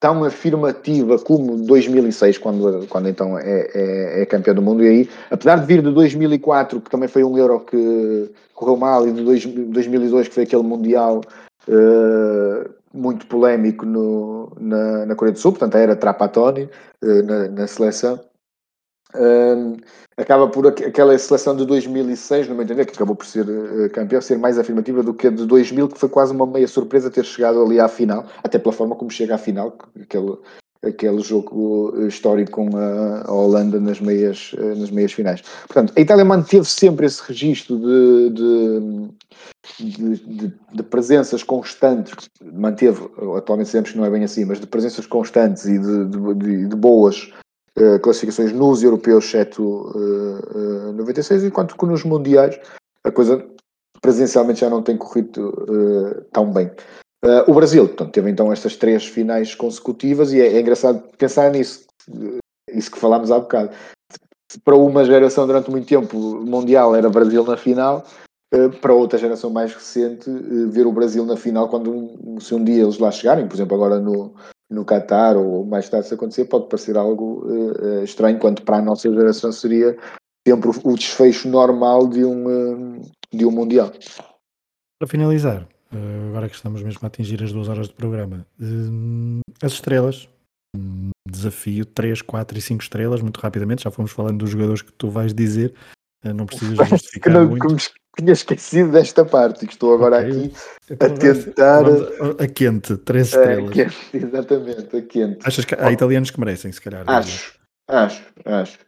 tão 0.00 0.24
afirmativa 0.24 1.18
como 1.18 1.58
2006, 1.58 2.38
quando, 2.38 2.86
quando 2.88 3.08
então 3.08 3.38
é, 3.38 3.68
é, 3.74 4.22
é 4.22 4.26
campeão 4.26 4.54
do 4.54 4.62
mundo. 4.62 4.82
E 4.82 4.88
aí, 4.88 5.10
apesar 5.30 5.56
de 5.56 5.66
vir 5.66 5.82
de 5.82 5.92
2004, 5.92 6.80
que 6.80 6.90
também 6.90 7.08
foi 7.08 7.22
um 7.22 7.36
Euro 7.36 7.60
que 7.60 8.30
correu 8.54 8.78
mal, 8.78 9.06
e 9.06 9.12
de 9.12 9.22
2002, 9.22 10.28
que 10.28 10.34
foi 10.34 10.44
aquele 10.44 10.62
Mundial 10.62 11.20
uh, 11.68 12.79
muito 12.92 13.26
polémico 13.26 13.86
no, 13.86 14.52
na, 14.58 15.06
na 15.06 15.14
Coreia 15.14 15.32
do 15.32 15.38
Sul, 15.38 15.52
portanto 15.52 15.76
era 15.76 15.96
Trapattoni 15.96 16.68
uh, 17.02 17.22
na, 17.22 17.48
na, 17.48 17.66
seleção. 17.66 18.20
Uh, 19.14 19.76
acaba 20.16 20.48
por 20.48 20.66
aquela 20.66 21.16
seleção 21.18 21.56
de 21.56 21.64
2006, 21.66 22.48
no 22.48 22.54
meu 22.54 22.64
entender, 22.64 22.84
que 22.84 22.94
acabou 22.94 23.16
por 23.16 23.26
ser 23.26 23.48
uh, 23.48 23.90
campeão, 23.90 24.20
ser 24.20 24.38
mais 24.38 24.58
afirmativa 24.58 25.02
do 25.02 25.14
que 25.14 25.26
a 25.26 25.30
de 25.30 25.46
2000, 25.46 25.88
que 25.88 25.98
foi 25.98 26.08
quase 26.08 26.32
uma 26.32 26.46
meia 26.46 26.68
surpresa 26.68 27.10
ter 27.10 27.24
chegado 27.24 27.62
ali 27.62 27.80
à 27.80 27.88
final, 27.88 28.26
até 28.42 28.58
pela 28.58 28.72
forma 28.72 28.96
como 28.96 29.10
chega 29.10 29.34
à 29.34 29.38
final, 29.38 29.76
aquele, 30.00 30.36
aquele 30.84 31.20
jogo 31.20 31.94
eh, 31.96 32.06
histórico 32.06 32.52
com 32.52 32.76
a, 32.76 33.30
Holanda 33.30 33.78
nas 33.78 34.00
meias, 34.00 34.52
uh, 34.54 34.74
nas 34.76 34.90
meias 34.90 35.12
finais. 35.12 35.42
Portanto, 35.66 35.92
a 35.96 36.00
Itália 36.00 36.24
manteve 36.24 36.64
sempre 36.64 37.06
esse 37.06 37.22
registro 37.22 37.78
de, 37.78 38.30
de, 39.78 40.16
de, 40.18 40.52
de, 40.72 40.82
presenças 40.82 41.42
constantes, 41.42 42.14
manteve, 42.42 43.08
atualmente 43.36 43.68
sabemos 43.68 43.92
que 43.92 43.98
não 43.98 44.04
é 44.04 44.10
bem 44.10 44.24
assim, 44.24 44.44
mas 44.44 44.60
de 44.60 44.66
presenças 44.66 45.06
constantes 45.06 45.66
e 45.66 45.78
de, 45.78 46.76
boas 46.76 47.30
eh, 47.76 47.98
classificações 47.98 48.52
nos 48.52 48.82
europeus, 48.82 49.26
exceto 49.26 49.62
uh, 49.62 50.88
uh, 50.88 50.92
96, 50.92 51.44
enquanto 51.44 51.76
que 51.76 51.86
nos 51.86 52.04
mundiais 52.04 52.58
a 53.04 53.10
coisa 53.10 53.44
presencialmente 54.00 54.60
já 54.60 54.70
não 54.70 54.82
tem 54.82 54.96
corrido 54.96 55.52
tão 56.32 56.50
bem. 56.50 56.70
O 57.46 57.54
Brasil, 57.54 57.86
portanto, 57.86 58.12
teve 58.12 58.30
então 58.30 58.52
estas 58.52 58.76
três 58.76 59.06
finais 59.06 59.54
consecutivas 59.54 60.32
e 60.32 60.40
é, 60.40 60.56
é 60.56 60.60
engraçado 60.60 61.02
pensar 61.18 61.50
nisso, 61.50 61.86
isso 62.72 62.90
que 62.90 62.98
falámos 62.98 63.30
há 63.30 63.38
bocado. 63.38 63.70
Para 64.64 64.74
uma 64.74 65.04
geração 65.04 65.46
durante 65.46 65.70
muito 65.70 65.86
tempo 65.86 66.16
mundial 66.44 66.96
era 66.96 67.10
Brasil 67.10 67.44
na 67.44 67.56
final, 67.56 68.04
para 68.80 68.92
outra 68.92 69.18
geração 69.18 69.50
mais 69.50 69.72
recente, 69.72 70.28
ver 70.70 70.86
o 70.86 70.92
Brasil 70.92 71.24
na 71.24 71.36
final 71.36 71.68
quando 71.68 72.40
se 72.40 72.54
um 72.54 72.64
dia 72.64 72.82
eles 72.82 72.98
lá 72.98 73.10
chegarem, 73.10 73.46
por 73.46 73.54
exemplo, 73.54 73.76
agora 73.76 74.00
no, 74.00 74.34
no 74.70 74.84
Qatar 74.84 75.36
ou 75.36 75.64
mais 75.64 75.88
tarde 75.88 76.08
se 76.08 76.14
acontecer, 76.14 76.46
pode 76.46 76.68
parecer 76.68 76.96
algo 76.96 77.44
uh, 77.46 78.02
estranho, 78.04 78.38
quanto 78.38 78.62
para 78.62 78.78
a 78.78 78.82
nossa 78.82 79.12
geração 79.12 79.52
seria 79.52 79.96
sempre 80.46 80.70
o 80.84 80.94
desfecho 80.94 81.48
normal 81.48 82.08
de 82.08 82.24
um, 82.24 82.46
uh, 82.46 83.02
de 83.32 83.44
um 83.44 83.50
Mundial. 83.50 83.92
Para 84.98 85.08
finalizar, 85.08 85.66
agora 86.28 86.48
que 86.48 86.54
estamos 86.54 86.82
mesmo 86.82 87.00
a 87.02 87.06
atingir 87.06 87.42
as 87.42 87.52
duas 87.52 87.68
horas 87.68 87.88
de 87.88 87.94
programa, 87.94 88.46
as 89.62 89.72
estrelas, 89.72 90.28
desafio 91.28 91.84
3, 91.84 92.22
4 92.22 92.58
e 92.58 92.60
5 92.60 92.82
estrelas, 92.82 93.20
muito 93.20 93.38
rapidamente, 93.38 93.84
já 93.84 93.90
fomos 93.90 94.12
falando 94.12 94.38
dos 94.38 94.50
jogadores 94.50 94.82
que 94.82 94.92
tu 94.92 95.10
vais 95.10 95.34
dizer, 95.34 95.74
não 96.24 96.46
precisas 96.46 96.88
justificar 96.88 97.32
não, 97.32 97.48
muito. 97.48 97.66
Como 97.66 97.76
tinha 98.18 98.32
esquecido 98.32 98.92
desta 98.92 99.24
parte, 99.24 99.66
que 99.66 99.72
estou 99.72 99.94
agora 99.94 100.18
okay. 100.18 100.30
aqui 100.30 100.52
então, 100.90 101.08
a 101.08 101.34
tentar. 101.34 101.84
A, 102.42 102.48
quente, 102.48 102.96
três 102.98 103.28
estrelas. 103.28 103.70
A 103.70 103.72
quente, 103.72 103.96
exatamente, 104.14 104.96
a 104.96 105.02
quente. 105.02 105.38
Achas 105.44 105.64
que 105.64 105.74
há 105.74 105.90
italianos 105.90 106.30
que 106.30 106.40
merecem, 106.40 106.70
se 106.72 106.80
calhar? 106.80 107.04
Acho, 107.06 107.54
acho, 107.88 108.22
acho. 108.44 108.78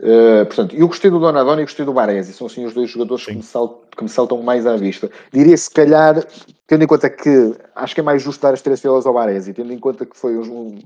Uh, 0.00 0.44
portanto, 0.46 0.76
eu 0.76 0.86
gostei 0.88 1.10
do 1.10 1.18
Donadoni 1.18 1.62
e 1.62 1.64
gostei 1.64 1.84
do 1.84 1.92
Baresi, 1.92 2.32
são 2.32 2.46
assim 2.46 2.66
os 2.66 2.74
dois 2.74 2.90
jogadores 2.90 3.24
que 3.24 3.34
me, 3.34 3.42
saltam, 3.42 3.85
que 3.96 4.02
me, 4.02 4.08
saltam, 4.08 4.42
mais 4.42 4.66
à 4.66 4.76
vista. 4.76 5.10
Diria 5.32 5.56
se 5.56 5.70
calhar, 5.70 6.24
tendo 6.66 6.84
em 6.84 6.86
conta 6.86 7.08
que 7.08 7.54
acho 7.74 7.94
que 7.94 8.00
é 8.00 8.04
mais 8.04 8.22
justo 8.22 8.42
dar 8.42 8.54
as 8.54 8.62
três 8.62 8.78
estrelas 8.78 9.06
ao 9.06 9.14
Baresi, 9.14 9.52
tendo 9.52 9.72
em 9.72 9.78
conta 9.78 10.04
que 10.04 10.16
foi 10.16 10.36
um, 10.36 10.78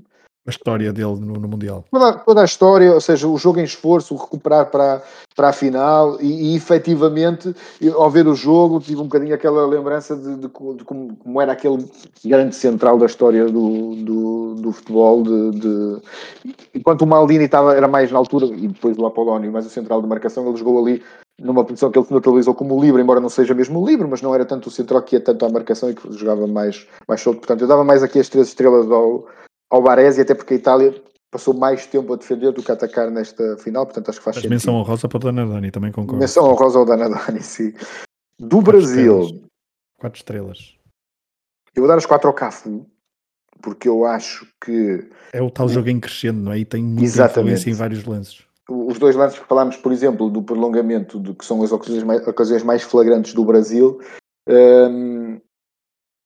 a 0.45 0.49
história 0.49 0.91
dele 0.91 1.19
no, 1.19 1.33
no 1.33 1.47
Mundial. 1.47 1.85
Toda, 1.91 2.13
toda, 2.13 2.41
a 2.41 2.45
história, 2.45 2.91
ou 2.91 2.99
seja, 2.99 3.27
o 3.27 3.37
jogo 3.37 3.59
em 3.59 3.63
esforço, 3.63 4.15
o 4.15 4.17
recuperar 4.17 4.71
para, 4.71 5.03
para 5.35 5.49
a 5.49 5.53
final 5.53 6.19
e, 6.19 6.53
e 6.53 6.55
efetivamente, 6.55 7.53
ao 7.93 8.09
ver 8.09 8.27
o 8.27 8.33
jogo, 8.33 8.79
tive 8.79 8.99
um 8.99 9.03
bocadinho 9.03 9.35
aquela 9.35 9.67
lembrança 9.67 10.15
de, 10.15 10.35
de, 10.37 10.41
de 10.41 10.83
como, 10.83 11.15
como, 11.15 11.41
era 11.41 11.51
aquele 11.51 11.85
grande 12.25 12.55
central 12.55 12.97
da 12.97 13.05
história 13.05 13.45
do, 13.45 13.95
do, 13.97 14.55
do 14.55 14.71
futebol. 14.71 15.21
De, 15.21 15.51
de, 15.59 16.01
enquanto 16.73 17.03
o 17.03 17.07
Maldini 17.07 17.43
estava, 17.43 17.75
era 17.75 17.87
mais 17.87 18.11
na 18.11 18.17
altura, 18.17 18.47
e 18.47 18.67
depois 18.67 18.97
do 18.97 19.05
Apolónio, 19.05 19.51
mais 19.51 19.67
o 19.67 19.69
central 19.69 20.01
de 20.01 20.07
marcação, 20.07 20.47
ele 20.47 20.57
jogou 20.57 20.83
ali 20.83 21.03
numa 21.41 21.65
posição 21.65 21.91
que 21.91 21.97
ele 21.97 22.05
se 22.05 22.13
naturalizou 22.13 22.53
como 22.53 22.79
livre, 22.79 23.01
embora 23.01 23.19
não 23.19 23.29
seja 23.29 23.53
mesmo 23.53 23.85
livre, 23.85 24.07
mas 24.07 24.21
não 24.21 24.33
era 24.33 24.45
tanto 24.45 24.67
o 24.67 24.71
central 24.71 25.01
que 25.01 25.15
ia 25.15 25.21
tanto 25.21 25.45
à 25.45 25.49
marcação 25.49 25.89
e 25.89 25.95
que 25.95 26.11
jogava 26.13 26.47
mais, 26.47 26.87
mais 27.07 27.21
solto. 27.21 27.39
Portanto, 27.39 27.61
eu 27.61 27.67
dava 27.67 27.83
mais 27.83 28.03
aqui 28.03 28.19
as 28.19 28.29
três 28.29 28.47
estrelas 28.49 28.89
ao 28.89 29.27
ao 29.71 29.81
Baresi, 29.81 30.19
até 30.21 30.35
porque 30.35 30.53
a 30.53 30.57
Itália 30.57 31.01
passou 31.31 31.53
mais 31.53 31.85
tempo 31.85 32.13
a 32.13 32.17
defender 32.17 32.51
do 32.51 32.61
que 32.61 32.69
a 32.69 32.73
atacar 32.73 33.09
nesta 33.09 33.57
final, 33.57 33.85
portanto 33.85 34.09
acho 34.09 34.19
que 34.19 34.25
faz 34.25 34.35
Mas 34.35 34.41
sentido. 34.43 34.51
menção 34.51 34.75
honrosa 34.75 35.07
para 35.07 35.15
o 35.15 35.19
Danadani, 35.19 35.71
também 35.71 35.93
concordo. 35.93 36.19
Menção 36.19 36.43
honrosa 36.43 36.77
ao 36.77 36.85
Danadani, 36.85 37.41
sim. 37.41 37.73
Do 38.37 38.57
quatro 38.57 38.71
Brasil... 38.73 39.21
Estrelas. 39.21 39.51
Quatro 39.97 40.17
estrelas. 40.17 40.75
Eu 41.73 41.83
vou 41.83 41.87
dar 41.87 41.97
as 41.97 42.05
quatro 42.05 42.27
ao 42.27 42.33
Cafu, 42.33 42.85
porque 43.61 43.87
eu 43.87 44.03
acho 44.05 44.45
que... 44.59 45.09
É 45.31 45.41
o 45.41 45.49
tal 45.49 45.69
jogo 45.69 45.87
em 45.87 46.01
crescendo, 46.01 46.41
não 46.41 46.51
é? 46.51 46.59
E 46.59 46.65
tem 46.65 46.83
muita 46.83 47.03
Exatamente. 47.03 47.39
influência 47.39 47.69
em 47.69 47.73
vários 47.73 48.03
lances. 48.03 48.43
Os 48.71 48.97
dois 48.97 49.15
lances 49.15 49.37
que 49.37 49.45
falámos, 49.45 49.75
por 49.75 49.91
exemplo, 49.91 50.29
do 50.29 50.41
prolongamento, 50.41 51.19
de, 51.19 51.33
que 51.33 51.43
são 51.43 51.61
as 51.61 51.71
ocasiões 51.71 52.03
mais, 52.03 52.25
ocasiões 52.27 52.63
mais 52.63 52.81
flagrantes 52.81 53.33
do 53.33 53.43
Brasil, 53.43 53.99
um, 54.47 55.39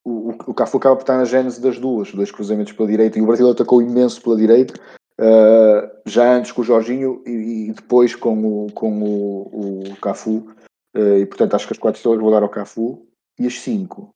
o, 0.05 0.29
o 0.47 0.53
Cafu 0.53 0.77
acaba 0.77 0.95
por 0.95 1.01
estar 1.01 1.17
na 1.17 1.25
gênese 1.25 1.59
das 1.59 1.79
duas, 1.79 2.11
dois 2.11 2.31
cruzamentos 2.31 2.73
pela 2.73 2.87
direita, 2.87 3.17
e 3.17 3.21
o 3.21 3.25
Brasil 3.25 3.49
atacou 3.49 3.81
imenso 3.81 4.21
pela 4.21 4.37
direita, 4.37 4.79
uh, 5.19 5.89
já 6.05 6.35
antes 6.35 6.51
com 6.51 6.61
o 6.61 6.65
Jorginho 6.65 7.23
e, 7.25 7.69
e, 7.69 7.73
depois 7.73 8.15
com 8.15 8.65
o, 8.65 8.71
com 8.71 9.01
o, 9.01 9.89
o 9.91 9.95
Cafu, 9.97 10.47
uh, 10.95 11.17
e 11.17 11.25
portanto 11.25 11.55
acho 11.55 11.67
que 11.67 11.73
as 11.73 11.79
quatro 11.79 11.97
estrelas 11.97 12.21
vou 12.21 12.31
dar 12.31 12.43
ao 12.43 12.49
Cafu, 12.49 13.07
e 13.39 13.47
as 13.47 13.59
cinco. 13.59 14.13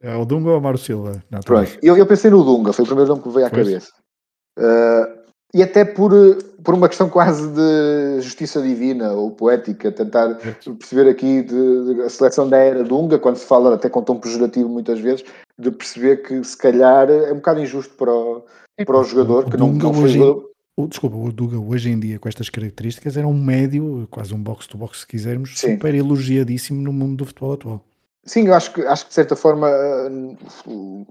É 0.00 0.14
o 0.14 0.24
Dunga 0.24 0.50
ou 0.50 0.60
o 0.60 0.76
Silva? 0.76 1.22
Não, 1.30 1.40
Pronto, 1.40 1.78
eu, 1.82 1.96
eu, 1.96 2.06
pensei 2.06 2.30
no 2.30 2.44
Dunga, 2.44 2.72
foi 2.72 2.84
o 2.84 2.88
primeiro 2.88 3.08
nome 3.08 3.22
que 3.22 3.28
me 3.28 3.34
veio 3.34 3.46
à 3.46 3.50
pois. 3.50 3.66
cabeça. 3.66 3.92
Uh, 4.58 5.17
e 5.54 5.62
até 5.62 5.84
por, 5.84 6.12
por 6.62 6.74
uma 6.74 6.88
questão 6.88 7.08
quase 7.08 7.48
de 7.48 8.20
justiça 8.20 8.60
divina 8.60 9.12
ou 9.12 9.30
poética, 9.30 9.90
tentar 9.90 10.34
perceber 10.78 11.08
aqui 11.08 11.42
de, 11.42 11.94
de, 11.94 12.02
a 12.02 12.08
seleção 12.10 12.48
da 12.48 12.58
era 12.58 12.84
Dunga, 12.84 13.18
quando 13.18 13.36
se 13.36 13.46
fala 13.46 13.74
até 13.74 13.88
com 13.88 14.02
tom 14.02 14.18
pejorativo 14.18 14.68
muitas 14.68 15.00
vezes, 15.00 15.24
de 15.58 15.70
perceber 15.70 16.18
que 16.18 16.44
se 16.44 16.56
calhar 16.56 17.10
é 17.10 17.32
um 17.32 17.36
bocado 17.36 17.60
injusto 17.60 17.94
para 17.94 18.12
o, 18.12 18.44
é, 18.76 18.84
para 18.84 18.98
o 18.98 19.04
jogador 19.04 19.46
o, 19.46 19.50
que 19.50 19.56
não, 19.56 19.72
não 19.72 19.94
foi 19.94 20.10
jogador. 20.10 20.48
O, 20.76 20.86
desculpa, 20.86 21.16
o 21.16 21.32
Dunga 21.32 21.58
hoje 21.58 21.90
em 21.90 21.98
dia 21.98 22.18
com 22.20 22.28
estas 22.28 22.48
características 22.48 23.16
era 23.16 23.26
um 23.26 23.34
médio, 23.34 24.06
quase 24.10 24.32
um 24.32 24.40
box-to-box 24.40 24.98
-box, 24.98 25.00
se 25.00 25.06
quisermos, 25.06 25.58
Sim. 25.58 25.72
super 25.72 25.94
elogiadíssimo 25.94 26.80
no 26.80 26.92
mundo 26.92 27.16
do 27.16 27.24
futebol 27.24 27.54
atual. 27.54 27.84
Sim, 28.24 28.46
eu 28.46 28.54
acho 28.54 28.74
que, 28.74 28.82
acho 28.82 29.04
que 29.04 29.08
de 29.08 29.14
certa 29.14 29.34
forma 29.34 29.68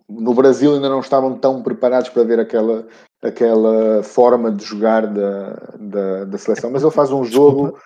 no 0.07 0.33
Brasil 0.35 0.75
ainda 0.75 0.87
não 0.87 0.99
estavam 0.99 1.35
tão 1.35 1.63
preparados 1.63 2.09
para 2.09 2.23
ver 2.23 2.39
aquela, 2.39 2.87
aquela 3.21 4.03
forma 4.03 4.51
de 4.51 4.63
jogar 4.63 5.07
da, 5.07 5.53
da, 5.79 6.25
da 6.25 6.37
seleção, 6.37 6.71
mas 6.71 6.83
ele 6.83 6.91
faz 6.91 7.11
um 7.11 7.23
jogo. 7.23 7.63
Desculpa, 7.63 7.83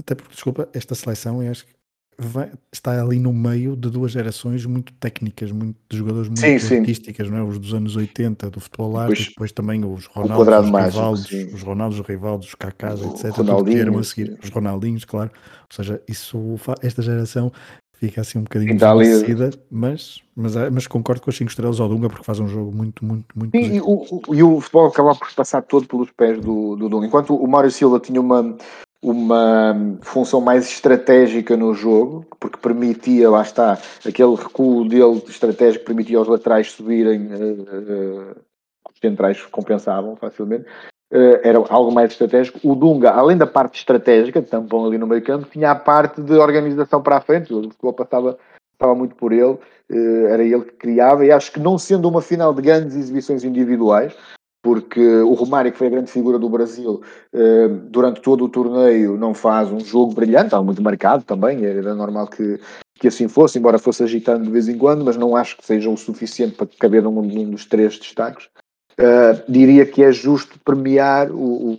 até 0.00 0.14
porque, 0.14 0.34
desculpa, 0.34 0.68
esta 0.72 0.94
seleção 0.94 1.42
eu 1.42 1.50
acho 1.50 1.66
que 1.66 1.72
vai, 2.18 2.50
está 2.72 3.00
ali 3.00 3.18
no 3.18 3.32
meio 3.32 3.76
de 3.76 3.90
duas 3.90 4.12
gerações 4.12 4.64
muito 4.66 4.92
técnicas, 4.94 5.50
muito, 5.50 5.76
de 5.88 5.96
jogadores 5.96 6.28
muito 6.28 6.40
sim, 6.40 6.78
artísticas, 6.78 7.26
sim. 7.26 7.32
Não 7.32 7.38
é? 7.38 7.42
os 7.42 7.58
dos 7.58 7.74
anos 7.74 7.96
80 7.96 8.50
do 8.50 8.60
futebol 8.60 8.96
arte, 8.96 9.10
depois, 9.10 9.28
depois 9.28 9.52
também 9.52 9.84
os 9.84 10.06
Ronaldos, 10.06 10.48
os 10.48 10.84
Rivaldos, 10.84 11.32
os 11.54 11.62
Ronaldos, 11.62 11.98
os 12.00 12.06
Rivaldos, 12.06 12.48
os 12.48 12.54
Cacás, 12.54 13.00
etc. 13.00 13.30
Ronaldinho, 13.36 13.98
a 13.98 14.04
seguir, 14.04 14.38
os 14.42 14.50
Ronaldinhos, 14.50 15.04
claro. 15.04 15.30
Ou 15.62 15.76
seja, 15.76 16.02
isso, 16.08 16.38
esta 16.82 17.02
geração 17.02 17.50
fica 18.02 18.20
assim 18.20 18.40
um 18.40 18.42
bocadinho 18.42 18.72
desvanecida, 18.72 19.50
mas, 19.70 20.20
mas, 20.34 20.56
é, 20.56 20.68
mas 20.68 20.88
concordo 20.88 21.22
com 21.22 21.30
as 21.30 21.36
5 21.36 21.50
estrelas 21.50 21.78
ao 21.78 21.88
Dunga 21.88 22.08
porque 22.08 22.24
faz 22.24 22.40
um 22.40 22.48
jogo 22.48 22.74
muito, 22.74 23.04
muito, 23.04 23.26
muito. 23.38 23.56
E, 23.56 23.76
e, 23.76 23.80
o, 23.80 24.04
e 24.32 24.42
o 24.42 24.60
futebol 24.60 24.88
acaba 24.88 25.14
por 25.14 25.32
passar 25.32 25.62
todo 25.62 25.86
pelos 25.86 26.10
pés 26.10 26.40
do, 26.40 26.74
do 26.74 26.88
Dunga. 26.88 27.06
Enquanto 27.06 27.36
o 27.36 27.46
Mário 27.46 27.70
Silva 27.70 28.00
tinha 28.00 28.20
uma, 28.20 28.56
uma 29.00 29.98
função 30.00 30.40
mais 30.40 30.68
estratégica 30.68 31.56
no 31.56 31.72
jogo, 31.74 32.26
porque 32.40 32.58
permitia, 32.58 33.30
lá 33.30 33.42
está, 33.42 33.78
aquele 34.04 34.34
recuo 34.34 34.88
dele 34.88 35.22
estratégico 35.28 35.84
permitia 35.84 36.18
aos 36.18 36.26
laterais 36.26 36.72
subirem, 36.72 37.28
uh, 37.28 37.62
uh, 37.62 38.36
os 38.92 38.98
centrais 39.00 39.40
compensavam 39.46 40.16
facilmente. 40.16 40.64
Era 41.42 41.58
algo 41.68 41.92
mais 41.92 42.12
estratégico. 42.12 42.58
O 42.62 42.74
Dunga, 42.74 43.10
além 43.10 43.36
da 43.36 43.46
parte 43.46 43.78
estratégica, 43.78 44.40
tampão 44.40 44.86
ali 44.86 44.96
no 44.96 45.06
meio 45.06 45.22
campo, 45.22 45.46
tinha 45.50 45.70
a 45.70 45.74
parte 45.74 46.20
de 46.20 46.32
organização 46.34 47.02
para 47.02 47.18
a 47.18 47.20
frente. 47.20 47.52
O 47.52 47.62
futebol 47.62 47.92
passava, 47.92 48.38
passava 48.78 48.98
muito 48.98 49.14
por 49.14 49.32
ele, 49.32 49.58
era 50.28 50.42
ele 50.42 50.62
que 50.62 50.72
criava. 50.72 51.24
E 51.24 51.30
acho 51.30 51.52
que 51.52 51.60
não 51.60 51.76
sendo 51.76 52.08
uma 52.08 52.22
final 52.22 52.54
de 52.54 52.62
grandes 52.62 52.96
exibições 52.96 53.44
individuais, 53.44 54.14
porque 54.62 55.04
o 55.04 55.34
Romário, 55.34 55.72
que 55.72 55.78
foi 55.78 55.88
a 55.88 55.90
grande 55.90 56.10
figura 56.10 56.38
do 56.38 56.48
Brasil, 56.48 57.02
eh, 57.32 57.68
durante 57.68 58.22
todo 58.22 58.44
o 58.44 58.48
torneio 58.48 59.18
não 59.18 59.34
faz 59.34 59.70
um 59.72 59.80
jogo 59.80 60.14
brilhante, 60.14 60.46
estava 60.46 60.62
muito 60.62 60.80
marcado 60.80 61.24
também, 61.24 61.64
era 61.64 61.94
normal 61.96 62.28
que, 62.28 62.60
que 62.94 63.08
assim 63.08 63.26
fosse, 63.26 63.58
embora 63.58 63.76
fosse 63.76 64.04
agitando 64.04 64.44
de 64.44 64.50
vez 64.50 64.68
em 64.68 64.78
quando, 64.78 65.04
mas 65.04 65.16
não 65.16 65.34
acho 65.34 65.56
que 65.56 65.66
seja 65.66 65.90
o 65.90 65.96
suficiente 65.96 66.54
para 66.54 66.68
caber 66.78 67.02
num, 67.02 67.10
num 67.10 67.50
dos 67.50 67.66
três 67.66 67.98
destaques. 67.98 68.48
Uh, 68.98 69.50
diria 69.50 69.86
que 69.86 70.02
é 70.02 70.12
justo 70.12 70.58
premiar 70.60 71.30
o, 71.30 71.72
o 71.72 71.78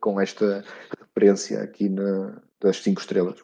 com 0.00 0.20
esta 0.20 0.64
referência 0.98 1.62
aqui 1.62 1.88
na, 1.88 2.40
das 2.60 2.78
cinco 2.78 3.00
estrelas. 3.00 3.38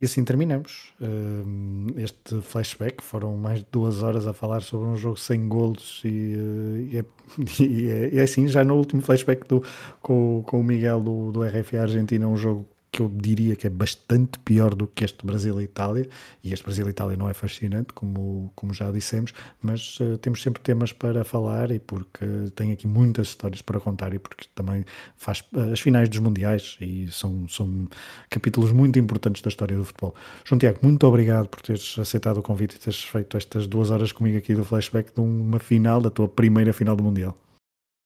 E 0.00 0.04
assim 0.04 0.24
terminamos 0.24 0.92
uh, 1.00 2.00
este 2.00 2.40
flashback. 2.40 3.02
Foram 3.04 3.36
mais 3.36 3.60
de 3.60 3.66
duas 3.70 4.02
horas 4.02 4.26
a 4.26 4.32
falar 4.32 4.60
sobre 4.60 4.88
um 4.88 4.96
jogo 4.96 5.16
sem 5.16 5.46
golos 5.46 6.02
e, 6.04 6.34
uh, 6.36 6.76
e, 6.90 6.98
é, 6.98 7.62
e, 7.62 7.88
é, 7.88 8.16
é, 8.16 8.22
assim, 8.22 8.48
já 8.48 8.64
no 8.64 8.74
último 8.74 9.00
flashback 9.00 9.46
do, 9.46 9.62
com, 10.00 10.42
com 10.44 10.60
o 10.60 10.64
Miguel 10.64 11.00
do, 11.00 11.30
do 11.30 11.44
RFA 11.44 11.82
Argentina, 11.82 12.26
um 12.26 12.36
jogo 12.36 12.66
que 12.92 13.00
eu 13.00 13.08
diria 13.08 13.56
que 13.56 13.66
é 13.66 13.70
bastante 13.70 14.38
pior 14.40 14.74
do 14.74 14.86
que 14.86 15.02
este 15.02 15.24
Brasil 15.24 15.58
e 15.62 16.52
este 16.52 16.62
Brasil 16.62 16.86
e 16.86 16.90
Itália 16.90 17.16
não 17.16 17.28
é 17.28 17.32
fascinante, 17.32 17.94
como, 17.94 18.52
como 18.54 18.74
já 18.74 18.90
dissemos, 18.90 19.32
mas 19.62 19.98
uh, 19.98 20.18
temos 20.18 20.42
sempre 20.42 20.62
temas 20.62 20.92
para 20.92 21.24
falar 21.24 21.70
e 21.70 21.78
porque 21.78 22.26
tem 22.54 22.70
aqui 22.70 22.86
muitas 22.86 23.28
histórias 23.28 23.62
para 23.62 23.80
contar 23.80 24.12
e 24.12 24.18
porque 24.18 24.46
também 24.54 24.84
faz 25.16 25.42
uh, 25.54 25.72
as 25.72 25.80
finais 25.80 26.06
dos 26.10 26.18
Mundiais 26.18 26.76
e 26.82 27.08
são, 27.10 27.48
são 27.48 27.88
capítulos 28.28 28.72
muito 28.72 28.98
importantes 28.98 29.40
da 29.40 29.48
história 29.48 29.76
do 29.76 29.84
futebol. 29.86 30.14
João 30.44 30.58
Tiago, 30.58 30.80
muito 30.82 31.06
obrigado 31.06 31.48
por 31.48 31.62
teres 31.62 31.98
aceitado 31.98 32.38
o 32.38 32.42
convite 32.42 32.76
e 32.76 32.78
teres 32.78 33.02
feito 33.02 33.38
estas 33.38 33.66
duas 33.66 33.90
horas 33.90 34.12
comigo 34.12 34.36
aqui 34.36 34.54
do 34.54 34.66
flashback 34.66 35.14
de 35.14 35.20
uma 35.20 35.58
final, 35.58 35.98
da 35.98 36.10
tua 36.10 36.28
primeira 36.28 36.74
final 36.74 36.94
do 36.94 37.02
Mundial. 37.02 37.34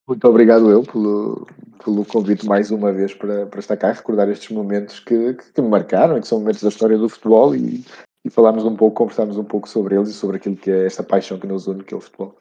Muito 0.07 0.25
obrigado 0.25 0.71
eu 0.71 0.83
pelo, 0.83 1.45
pelo 1.83 2.05
convite 2.05 2.45
mais 2.45 2.71
uma 2.71 2.93
vez 2.93 3.13
para, 3.13 3.45
para 3.45 3.59
estar 3.59 3.75
cá 3.75 3.89
e 3.89 3.93
recordar 3.93 4.29
estes 4.29 4.49
momentos 4.49 5.01
que, 5.01 5.33
que, 5.33 5.51
que 5.51 5.61
me 5.61 5.67
marcaram 5.67 6.19
que 6.21 6.27
são 6.27 6.39
momentos 6.39 6.63
da 6.63 6.69
história 6.69 6.97
do 6.97 7.09
futebol 7.09 7.53
e, 7.53 7.83
e 8.25 8.29
falarmos 8.29 8.63
um 8.63 8.75
pouco, 8.75 8.95
conversarmos 8.95 9.37
um 9.37 9.43
pouco 9.43 9.67
sobre 9.67 9.95
eles 9.95 10.09
e 10.09 10.13
sobre 10.13 10.37
aquilo 10.37 10.55
que 10.55 10.71
é 10.71 10.85
esta 10.85 11.03
paixão 11.03 11.37
que 11.37 11.45
nos 11.45 11.67
une, 11.67 11.83
que 11.83 11.93
é 11.93 11.97
o 11.97 12.01
futebol. 12.01 12.37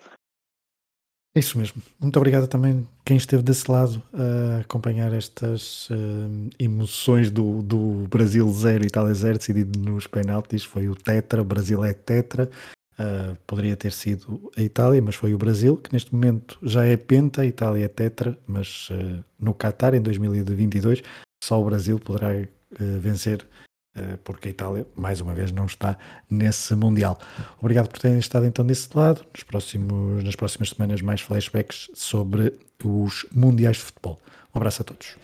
É 1.35 1.41
isso 1.41 1.59
mesmo. 1.59 1.83
Muito 2.01 2.17
obrigado 2.17 2.49
também 2.49 2.89
quem 3.05 3.19
esteve 3.19 3.43
desse 3.43 3.71
lado 3.71 4.03
a 4.15 4.61
acompanhar 4.61 5.13
estas 5.13 5.91
uh, 5.91 6.49
emoções 6.59 7.31
do, 7.31 7.63
do 7.63 8.09
Brasil 8.09 8.49
0 8.49 8.87
Itália 8.87 9.13
0 9.13 9.37
decidido 9.37 9.79
nos 9.79 10.07
penaltis. 10.07 10.65
Foi 10.65 10.89
o 10.89 10.95
Tetra, 10.95 11.45
Brasil 11.45 11.85
é 11.85 11.93
Tetra. 11.93 12.49
Uh, 12.99 13.37
poderia 13.47 13.77
ter 13.77 13.93
sido 13.93 14.51
a 14.57 14.63
Itália, 14.63 15.03
mas 15.03 15.15
foi 15.15 15.35
o 15.35 15.39
Brasil, 15.39 15.77
que 15.77 15.93
neste 15.93 16.15
momento 16.15 16.59
já 16.63 16.83
é 16.87 16.97
penta, 16.97 17.43
a 17.43 17.47
Itália 17.47 17.85
é 17.85 17.89
tetra, 17.89 18.39
mas 18.47 18.89
uh, 18.89 19.23
no 19.39 19.53
Qatar 19.53 19.95
em 19.95 20.01
2022 20.01 21.03
só 21.45 21.61
o 21.61 21.65
Brasil 21.67 21.99
poderá 21.99 22.29
uh, 22.31 22.47
vencer, 22.99 23.47
porque 24.25 24.49
a 24.49 24.51
Itália, 24.51 24.87
mais 24.95 25.23
uma 25.23 25.33
vez, 25.33 25.51
não 25.51 25.65
está 25.65 25.97
nesse 26.29 26.75
Mundial. 26.75 27.19
Obrigado 27.59 27.89
por 27.89 27.99
terem 27.99 28.19
estado 28.19 28.45
então 28.45 28.63
desse 28.63 28.91
lado. 28.95 29.25
Nos 29.33 29.43
próximos, 29.43 30.23
nas 30.23 30.37
próximas 30.37 30.69
semanas, 30.69 31.01
mais 31.01 31.23
flashbacks 31.23 31.89
sobre 31.95 32.53
os 32.85 33.25
Mundiais 33.33 33.79
de 33.79 33.85
Futebol. 33.85 34.21
Um 34.55 34.59
abraço 34.59 34.83
a 34.83 34.85
todos. 34.85 35.17